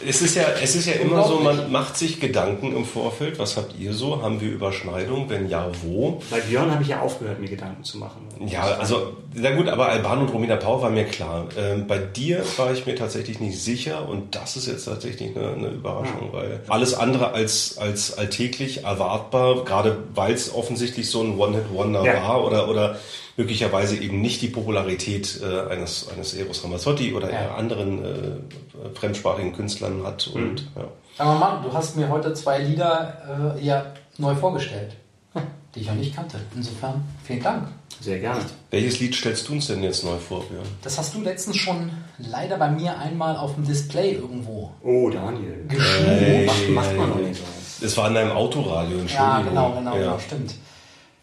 es 0.06 0.20
ist 0.22 0.34
ja, 0.34 0.42
es 0.62 0.74
ist 0.74 0.86
ja 0.86 0.94
immer 0.94 1.24
so, 1.24 1.38
man 1.40 1.70
macht 1.72 1.96
sich 1.96 2.20
Gedanken 2.20 2.74
im 2.74 2.84
Vorfeld. 2.84 3.38
Was 3.38 3.56
habt 3.56 3.74
ihr 3.78 3.92
so? 3.94 4.20
Haben 4.22 4.40
wir 4.40 4.50
Überschneidung? 4.50 5.30
Wenn 5.30 5.48
ja, 5.48 5.68
wo? 5.82 6.20
Bei 6.30 6.40
Björn 6.40 6.70
habe 6.70 6.82
ich 6.82 6.88
ja 6.88 7.00
aufgehört, 7.00 7.38
mir 7.40 7.48
Gedanken 7.48 7.84
zu 7.84 7.98
machen. 7.98 8.26
Ja, 8.46 8.62
also, 8.78 9.12
na 9.34 9.50
gut, 9.52 9.68
aber 9.68 9.88
Alban 9.88 10.18
und 10.20 10.28
Romina 10.32 10.56
Pau 10.56 10.82
war 10.82 10.90
mir 10.90 11.04
klar. 11.04 11.46
Ähm, 11.56 11.86
bei 11.86 11.98
dir 11.98 12.44
war 12.56 12.72
ich 12.72 12.84
mir 12.86 12.94
tatsächlich 12.96 13.40
nicht 13.40 13.60
sicher 13.62 14.08
und 14.08 14.34
das 14.34 14.56
ist 14.56 14.66
jetzt 14.66 14.84
tatsächlich 14.84 15.36
eine, 15.36 15.52
eine 15.52 15.68
Überraschung, 15.68 16.28
weil 16.32 16.60
alles 16.68 16.94
andere 16.94 17.32
als, 17.32 17.78
als 17.78 18.18
alltäglich 18.18 18.84
erwartbar, 18.84 19.64
gerade 19.64 19.96
weil 20.14 20.34
es 20.34 20.52
offensichtlich 20.54 21.10
so 21.10 21.22
ein 21.22 21.38
One-Hit-Wonder 21.38 22.04
Ja. 22.04 22.22
war 22.22 22.44
oder, 22.44 22.68
oder 22.68 22.96
möglicherweise 23.38 23.96
eben 23.96 24.20
nicht 24.20 24.42
die 24.42 24.48
Popularität 24.48 25.40
äh, 25.42 25.70
eines, 25.72 26.08
eines 26.12 26.34
Eros 26.34 26.62
Ramazzotti 26.64 27.14
oder 27.14 27.32
Ja. 27.32 27.54
anderen 27.54 28.04
äh, 28.04 28.94
fremdsprachigen 28.94 29.52
Künstlern 29.54 30.02
hat 30.04 30.26
und 30.34 30.66
ja. 30.76 30.84
Sagen 31.16 31.30
wir 31.30 31.38
mal, 31.38 31.62
du 31.62 31.72
hast 31.72 31.96
mir 31.96 32.08
heute 32.08 32.34
zwei 32.34 32.58
Lieder 32.58 33.54
äh, 33.56 33.64
ja 33.64 33.86
neu 34.18 34.34
vorgestellt, 34.34 34.94
die 35.74 35.80
ich 35.80 35.86
noch 35.86 35.94
nicht 35.94 36.14
kannte. 36.14 36.38
Insofern 36.54 37.02
vielen 37.24 37.42
Dank. 37.42 37.68
Sehr 38.00 38.18
gerne. 38.18 38.40
Welches 38.70 39.00
Lied 39.00 39.14
stellst 39.14 39.48
du 39.48 39.52
uns 39.54 39.66
denn 39.68 39.82
jetzt 39.82 40.04
neu 40.04 40.16
vor, 40.16 40.44
Björn? 40.44 40.64
Das 40.82 40.98
hast 40.98 41.14
du 41.14 41.20
letztens 41.20 41.56
schon 41.56 41.90
leider 42.18 42.56
bei 42.56 42.70
mir 42.70 42.96
einmal 42.98 43.36
auf 43.36 43.54
dem 43.54 43.64
Display 43.64 44.12
irgendwo. 44.12 44.70
Oh, 44.84 45.10
Daniel. 45.10 45.64
Geschrieben. 45.68 46.46
Macht, 46.46 46.68
macht 46.70 46.96
man 46.96 47.08
noch 47.10 47.16
nicht 47.16 47.36
so. 47.36 47.84
Es 47.84 47.96
war 47.96 48.08
in 48.08 48.14
deinem 48.14 48.32
Autoradio, 48.32 48.98
Entschuldigung. 48.98 49.16
Ja, 49.16 49.42
genau, 49.42 49.72
genau, 49.72 49.94
ja. 49.94 50.00
genau, 50.02 50.18
stimmt. 50.20 50.54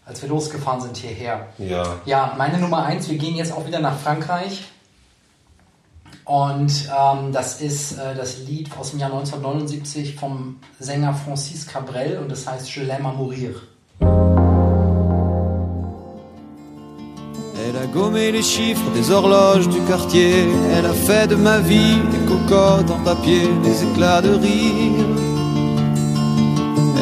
Als 0.05 0.21
wir 0.21 0.29
losgefahren 0.29 0.81
sind 0.81 0.97
hierher. 0.97 1.47
Ja. 1.57 1.95
Ja, 2.05 2.35
meine 2.37 2.59
Nummer 2.59 2.83
eins, 2.83 3.09
wir 3.09 3.17
gehen 3.17 3.35
jetzt 3.35 3.51
auch 3.51 3.65
wieder 3.65 3.79
nach 3.79 3.97
Frankreich. 3.97 4.65
Und 6.25 6.89
ähm, 6.89 7.31
das 7.31 7.61
ist 7.61 7.93
äh, 7.93 8.15
das 8.15 8.39
Lied 8.39 8.69
aus 8.79 8.91
dem 8.91 8.99
Jahr 8.99 9.11
1979 9.11 10.15
vom 10.15 10.57
Sänger 10.79 11.13
Francis 11.13 11.67
Cabrel 11.67 12.17
und 12.19 12.31
das 12.31 12.47
heißt 12.47 12.67
Je 12.69 12.83
l'aime 12.83 13.05
à 13.05 13.13
mourir. 13.13 13.61
Elle 17.67 17.77
a 17.77 17.85
gommé 17.87 18.31
les 18.31 18.43
chiffres 18.43 18.91
des 18.93 19.09
horloges 19.11 19.67
du 19.69 19.79
quartier. 19.87 20.47
Elle 20.71 20.85
a 20.85 20.93
fait 20.93 21.27
de 21.27 21.35
ma 21.35 21.59
vie 21.59 21.99
des 22.11 22.25
cocottes 22.27 22.91
en 22.91 23.03
papier, 23.03 23.47
des 23.63 23.83
éclats 23.83 24.21
de 24.21 24.35
rire. 24.35 25.24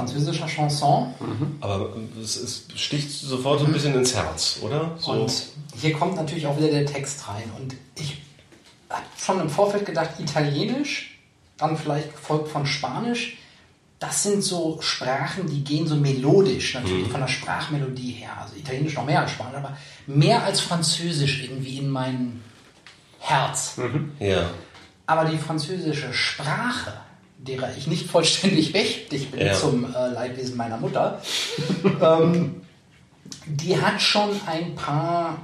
Französischer 0.00 0.46
Chanson. 0.46 1.14
Aber 1.60 1.90
es, 2.22 2.36
es 2.36 2.66
sticht 2.74 3.10
sofort 3.10 3.60
so 3.60 3.66
ein 3.66 3.72
bisschen 3.72 3.94
ins 3.94 4.14
Herz, 4.14 4.58
oder? 4.62 4.96
So. 4.98 5.12
Und 5.12 5.32
hier 5.80 5.92
kommt 5.92 6.16
natürlich 6.16 6.46
auch 6.46 6.56
wieder 6.56 6.68
der 6.68 6.86
Text 6.86 7.26
rein. 7.28 7.44
Und 7.58 7.74
ich 7.96 8.18
habe 8.88 9.02
schon 9.18 9.40
im 9.40 9.50
Vorfeld 9.50 9.86
gedacht, 9.86 10.10
Italienisch, 10.18 11.18
dann 11.58 11.76
vielleicht 11.76 12.12
gefolgt 12.12 12.48
von 12.48 12.66
Spanisch. 12.66 13.36
Das 13.98 14.22
sind 14.22 14.42
so 14.42 14.80
Sprachen, 14.80 15.46
die 15.50 15.62
gehen 15.62 15.86
so 15.86 15.94
melodisch, 15.94 16.72
natürlich 16.74 17.06
Mhm. 17.08 17.10
von 17.10 17.20
der 17.20 17.28
Sprachmelodie 17.28 18.12
her. 18.12 18.30
Also 18.40 18.56
Italienisch 18.56 18.94
noch 18.94 19.04
mehr 19.04 19.20
als 19.20 19.32
Spanisch, 19.32 19.56
aber 19.58 19.76
mehr 20.06 20.42
als 20.42 20.60
Französisch 20.60 21.42
irgendwie 21.44 21.76
in 21.78 21.90
mein 21.90 22.40
Herz. 23.18 23.76
ja. 24.18 24.48
Aber 25.06 25.24
die 25.26 25.36
französische 25.38 26.14
Sprache, 26.14 26.92
derer 27.46 27.70
ich 27.76 27.86
nicht 27.86 28.06
vollständig 28.06 28.72
mächtig 28.74 29.30
bin 29.30 29.46
Ja. 29.46 29.54
zum 29.54 29.84
äh, 29.94 30.08
Leidwesen 30.08 30.56
meiner 30.56 30.76
Mutter, 30.76 31.20
ähm, 32.02 32.62
die 33.46 33.80
hat 33.80 34.00
schon 34.00 34.30
ein 34.46 34.74
paar 34.74 35.38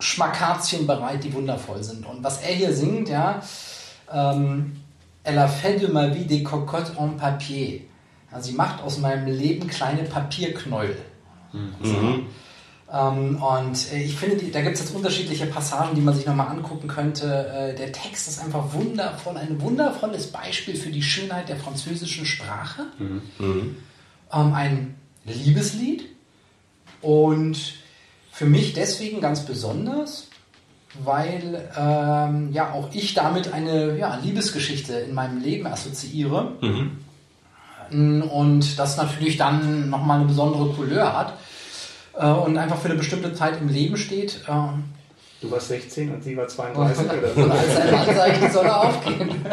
Schmackazien 0.00 0.86
bereit, 0.86 1.22
die 1.24 1.32
wundervoll 1.32 1.82
sind. 1.82 2.04
Und 2.06 2.22
was 2.24 2.42
er 2.42 2.54
hier 2.54 2.72
singt, 2.72 3.08
ja, 3.08 3.42
ähm, 4.12 4.76
Elle 5.26 5.40
a 5.40 5.48
fait 5.48 5.78
de 5.78 5.86
ma 5.90 6.08
vie 6.08 6.26
des 6.26 6.42
cocottes 6.44 6.92
en 6.98 7.16
papier. 7.16 7.80
Ja, 8.30 8.40
sie 8.42 8.52
macht 8.52 8.82
aus 8.82 8.98
meinem 8.98 9.26
Leben 9.26 9.66
kleine 9.66 10.02
Papierknäuel. 10.02 10.96
Mhm. 11.52 11.74
Ähm, 11.82 12.26
und 12.94 13.92
äh, 13.92 14.04
ich 14.04 14.14
finde, 14.14 14.36
da 14.52 14.60
gibt 14.60 14.74
es 14.74 14.82
jetzt 14.82 14.94
unterschiedliche 14.94 15.46
Passagen, 15.46 15.96
die 15.96 16.00
man 16.00 16.14
sich 16.14 16.26
nochmal 16.26 16.46
angucken 16.46 16.86
könnte. 16.86 17.48
Äh, 17.48 17.74
der 17.74 17.90
Text 17.90 18.28
ist 18.28 18.40
einfach 18.40 18.72
wundervoll, 18.72 19.36
ein 19.36 19.60
wundervolles 19.60 20.28
Beispiel 20.28 20.76
für 20.76 20.90
die 20.90 21.02
Schönheit 21.02 21.48
der 21.48 21.56
französischen 21.56 22.24
Sprache. 22.24 22.82
Mhm. 22.98 23.76
Ähm, 24.32 24.54
ein 24.54 24.94
Liebeslied 25.24 26.04
und 27.00 27.74
für 28.30 28.46
mich 28.46 28.74
deswegen 28.74 29.20
ganz 29.20 29.44
besonders, 29.44 30.28
weil 31.02 31.68
ähm, 31.76 32.52
ja 32.52 32.72
auch 32.74 32.90
ich 32.92 33.14
damit 33.14 33.52
eine 33.52 33.98
ja, 33.98 34.20
Liebesgeschichte 34.22 34.92
in 34.92 35.14
meinem 35.14 35.42
Leben 35.42 35.66
assoziiere 35.66 36.52
Mhm. 37.90 38.22
und 38.22 38.78
das 38.78 38.96
natürlich 38.96 39.36
dann 39.36 39.90
nochmal 39.90 40.18
eine 40.20 40.28
besondere 40.28 40.72
Couleur 40.74 41.12
hat 41.18 41.34
äh, 42.18 42.26
und 42.26 42.56
einfach 42.56 42.78
für 42.78 42.88
eine 42.88 42.98
bestimmte 42.98 43.34
Zeit 43.34 43.60
im 43.60 43.68
Leben 43.68 43.96
steht. 43.96 44.40
Äh, 44.46 44.52
Du 45.42 45.50
warst 45.50 45.68
16 45.68 46.10
und 46.14 46.24
sie 46.24 46.34
war 46.38 46.48
32 46.48 47.04
oder 47.04 47.34
so. 47.34 47.50
als 47.50 47.76
ein 47.76 47.94
Anzeichen 47.94 48.50
soll 48.50 48.64
er 48.64 48.80
aufgehen. 48.88 49.44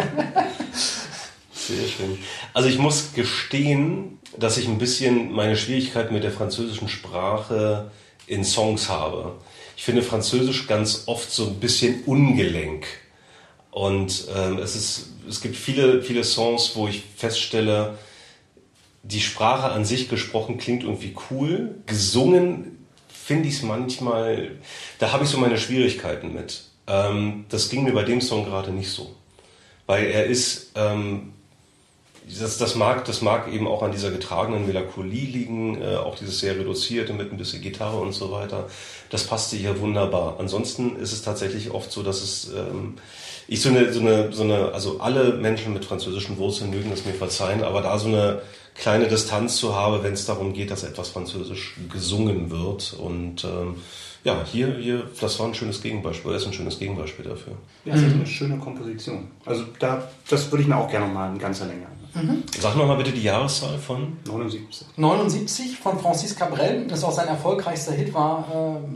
Sehr 1.53 1.87
schön. 1.87 2.17
Also 2.53 2.69
ich 2.69 2.77
muss 2.77 3.11
gestehen, 3.13 4.19
dass 4.37 4.57
ich 4.57 4.67
ein 4.69 4.77
bisschen 4.77 5.33
meine 5.33 5.57
Schwierigkeiten 5.57 6.13
mit 6.13 6.23
der 6.23 6.31
französischen 6.31 6.87
Sprache 6.87 7.91
in 8.25 8.45
Songs 8.45 8.87
habe. 8.89 9.33
Ich 9.75 9.83
finde 9.83 10.01
Französisch 10.01 10.67
ganz 10.67 11.03
oft 11.07 11.29
so 11.29 11.47
ein 11.47 11.55
bisschen 11.59 12.03
ungelenk. 12.05 12.85
Und 13.71 14.27
ähm, 14.35 14.59
es, 14.59 14.75
ist, 14.75 15.07
es 15.27 15.41
gibt 15.41 15.55
viele, 15.55 16.01
viele 16.03 16.23
Songs, 16.23 16.71
wo 16.75 16.87
ich 16.87 17.03
feststelle, 17.17 17.97
die 19.03 19.21
Sprache 19.21 19.71
an 19.71 19.85
sich 19.85 20.09
gesprochen 20.09 20.57
klingt 20.57 20.83
irgendwie 20.83 21.15
cool. 21.29 21.75
Gesungen 21.85 22.85
finde 23.11 23.49
ich 23.49 23.55
es 23.55 23.61
manchmal, 23.63 24.51
da 24.99 25.11
habe 25.11 25.23
ich 25.23 25.29
so 25.29 25.37
meine 25.37 25.57
Schwierigkeiten 25.57 26.33
mit. 26.33 26.63
Ähm, 26.87 27.45
das 27.49 27.69
ging 27.69 27.83
mir 27.83 27.93
bei 27.93 28.03
dem 28.03 28.21
Song 28.21 28.45
gerade 28.45 28.71
nicht 28.71 28.89
so. 28.89 29.15
Weil 29.87 30.05
er 30.05 30.25
ist, 30.25 30.71
ähm, 30.75 31.33
das, 32.39 32.57
das, 32.57 32.75
mag, 32.75 33.05
das 33.05 33.21
mag 33.21 33.51
eben 33.51 33.67
auch 33.67 33.81
an 33.83 33.91
dieser 33.91 34.11
getragenen 34.11 34.67
Melancholie 34.67 35.25
liegen, 35.25 35.81
äh, 35.81 35.95
auch 35.95 36.15
dieses 36.15 36.39
sehr 36.39 36.57
reduzierte 36.57 37.13
mit 37.13 37.31
ein 37.31 37.37
bisschen 37.37 37.61
Gitarre 37.61 37.97
und 37.97 38.13
so 38.13 38.31
weiter. 38.31 38.67
Das 39.09 39.25
passte 39.25 39.57
hier 39.57 39.79
wunderbar. 39.79 40.37
Ansonsten 40.39 40.95
ist 40.97 41.11
es 41.11 41.23
tatsächlich 41.23 41.71
oft 41.71 41.91
so, 41.91 42.03
dass 42.03 42.21
es, 42.21 42.51
ähm, 42.53 42.97
ich 43.47 43.61
so 43.61 43.69
eine, 43.69 43.91
so 43.91 43.99
eine, 43.99 44.31
so 44.31 44.43
eine, 44.43 44.71
also 44.73 44.99
alle 44.99 45.33
Menschen 45.33 45.73
mit 45.73 45.85
französischen 45.85 46.37
Wurzeln 46.37 46.69
mögen 46.69 46.91
es 46.91 47.05
mir 47.05 47.13
verzeihen, 47.13 47.63
aber 47.63 47.81
da 47.81 47.97
so 47.97 48.07
eine 48.07 48.41
kleine 48.75 49.07
Distanz 49.07 49.57
zu 49.57 49.75
habe, 49.75 50.03
wenn 50.03 50.13
es 50.13 50.25
darum 50.25 50.53
geht, 50.53 50.71
dass 50.71 50.83
etwas 50.83 51.09
Französisch 51.09 51.75
gesungen 51.91 52.49
wird 52.51 52.93
und 52.93 53.43
ähm, 53.43 53.75
ja, 54.23 54.43
hier, 54.45 54.75
hier, 54.77 55.09
das 55.19 55.39
war 55.39 55.47
ein 55.47 55.55
schönes 55.55 55.81
Gegenbeispiel, 55.81 56.31
das 56.31 56.43
ist 56.43 56.49
ein 56.49 56.53
schönes 56.53 56.77
Gegenbeispiel 56.77 57.25
dafür. 57.25 57.53
Ja, 57.85 57.93
das 57.93 58.03
ist 58.03 58.13
eine 58.13 58.27
schöne 58.27 58.57
Komposition. 58.59 59.29
Also 59.45 59.63
da, 59.79 60.07
das 60.29 60.51
würde 60.51 60.61
ich 60.61 60.67
mir 60.69 60.77
auch 60.77 60.87
gerne 60.87 61.07
noch 61.07 61.13
mal 61.13 61.31
in 61.31 61.39
ganzer 61.39 61.65
Länge 61.65 61.87
anhören. 62.13 62.43
Sag 62.59 62.75
noch 62.75 62.85
mal 62.85 62.97
bitte 62.97 63.11
die 63.13 63.23
Jahreszahl 63.23 63.79
von 63.79 64.17
79. 64.27 64.85
79 64.95 65.77
von 65.77 65.97
Francis 65.99 66.35
Cabrel, 66.35 66.85
das 66.87 67.03
auch 67.03 67.11
sein 67.11 67.27
erfolgreichster 67.29 67.93
Hit, 67.93 68.13
war 68.13 68.45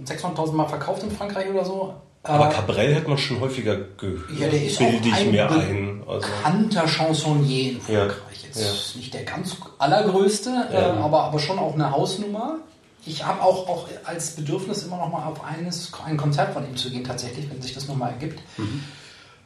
äh, 0.05 0.11
600.000 0.11 0.51
Mal 0.51 0.67
verkauft 0.67 1.01
in 1.03 1.09
Frankreich 1.11 1.49
oder 1.49 1.65
so. 1.65 1.93
Aber 2.21 2.49
Äh, 2.49 2.53
Cabrel 2.53 2.95
hat 2.95 3.07
man 3.07 3.17
schon 3.17 3.39
häufiger 3.39 3.77
gehört. 3.97 4.29
Ja, 4.37 4.47
der 4.47 4.63
ist 4.63 4.77
Bilde 4.77 4.97
auch 4.97 5.05
ich 5.07 5.13
ein 5.13 5.31
mir 5.31 5.49
ein. 5.49 6.03
Also, 6.07 6.27
bekannter 6.27 6.87
Chansonnier 6.87 7.71
in 7.71 7.77
Ja, 7.87 7.99
Frankreich. 8.09 8.34
Jetzt 8.55 8.93
ja. 8.93 8.99
nicht 8.99 9.13
der 9.13 9.23
ganz 9.23 9.57
allergrößte, 9.77 10.67
äh, 10.71 10.73
Ja. 10.81 10.93
aber, 10.95 11.23
aber 11.25 11.39
schon 11.39 11.59
auch 11.59 11.73
eine 11.73 11.91
Hausnummer. 11.91 12.57
Ich 13.05 13.23
habe 13.25 13.41
auch, 13.41 13.67
auch 13.69 13.87
als 14.05 14.31
Bedürfnis 14.35 14.83
immer 14.83 14.97
noch 14.97 15.11
mal 15.11 15.25
auf 15.27 15.43
eines, 15.43 15.91
ein 16.05 16.17
Konzert 16.17 16.53
von 16.53 16.67
ihm 16.67 16.75
zu 16.75 16.89
gehen, 16.89 17.03
tatsächlich, 17.03 17.49
wenn 17.51 17.61
sich 17.61 17.73
das 17.73 17.87
nochmal 17.87 18.11
ergibt. 18.11 18.41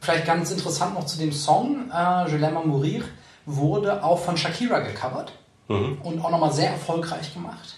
Vielleicht 0.00 0.24
ganz 0.26 0.50
interessant 0.50 0.94
noch 0.94 1.04
zu 1.04 1.18
dem 1.18 1.32
Song, 1.32 1.90
äh, 1.92 2.30
Je 2.30 2.38
l'aime 2.38 2.64
mourir, 2.64 3.02
wurde 3.44 4.02
auch 4.02 4.18
von 4.20 4.36
Shakira 4.38 4.78
gecovert 4.80 5.32
Mhm. 5.68 5.98
und 6.02 6.24
auch 6.24 6.30
nochmal 6.30 6.52
sehr 6.52 6.70
erfolgreich 6.70 7.32
gemacht. 7.34 7.76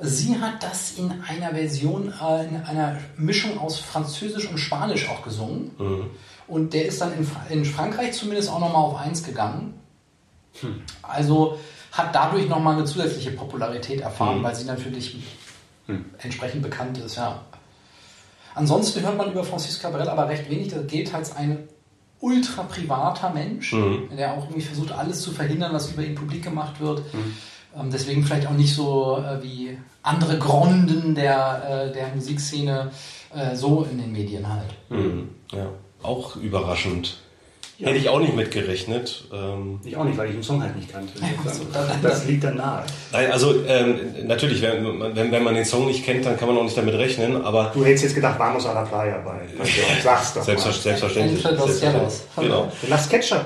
Sie 0.00 0.38
hat 0.40 0.62
das 0.62 0.92
in 0.92 1.10
einer 1.28 1.50
Version, 1.54 2.12
äh, 2.20 2.46
in 2.48 2.56
einer 2.62 2.98
Mischung 3.16 3.58
aus 3.58 3.78
Französisch 3.78 4.48
und 4.50 4.58
Spanisch 4.58 5.08
auch 5.08 5.22
gesungen. 5.22 5.70
Mhm. 5.78 6.10
Und 6.48 6.74
der 6.74 6.86
ist 6.86 7.00
dann 7.00 7.14
in, 7.14 7.24
Fra- 7.24 7.46
in 7.48 7.64
Frankreich 7.64 8.12
zumindest 8.14 8.50
auch 8.50 8.58
nochmal 8.58 8.82
auf 8.82 8.96
1 8.96 9.22
gegangen. 9.22 9.74
Also 11.02 11.58
hat 11.92 12.14
dadurch 12.14 12.48
nochmal 12.48 12.74
eine 12.76 12.84
zusätzliche 12.84 13.30
Popularität 13.32 14.00
erfahren, 14.00 14.42
weil 14.42 14.54
sie 14.54 14.64
natürlich 14.64 15.16
entsprechend 16.18 16.62
bekannt 16.62 16.98
ist, 16.98 17.16
ja. 17.16 17.40
Ansonsten 18.54 19.02
hört 19.02 19.16
man 19.18 19.32
über 19.32 19.44
Francis 19.44 19.80
Cabrel 19.80 20.08
aber 20.08 20.28
recht 20.28 20.48
wenig. 20.48 20.68
Der 20.68 20.82
gilt 20.84 21.12
als 21.12 21.34
ein 21.36 21.68
ultra 22.20 22.62
privater 22.62 23.30
Mensch, 23.30 23.72
Mhm. 23.72 24.08
der 24.16 24.32
auch 24.32 24.44
irgendwie 24.44 24.62
versucht, 24.62 24.92
alles 24.92 25.20
zu 25.22 25.32
verhindern, 25.32 25.72
was 25.72 25.90
über 25.92 26.02
ihn 26.02 26.14
publik 26.14 26.42
gemacht 26.44 26.80
wird. 26.80 27.02
Ähm, 27.76 27.90
deswegen 27.92 28.24
vielleicht 28.24 28.46
auch 28.46 28.52
nicht 28.52 28.72
so 28.74 29.18
äh, 29.18 29.42
wie 29.42 29.76
andere 30.02 30.38
Gronden 30.38 31.14
der, 31.16 31.88
äh, 31.90 31.92
der 31.92 32.08
Musikszene 32.14 32.92
äh, 33.34 33.56
so 33.56 33.86
in 33.90 33.98
den 33.98 34.12
Medien 34.12 34.48
halt. 34.48 34.70
Mhm. 34.88 35.30
Ja, 35.50 35.66
auch 36.02 36.36
überraschend. 36.36 37.18
Hätte 37.80 37.96
ich 37.98 38.08
auch 38.08 38.20
nicht 38.20 38.36
mitgerechnet. 38.36 39.24
Ähm, 39.32 39.80
Ich 39.84 39.96
auch 39.96 40.04
nicht, 40.04 40.16
weil 40.16 40.28
ich 40.28 40.34
den 40.34 40.42
Song 40.42 40.62
halt 40.62 40.76
nicht 40.76 40.92
kannte. 40.92 41.12
das 42.02 42.24
liegt 42.26 42.44
dann 42.44 42.56
nahe. 42.56 42.84
Nein, 43.12 43.32
also 43.32 43.54
ähm, 43.66 43.98
natürlich, 44.26 44.62
wenn, 44.62 44.98
man- 44.98 45.16
wenn, 45.16 45.32
wenn 45.32 45.42
man 45.42 45.54
den 45.54 45.64
Song 45.64 45.86
nicht 45.86 46.04
kennt, 46.04 46.24
dann 46.24 46.36
kann 46.38 46.48
man 46.48 46.56
auch 46.56 46.62
nicht 46.62 46.76
damit 46.76 46.94
rechnen, 46.94 47.44
aber 47.44 47.72
Du 47.74 47.84
hättest 47.84 48.04
jetzt 48.04 48.14
gedacht, 48.14 48.38
Vamos 48.38 48.64
a 48.66 48.72
la 48.72 48.82
Playa 48.82 49.18
bei. 49.24 49.40
Also, 49.58 49.72
sag's 50.02 50.34
doch 50.34 50.42
Selbstver 50.44 50.70
mal. 50.70 50.76
selbstverständlich. 50.78 51.42
Selbstverständlich. 51.42 52.02
Cielos. 52.04 52.22
Genau. 52.36 52.72
Lass 52.88 53.08
Ketchup. 53.08 53.44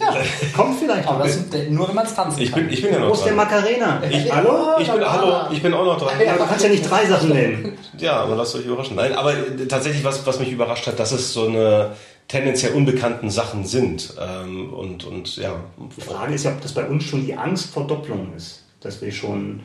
Ja, 0.00 0.12
Kommt 0.56 0.76
vielleicht. 0.80 1.06
aber 1.08 1.22
das 1.22 1.36
ist 1.36 1.70
nur, 1.70 1.86
wenn 1.86 1.94
man 1.94 2.04
es 2.04 2.14
tanzen 2.16 2.40
Ich 2.42 2.50
kann. 2.50 2.64
bin, 2.64 2.72
ich 2.72 2.82
bin 2.82 2.92
ja 2.92 2.98
noch 2.98 3.10
Wo 3.10 3.12
ist 3.14 3.24
der. 3.24 3.32
Macarena? 3.32 4.02
Ich, 4.10 4.30
Hallo? 4.32 4.72
Ich 4.80 4.90
bin, 4.90 5.00
hallo, 5.08 5.34
ich 5.52 5.62
bin 5.62 5.72
auch 5.72 5.84
noch 5.84 5.98
dran. 5.98 6.14
Ja, 6.26 6.32
du 6.36 6.44
kannst 6.46 6.64
ja 6.64 6.68
nicht 6.70 6.90
drei 6.90 7.06
Sachen 7.06 7.28
nennen. 7.28 7.78
Ja, 7.98 8.16
aber 8.16 8.34
lasst 8.34 8.56
euch 8.56 8.66
überraschen. 8.66 8.96
Nein, 8.96 9.12
aber 9.12 9.32
äh, 9.34 9.66
tatsächlich, 9.68 10.02
was, 10.02 10.26
was 10.26 10.40
mich 10.40 10.50
überrascht 10.50 10.88
hat, 10.88 10.98
dass 10.98 11.12
es 11.12 11.32
so 11.32 11.46
eine 11.46 11.92
tendenziell 12.28 12.72
unbekannten 12.72 13.30
Sachen 13.30 13.64
sind. 13.64 14.14
Ähm, 14.20 14.72
und, 14.72 15.04
und 15.04 15.36
ja. 15.36 15.62
Die 15.96 16.00
Frage 16.00 16.34
ist 16.34 16.44
ja, 16.44 16.52
ob 16.52 16.60
das 16.60 16.74
bei 16.74 16.86
uns 16.86 17.04
schon 17.04 17.24
die 17.24 17.34
Angst 17.34 17.70
vor 17.70 17.86
Doppelung 17.86 18.34
ist. 18.36 18.64
Dass 18.80 19.00
wir 19.00 19.12
schon 19.12 19.60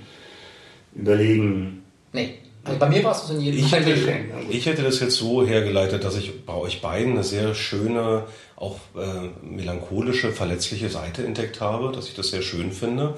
überlegen. 0.93 1.83
Nee. 2.13 2.35
Also 2.69 2.79
bei 2.79 2.89
mir 2.89 3.03
war 3.03 3.11
es 3.11 3.21
das 3.21 3.31
in 3.31 3.41
jedem 3.41 3.59
Ich 3.59 3.69
Fall. 3.69 3.83
hätte, 3.83 4.19
ich 4.49 4.65
hätte 4.65 4.83
das 4.83 4.99
jetzt 4.99 5.15
so 5.15 5.45
hergeleitet, 5.45 6.03
dass 6.03 6.15
ich 6.15 6.45
bei 6.45 6.53
euch 6.53 6.81
beiden 6.81 7.13
eine 7.13 7.23
sehr 7.23 7.53
schöne, 7.55 8.23
auch 8.55 8.77
äh, 8.95 9.29
melancholische, 9.45 10.31
verletzliche 10.31 10.89
Seite 10.89 11.25
entdeckt 11.25 11.61
habe, 11.61 11.91
dass 11.93 12.07
ich 12.07 12.15
das 12.15 12.29
sehr 12.29 12.41
schön 12.41 12.71
finde. 12.71 13.15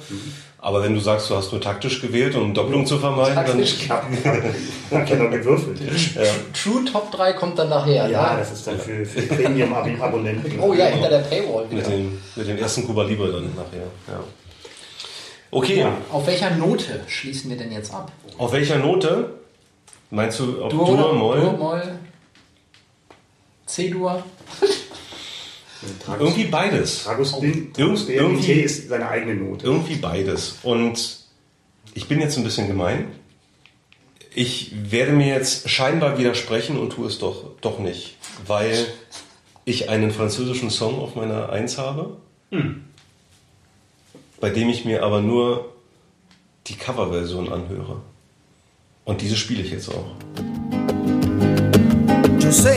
Aber 0.59 0.83
wenn 0.83 0.93
du 0.93 0.99
sagst, 0.99 1.29
du 1.29 1.35
hast 1.35 1.51
nur 1.51 1.61
taktisch 1.61 2.01
gewählt, 2.01 2.35
um 2.35 2.53
Doppelung 2.53 2.85
zu 2.85 2.99
vermeiden, 2.99 3.35
dann... 3.35 3.45
Taktisch. 3.45 3.75
Ich 3.81 3.89
habe 3.89 4.05
hab 4.91 5.09
ja 5.09 5.15
noch 5.15 5.31
gewürfelt. 5.31 5.79
True 6.53 6.85
Top 6.91 7.11
3 7.11 7.33
kommt 7.33 7.57
dann 7.57 7.69
nachher. 7.69 8.07
Ja, 8.07 8.33
ne? 8.33 8.39
das 8.39 8.51
ist 8.51 8.67
dann 8.67 8.79
für, 8.79 9.05
für 9.05 9.21
Premium-Abonnenten. 9.23 10.59
Oh 10.59 10.73
ja, 10.73 10.85
hinter 10.85 11.09
der 11.09 11.19
Paywall 11.19 11.65
Mit 11.71 11.87
dem, 11.87 12.19
mit 12.35 12.47
dem 12.47 12.57
ersten 12.57 12.85
Kuba 12.85 13.03
Libre 13.03 13.31
dann 13.31 13.45
nachher. 13.55 13.87
Ja. 14.07 14.23
Okay, 15.53 15.85
Auf 16.11 16.27
welcher 16.27 16.51
Note 16.51 17.01
schließen 17.07 17.49
wir 17.49 17.57
denn 17.57 17.71
jetzt 17.71 17.93
ab? 17.93 18.11
auf 18.37 18.53
welcher 18.53 18.77
Note? 18.77 19.33
Meinst 20.11 20.39
du 20.39 20.61
auf 20.61 20.71
Dur, 20.71 20.85
Dur, 20.87 20.97
Dur, 20.97 21.13
Moll? 21.13 21.53
Moll, 21.57 21.99
C-Dur? 23.65 24.23
Irgendwie 26.19 26.43
beides. 26.45 27.03
Tragus 27.05 27.33
irgendwie- 27.41 28.19
Unité 28.19 28.61
ist 28.61 28.89
seine 28.89 29.07
eigene 29.07 29.35
Note. 29.35 29.65
Irgendwie 29.65 29.95
beides. 29.95 30.59
Und 30.63 31.17
ich 31.93 32.07
bin 32.07 32.19
jetzt 32.19 32.37
ein 32.37 32.43
bisschen 32.43 32.67
gemein. 32.67 33.07
Ich 34.33 34.71
werde 34.91 35.11
mir 35.13 35.27
jetzt 35.27 35.69
scheinbar 35.69 36.17
widersprechen 36.17 36.77
und 36.77 36.91
tue 36.91 37.07
es 37.07 37.17
doch, 37.19 37.45
doch 37.61 37.79
nicht, 37.79 38.15
weil 38.47 38.85
ich 39.65 39.89
einen 39.89 40.11
französischen 40.11 40.69
Song 40.69 40.99
auf 40.99 41.15
meiner 41.15 41.49
Eins 41.49 41.77
habe, 41.77 42.17
bei 44.39 44.49
dem 44.49 44.69
ich 44.69 44.85
mir 44.85 45.03
aber 45.03 45.21
nur 45.21 45.73
die 46.67 46.75
Coverversion 46.75 47.51
anhöre. 47.51 48.01
Und 49.03 49.21
diese 49.21 49.35
spiele 49.35 49.63
ich 49.63 49.71
jetzt 49.71 49.89
auch. 49.89 50.11
Yo 52.39 52.51
sé 52.51 52.75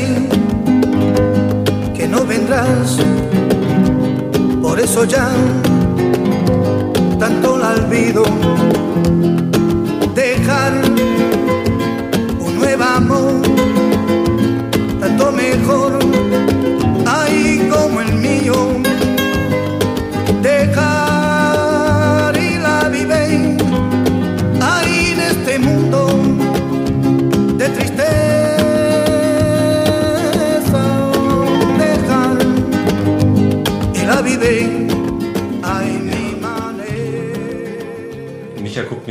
que 1.94 2.08
no 2.08 2.26
vendrás, 2.26 2.98
por 4.62 4.78
eso 4.80 5.04
ya 5.04 5.28
tanto 7.18 7.58
la 7.58 7.72
olvido. 7.72 8.24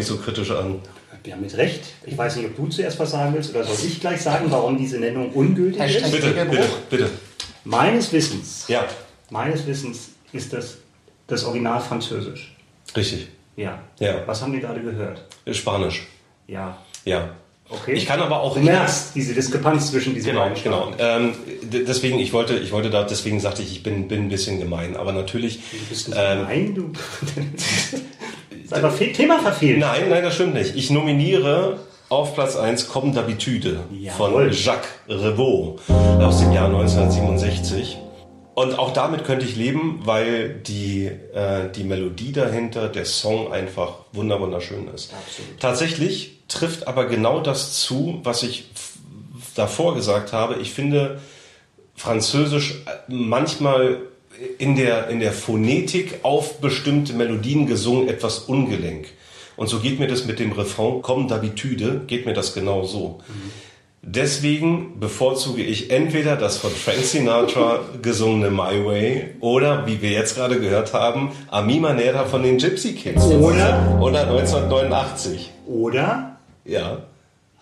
Mich 0.03 0.07
so 0.09 0.17
kritisch 0.17 0.51
an. 0.51 0.79
Ja, 1.25 1.37
mit 1.37 1.55
Recht. 1.55 1.81
Ich 2.05 2.17
weiß 2.17 2.35
nicht, 2.35 2.47
ob 2.47 2.57
du 2.57 2.67
zuerst 2.67 2.99
was 2.99 3.11
sagen 3.11 3.33
willst 3.33 3.49
oder 3.51 3.63
soll 3.63 3.77
ich 3.87 4.01
gleich 4.01 4.21
sagen, 4.21 4.47
warum 4.49 4.77
diese 4.77 4.99
Nennung 4.99 5.31
ungültig 5.31 5.79
Hashtag 5.81 6.03
ist. 6.07 6.11
Bitte, 6.21 6.45
bitte, 6.45 6.63
bitte. 6.89 7.09
Meines 7.63 8.11
Wissens, 8.11 8.65
Ja, 8.67 8.85
meines 9.29 9.65
Wissens 9.65 10.09
ist 10.33 10.51
das 10.51 10.77
das 11.27 11.45
Original 11.45 11.79
Französisch. 11.79 12.53
richtig. 12.97 13.27
Ja. 13.55 13.79
Ja. 13.99 14.23
Was 14.27 14.41
haben 14.41 14.51
wir 14.51 14.59
gerade 14.59 14.81
gehört? 14.81 15.23
Spanisch. 15.51 16.05
Ja. 16.47 16.77
Ja. 17.05 17.29
Okay. 17.69 17.93
Ich 17.93 18.05
kann 18.05 18.19
aber 18.19 18.41
auch 18.41 18.55
Du 18.55 18.59
merkst 18.61 19.15
diese 19.15 19.33
Diskrepanz 19.33 19.89
zwischen 19.91 20.13
diesen 20.13 20.31
Genau, 20.31 20.41
beiden 20.49 20.61
genau. 20.61 20.91
Sprachen. 20.91 20.95
Ähm, 20.99 21.33
deswegen, 21.87 22.19
ich 22.19 22.33
wollte, 22.33 22.55
ich 22.55 22.71
wollte 22.73 22.89
da, 22.89 23.03
deswegen 23.03 23.39
sagte 23.39 23.61
ich, 23.61 23.71
ich 23.71 23.83
bin, 23.83 24.07
bin 24.09 24.23
ein 24.25 24.29
bisschen 24.29 24.59
gemein. 24.59 24.97
Aber 24.97 25.13
natürlich. 25.13 25.59
Du 25.71 25.77
bist 25.89 26.09
nicht 26.09 26.17
ähm, 26.21 26.39
gemein, 26.39 26.75
du. 26.75 26.91
einfach 28.73 28.93
fe- 28.93 29.11
Thema 29.13 29.39
verfehlt. 29.39 29.79
Nein, 29.79 30.09
nein, 30.09 30.23
das 30.23 30.35
stimmt 30.35 30.53
nicht. 30.55 30.75
Ich 30.75 30.89
nominiere 30.89 31.79
auf 32.09 32.33
Platz 32.35 32.55
1 32.55 32.89
Comme 32.89 33.11
d'habitude 33.13 33.77
von. 34.17 34.51
Jacques 34.51 34.89
Revaux 35.07 35.79
aus 36.21 36.39
dem 36.39 36.51
Jahr 36.53 36.65
1967. 36.67 37.97
Und 38.55 38.77
auch 38.77 38.93
damit 38.93 39.23
könnte 39.23 39.45
ich 39.47 39.55
leben, 39.55 40.01
weil 40.03 40.49
die, 40.49 41.05
äh, 41.07 41.69
die 41.75 41.83
Melodie 41.83 42.31
dahinter, 42.33 42.87
der 42.87 43.05
Song 43.05 43.51
einfach 43.51 43.93
wunder 44.11 44.39
wunderschön 44.39 44.87
ist. 44.93 45.11
Absolut. 45.13 45.59
Tatsächlich 45.59 46.39
trifft 46.47 46.87
aber 46.87 47.05
genau 47.05 47.39
das 47.39 47.73
zu, 47.81 48.19
was 48.23 48.43
ich 48.43 48.65
davor 49.55 49.95
gesagt 49.95 50.33
habe. 50.33 50.57
Ich 50.61 50.71
finde 50.71 51.19
Französisch 51.95 52.83
äh, 52.85 53.11
manchmal 53.11 53.97
in 54.57 54.75
der, 54.75 55.09
in 55.09 55.19
der 55.19 55.31
Phonetik 55.31 56.19
auf 56.23 56.59
bestimmte 56.59 57.13
Melodien 57.13 57.65
gesungen 57.65 58.07
etwas 58.07 58.39
ungelenk. 58.39 59.07
Und 59.55 59.67
so 59.67 59.79
geht 59.79 59.99
mir 59.99 60.07
das 60.07 60.25
mit 60.25 60.39
dem 60.39 60.51
Refrain 60.51 61.01
Comme 61.01 61.27
d'habitude, 61.27 62.05
geht 62.07 62.25
mir 62.25 62.33
das 62.33 62.53
genau 62.53 62.83
so. 62.83 63.19
Deswegen 64.05 64.99
bevorzuge 64.99 65.63
ich 65.63 65.89
entweder 65.89 66.35
das 66.35 66.57
von 66.57 66.71
Frank 66.71 66.99
Sinatra 67.03 67.79
gesungene 68.01 68.51
My 68.51 68.85
Way 68.85 69.35
oder, 69.39 69.87
wie 69.87 70.01
wir 70.01 70.09
jetzt 70.09 70.35
gerade 70.35 70.59
gehört 70.59 70.93
haben, 70.93 71.31
Ami 71.49 71.79
Manera 71.79 72.25
von 72.25 72.43
den 72.43 72.57
Gypsy 72.57 72.95
Kids. 72.95 73.23
Oder? 73.23 73.97
Oder 74.01 74.27
1989. 74.27 75.51
Oder 75.67 76.37
Ja. 76.65 77.03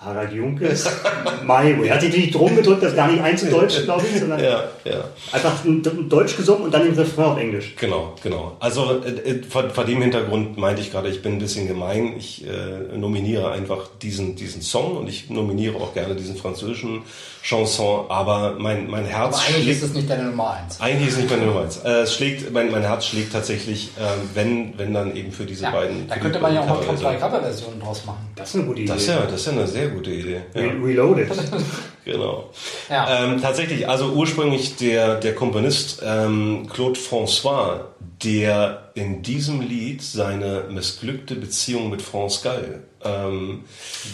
Harald 0.03 0.33
Junkes 0.33 0.89
My 1.43 1.79
Way. 1.79 1.89
Hat 1.89 2.01
sich 2.01 2.15
nicht 2.15 2.33
drum 2.33 2.55
gedrückt, 2.55 2.81
das 2.81 2.95
gar 2.95 3.07
nicht 3.11 3.21
einzudeutschen, 3.21 3.83
glaube 3.83 4.03
ich, 4.11 4.19
sondern 4.19 4.43
Ja, 4.43 4.63
ja. 4.83 5.03
einfach 5.31 5.63
ein 5.63 5.83
ein 5.85 6.09
Deutsch 6.09 6.35
gesungen 6.35 6.63
und 6.63 6.73
dann 6.73 6.83
den 6.83 6.95
Refrain 6.95 7.25
auf 7.25 7.37
Englisch. 7.37 7.75
Genau, 7.79 8.15
genau. 8.23 8.57
Also 8.59 9.01
äh, 9.03 9.09
äh, 9.09 9.43
vor, 9.43 9.69
vor 9.69 9.85
dem 9.85 10.01
Hintergrund 10.01 10.57
meinte 10.57 10.81
ich 10.81 10.91
gerade, 10.91 11.09
ich 11.09 11.21
bin 11.21 11.33
ein 11.33 11.39
bisschen 11.39 11.67
gemein. 11.67 12.15
Ich 12.17 12.45
äh, 12.47 12.97
nominiere 12.97 13.51
einfach 13.51 13.87
diesen, 14.01 14.35
diesen 14.35 14.63
Song 14.63 14.97
und 14.97 15.07
ich 15.07 15.29
nominiere 15.29 15.75
auch 15.75 15.93
gerne 15.93 16.15
diesen 16.15 16.35
französischen 16.35 17.03
Chanson, 17.43 18.05
aber 18.09 18.55
mein, 18.59 18.88
mein 18.89 19.05
Herz 19.05 19.35
Aber 19.35 19.43
eigentlich 19.47 19.63
schlägt... 19.63 19.77
ist 19.77 19.84
es 19.84 19.93
nicht 19.95 20.09
deine 20.09 20.26
Nummer 20.26 20.51
1. 20.63 20.80
Eigentlich 20.80 21.07
ist 21.07 21.13
es 21.15 21.19
nicht 21.22 21.31
meine 21.31 21.45
Nummer 21.45 21.61
eins. 21.61 21.77
Äh, 21.77 21.89
es 22.01 22.13
schlägt, 22.15 22.51
mein, 22.53 22.69
mein 22.72 22.84
Herz 22.84 23.05
schlägt 23.07 23.34
tatsächlich, 23.34 23.89
ähm, 23.99 24.30
wenn, 24.35 24.77
wenn 24.77 24.93
dann 24.93 25.15
eben 25.15 25.31
für 25.31 25.45
diese 25.45 25.63
Ja, 25.63 25.72
beiden. 25.72 26.07
da 26.07 26.18
könnte 26.18 26.39
man 26.39 26.53
ja 26.53 26.61
auch 26.61 26.68
mal 26.68 26.76
Top 26.85 26.99
3 27.01 27.15
Coverversionen. 27.15 27.80
Draus 27.80 28.05
machen. 28.05 28.19
Das 28.35 28.49
ist 28.49 28.55
eine 28.55 28.65
gute 28.65 28.81
Idee. 28.81 28.91
Das 28.93 29.01
ist 29.01 29.07
ja, 29.07 29.22
das 29.22 29.34
ist 29.34 29.45
ja 29.47 29.51
eine 29.53 29.68
sehr 29.68 29.88
gute 29.89 30.11
Idee. 30.11 30.41
Ja. 30.53 30.61
Re- 30.61 30.84
Reloaded. 30.84 31.30
Genau. 32.03 32.49
Ja. 32.89 33.26
Ähm, 33.26 33.39
tatsächlich, 33.39 33.88
also 33.88 34.07
ursprünglich 34.13 34.76
der, 34.76 35.19
der 35.19 35.35
Komponist 35.35 36.01
ähm, 36.03 36.68
Claude 36.73 36.99
François, 36.99 37.81
der 38.23 38.89
in 38.95 39.22
diesem 39.22 39.61
Lied 39.61 40.01
seine 40.01 40.63
missglückte 40.72 41.35
Beziehung 41.35 41.91
mit 41.91 42.01
France 42.01 42.39
Gall, 42.43 42.81
ähm, 43.03 43.65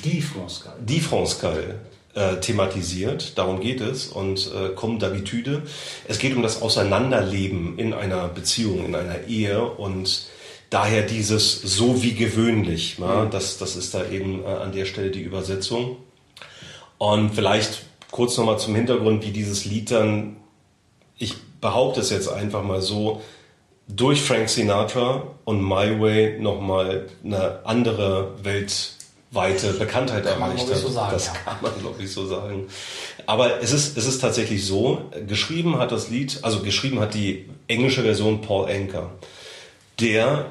Die 0.04 0.22
France 0.22 0.66
Gall. 0.66 0.74
die 0.82 1.00
France 1.00 1.38
Gall, 1.42 1.76
äh, 2.18 2.40
thematisiert. 2.40 3.38
Darum 3.38 3.60
geht 3.60 3.80
es. 3.80 4.08
Und 4.08 4.52
äh, 4.52 4.74
Comme 4.76 4.98
d'habitude. 4.98 5.62
Es 6.08 6.18
geht 6.18 6.36
um 6.36 6.42
das 6.42 6.62
Auseinanderleben 6.62 7.78
in 7.78 7.94
einer 7.94 8.28
Beziehung, 8.28 8.86
in 8.86 8.96
einer 8.96 9.28
Ehe 9.28 9.64
und 9.64 10.26
daher 10.72 11.04
dieses 11.04 11.62
so 11.62 12.02
wie 12.02 12.14
gewöhnlich. 12.14 12.98
Ja? 12.98 13.26
Das, 13.26 13.60
das 13.60 13.76
ist 13.76 13.94
da 13.94 14.10
eben 14.10 14.44
äh, 14.44 14.48
an 14.48 14.72
der 14.72 14.86
Stelle 14.86 15.12
die 15.12 15.22
Übersetzung. 15.22 15.98
Und 16.98 17.36
vielleicht 17.36 17.84
kurz 18.10 18.36
nochmal 18.38 18.58
zum 18.58 18.74
Hintergrund, 18.74 19.24
wie 19.24 19.32
dieses 19.32 19.66
Lied 19.66 19.92
dann, 19.92 20.38
ich 21.20 21.36
behaupte 21.62 22.00
es 22.00 22.10
jetzt 22.10 22.30
einfach 22.30 22.64
mal 22.64 22.82
so, 22.82 23.22
durch 23.88 24.22
Frank 24.22 24.50
Sinatra 24.50 25.24
und 25.46 25.62
My 25.62 26.00
Way 26.02 26.40
nochmal 26.40 27.08
eine 27.24 27.66
andere 27.66 28.34
weltweite 29.32 29.74
Bekanntheit 29.74 30.26
Kann 30.26 30.42
erreicht 30.42 30.70
hat. 30.70 30.78
so 30.78 30.90
sagen, 30.90 31.12
das 31.12 31.28
ja. 31.28 31.34
kann 31.34 31.58
man, 31.62 31.72
glaube 31.80 32.02
ich, 32.02 32.12
so 32.12 32.26
sagen. 32.26 32.68
Aber 33.26 33.62
es 33.62 33.74
ist, 33.74 33.98
es 33.98 34.06
ist 34.06 34.20
tatsächlich 34.20 34.66
so, 34.66 35.02
geschrieben 35.28 35.80
hat 35.80 35.92
das 35.92 36.10
Lied, 36.10 36.40
also 36.44 36.62
geschrieben 36.62 37.00
hat 37.00 37.14
die 37.14 37.50
englische 37.68 38.04
Version 38.04 38.42
Paul 38.42 38.70
Anker, 38.70 39.12
der 40.00 40.46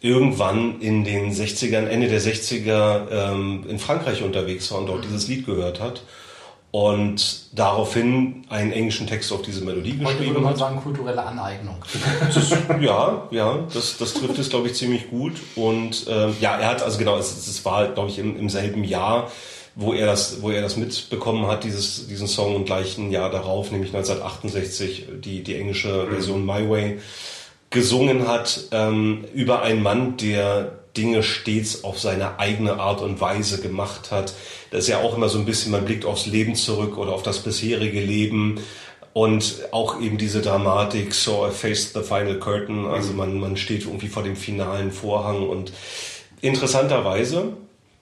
irgendwann 0.00 0.80
in 0.80 1.04
den 1.04 1.32
60ern, 1.32 1.86
Ende 1.86 2.08
der 2.08 2.20
60er 2.20 3.10
ähm, 3.10 3.64
in 3.68 3.78
Frankreich 3.78 4.22
unterwegs 4.22 4.70
war 4.70 4.78
und 4.78 4.86
dort 4.86 5.04
dieses 5.04 5.28
Lied 5.28 5.46
gehört 5.46 5.80
hat 5.80 6.02
und 6.76 7.56
daraufhin 7.58 8.44
einen 8.50 8.70
englischen 8.70 9.06
Text 9.06 9.32
auf 9.32 9.40
diese 9.40 9.64
Melodie 9.64 9.92
Heute 9.92 10.02
würde 10.02 10.16
geschrieben 10.18 10.42
man 10.42 10.50
hat. 10.50 10.58
sagen, 10.58 10.76
kulturelle 10.82 11.24
Aneignung. 11.24 11.76
Ja, 12.82 13.26
ja, 13.30 13.60
das, 13.72 13.96
das 13.96 14.12
trifft 14.12 14.38
es, 14.38 14.50
glaube 14.50 14.68
ich, 14.68 14.74
ziemlich 14.74 15.08
gut. 15.08 15.32
Und 15.54 16.04
ähm, 16.06 16.36
ja, 16.38 16.58
er 16.58 16.68
hat, 16.68 16.82
also 16.82 16.98
genau, 16.98 17.16
es, 17.16 17.34
es 17.34 17.64
war, 17.64 17.88
glaube 17.88 18.10
ich, 18.10 18.18
im, 18.18 18.38
im 18.38 18.50
selben 18.50 18.84
Jahr, 18.84 19.30
wo 19.74 19.94
er 19.94 20.04
das, 20.04 20.42
wo 20.42 20.50
er 20.50 20.60
das 20.60 20.76
mitbekommen 20.76 21.46
hat, 21.46 21.64
dieses, 21.64 22.08
diesen 22.08 22.28
Song 22.28 22.54
und 22.54 22.66
gleich 22.66 22.98
ein 22.98 23.10
Jahr 23.10 23.30
darauf, 23.30 23.70
nämlich 23.70 23.94
1968, 23.94 25.06
die, 25.24 25.42
die 25.42 25.54
englische 25.54 26.06
Version 26.08 26.44
My 26.44 26.68
Way 26.68 26.98
gesungen 27.70 28.28
hat, 28.28 28.64
ähm, 28.72 29.24
über 29.32 29.62
einen 29.62 29.82
Mann, 29.82 30.18
der 30.18 30.72
Dinge 30.96 31.22
stets 31.22 31.84
auf 31.84 31.98
seine 31.98 32.38
eigene 32.38 32.78
Art 32.78 33.00
und 33.00 33.20
Weise 33.20 33.60
gemacht 33.60 34.10
hat. 34.10 34.34
Das 34.70 34.80
ist 34.84 34.88
ja 34.88 34.98
auch 34.98 35.16
immer 35.16 35.28
so 35.28 35.38
ein 35.38 35.44
bisschen, 35.44 35.72
man 35.72 35.84
blickt 35.84 36.04
aufs 36.04 36.26
Leben 36.26 36.54
zurück 36.54 36.96
oder 36.98 37.12
auf 37.12 37.22
das 37.22 37.40
bisherige 37.40 38.00
Leben 38.00 38.60
und 39.12 39.68
auch 39.72 40.00
eben 40.00 40.18
diese 40.18 40.42
Dramatik, 40.42 41.14
so 41.14 41.46
I 41.46 41.50
faced 41.50 41.94
the 41.94 42.02
final 42.02 42.38
curtain, 42.38 42.86
also 42.86 43.14
man, 43.14 43.40
man 43.40 43.56
steht 43.56 43.84
irgendwie 43.84 44.08
vor 44.08 44.22
dem 44.22 44.36
finalen 44.36 44.92
Vorhang 44.92 45.48
und 45.48 45.72
interessanterweise 46.42 47.54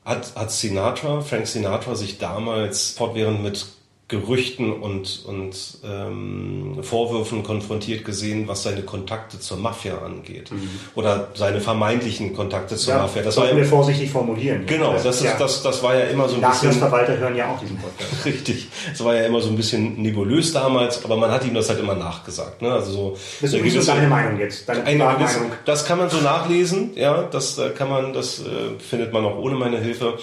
hat, 0.05 0.35
hat 0.35 0.51
Sinatra, 0.51 1.21
Frank 1.21 1.47
Sinatra 1.47 1.95
sich 1.95 2.19
damals 2.19 2.91
fortwährend 2.91 3.43
mit 3.43 3.65
Gerüchten 4.07 4.71
und, 4.71 5.25
und 5.27 5.57
ähm, 5.83 6.77
Vorwürfen 6.83 7.43
konfrontiert 7.43 8.05
gesehen, 8.05 8.47
was 8.47 8.63
seine 8.63 8.83
Kontakte 8.83 9.41
zur 9.41 9.57
Mafia 9.57 9.97
angeht. 9.99 10.51
Oder 10.95 11.29
seine 11.35 11.59
vermeintlichen 11.63 12.35
Kontakte 12.37 12.77
zur 12.77 12.93
Ja, 12.95 13.01
Mafia. 13.01 13.23
Das 13.23 13.35
sollten 13.37 13.53
war 13.53 13.63
wir 13.63 13.65
vorsichtig 13.65 14.11
formulieren. 14.11 14.67
Genau, 14.67 14.93
das, 14.93 15.07
ist, 15.07 15.23
Ja. 15.25 15.39
das, 15.39 15.63
das 15.63 15.83
war 15.83 15.95
ja 15.97 16.05
immer 16.05 16.29
so 16.29 16.35
ein 16.35 16.43
bisschen... 16.43 16.69
Nachlassverwalter 16.69 17.17
hören 17.17 17.35
ja 17.35 17.51
auch 17.51 17.59
diesen 17.59 17.79
Podcast. 17.79 18.13
Richtig. 18.27 18.69
Es 18.93 19.03
war 19.03 19.15
ja 19.15 19.25
immer 19.25 19.41
so 19.41 19.49
ein 19.49 19.57
bisschen 19.57 19.95
nebulös 20.03 20.53
damals, 20.53 21.03
aber 21.03 21.17
man 21.17 21.31
hat 21.31 21.43
ihm 21.47 21.55
das 21.55 21.71
halt 21.71 21.81
immer 21.81 21.95
nachgesagt. 21.95 22.61
Ne? 22.61 22.71
Also 22.73 22.93
so, 22.93 23.17
Das 23.41 23.55
ist 23.55 23.75
es 23.75 23.87
deine 23.87 24.07
Meinung 24.07 24.39
jetzt, 24.39 24.69
deine 24.69 24.85
eine 24.85 25.17
gewisse, 25.17 25.39
Meinung. 25.39 25.53
das 25.65 25.87
kann 25.87 25.97
man 25.97 26.11
so 26.11 26.19
nachlesen, 26.21 26.91
ja, 26.95 27.23
das 27.23 27.57
äh, 27.57 27.71
kann 27.71 27.89
man, 27.89 28.13
das 28.13 28.41
äh, 28.41 28.79
findet 28.79 29.15
man 29.15 29.25
auch 29.25 29.39
ohne 29.39 29.55
meine 29.55 29.79
Hilfe. 29.79 30.19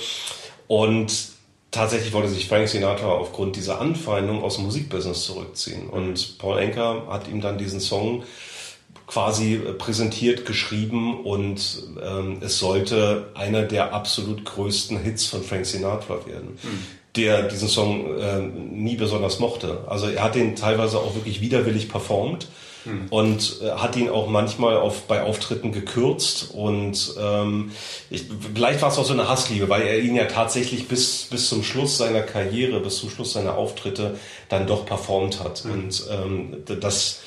Und 0.67 1.30
tatsächlich 1.71 2.13
wollte 2.13 2.29
sich 2.29 2.47
Frank 2.47 2.67
Sinatra 2.67 3.07
aufgrund 3.07 3.55
dieser 3.55 3.79
Anfeindung 3.81 4.43
aus 4.43 4.55
dem 4.55 4.65
Musikbusiness 4.65 5.23
zurückziehen. 5.23 5.89
Und 5.89 6.37
Paul 6.37 6.59
Anker 6.59 7.07
hat 7.09 7.27
ihm 7.27 7.41
dann 7.41 7.57
diesen 7.57 7.79
Song 7.79 8.23
quasi 9.07 9.55
äh, 9.55 9.73
präsentiert, 9.73 10.45
geschrieben 10.45 11.21
und 11.25 11.83
ähm, 12.01 12.37
es 12.41 12.59
sollte 12.59 13.31
einer 13.33 13.63
der 13.63 13.93
absolut 13.93 14.45
größten 14.45 14.97
Hits 14.99 15.25
von 15.25 15.43
Frank 15.43 15.65
Sinatra 15.65 16.25
werden, 16.25 16.57
der 17.15 17.43
diesen 17.43 17.67
Song 17.67 18.17
ähm, 18.19 18.83
nie 18.83 18.95
besonders 18.95 19.39
mochte. 19.39 19.85
Also 19.87 20.07
er 20.07 20.23
hat 20.23 20.35
den 20.35 20.55
teilweise 20.55 20.97
auch 20.99 21.15
wirklich 21.15 21.41
widerwillig 21.41 21.89
performt 21.89 22.47
und 23.09 23.59
äh, 23.61 23.71
hat 23.71 23.95
ihn 23.95 24.09
auch 24.09 24.27
manchmal 24.27 24.77
auf, 24.77 25.03
bei 25.03 25.21
Auftritten 25.21 25.71
gekürzt 25.71 26.51
und 26.51 27.15
ähm, 27.19 27.71
ich, 28.09 28.25
vielleicht 28.53 28.81
war 28.81 28.89
es 28.89 28.97
auch 28.97 29.05
so 29.05 29.13
eine 29.13 29.27
Hassliebe, 29.27 29.69
weil 29.69 29.83
er 29.83 29.99
ihn 29.99 30.15
ja 30.15 30.25
tatsächlich 30.25 30.87
bis, 30.87 31.27
bis 31.29 31.49
zum 31.49 31.63
Schluss 31.63 31.97
seiner 31.97 32.21
Karriere, 32.21 32.79
bis 32.79 32.97
zum 32.97 33.09
Schluss 33.09 33.33
seiner 33.33 33.55
Auftritte 33.55 34.17
dann 34.49 34.67
doch 34.67 34.85
performt 34.85 35.43
hat 35.43 35.63
und 35.65 36.03
ähm, 36.11 36.63
das 36.79 37.21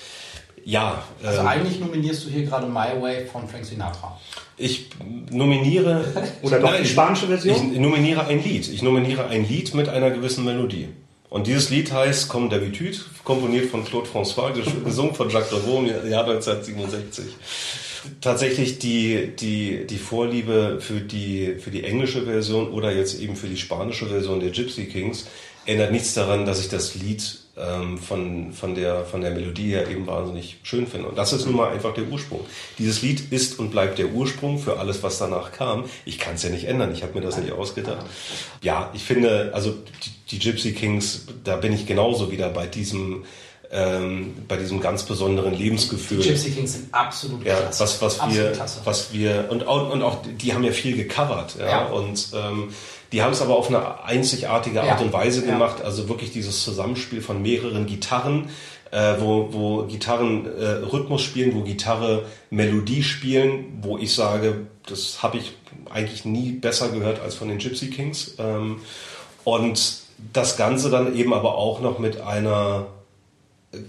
ja, 0.64 1.02
Also 1.22 1.40
ähm, 1.40 1.47
eigentlich 1.47 1.78
nominierst 1.78 2.24
du 2.24 2.31
hier 2.31 2.44
gerade 2.44 2.66
My 2.66 3.01
Way 3.01 3.26
von 3.26 3.47
Frank 3.47 3.64
Sinatra. 3.66 4.18
ich 4.56 4.89
nominiere 5.31 6.05
Oder 6.43 6.60
doch 6.60 6.74
die 6.76 6.86
spanische 6.86 7.26
Version? 7.26 7.72
Ich 7.72 7.78
nominiere 7.78 8.26
ein 8.26 8.43
Lied. 8.43 8.68
Ich 8.68 8.82
nominiere 8.82 9.26
ein 9.26 9.47
Lied 9.47 9.74
mit 9.74 9.89
einer 9.89 10.10
gewissen 10.10 10.44
Melodie. 10.44 10.89
Und 11.30 11.46
dieses 11.48 11.70
Lied 11.70 11.90
heißt 11.92 12.28
Comme 12.28 12.48
d'habitude, 12.48 12.96
komponiert 13.24 13.70
von 13.70 13.84
Claude 13.84 14.06
François, 14.09 14.52
ges- 14.52 14.84
gesungen 14.84 15.14
von 15.14 15.28
Jacques 15.30 15.51
Davout 15.51 15.78
im 15.78 15.86
Jahr 16.10 16.24
1967. 16.24 17.24
Tatsächlich 18.20 18.78
die, 18.78 19.32
die, 19.38 19.86
die 19.86 19.98
Vorliebe 19.98 20.78
für 20.80 21.01
die, 21.01 21.56
für 21.59 21.70
die 21.70 21.84
englische 21.84 22.22
Version 22.24 22.68
oder 22.70 22.92
jetzt 22.92 23.18
eben 23.20 23.34
für 23.34 23.48
die 23.48 23.56
spanische 23.56 24.06
Version 24.06 24.40
der 24.40 24.51
Gypsy 24.51 24.84
Kings 24.86 25.26
ändert 25.66 25.90
nichts 25.90 26.12
daran, 26.14 26.44
dass 26.44 26.60
ich 26.60 26.68
das 26.68 26.94
Lied 26.94 27.38
ähm, 27.56 27.98
von, 27.98 28.52
von, 28.52 28.74
der, 28.74 29.05
von 29.05 29.20
der 29.20 29.31
Melodie 29.31 29.70
her 29.70 29.89
eben 29.89 30.06
wahnsinnig 30.06 30.59
schön 30.64 30.86
finde. 30.86 31.09
Und 31.09 31.16
das 31.16 31.32
ist 31.32 31.47
nun 31.47 31.55
mal 31.56 31.70
einfach 31.70 31.94
der 31.94 32.05
Ursprung. 32.05 32.40
Dieses 32.78 33.02
Lied 33.02 33.32
ist 33.32 33.59
und 33.60 33.70
bleibt 33.70 33.98
der 33.98 34.09
Ursprung 34.09 34.59
für 34.59 34.78
alles, 34.78 35.02
was 35.02 35.18
danach 35.18 35.52
kam. 35.52 35.85
Ich 36.05 36.18
kann 36.18 36.35
es 36.35 36.43
ja 36.43 36.51
nicht 36.51 36.64
ändern. 36.64 36.93
Ich 36.93 37.02
habe 37.05 37.14
mir 37.14 37.20
das 37.20 37.39
nicht 37.39 37.52
ausgedacht. 37.52 38.05
Ja, 38.60 38.90
ich 38.93 39.05
finde, 39.05 39.52
also 39.55 39.70
die, 39.70 40.36
die 40.36 40.39
Gypsy 40.40 40.72
Kings, 40.72 41.26
da 41.44 41.56
bin 41.56 41.72
ich 41.72 41.86
genauso 41.86 42.32
wieder 42.32 42.48
bei 42.48 42.66
diesem, 42.66 43.24
ähm, 43.70 44.35
bei 44.48 44.56
diesem 44.56 44.81
ganz 44.81 45.05
besonderen 45.05 45.55
Lebensgefühl. 45.55 46.18
Die 46.22 46.28
Gypsy 46.31 46.51
Kings 46.51 46.72
sind 46.72 46.93
absolut 46.93 47.44
Ja, 47.47 47.55
klasse. 47.56 47.82
was, 47.85 48.02
was 48.02 48.20
absolut 48.20 48.44
wir, 48.47 48.52
klasse. 48.52 48.81
was 48.85 49.12
wir, 49.12 49.47
und 49.51 49.66
auch, 49.66 49.93
und 49.93 50.02
auch, 50.02 50.18
die 50.40 50.55
haben 50.55 50.64
ja 50.64 50.72
viel 50.72 50.97
gecovert, 50.97 51.55
ja, 51.59 51.68
Ja. 51.68 51.85
und, 51.86 52.28
ähm, 52.35 52.70
die 53.15 53.23
haben 53.23 53.32
es 53.32 53.41
aber 53.41 53.57
auf 53.57 53.69
eine 53.69 54.03
einzigartige 54.05 54.82
Art 54.82 54.99
Ja. 55.01 55.07
und 55.07 55.12
Weise 55.12 55.41
Ja. 55.47 55.53
gemacht, 55.53 55.82
also 55.82 56.09
wirklich 56.09 56.32
dieses 56.32 56.65
Zusammenspiel 56.65 57.23
von 57.23 57.41
mehreren 57.41 57.86
Gitarren, 57.86 58.49
äh, 58.91 59.15
wo, 59.20 59.49
wo 59.53 59.82
Gitarren 59.85 60.47
äh, 60.47 60.65
Rhythmus 60.93 61.23
spielen, 61.23 61.55
wo 61.55 61.61
Gitarre 61.62 62.24
Melodie 62.51 63.05
spielen, 63.05 63.78
wo 63.82 63.99
ich 63.99 64.12
sage, 64.15 64.66
das 64.89 65.23
habe 65.23 65.39
ich 65.39 65.53
eigentlich 65.91 66.24
nie 66.24 66.51
besser 66.53 66.89
gehört 66.89 67.20
als 67.20 67.36
von 67.36 67.49
den 67.49 67.59
Gypsy 67.59 67.89
Kings. 67.91 68.35
Ähm, 68.39 68.81
und 69.45 69.99
das 70.32 70.57
Ganze 70.57 70.91
dann 70.91 71.16
eben 71.16 71.32
aber 71.32 71.57
auch 71.57 71.81
noch 71.81 71.99
mit 72.01 72.20
einer 72.20 72.86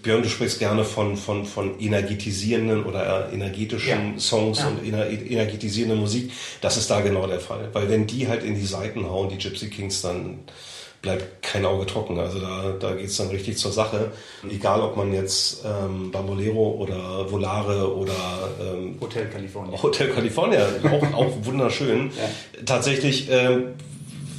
Björn, 0.01 0.23
du 0.23 0.29
sprichst 0.29 0.59
gerne 0.59 0.83
von, 0.83 1.17
von, 1.17 1.45
von 1.45 1.79
energetisierenden 1.79 2.83
oder 2.85 3.31
energetischen 3.31 4.13
Ja. 4.13 4.19
Songs 4.19 4.59
Ja. 4.59 4.67
und 4.67 4.85
ener 4.85 5.07
energetisierender 5.09 5.95
Musik. 5.95 6.31
Das 6.61 6.77
ist 6.77 6.89
da 6.89 7.01
genau 7.01 7.27
der 7.27 7.39
Fall. 7.39 7.69
Weil 7.73 7.89
wenn 7.89 8.07
die 8.07 8.27
halt 8.27 8.43
in 8.43 8.55
die 8.55 8.65
Seiten 8.65 9.09
hauen, 9.09 9.29
die 9.29 9.37
Gypsy 9.37 9.69
Kings, 9.69 10.01
dann 10.01 10.39
bleibt 11.01 11.43
kein 11.43 11.65
Auge 11.65 11.85
trocken. 11.85 12.17
Also 12.19 12.39
da, 12.39 12.73
da 12.79 12.93
geht's 12.95 13.17
dann 13.17 13.27
richtig 13.29 13.57
zur 13.57 13.71
Sache. 13.71 14.11
Egal, 14.49 14.81
ob 14.81 14.97
man 14.97 15.13
jetzt 15.13 15.63
ähm, 15.63 16.09
Bambolero 16.11 16.77
oder 16.79 17.31
Volare 17.31 17.95
oder 17.95 18.13
ähm, 18.59 18.95
Hotel 18.99 19.27
California. 19.27 19.81
Hotel 19.83 20.09
California, 20.09 20.65
auch, 20.91 21.13
auch 21.17 21.31
wunderschön. 21.45 22.09
Tatsächlich 22.65 23.29
ähm, 23.29 23.73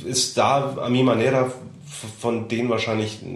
ist 0.05 0.36
da 0.39 0.77
Ami 0.81 1.02
Manera 1.05 1.52
von 2.20 2.48
denen 2.48 2.68
wahrscheinlich 2.68 3.20
äh, 3.23 3.27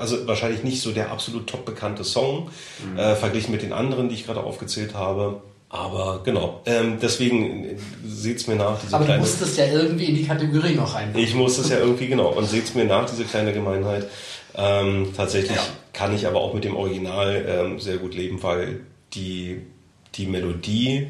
also 0.00 0.26
wahrscheinlich 0.26 0.64
nicht 0.64 0.80
so 0.82 0.92
der 0.92 1.10
absolut 1.12 1.46
top 1.46 1.64
bekannte 1.64 2.02
Song, 2.04 2.48
Mhm. 2.92 2.98
äh, 2.98 3.14
verglichen 3.14 3.52
mit 3.52 3.62
den 3.62 3.72
anderen, 3.72 4.08
die 4.08 4.14
ich 4.16 4.26
gerade 4.26 4.42
aufgezählt 4.42 4.94
habe. 4.94 5.42
Aber 5.72 6.22
genau, 6.24 6.62
ähm, 6.66 6.98
deswegen 7.00 7.64
äh, 7.64 7.76
seht's 8.04 8.48
mir 8.48 8.56
nach, 8.56 8.80
diese 8.80 8.92
Aber 8.94 9.04
du 9.04 9.10
kleine... 9.10 9.20
musstest 9.22 9.56
ja 9.56 9.66
irgendwie 9.66 10.06
in 10.06 10.16
die 10.16 10.24
Kategorie 10.24 10.74
noch 10.74 10.94
rein. 10.96 11.12
Ich 11.14 11.34
muss 11.34 11.58
es 11.58 11.68
ja 11.68 11.78
irgendwie, 11.78 12.08
genau, 12.08 12.30
und 12.32 12.48
seht's 12.48 12.74
mir 12.74 12.86
nach, 12.86 13.08
diese 13.08 13.24
kleine 13.24 13.52
Gemeinheit. 13.52 14.08
Ähm, 14.56 15.12
tatsächlich 15.16 15.56
kann 15.92 16.12
ich 16.12 16.26
aber 16.26 16.40
auch 16.40 16.54
mit 16.54 16.64
dem 16.64 16.74
Original 16.74 17.44
ähm, 17.48 17.78
sehr 17.78 17.98
gut 17.98 18.14
leben, 18.16 18.42
weil 18.42 18.80
die, 19.14 19.60
die 20.16 20.26
Melodie 20.26 21.06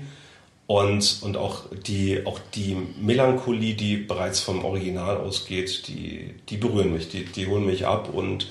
und, 0.71 1.19
und 1.23 1.37
auch, 1.37 1.65
die, 1.85 2.25
auch 2.25 2.39
die 2.55 2.77
Melancholie, 3.01 3.75
die 3.75 3.97
bereits 3.97 4.39
vom 4.39 4.65
Original 4.65 5.17
ausgeht, 5.17 5.89
die, 5.89 6.33
die 6.49 6.59
berühren 6.59 6.93
mich, 6.93 7.09
die, 7.09 7.25
die 7.25 7.49
holen 7.49 7.67
mich 7.67 7.85
ab 7.89 8.09
und 8.15 8.47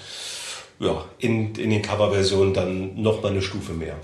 ja, 0.82 1.06
in, 1.18 1.56
in 1.56 1.70
den 1.70 1.82
Coverversionen 1.82 2.54
dann 2.54 3.02
noch 3.02 3.24
mal 3.24 3.32
eine 3.32 3.42
Stufe 3.42 3.72
mehr. 3.72 3.96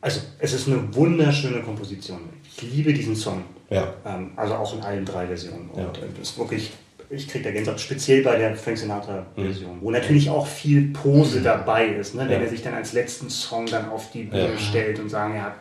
Also, 0.00 0.20
es 0.38 0.52
ist 0.52 0.68
eine 0.68 0.94
wunderschöne 0.94 1.60
Komposition. 1.62 2.20
Ich 2.56 2.62
liebe 2.62 2.92
diesen 2.92 3.16
Song. 3.16 3.42
Ja. 3.68 3.92
Ähm, 4.04 4.30
also 4.36 4.54
auch 4.54 4.72
in 4.72 4.82
allen 4.82 5.04
drei 5.04 5.26
Versionen. 5.26 5.68
Und 5.70 5.80
Ja. 5.82 5.88
äh, 6.04 6.06
das 6.20 6.28
ist 6.30 6.38
wirklich 6.38 6.70
ich 7.10 7.28
kriege 7.28 7.44
da 7.44 7.50
Gänsehaut, 7.52 7.80
speziell 7.80 8.22
bei 8.22 8.36
der 8.36 8.56
Frank 8.56 8.78
Sinatra-Version, 8.78 9.78
wo 9.80 9.90
natürlich 9.90 10.28
auch 10.28 10.46
viel 10.46 10.88
Pose 10.92 11.40
dabei 11.40 11.86
ist, 11.86 12.14
ne? 12.14 12.22
wenn 12.22 12.30
Ja. 12.30 12.38
er 12.38 12.48
sich 12.48 12.62
dann 12.62 12.74
als 12.74 12.92
letzten 12.92 13.30
Song 13.30 13.66
dann 13.66 13.88
auf 13.88 14.10
die 14.10 14.24
Bühne 14.24 14.52
Ja. 14.52 14.58
stellt 14.58 14.98
und 14.98 15.08
sagen, 15.08 15.34
er 15.34 15.42
hat 15.44 15.54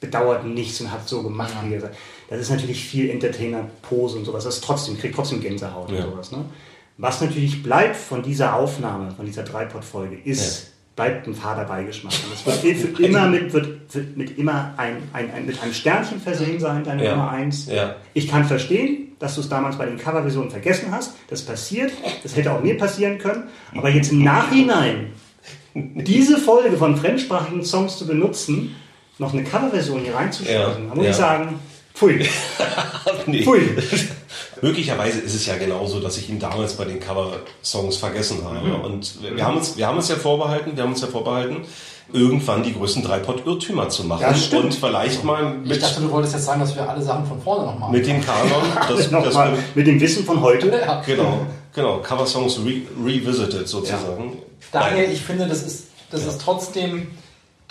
bedauert 0.00 0.44
nichts 0.46 0.80
und 0.80 0.90
hat 0.90 1.06
so 1.08 1.22
gemacht, 1.22 1.52
wie 1.64 1.74
er 1.74 1.80
sagt. 1.82 1.96
Das 2.28 2.40
ist 2.40 2.50
natürlich 2.50 2.84
viel 2.84 3.10
Entertainer-Pose 3.10 4.18
und 4.18 4.24
sowas. 4.24 4.44
Das 4.44 4.54
ist 4.56 4.64
trotzdem, 4.64 4.98
kriegt 4.98 5.14
trotzdem 5.14 5.40
Gänsehaut 5.40 5.90
Ja. 5.90 6.04
und 6.04 6.10
sowas. 6.12 6.32
Ne? 6.32 6.44
Was 6.98 7.20
natürlich 7.20 7.62
bleibt 7.62 7.96
von 7.96 8.22
dieser 8.22 8.54
Aufnahme, 8.54 9.10
von 9.12 9.26
dieser 9.26 9.42
Dreipot-Folge, 9.42 10.16
ist, 10.24 10.72
bleibt 10.96 11.26
ein 11.26 11.34
fader 11.34 11.64
Beigeschmack. 11.64 12.12
Und 12.12 12.52
es 12.54 12.62
wird 12.62 12.76
für 12.78 13.02
immer 13.02 13.26
mit, 13.26 13.52
wird, 13.52 13.94
wird 13.94 14.16
mit 14.16 14.38
immer 14.38 14.74
ein, 14.76 14.96
ein, 15.12 15.30
ein, 15.32 15.46
mit 15.46 15.62
einem 15.62 15.72
Sternchen 15.72 16.20
versehen 16.20 16.60
sein, 16.60 16.84
deine 16.84 17.04
Ja. 17.04 17.12
Nummer 17.16 17.30
1. 17.30 17.66
Ja. 17.66 17.96
Ich 18.14 18.28
kann 18.28 18.44
verstehen, 18.44 19.08
dass 19.18 19.34
du 19.34 19.40
es 19.42 19.48
damals 19.48 19.76
bei 19.76 19.86
den 19.86 19.98
Coverversionen 19.98 20.50
vergessen 20.50 20.92
hast. 20.92 21.14
Das 21.28 21.42
passiert. 21.42 21.92
Das 22.22 22.36
hätte 22.36 22.52
auch 22.52 22.62
mir 22.62 22.76
passieren 22.78 23.18
können. 23.18 23.44
Aber 23.74 23.90
jetzt 23.90 24.12
im 24.12 24.22
Nachhinein 24.24 25.12
diese 25.74 26.38
Folge 26.38 26.76
von 26.76 26.96
fremdsprachigen 26.96 27.64
Songs 27.64 27.98
zu 27.98 28.06
benutzen, 28.06 28.76
noch 29.20 29.32
eine 29.34 29.44
Coverversion 29.44 30.00
hier 30.00 30.14
reinzuschreiben, 30.14 30.88
Ja, 30.88 30.94
muss 30.94 31.04
ja. 31.04 31.10
ich 31.10 31.16
sagen, 31.16 31.60
pfui. 31.94 32.26
Nee. 33.26 33.42
Pfui. 33.42 33.60
Möglicherweise 34.62 35.20
ist 35.20 35.34
es 35.34 35.46
ja 35.46 35.56
genauso, 35.56 36.00
dass 36.00 36.16
ich 36.18 36.28
ihn 36.28 36.38
damals 36.38 36.74
bei 36.74 36.84
den 36.84 37.00
Cover-Songs 37.00 37.96
vergessen 37.96 38.38
habe. 38.44 38.66
Mhm. 38.66 38.80
Und 38.80 39.18
wir 39.36 39.44
haben, 39.44 39.56
uns, 39.58 39.76
wir 39.76 39.86
haben 39.86 39.96
uns 39.96 40.08
ja 40.08 40.16
vorbehalten, 40.16 40.72
wir 40.74 40.82
haben 40.82 40.92
uns 40.92 41.00
ja 41.00 41.06
vorbehalten, 41.06 41.62
irgendwann 42.12 42.62
die 42.62 42.72
größten 42.74 43.02
Dreipot-Irrtümer 43.02 43.88
zu 43.88 44.04
machen. 44.04 44.22
Ja, 44.22 44.34
stimmt. 44.34 44.64
und 44.64 44.74
vielleicht 44.74 45.22
mal 45.24 45.56
Ich 45.62 45.70
mit, 45.70 45.82
dachte, 45.82 46.00
du 46.00 46.10
wolltest 46.10 46.34
jetzt 46.34 46.46
sagen, 46.46 46.60
dass 46.60 46.74
wir 46.74 46.88
alle 46.88 47.02
Sachen 47.02 47.26
von 47.26 47.40
vorne 47.40 47.66
nochmal 47.66 47.90
mit 47.90 48.06
dem 48.06 48.24
Kanon, 48.24 48.62
das, 48.88 49.10
Noch 49.10 49.24
das 49.24 49.34
mal 49.34 49.52
mit 49.74 49.86
dem 49.86 50.00
Wissen 50.00 50.24
von 50.24 50.40
heute. 50.40 50.68
Ja. 50.68 51.02
genau, 51.06 51.46
genau, 51.74 51.98
Cover-Songs 51.98 52.58
re 52.64 52.82
revisited 53.04 53.68
sozusagen. 53.68 54.38
Daniel, 54.72 55.04
Nein. 55.04 55.12
ich 55.12 55.20
finde, 55.22 55.46
das 55.46 55.62
ist, 55.62 55.84
das 56.10 56.26
ist 56.26 56.40
trotzdem, 56.40 57.08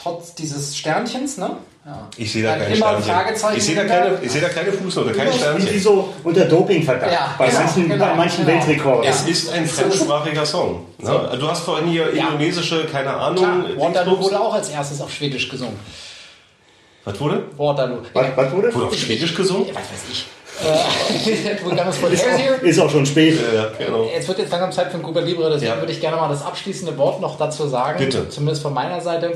trotz 0.01 0.35
dieses 0.35 0.77
Sternchens, 0.77 1.37
ne? 1.37 1.51
Ja. 1.85 2.07
Ich 2.17 2.31
sehe 2.31 2.43
da 2.43 2.55
keine 2.57 2.75
Sternchen. 2.75 3.03
Fragezeichen 3.03 3.57
Ich 3.57 3.63
sehe 3.65 3.75
da 3.75 3.83
keine, 3.85 4.19
ich 4.21 4.31
sehe 4.31 4.41
da 4.41 4.49
keine 4.49 4.71
Fußnote, 4.71 5.11
keine 5.13 5.31
Wie 5.33 5.37
Sternchen. 5.37 5.69
die 5.73 5.79
so 5.79 6.13
unter 6.23 6.45
Dopingverdacht 6.45 7.11
Ja, 7.11 7.33
bei, 7.37 7.47
genau, 7.47 7.59
manchen, 7.61 7.89
genau, 7.89 8.05
bei 8.05 8.13
manchen 8.15 8.45
genau. 8.45 8.57
Weltrekorden. 8.67 9.03
Es 9.09 9.21
ist 9.27 9.51
ein 9.51 9.65
fremdsprachiger 9.65 10.45
Song. 10.45 10.85
Ne? 10.99 11.37
Du 11.39 11.47
hast 11.49 11.61
vorhin 11.61 11.87
hier 11.87 12.13
Ja. 12.13 12.27
indonesische, 12.27 12.85
keine 12.85 13.13
Ahnung. 13.13 13.37
Klar, 13.43 13.65
Waterloo 13.77 14.19
wurde 14.21 14.39
auch 14.39 14.53
als 14.53 14.69
erstes 14.69 15.01
auf 15.01 15.11
Schwedisch 15.11 15.49
gesungen. 15.49 15.79
Was 17.05 17.19
wurde? 17.19 17.43
Waterloo. 17.57 17.99
Was, 18.13 18.25
was 18.35 18.51
wurde? 18.51 18.73
Wurde 18.75 18.85
auf 18.87 18.95
Schwedisch 18.95 19.33
gesungen? 19.35 19.67
Was 19.69 19.75
weiß 19.75 20.03
ich. 20.11 20.25
Äh, 20.61 21.29
Ist 22.13 22.25
auch, 22.27 22.61
ist 22.63 22.79
auch 22.79 22.89
schon 22.89 23.05
spät. 23.05 23.39
Ja, 23.55 23.69
genau. 23.77 24.09
Es 24.13 24.27
wird 24.27 24.39
jetzt 24.39 24.51
langsam 24.51 24.71
Zeit 24.73 24.91
für 24.91 24.97
ein 24.97 25.03
Cuba 25.03 25.21
Libre, 25.21 25.49
deswegen 25.49 25.71
Ja. 25.71 25.77
würde 25.79 25.93
ich 25.93 26.01
gerne 26.01 26.17
mal 26.17 26.27
das 26.27 26.43
abschließende 26.45 26.97
Wort 26.97 27.21
noch 27.21 27.37
dazu 27.37 27.65
sagen. 27.67 27.97
Bitte. 27.97 28.27
Zumindest 28.27 28.61
von 28.61 28.73
meiner 28.73 28.99
Seite. 28.99 29.31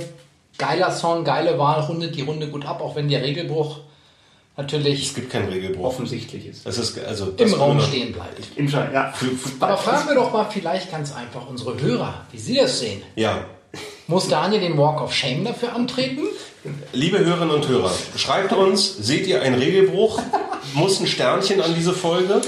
Geiler 0.58 0.92
Song, 0.92 1.24
geile 1.24 1.58
Wahl, 1.58 1.82
rundet 1.82 2.16
die 2.16 2.22
Runde 2.22 2.48
gut 2.48 2.66
ab, 2.66 2.82
auch 2.82 2.96
wenn 2.96 3.10
der 3.10 3.24
Regelbruch 3.24 3.80
natürlich 4.56 5.08
Es 5.08 5.14
gibt 5.16 5.32
keinen 5.32 5.50
Regelbruch. 5.50 5.86
Offensichtlich 5.86 6.46
ist. 6.48 6.66
Es 6.66 6.78
ist 6.78 6.98
also 7.00 7.28
das 7.28 7.52
im 7.52 7.60
Raum 7.60 7.82
stehen 7.82 8.12
bleibt. 8.14 8.40
Im 8.56 8.70
Schein, 8.70 8.92
ja. 8.94 9.14
Aber 9.60 9.78
fragen 9.78 10.08
wir 10.10 10.16
doch 10.16 10.32
mal 10.32 10.46
vielleicht 10.50 10.92
ganz 10.92 11.14
einfach 11.16 11.48
unsere 11.48 11.80
Hörer, 11.80 12.26
wie 12.32 12.38
sie 12.38 12.56
das 12.56 12.80
sehen. 12.80 13.02
ja, 13.16 13.46
Muss 14.08 14.28
Daniel 14.28 14.62
den 14.62 14.78
Walk 14.78 15.02
of 15.02 15.14
Shame 15.14 15.44
dafür 15.44 15.74
antreten? 15.74 16.22
liebe 16.94 17.20
Hörerinnen 17.20 17.54
und 17.56 17.68
Hörer, 17.68 17.92
schreibt 18.16 18.54
uns, 18.54 18.96
seht 18.98 19.28
ihr 19.28 19.42
einen 19.42 19.56
Regelbruch? 19.56 20.22
Muss 20.76 21.00
ein 21.02 21.08
Sternchen 21.08 21.60
an 21.62 21.74
diese 21.76 21.94
Folge? 21.94 22.42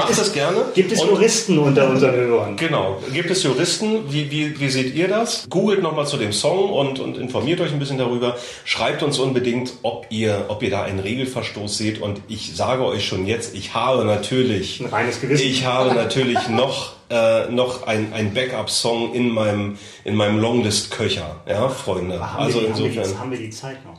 Macht 0.00 0.10
es- 0.10 0.16
das 0.18 0.32
gerne. 0.32 0.58
Gibt 0.74 0.90
es 0.92 1.00
Und- 1.00 1.10
Juristen 1.10 1.58
unter 1.58 1.88
unseren 1.88 2.14
Hörern? 2.14 2.56
Genau. 2.56 3.00
Gibt 3.12 3.30
es 3.30 3.42
Juristen? 3.42 4.12
Wie, 4.12 4.30
wie, 4.30 4.58
wie 4.58 4.68
seht 4.68 4.94
ihr 4.94 5.08
das? 5.08 5.46
Googelt 5.50 5.82
nochmal 5.82 6.06
zu 6.06 6.16
dem 6.16 6.32
Song 6.32 6.70
und, 6.70 6.98
und 7.00 7.18
informiert 7.18 7.60
euch 7.60 7.72
ein 7.72 7.78
bisschen 7.78 7.98
darüber. 7.98 8.36
Schreibt 8.64 9.02
uns 9.02 9.18
unbedingt, 9.18 9.72
ob 9.82 10.06
ihr, 10.10 10.46
ob 10.48 10.62
ihr 10.62 10.70
da 10.70 10.82
einen 10.82 10.98
Regelverstoß 11.00 11.76
seht. 11.78 12.00
Und 12.00 12.20
ich 12.28 12.56
sage 12.56 12.84
euch 12.84 13.06
schon 13.06 13.26
jetzt, 13.26 13.54
ich 13.54 13.74
habe 13.74 14.04
natürlich, 14.04 14.80
Ein 14.80 14.86
reines 14.86 15.20
Gewissen. 15.20 15.46
ich 15.46 15.64
habe 15.66 15.94
natürlich 15.94 16.48
noch, 16.48 16.92
äh, 17.10 17.46
noch 17.50 17.86
ein, 17.86 18.12
ein 18.12 18.32
Backup-Song 18.34 19.12
in 19.14 19.28
meinem, 19.30 19.78
in 20.04 20.14
meinem 20.14 20.38
Longlist-Köcher. 20.40 21.36
Ja, 21.48 21.68
Freunde. 21.68 22.18
Haben, 22.20 22.44
Also 22.44 22.60
wir 22.60 22.68
die, 22.68 22.72
haben, 22.72 22.82
wir 22.84 22.90
die, 22.90 22.96
insofern. 22.98 23.20
haben 23.20 23.30
wir 23.30 23.38
die 23.38 23.50
Zeit 23.50 23.84
noch? 23.84 23.92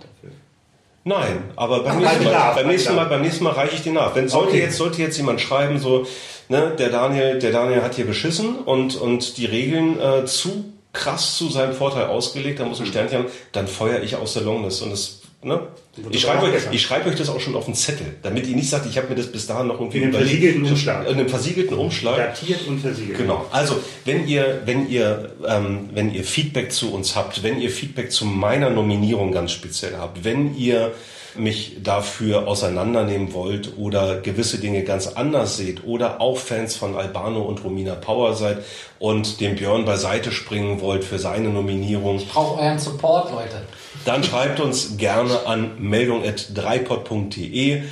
Nein, 1.06 1.44
aber 1.56 1.84
beim 1.84 1.98
Ach, 1.98 2.00
nächsten, 2.00 2.24
Mal, 2.24 2.30
Bedarf, 2.32 2.56
beim, 2.56 2.66
bei 2.66 2.72
nächsten 2.72 2.96
Mal, 2.96 3.06
beim 3.06 3.22
nächsten 3.22 3.44
Mal 3.44 3.54
reiche 3.54 3.76
ich 3.76 3.82
die 3.82 3.92
nach. 3.92 4.16
Wenn 4.16 4.30
sollte 4.30 4.50
Okay. 4.50 4.62
jetzt 4.62 4.78
sollte 4.78 5.02
jetzt 5.02 5.18
jemand 5.18 5.42
schreiben 5.42 5.78
so, 5.80 6.06
ne, 6.48 6.74
der 6.80 6.90
Daniel, 6.90 7.40
der 7.40 7.52
Daniel 7.52 7.82
hat 7.82 7.96
hier 7.96 8.06
beschissen 8.06 8.56
und 8.60 8.96
und 8.96 9.38
die 9.38 9.46
Regeln 9.46 10.00
äh, 10.00 10.26
zu 10.26 10.74
krass 10.94 11.38
zu 11.38 11.50
seinem 11.50 11.74
Vorteil 11.74 12.06
ausgelegt, 12.06 12.60
da 12.60 12.66
muss 12.66 12.80
ein 12.80 12.86
Sternchen, 12.86 13.20
haben, 13.24 13.28
dann 13.52 13.68
feuere 13.68 14.04
ich 14.04 14.16
aus 14.16 14.34
der 14.34 14.44
Longlist 14.44 14.82
und 14.84 14.92
das 14.92 15.23
ne? 15.44 15.62
Ich 16.10 16.22
schreibe, 16.22 16.46
euch, 16.46 16.54
ich 16.72 16.82
schreibe 16.82 17.10
euch 17.10 17.16
das 17.16 17.30
auch 17.30 17.40
schon 17.40 17.56
auf 17.56 17.66
den 17.66 17.76
Zettel, 17.76 18.16
damit 18.24 18.48
ihr 18.48 18.56
nicht 18.56 18.70
sagt, 18.70 18.88
ich 18.90 18.98
habe 18.98 19.10
mir 19.10 19.16
das 19.16 19.32
bis 19.32 19.46
dahin 19.46 19.68
noch 19.68 19.80
irgendwie 19.80 19.98
In 19.98 20.04
einem 20.06 20.12
überlegt. 20.14 20.32
versiegelten 20.32 20.66
Umschlag. 20.66 21.08
In 21.08 21.14
einem 21.20 21.30
versiegelten 21.30 21.78
Umschlag. 21.78 22.18
Datiert 22.18 22.68
und 22.68 22.80
versiegelt. 22.80 23.18
Genau. 23.18 23.46
Also 23.52 23.76
wenn 24.06 24.28
ihr, 24.28 24.62
wenn 24.66 24.90
ihr, 24.90 25.32
ähm, 25.48 25.90
wenn 25.94 26.14
ihr 26.14 26.24
Feedback 26.24 26.72
zu 26.72 26.94
uns 26.94 27.16
habt, 27.16 27.44
wenn 27.44 27.62
ihr 27.62 27.70
Feedback 27.70 28.12
zu 28.12 28.26
meiner 28.26 28.70
Nominierung 28.70 29.32
ganz 29.32 29.52
speziell 29.52 29.96
habt, 29.98 30.24
wenn 30.24 30.56
ihr 30.56 30.94
mich 31.36 31.78
dafür 31.84 32.48
auseinandernehmen 32.48 33.34
wollt 33.34 33.78
oder 33.78 34.20
gewisse 34.20 34.60
Dinge 34.60 34.84
ganz 34.84 35.08
anders 35.08 35.58
seht 35.58 35.84
oder 35.84 36.22
auch 36.22 36.38
Fans 36.38 36.76
von 36.76 36.96
Albano 36.96 37.42
und 37.42 37.64
Romina 37.64 37.96
Power 37.96 38.36
seid 38.36 38.60
und 39.00 39.42
dem 39.42 39.56
Björn 39.56 39.84
beiseite 39.84 40.32
springen 40.32 40.80
wollt 40.82 41.04
für 41.04 41.18
seine 41.18 41.50
Nominierung, 41.50 42.18
Ich 42.18 42.30
brauche 42.30 42.62
euren 42.62 42.78
Support, 42.78 43.32
Leute. 43.32 43.62
Dann 44.06 44.24
schreibt 44.24 44.60
uns 44.60 44.98
gerne 44.98 45.46
an 45.46 45.76
meldung.dreipod.de 45.80 47.84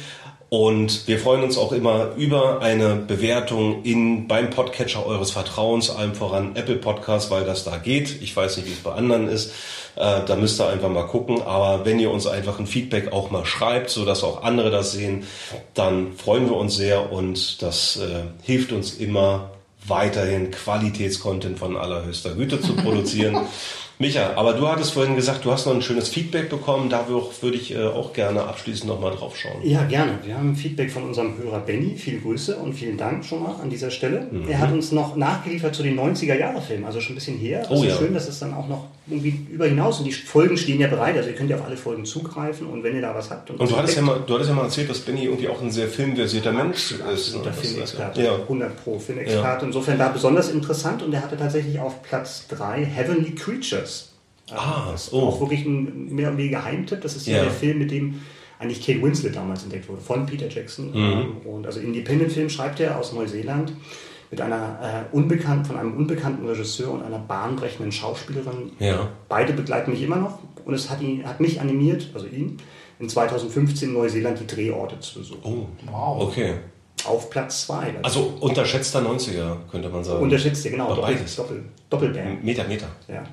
und 0.54 1.08
wir 1.08 1.18
freuen 1.18 1.44
uns 1.44 1.58
auch 1.58 1.72
immer 1.72 2.10
über 2.18 2.62
eine 2.62 2.98
Bewertung 2.98 3.84
in, 3.84 4.28
beim 4.28 4.50
Podcatcher 4.50 5.06
eures 5.06 5.32
Vertrauens, 5.32 5.90
allem 5.90 6.14
voran 6.14 6.58
Apple 6.58 6.76
Podcast, 6.76 7.32
weil 7.32 7.46
das 7.46 7.64
da 7.64 7.78
geht. 7.78 8.22
Ich 8.22 8.36
weiß 8.36 8.58
nicht, 8.58 8.68
wie 8.68 8.74
es 8.74 8.80
bei 8.80 8.92
anderen 8.92 9.30
ist. 9.30 9.54
Äh, 9.96 10.26
da 10.26 10.36
müsst 10.36 10.60
ihr 10.60 10.68
einfach 10.68 10.90
mal 10.90 11.08
gucken. 11.08 11.42
Aber 11.42 11.86
wenn 11.86 12.00
ihr 12.00 12.12
uns 12.12 12.28
einfach 12.28 12.60
ein 12.60 12.68
Feedback 12.68 13.14
auch 13.14 13.32
mal 13.32 13.46
schreibt, 13.46 13.92
so 13.92 14.04
dass 14.04 14.26
auch 14.26 14.44
andere 14.44 14.72
das 14.72 14.92
sehen, 14.92 15.26
dann 15.74 16.18
freuen 16.18 16.50
wir 16.50 16.58
uns 16.58 16.76
sehr 16.76 17.14
und 17.14 17.62
das 17.62 17.96
äh, 17.96 18.24
hilft 18.44 18.74
uns 18.74 18.96
immer 18.96 19.52
weiterhin 19.88 20.52
Qualitätscontent 20.52 21.60
von 21.60 21.78
allerhöchster 21.78 22.32
Güte 22.32 22.60
zu 22.60 22.76
produzieren. 22.76 23.38
Micha, 24.02 24.34
aber 24.36 24.54
du 24.54 24.68
hattest 24.68 24.92
vorhin 24.92 25.16
gesagt, 25.16 25.46
du 25.46 25.52
hast 25.52 25.66
noch 25.66 25.74
ein 25.74 25.82
schönes 25.82 26.10
Feedback 26.10 26.50
bekommen. 26.50 26.90
Da 26.90 27.06
wür- 27.08 27.24
würde 27.42 27.56
ich 27.56 27.74
äh, 27.74 27.84
auch 27.84 28.12
gerne 28.14 28.44
abschließend 28.44 28.88
nochmal 28.90 29.12
drauf 29.16 29.38
schauen. 29.38 29.62
Ja, 29.64 29.84
gerne. 29.86 30.20
Wir 30.26 30.36
haben 30.36 30.56
Feedback 30.56 30.92
von 30.92 31.04
unserem 31.04 31.38
Hörer 31.38 31.60
Benny. 31.60 31.96
Viele 31.96 32.18
Grüße 32.20 32.58
und 32.58 32.74
vielen 32.74 32.98
Dank 32.98 33.24
schon 33.24 33.44
mal 33.44 33.56
an 33.62 33.70
dieser 33.70 33.92
Stelle. 33.92 34.28
Mhm. 34.32 34.50
Er 34.50 34.60
hat 34.60 34.72
uns 34.74 34.92
noch 34.92 35.16
nachgeliefert 35.16 35.74
zu 35.76 35.84
den 35.84 35.96
90er-Jahre-Filmen, 36.00 36.84
also 36.86 37.00
schon 37.00 37.14
ein 37.14 37.16
bisschen 37.16 37.38
her. 37.38 37.62
Das 37.62 37.72
Oh 37.80 37.84
ist 37.84 37.90
ja. 37.92 37.98
schön, 37.98 38.14
dass 38.14 38.28
es 38.28 38.40
dann 38.40 38.54
auch 38.54 38.68
noch 38.68 38.88
irgendwie 39.08 39.40
über 39.52 39.66
hinaus 39.66 40.00
und 40.00 40.06
die 40.06 40.12
Folgen 40.14 40.58
stehen 40.58 40.80
ja 40.80 40.88
bereit. 40.88 41.16
Also 41.18 41.30
ihr 41.30 41.36
könnt 41.36 41.50
ja 41.50 41.58
auf 41.58 41.66
alle 41.66 41.78
Folgen 41.78 42.06
zugreifen 42.06 42.68
und 42.68 42.84
wenn 42.84 42.96
ihr 42.96 43.02
da 43.02 43.14
was 43.14 43.30
habt. 43.30 43.50
Und 43.50 43.60
du 43.60 43.76
hattest, 43.78 43.96
ja 43.98 44.02
mal, 44.02 44.20
du 44.26 44.34
hattest 44.34 44.50
ja 44.50 44.56
mal 44.56 44.64
erzählt, 44.64 44.90
dass 44.90 45.00
Benny 45.00 45.26
irgendwie 45.26 45.48
auch 45.50 45.62
ein 45.62 45.72
sehr 45.72 45.88
filmversierter 45.88 46.52
Mensch 46.54 46.92
ist. 46.92 47.02
Absoluter 47.02 47.50
Das- 47.52 47.60
Filmexperte, 47.60 48.24
Ja. 48.24 48.36
100 48.48 48.84
Pro 48.84 48.98
Filmexperte. 49.00 49.66
Insofern 49.66 50.00
da 50.00 50.10
besonders 50.10 50.50
interessant 50.50 51.04
und 51.04 51.14
er 51.14 51.22
hatte 51.24 51.38
tatsächlich 51.38 51.80
auf 51.80 52.02
Platz 52.04 52.46
3 52.50 52.86
Heavenly 52.86 53.36
Creatures. 53.36 53.91
Ah, 54.52 54.90
das 54.92 55.08
ist 55.08 55.14
oh. 55.14 55.22
auch 55.28 55.40
wirklich 55.42 55.66
ein 55.66 56.14
mehr 56.14 56.30
oder 56.30 56.38
weniger 56.38 56.60
Geheimtipp. 56.60 57.02
Das 57.02 57.16
ist 57.16 57.28
ja, 57.28 57.38
Ja. 57.38 57.44
der 57.44 57.52
Film, 57.52 57.80
mit 57.80 57.92
dem 57.92 58.22
eigentlich 58.60 58.86
Kate 58.86 59.02
Winslet 59.02 59.36
damals 59.36 59.64
entdeckt 59.64 59.90
wurde, 59.90 60.02
von 60.02 60.26
Peter 60.26 60.48
Jackson. 60.48 60.92
Mhm. 60.94 61.38
Und 61.48 61.66
also 61.66 61.80
Independent-Film 61.80 62.50
schreibt 62.50 62.80
er 62.80 63.00
aus 63.00 63.12
Neuseeland 63.14 63.74
mit 64.30 64.40
einer 64.40 65.08
äh, 65.12 65.16
unbekannten, 65.16 65.66
von 65.66 65.78
einem 65.78 65.98
unbekannten 65.98 66.48
Regisseur 66.48 66.92
und 66.92 67.02
einer 67.04 67.20
bahnbrechenden 67.20 67.92
Schauspielerin. 67.92 68.72
Ja. 68.80 69.10
Beide 69.28 69.54
begleiten 69.54 69.92
mich 69.92 70.02
immer 70.04 70.18
noch 70.18 70.40
und 70.64 70.74
es 70.74 70.90
hat, 70.90 71.02
ihn, 71.02 71.26
hat 71.26 71.40
mich 71.40 71.60
animiert, 71.60 72.10
also 72.14 72.28
ihn, 72.28 72.58
in 73.00 73.10
2015 73.10 73.90
in 73.90 73.96
Neuseeland 73.96 74.40
die 74.40 74.48
Drehorte 74.48 75.00
zu 75.00 75.20
besuchen. 75.20 75.40
Oh, 75.44 75.68
Wow. 75.92 76.28
okay. 76.30 76.54
Auf 77.06 77.30
Platz 77.30 77.66
2. 77.68 77.96
Also 78.04 78.34
unterschätzter 78.40 79.00
90er, 79.00 79.56
könnte 79.72 79.90
man 79.90 80.04
sagen. 80.04 80.22
Unterschätzt 80.22 80.64
ihr, 80.66 80.72
genau. 80.72 80.94
Doppel. 80.94 81.18
Doppel, 81.36 81.64
Doppelband. 81.90 82.44
Meter, 82.44 82.64
Meter. 82.66 82.88
Ja. 83.08 83.24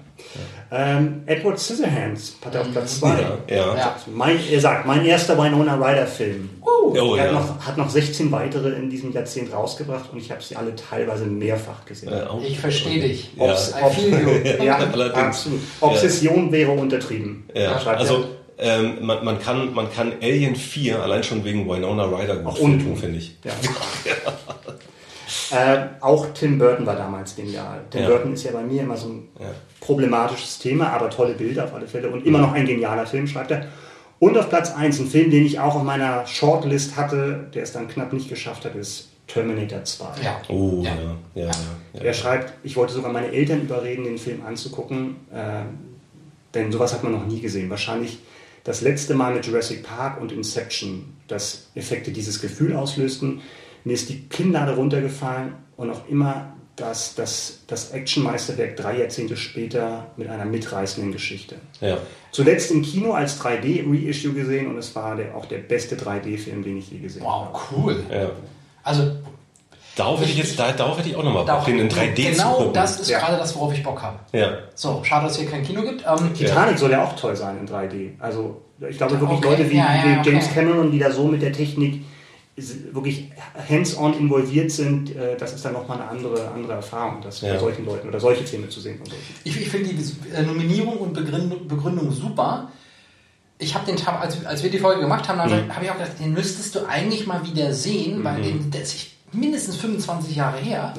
Ähm, 0.71 1.23
Edward 1.27 1.59
Scissorhands 1.59 2.37
hat 2.45 2.55
er 2.55 2.63
auf 2.63 2.73
Platz 2.73 2.99
2. 3.01 3.09
Ja, 3.09 3.39
ja. 3.49 3.77
Ja. 3.77 3.97
Mein, 4.13 4.39
er 4.51 4.61
sagt, 4.61 4.87
mein 4.87 5.05
erster 5.05 5.37
Winona 5.39 5.75
Ryder 5.77 6.07
Film. 6.07 6.51
Oh, 6.63 6.93
er 6.95 7.03
hat, 7.25 7.27
ja. 7.27 7.33
noch, 7.33 7.67
hat 7.67 7.79
noch 7.79 7.89
16 7.91 8.31
weitere 8.33 8.71
in 8.71 8.91
diesem 8.91 9.13
Jahrzehnt 9.13 9.53
rausgebracht 9.53 10.13
und 10.13 10.19
ich 10.19 10.31
habe 10.31 10.43
sie 10.43 10.57
alle 10.57 10.75
teilweise 10.75 11.25
mehrfach 11.27 11.85
gesehen. 11.85 12.13
Äh, 12.13 12.25
Ich 12.47 12.59
verstehe 12.59 13.01
dich. 13.01 13.31
Ja. 13.37 13.53
Obs- 13.55 13.75
you. 14.59 14.65
ja, 14.65 14.79
absolut. 14.79 15.61
Obsession 15.81 16.51
wäre 16.53 16.73
untertrieben. 16.73 17.45
Ja, 17.55 17.77
also. 17.87 18.25
Ähm, 18.59 19.05
man, 19.07 19.25
man, 19.25 19.39
kann, 19.39 19.73
man 19.75 19.93
kann 19.93 20.13
Alien 20.21 20.57
4 20.57 21.03
allein 21.03 21.23
schon 21.23 21.45
wegen 21.45 21.69
Winona 21.69 22.05
Ryder 22.05 22.37
gut 22.37 22.47
Auch 22.55 22.59
untun. 22.59 22.97
finde 22.97 23.19
ich. 23.19 23.37
Ja. 23.45 23.53
Äh, 25.51 25.87
auch 26.01 26.27
Tim 26.35 26.59
Burton 26.59 26.87
war 26.87 26.97
damals 26.97 27.37
genial. 27.37 27.81
Tim 27.91 28.03
Ja. 28.03 28.09
Burton 28.09 28.33
ist 28.35 28.45
ja 28.45 28.53
bei 28.53 28.63
mir 28.63 28.83
immer 28.83 28.97
so 28.97 29.09
ein 29.09 29.29
problematisches 29.81 30.59
Thema, 30.59 30.91
aber 30.91 31.11
tolle 31.11 31.35
Bilder 31.35 31.65
auf 31.65 31.75
alle 31.75 31.87
Fälle 31.87 32.09
und 32.11 32.27
immer 32.27 32.39
noch 32.39 32.53
ein 32.53 32.67
genialer 32.67 33.07
Film, 33.07 33.27
schreibt 33.27 33.51
er. 33.51 33.67
Und 34.19 34.37
auf 34.37 34.49
Platz 34.49 34.73
1, 34.75 34.99
ein 35.01 35.07
Film, 35.07 35.31
den 35.31 35.47
ich 35.47 35.61
auch 35.61 35.75
auf 35.77 35.83
meiner 35.83 36.27
Shortlist 36.27 36.97
hatte, 36.97 37.47
der 37.55 37.63
es 37.63 37.73
dann 37.73 37.89
knapp 37.89 38.13
nicht 38.13 38.29
geschafft 38.29 38.65
hat, 38.65 38.75
ist 38.75 39.11
Terminator 39.29 39.85
2. 39.85 40.05
Ja. 40.23 40.41
Oh, 40.49 40.83
ja. 40.83 40.91
Ja, 41.35 41.45
ja, 41.45 41.51
ja. 41.93 42.01
Er 42.01 42.15
schreibt, 42.15 42.53
ich 42.65 42.77
wollte 42.77 42.95
sogar 42.95 43.13
meine 43.13 43.31
Eltern 43.31 43.63
überreden, 43.63 44.05
den 44.05 44.19
Film 44.19 44.43
anzugucken, 44.45 45.17
äh, 45.33 45.63
denn 46.55 46.73
sowas 46.73 46.93
hat 46.93 47.05
man 47.05 47.13
noch 47.13 47.27
nie 47.27 47.41
gesehen. 47.41 47.71
Wahrscheinlich 47.71 48.19
das 48.69 48.83
letzte 48.83 49.15
Mal 49.15 49.33
mit 49.33 49.47
Jurassic 49.47 49.83
Park 49.83 50.21
und 50.21 50.31
Inception, 50.31 51.15
dass 51.27 51.71
Effekte 51.75 52.11
dieses 52.11 52.39
Gefühl 52.43 52.77
auslösten. 52.77 53.41
Mir 53.85 53.95
ist 53.95 54.11
die 54.11 54.29
Kinnlade 54.29 54.77
runtergefallen 54.77 55.55
und 55.79 55.89
auch 55.89 56.07
immer 56.07 56.53
das, 56.77 57.15
das, 57.15 57.61
das 57.67 57.93
Actionmeisterwerk 57.93 58.77
drei 58.77 58.99
Jahrzehnte 58.99 59.39
später 59.39 60.11
mit 60.19 60.29
einer 60.29 60.45
mitreißenden 60.45 61.13
Geschichte. 61.13 61.57
Ja. 61.81 61.97
Zuletzt 62.31 62.71
im 62.71 62.83
Kino 62.83 63.13
als 63.13 63.41
3D-Reissue 63.41 64.35
gesehen 64.35 64.67
und 64.67 64.77
es 64.77 64.95
war 64.95 65.17
der, 65.17 65.35
auch 65.35 65.47
der 65.47 65.59
beste 65.59 65.97
3D-Film, 65.97 66.63
den 66.63 66.77
ich 66.77 66.91
je 66.91 66.99
gesehen 66.99 67.27
habe. 67.27 67.55
Wow, 67.55 67.71
cool. 67.73 68.05
Ja. 68.13 68.33
Also 68.83 69.13
Darauf 69.99 70.21
hätte 70.21 70.31
ich 70.31 70.39
jetzt, 70.39 70.59
da- 70.59 70.73
darauf 70.73 70.97
hätte 70.99 71.09
ich 71.09 71.17
auch 71.17 71.25
nochmal 71.25 71.45
Bock, 71.45 71.65
den 71.65 71.79
in 71.81 71.89
3D 71.89 72.15
zu 72.31 72.31
genau 72.39 72.53
gucken. 72.55 72.73
das 72.73 73.01
ist 73.01 73.11
Ja. 73.11 73.19
gerade 73.19 73.37
das, 73.37 73.55
worauf 73.57 73.73
ich 73.75 73.83
Bock 73.83 74.01
habe. 74.01 74.19
Ja. 74.33 74.59
So, 74.75 75.03
schade, 75.05 75.25
dass 75.25 75.33
es 75.33 75.41
hier 75.41 75.51
kein 75.51 75.65
Kino 75.65 75.83
gibt. 75.83 76.05
Ähm, 76.07 76.33
Titanic 76.35 76.79
soll 76.79 76.93
ja 76.93 77.05
auch 77.05 77.17
toll 77.17 77.35
sein 77.35 77.59
in 77.59 77.67
3D. 77.67 78.13
Also 78.21 78.63
ich 78.89 78.97
glaube 78.97 79.21
wirklich 79.21 79.39
Okay, 79.39 79.49
Leute 79.49 79.71
wie, 79.71 79.77
ja, 79.77 79.95
ja, 79.97 80.25
wie 80.25 80.29
James 80.31 80.45
okay. 80.47 80.55
Cameron, 80.55 80.93
die 80.93 80.99
da 81.01 81.11
so 81.11 81.25
mit 81.25 81.43
der 81.43 81.53
Technik 81.53 82.05
wirklich 82.93 83.31
hands-on 83.69 84.15
involviert 84.19 84.71
sind, 84.73 85.15
äh, 85.15 85.37
das 85.37 85.53
ist 85.55 85.65
dann 85.65 85.73
nochmal 85.75 86.01
eine 86.01 86.11
andere, 86.11 86.49
andere 86.53 86.73
Erfahrung, 86.75 87.21
das 87.23 87.41
Ja. 87.41 87.53
bei 87.55 87.59
solchen 87.59 87.85
Leuten 87.87 88.09
oder 88.09 88.19
solche 88.21 88.45
Filme 88.45 88.69
zu 88.69 88.81
sehen. 88.81 88.99
Solchen. 88.99 89.15
Ich, 89.45 89.61
ich 89.61 89.69
finde 89.69 89.91
die 89.91 90.35
äh, 90.35 90.43
Nominierung 90.43 90.99
und 90.99 91.13
Begründung, 91.13 91.69
Begründung 91.69 92.11
super. 92.13 92.69
Ich 93.59 93.75
habe 93.75 93.87
den 93.87 93.97
Tab, 93.97 94.21
als, 94.21 94.45
als 94.45 94.63
wir 94.63 94.71
die 94.71 94.79
Folge 94.79 95.01
gemacht 95.01 95.29
haben, 95.29 95.39
Mhm. 95.39 95.75
habe 95.75 95.85
ich 95.85 95.91
auch 95.91 95.97
gedacht, 95.99 96.13
den 96.21 96.33
müsstest 96.33 96.75
du 96.75 96.81
eigentlich 96.89 97.27
mal 97.27 97.45
wieder 97.45 97.73
sehen, 97.73 98.23
weil 98.25 98.39
Mhm. 98.39 98.43
den, 98.43 98.71
der 98.73 98.83
ist 98.83 98.93
mindestens 99.33 99.77
25 99.77 100.37
Jahre 100.37 100.59
her. 100.59 100.95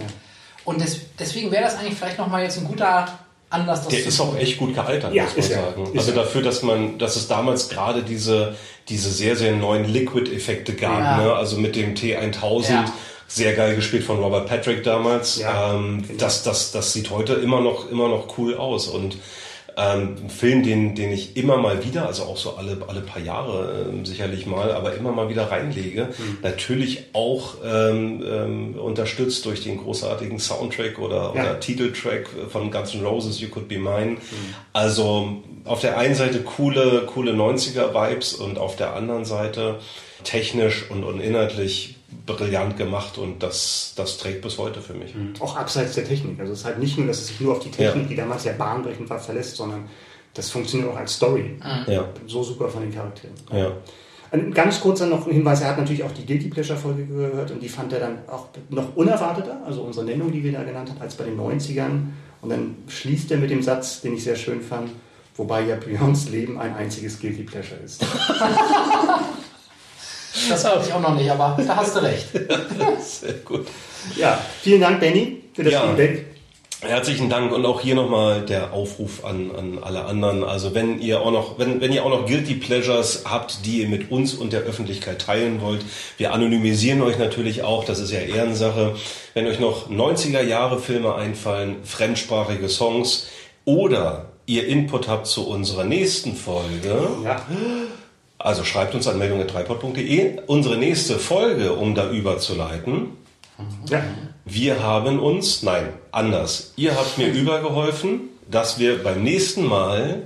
Und 0.65 0.81
des, 0.81 0.99
deswegen 1.18 1.51
wäre 1.51 1.64
das 1.64 1.77
eigentlich 1.77 1.95
vielleicht 1.97 2.18
nochmal 2.18 2.43
jetzt 2.43 2.57
ein 2.57 2.65
guter 2.65 3.07
Anlass, 3.49 3.80
das 3.81 3.88
Der 3.89 4.01
zu 4.03 4.07
ist 4.10 4.19
auch 4.19 4.38
echt 4.38 4.57
gut 4.60 4.76
gealtert, 4.76 5.14
Ja, 5.14 5.23
muss 5.23 5.31
man 5.34 5.39
ist 5.39 5.51
sagen. 5.51 5.88
Also 5.97 6.11
dafür, 6.11 6.41
dass 6.43 6.61
man, 6.61 6.99
dass 6.99 7.15
es 7.15 7.27
damals 7.27 7.69
gerade 7.69 8.03
diese, 8.03 8.56
diese 8.89 9.10
sehr, 9.10 9.35
sehr 9.35 9.53
neuen 9.56 9.85
Liquid-Effekte 9.85 10.73
gab, 10.73 10.99
Ja. 10.99 11.18
ne? 11.18 11.34
also 11.34 11.57
mit 11.57 11.76
dem 11.76 11.95
T1000, 11.95 12.69
Ja. 12.69 12.85
sehr 13.27 13.53
geil 13.56 13.76
gespielt 13.76 14.03
von 14.03 14.19
Robert 14.19 14.47
Patrick 14.47 14.84
damals. 14.84 15.39
Ja, 15.39 15.73
ähm, 15.73 16.03
das, 16.19 16.43
das, 16.43 16.72
das 16.72 16.93
sieht 16.93 17.10
heute 17.10 17.34
immer 17.34 17.61
noch, 17.61 17.89
immer 17.89 18.07
noch 18.07 18.38
cool 18.38 18.56
aus 18.56 18.88
und 18.88 19.18
ähm, 19.81 20.18
ein 20.26 20.30
Film, 20.30 20.64
den, 20.64 20.93
den 20.95 21.11
ich 21.14 21.38
immer 21.38 21.56
mal 21.57 21.85
wieder, 21.85 22.06
also 22.07 22.23
auch 22.23 22.35
so 22.35 22.56
alle, 22.56 22.77
alle 22.88 22.99
paar 23.01 23.22
Jahre 23.22 23.85
ähm, 23.89 24.06
sicherlich 24.06 24.45
mal, 24.45 24.72
aber 24.73 24.93
immer 24.95 25.11
mal 25.14 25.30
wieder 25.30 25.49
reinlege. 25.51 26.10
Natürlich 26.41 27.06
auch 27.14 27.56
ähm, 27.64 28.22
ähm, 28.27 28.76
unterstützt 28.76 29.45
durch 29.45 29.64
den 29.64 29.77
großartigen 29.77 30.38
Soundtrack 30.39 30.99
oder, 30.99 31.31
Ja. 31.35 31.43
oder 31.43 31.60
Titeltrack 31.61 32.27
von 32.51 32.72
Guns 32.72 32.93
N' 32.93 33.06
Roses, 33.06 33.39
You 33.39 33.47
Could 33.47 33.68
Be 33.69 33.77
Mine. 33.80 34.18
Also 34.73 35.38
auf 35.65 35.80
der 35.81 35.97
einen 35.97 36.15
Seite 36.15 36.39
coole, 36.41 37.03
coole 37.06 37.31
90er-Vibes 37.31 38.34
und 38.35 38.57
auf 38.57 38.76
der 38.76 38.95
anderen 38.95 39.23
Seite 39.23 39.76
technisch 40.23 40.89
und, 40.89 41.03
und 41.06 41.22
inhaltlich 41.22 41.95
brillant 42.26 42.77
gemacht 42.77 43.18
und 43.18 43.41
das, 43.44 43.94
das 43.95 44.18
trägt 44.18 44.41
bis 44.41 44.57
heute 44.57 44.81
für 44.81 44.94
mich. 44.94 45.14
Auch 45.40 45.56
abseits 45.56 45.95
der 45.95 46.06
Technik. 46.06 46.40
Also 46.40 46.53
es 46.53 46.60
ist 46.60 46.65
halt 46.65 46.80
nicht 46.80 46.98
nur, 46.98 47.07
dass 47.07 47.19
es 47.19 47.27
sich 47.27 47.40
nur 47.41 47.53
auf 47.53 47.60
die 47.60 47.72
Technik, 47.72 48.03
Ja. 48.03 48.10
die 48.10 48.15
damals 48.15 48.44
ja 48.45 48.53
bahnbrechend 48.53 49.10
war, 49.10 49.19
verlässt, 49.19 49.56
sondern 49.56 49.86
das 50.34 50.49
funktioniert 50.49 50.90
auch 50.91 50.98
als 50.98 51.14
Story. 51.15 51.57
Ja. 51.88 52.06
So 52.27 52.44
super 52.44 52.69
von 52.69 52.81
den 52.81 52.94
Charakteren. 52.94 53.34
Ja. 53.52 53.72
Ein 54.31 54.53
ganz 54.53 54.80
kurzer 54.80 55.07
noch 55.07 55.26
ein 55.26 55.34
Hinweis, 55.34 55.61
er 55.61 55.69
hat 55.69 55.80
natürlich 55.80 56.03
auch 56.03 56.11
die 56.11 56.23
Guilty 56.26 56.49
Pleasure 56.49 56.77
Folge 56.77 57.06
gehört 57.07 57.49
und 57.49 57.61
die 57.64 57.69
fand 57.69 57.91
er 57.94 57.99
dann 57.99 58.19
auch 58.27 58.48
noch 58.69 58.95
unerwarteter, 58.95 59.60
also 59.65 59.81
unsere 59.81 60.06
Nennung, 60.06 60.31
die 60.31 60.44
wir 60.44 60.52
da 60.52 60.64
genannt 60.64 60.90
haben, 60.91 61.02
als 61.02 61.15
bei 61.15 61.23
den 61.23 61.36
90ern. 61.40 62.02
Und 62.41 62.49
dann 62.49 62.76
schließt 62.88 63.31
er 63.31 63.38
mit 63.38 63.49
dem 63.49 63.64
Satz, 63.64 64.02
den 64.02 64.14
ich 64.14 64.23
sehr 64.23 64.36
schön 64.36 64.61
fand, 64.61 64.91
wobei 65.36 65.64
ja 65.64 65.76
Beyonds 65.77 66.30
Leben 66.30 66.60
ein 66.60 66.76
einziges 66.76 67.19
Guilty 67.19 67.41
Pleasure 67.44 67.80
ist. 67.84 68.06
Das 70.49 70.63
weiß 70.63 70.88
ich 70.88 70.93
auch 70.93 71.01
noch 71.01 71.15
nicht, 71.15 71.30
aber 71.30 71.57
da 71.65 71.76
hast 71.77 71.95
du 71.95 71.99
recht. 72.03 72.27
Sehr 73.01 73.34
gut. 73.45 73.67
Ja, 74.15 74.39
vielen 74.61 74.81
Dank, 74.81 74.99
Benny, 74.99 75.41
für 75.53 75.63
das 75.63 75.73
Ja. 75.73 75.81
Feedback. 75.88 76.26
Herzlichen 76.81 77.30
Dank 77.30 77.51
und 77.51 77.65
auch 77.65 77.81
hier 77.81 77.93
nochmal 77.93 78.39
der 78.45 78.71
Aufruf 78.71 79.26
an, 79.26 79.51
an 79.53 79.80
alle 79.84 80.05
anderen. 80.05 80.45
Also 80.45 80.73
wenn 80.73 81.01
ihr 81.01 81.19
auch 81.19 81.31
noch, 81.31 81.59
wenn, 81.59 81.81
wenn 81.81 81.91
ihr 81.91 82.05
auch 82.05 82.09
noch 82.09 82.26
Guilty 82.26 82.53
Pleasures 82.53 83.23
habt, 83.26 83.65
die 83.65 83.81
ihr 83.81 83.89
mit 83.89 84.11
uns 84.11 84.34
und 84.34 84.53
der 84.53 84.61
Öffentlichkeit 84.61 85.19
teilen 85.21 85.59
wollt, 85.59 85.84
wir 86.15 86.31
anonymisieren 86.34 87.01
euch 87.01 87.17
natürlich 87.17 87.63
auch, 87.63 87.84
das 87.84 87.99
ist 87.99 88.11
ja 88.13 88.19
Ehrensache. 88.19 88.95
Wenn 89.34 89.45
euch 89.47 89.59
noch 89.59 89.89
90er 89.89 90.41
Jahre 90.41 90.80
Filme 90.80 91.15
einfallen, 91.15 91.84
fremdsprachige 91.84 92.69
Songs 92.69 93.27
oder 93.65 94.27
ihr 94.45 94.65
Input 94.65 95.09
habt 95.09 95.27
zu 95.27 95.49
unserer 95.49 95.84
nächsten 95.84 96.34
Folge, 96.34 97.09
Ja. 97.26 97.41
Also 98.40 98.64
schreibt 98.64 98.95
uns 98.95 99.06
an 99.07 99.18
meldung.dreipod.de. 99.20 100.40
Unsere 100.48 100.78
nächste 100.78 101.20
Folge, 101.20 101.74
um 101.74 101.94
da 101.95 102.10
überzuleiten, 102.10 103.18
Ja. 103.90 104.02
wir 104.45 104.82
haben 104.82 105.20
uns, 105.20 105.64
nein, 105.64 105.90
anders. 106.11 106.72
Ihr 106.78 106.95
habt 106.95 107.18
mir 107.18 107.28
übergeholfen, 107.28 108.22
dass 108.49 108.80
wir 108.80 109.03
beim 109.03 109.22
nächsten 109.24 109.66
Mal 109.66 110.24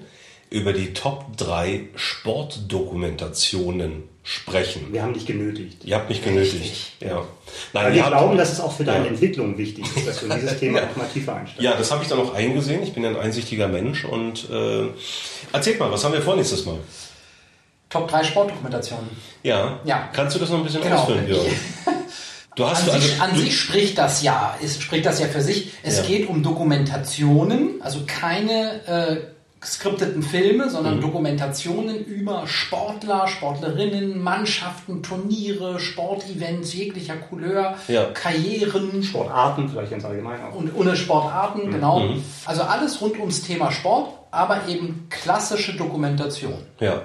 über 0.49 0.71
die 0.73 0.93
Top 0.93 1.35
3 1.37 1.87
Sportdokumentationen 1.95 4.03
sprechen. 4.23 4.87
Wir 4.93 5.01
haben 5.03 5.13
dich 5.13 5.25
genötigt. 5.25 5.83
Ihr 5.83 5.95
habt 5.95 6.07
mich 6.09 6.23
genötigt. 6.23 6.91
Ja. 7.01 7.25
Nein, 7.73 7.85
Weil 7.85 7.93
wir 7.95 8.05
habt- 8.05 8.11
glauben, 8.15 8.37
dass 8.37 8.53
es 8.53 8.61
auch 8.61 8.71
für 8.71 8.85
deine 8.85 9.05
Ja. 9.05 9.11
Entwicklung 9.11 9.57
wichtig 9.57 9.83
ist, 9.95 10.07
dass 10.07 10.19
du 10.21 10.27
in 10.27 10.35
dieses 10.39 10.57
Thema 10.59 10.79
auch 10.83 10.95
mal 10.95 11.07
tiefer 11.11 11.35
einsteigst. 11.35 11.61
Ja, 11.61 11.73
das 11.75 11.91
habe 11.91 12.03
ich 12.03 12.09
dann 12.09 12.19
auch 12.19 12.33
eingesehen. 12.33 12.81
Ich 12.83 12.93
bin 12.93 13.03
ja 13.03 13.09
ein 13.09 13.17
einsichtiger 13.17 13.67
Mensch 13.67 14.05
und 14.05 14.49
äh, 14.49 14.85
erzählt 15.51 15.79
mal, 15.79 15.91
was 15.91 16.03
haben 16.05 16.13
wir 16.13 16.21
vor 16.21 16.35
nächstes 16.37 16.65
Mal? 16.65 16.77
Top 17.93 18.07
3 18.09 18.23
Sportdokumentationen. 18.23 19.07
Ja. 19.43 19.79
Ja. 19.85 20.09
Kannst 20.11 20.35
du 20.35 20.39
das 20.39 20.49
noch 20.49 20.57
ein 20.57 20.63
bisschen 20.63 20.81
Genau. 20.81 20.97
ausführen, 20.97 21.25
Björn? 21.25 21.45
Du 22.55 22.67
hast 22.67 22.83
An, 22.87 22.93
also, 22.93 23.07
sich, 23.07 23.19
an 23.19 23.31
du, 23.33 23.39
sich 23.39 23.59
spricht 23.59 23.97
das 23.97 24.21
ja, 24.21 24.55
ist, 24.61 24.79
spricht 24.83 25.07
das 25.07 25.19
ja 25.19 25.25
für 25.27 25.41
sich. 25.41 25.71
Es 25.81 25.97
Ja. 25.97 26.03
geht 26.03 26.29
um 26.29 26.43
Dokumentationen, 26.43 27.81
also 27.81 28.01
keine 28.05 28.85
äh, 28.85 29.17
geskripteten 29.59 30.21
Filme, 30.21 30.69
sondern 30.69 30.97
Mhm. 30.97 31.01
Dokumentationen 31.01 32.05
über 32.05 32.45
Sportler, 32.45 33.27
Sportlerinnen, 33.27 34.21
Mannschaften, 34.21 35.01
Turniere, 35.01 35.79
Sportevents 35.79 36.73
jeglicher 36.75 37.15
Couleur, 37.15 37.75
Ja. 37.87 38.03
Karrieren 38.13 39.01
Sportarten, 39.01 39.69
vielleicht 39.69 39.89
ganz 39.89 40.05
allgemein 40.05 40.39
auch. 40.43 40.53
und 40.55 40.75
ohne 40.75 40.95
Sportarten, 40.95 41.71
genau. 41.71 42.01
Mhm. 42.01 42.23
Also 42.45 42.61
alles 42.61 43.01
rund 43.01 43.17
ums 43.19 43.41
Thema 43.41 43.71
Sport, 43.71 44.09
aber 44.29 44.67
eben 44.67 45.07
klassische 45.09 45.73
Dokumentation. 45.75 46.61
ja. 46.79 47.01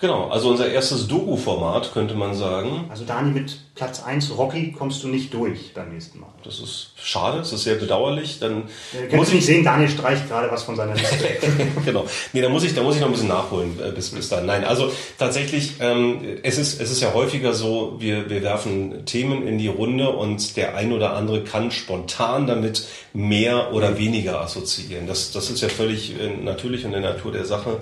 Genau, 0.00 0.28
also 0.28 0.50
unser 0.50 0.70
erstes 0.70 1.08
Doku-Format, 1.08 1.92
könnte 1.92 2.14
man 2.14 2.32
sagen. 2.32 2.86
Also 2.88 3.04
Dani, 3.04 3.32
mit 3.32 3.58
Platz 3.74 4.00
1 4.04 4.36
Rocky 4.36 4.70
kommst 4.70 5.02
du 5.02 5.08
nicht 5.08 5.34
durch 5.34 5.74
beim 5.74 5.92
nächsten 5.92 6.20
Mal. 6.20 6.28
Das 6.44 6.60
ist 6.60 6.90
schade, 6.96 7.38
das 7.38 7.52
ist 7.52 7.64
sehr 7.64 7.74
bedauerlich. 7.74 8.38
Dann 8.38 8.62
Äh, 8.92 9.08
Kannst 9.10 9.32
du 9.32 9.36
nicht 9.36 9.46
sehen, 9.46 9.64
Daniel 9.64 9.88
streicht 9.88 10.28
gerade 10.28 10.50
was 10.52 10.62
von 10.62 10.76
seiner 10.76 10.94
Liste 10.96 11.28
genau. 11.84 12.06
Nee, 12.32 12.42
da 12.42 12.48
muss 12.48 12.62
ich, 12.62 12.74
da 12.74 12.82
muss 12.82 12.94
ich 12.94 13.00
noch 13.00 13.08
ein 13.08 13.12
bisschen 13.12 13.28
nachholen 13.28 13.76
äh, 13.84 13.90
bis, 13.90 14.10
bis 14.10 14.28
dann. 14.28 14.46
Nein, 14.46 14.64
also 14.64 14.92
tatsächlich, 15.18 15.74
ähm, 15.80 16.20
es 16.44 16.58
ist, 16.58 16.80
es 16.80 16.92
ist 16.92 17.00
ja 17.00 17.12
häufiger 17.12 17.52
so, 17.52 17.96
wir, 17.98 18.30
wir 18.30 18.44
werfen 18.44 19.04
Themen 19.04 19.46
in 19.48 19.58
die 19.58 19.68
Runde 19.68 20.10
und 20.10 20.56
der 20.56 20.76
ein 20.76 20.92
oder 20.92 21.14
andere 21.14 21.42
kann 21.42 21.72
spontan 21.72 22.46
damit 22.46 22.86
mehr 23.14 23.72
oder 23.72 23.98
weniger 23.98 24.40
assoziieren. 24.40 25.08
Das, 25.08 25.32
das 25.32 25.50
ist 25.50 25.60
ja 25.60 25.68
völlig 25.68 26.20
äh, 26.20 26.36
natürlich 26.40 26.84
und 26.84 26.94
in 26.94 27.02
der 27.02 27.14
Natur 27.14 27.32
der 27.32 27.44
Sache. 27.44 27.80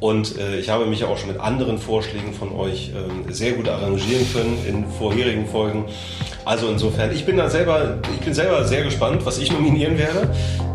Und 0.00 0.36
äh, 0.38 0.58
ich 0.58 0.68
habe 0.68 0.86
mich 0.86 1.00
ja 1.00 1.06
auch 1.06 1.18
schon 1.18 1.28
mit 1.28 1.38
anderen 1.38 1.51
Vorschlägen 1.78 2.32
von 2.32 2.52
euch 2.52 2.92
ähm, 2.94 3.32
sehr 3.32 3.52
gut 3.52 3.68
arrangieren 3.68 4.26
können 4.32 4.58
in 4.66 4.86
vorherigen 4.98 5.46
Folgen. 5.46 5.84
Also 6.44 6.68
insofern, 6.68 7.12
ich 7.12 7.24
bin 7.24 7.36
da 7.36 7.48
selber, 7.48 7.98
ich 8.14 8.24
bin 8.24 8.34
selber 8.34 8.64
sehr 8.64 8.82
gespannt, 8.84 9.24
was 9.24 9.38
ich 9.38 9.52
nominieren 9.52 9.98
werde. 9.98 10.22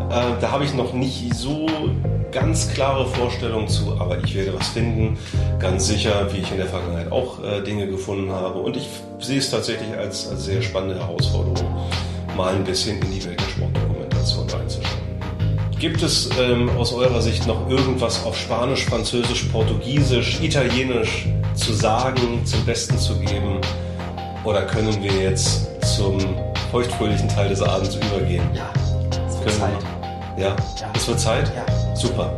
Äh, 0.09 0.39
da 0.39 0.51
habe 0.51 0.63
ich 0.63 0.73
noch 0.73 0.93
nicht 0.93 1.33
so 1.33 1.67
ganz 2.31 2.71
klare 2.73 3.07
Vorstellungen 3.07 3.67
zu, 3.67 3.99
aber 3.99 4.23
ich 4.23 4.35
werde 4.35 4.53
was 4.53 4.67
finden. 4.69 5.17
Ganz 5.59 5.87
sicher, 5.87 6.27
wie 6.31 6.39
ich 6.39 6.51
in 6.51 6.57
der 6.57 6.67
Vergangenheit 6.67 7.11
auch 7.11 7.43
äh, 7.43 7.61
Dinge 7.61 7.87
gefunden 7.87 8.31
habe. 8.31 8.59
Und 8.59 8.77
ich 8.77 8.87
sehe 9.19 9.39
es 9.39 9.49
tatsächlich 9.49 9.97
als, 9.97 10.29
als 10.29 10.45
sehr 10.45 10.61
spannende 10.61 10.99
Herausforderung, 10.99 11.67
mal 12.35 12.53
ein 12.53 12.63
bisschen 12.63 13.01
in 13.01 13.11
die 13.11 13.25
Welt. 13.25 13.46
Gibt 15.79 16.01
es 16.01 16.29
ähm, 16.39 16.69
aus 16.77 16.91
eurer 16.91 17.21
Sicht 17.21 17.45
noch 17.45 17.69
irgendwas 17.69 18.25
auf 18.25 18.35
Spanisch, 18.35 18.85
Französisch, 18.85 19.43
Portugiesisch, 19.51 20.39
Italienisch 20.41 21.27
zu 21.53 21.71
sagen, 21.73 22.43
zum 22.45 22.65
Besten 22.65 22.97
zu 22.97 23.19
geben? 23.19 23.61
Oder 24.43 24.63
können 24.63 25.03
wir 25.03 25.11
jetzt 25.11 25.67
zum 25.95 26.17
feuchtfröhlichen 26.71 27.29
Teil 27.29 27.49
des 27.49 27.61
Abends 27.61 27.95
übergehen. 27.95 28.43
Ja, 28.53 28.69
es 28.75 28.91
wird 28.91 29.11
Können 29.13 29.45
wir 29.45 29.51
Zeit. 29.51 29.73
machen. 29.73 30.37
Ja? 30.37 30.55
Es 30.95 31.07
wird 31.07 31.19
Zeit? 31.19 31.51
Ja. 31.55 31.95
Super. 31.95 32.37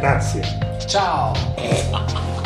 Grazie. 0.00 0.42
Ciao. 0.86 1.34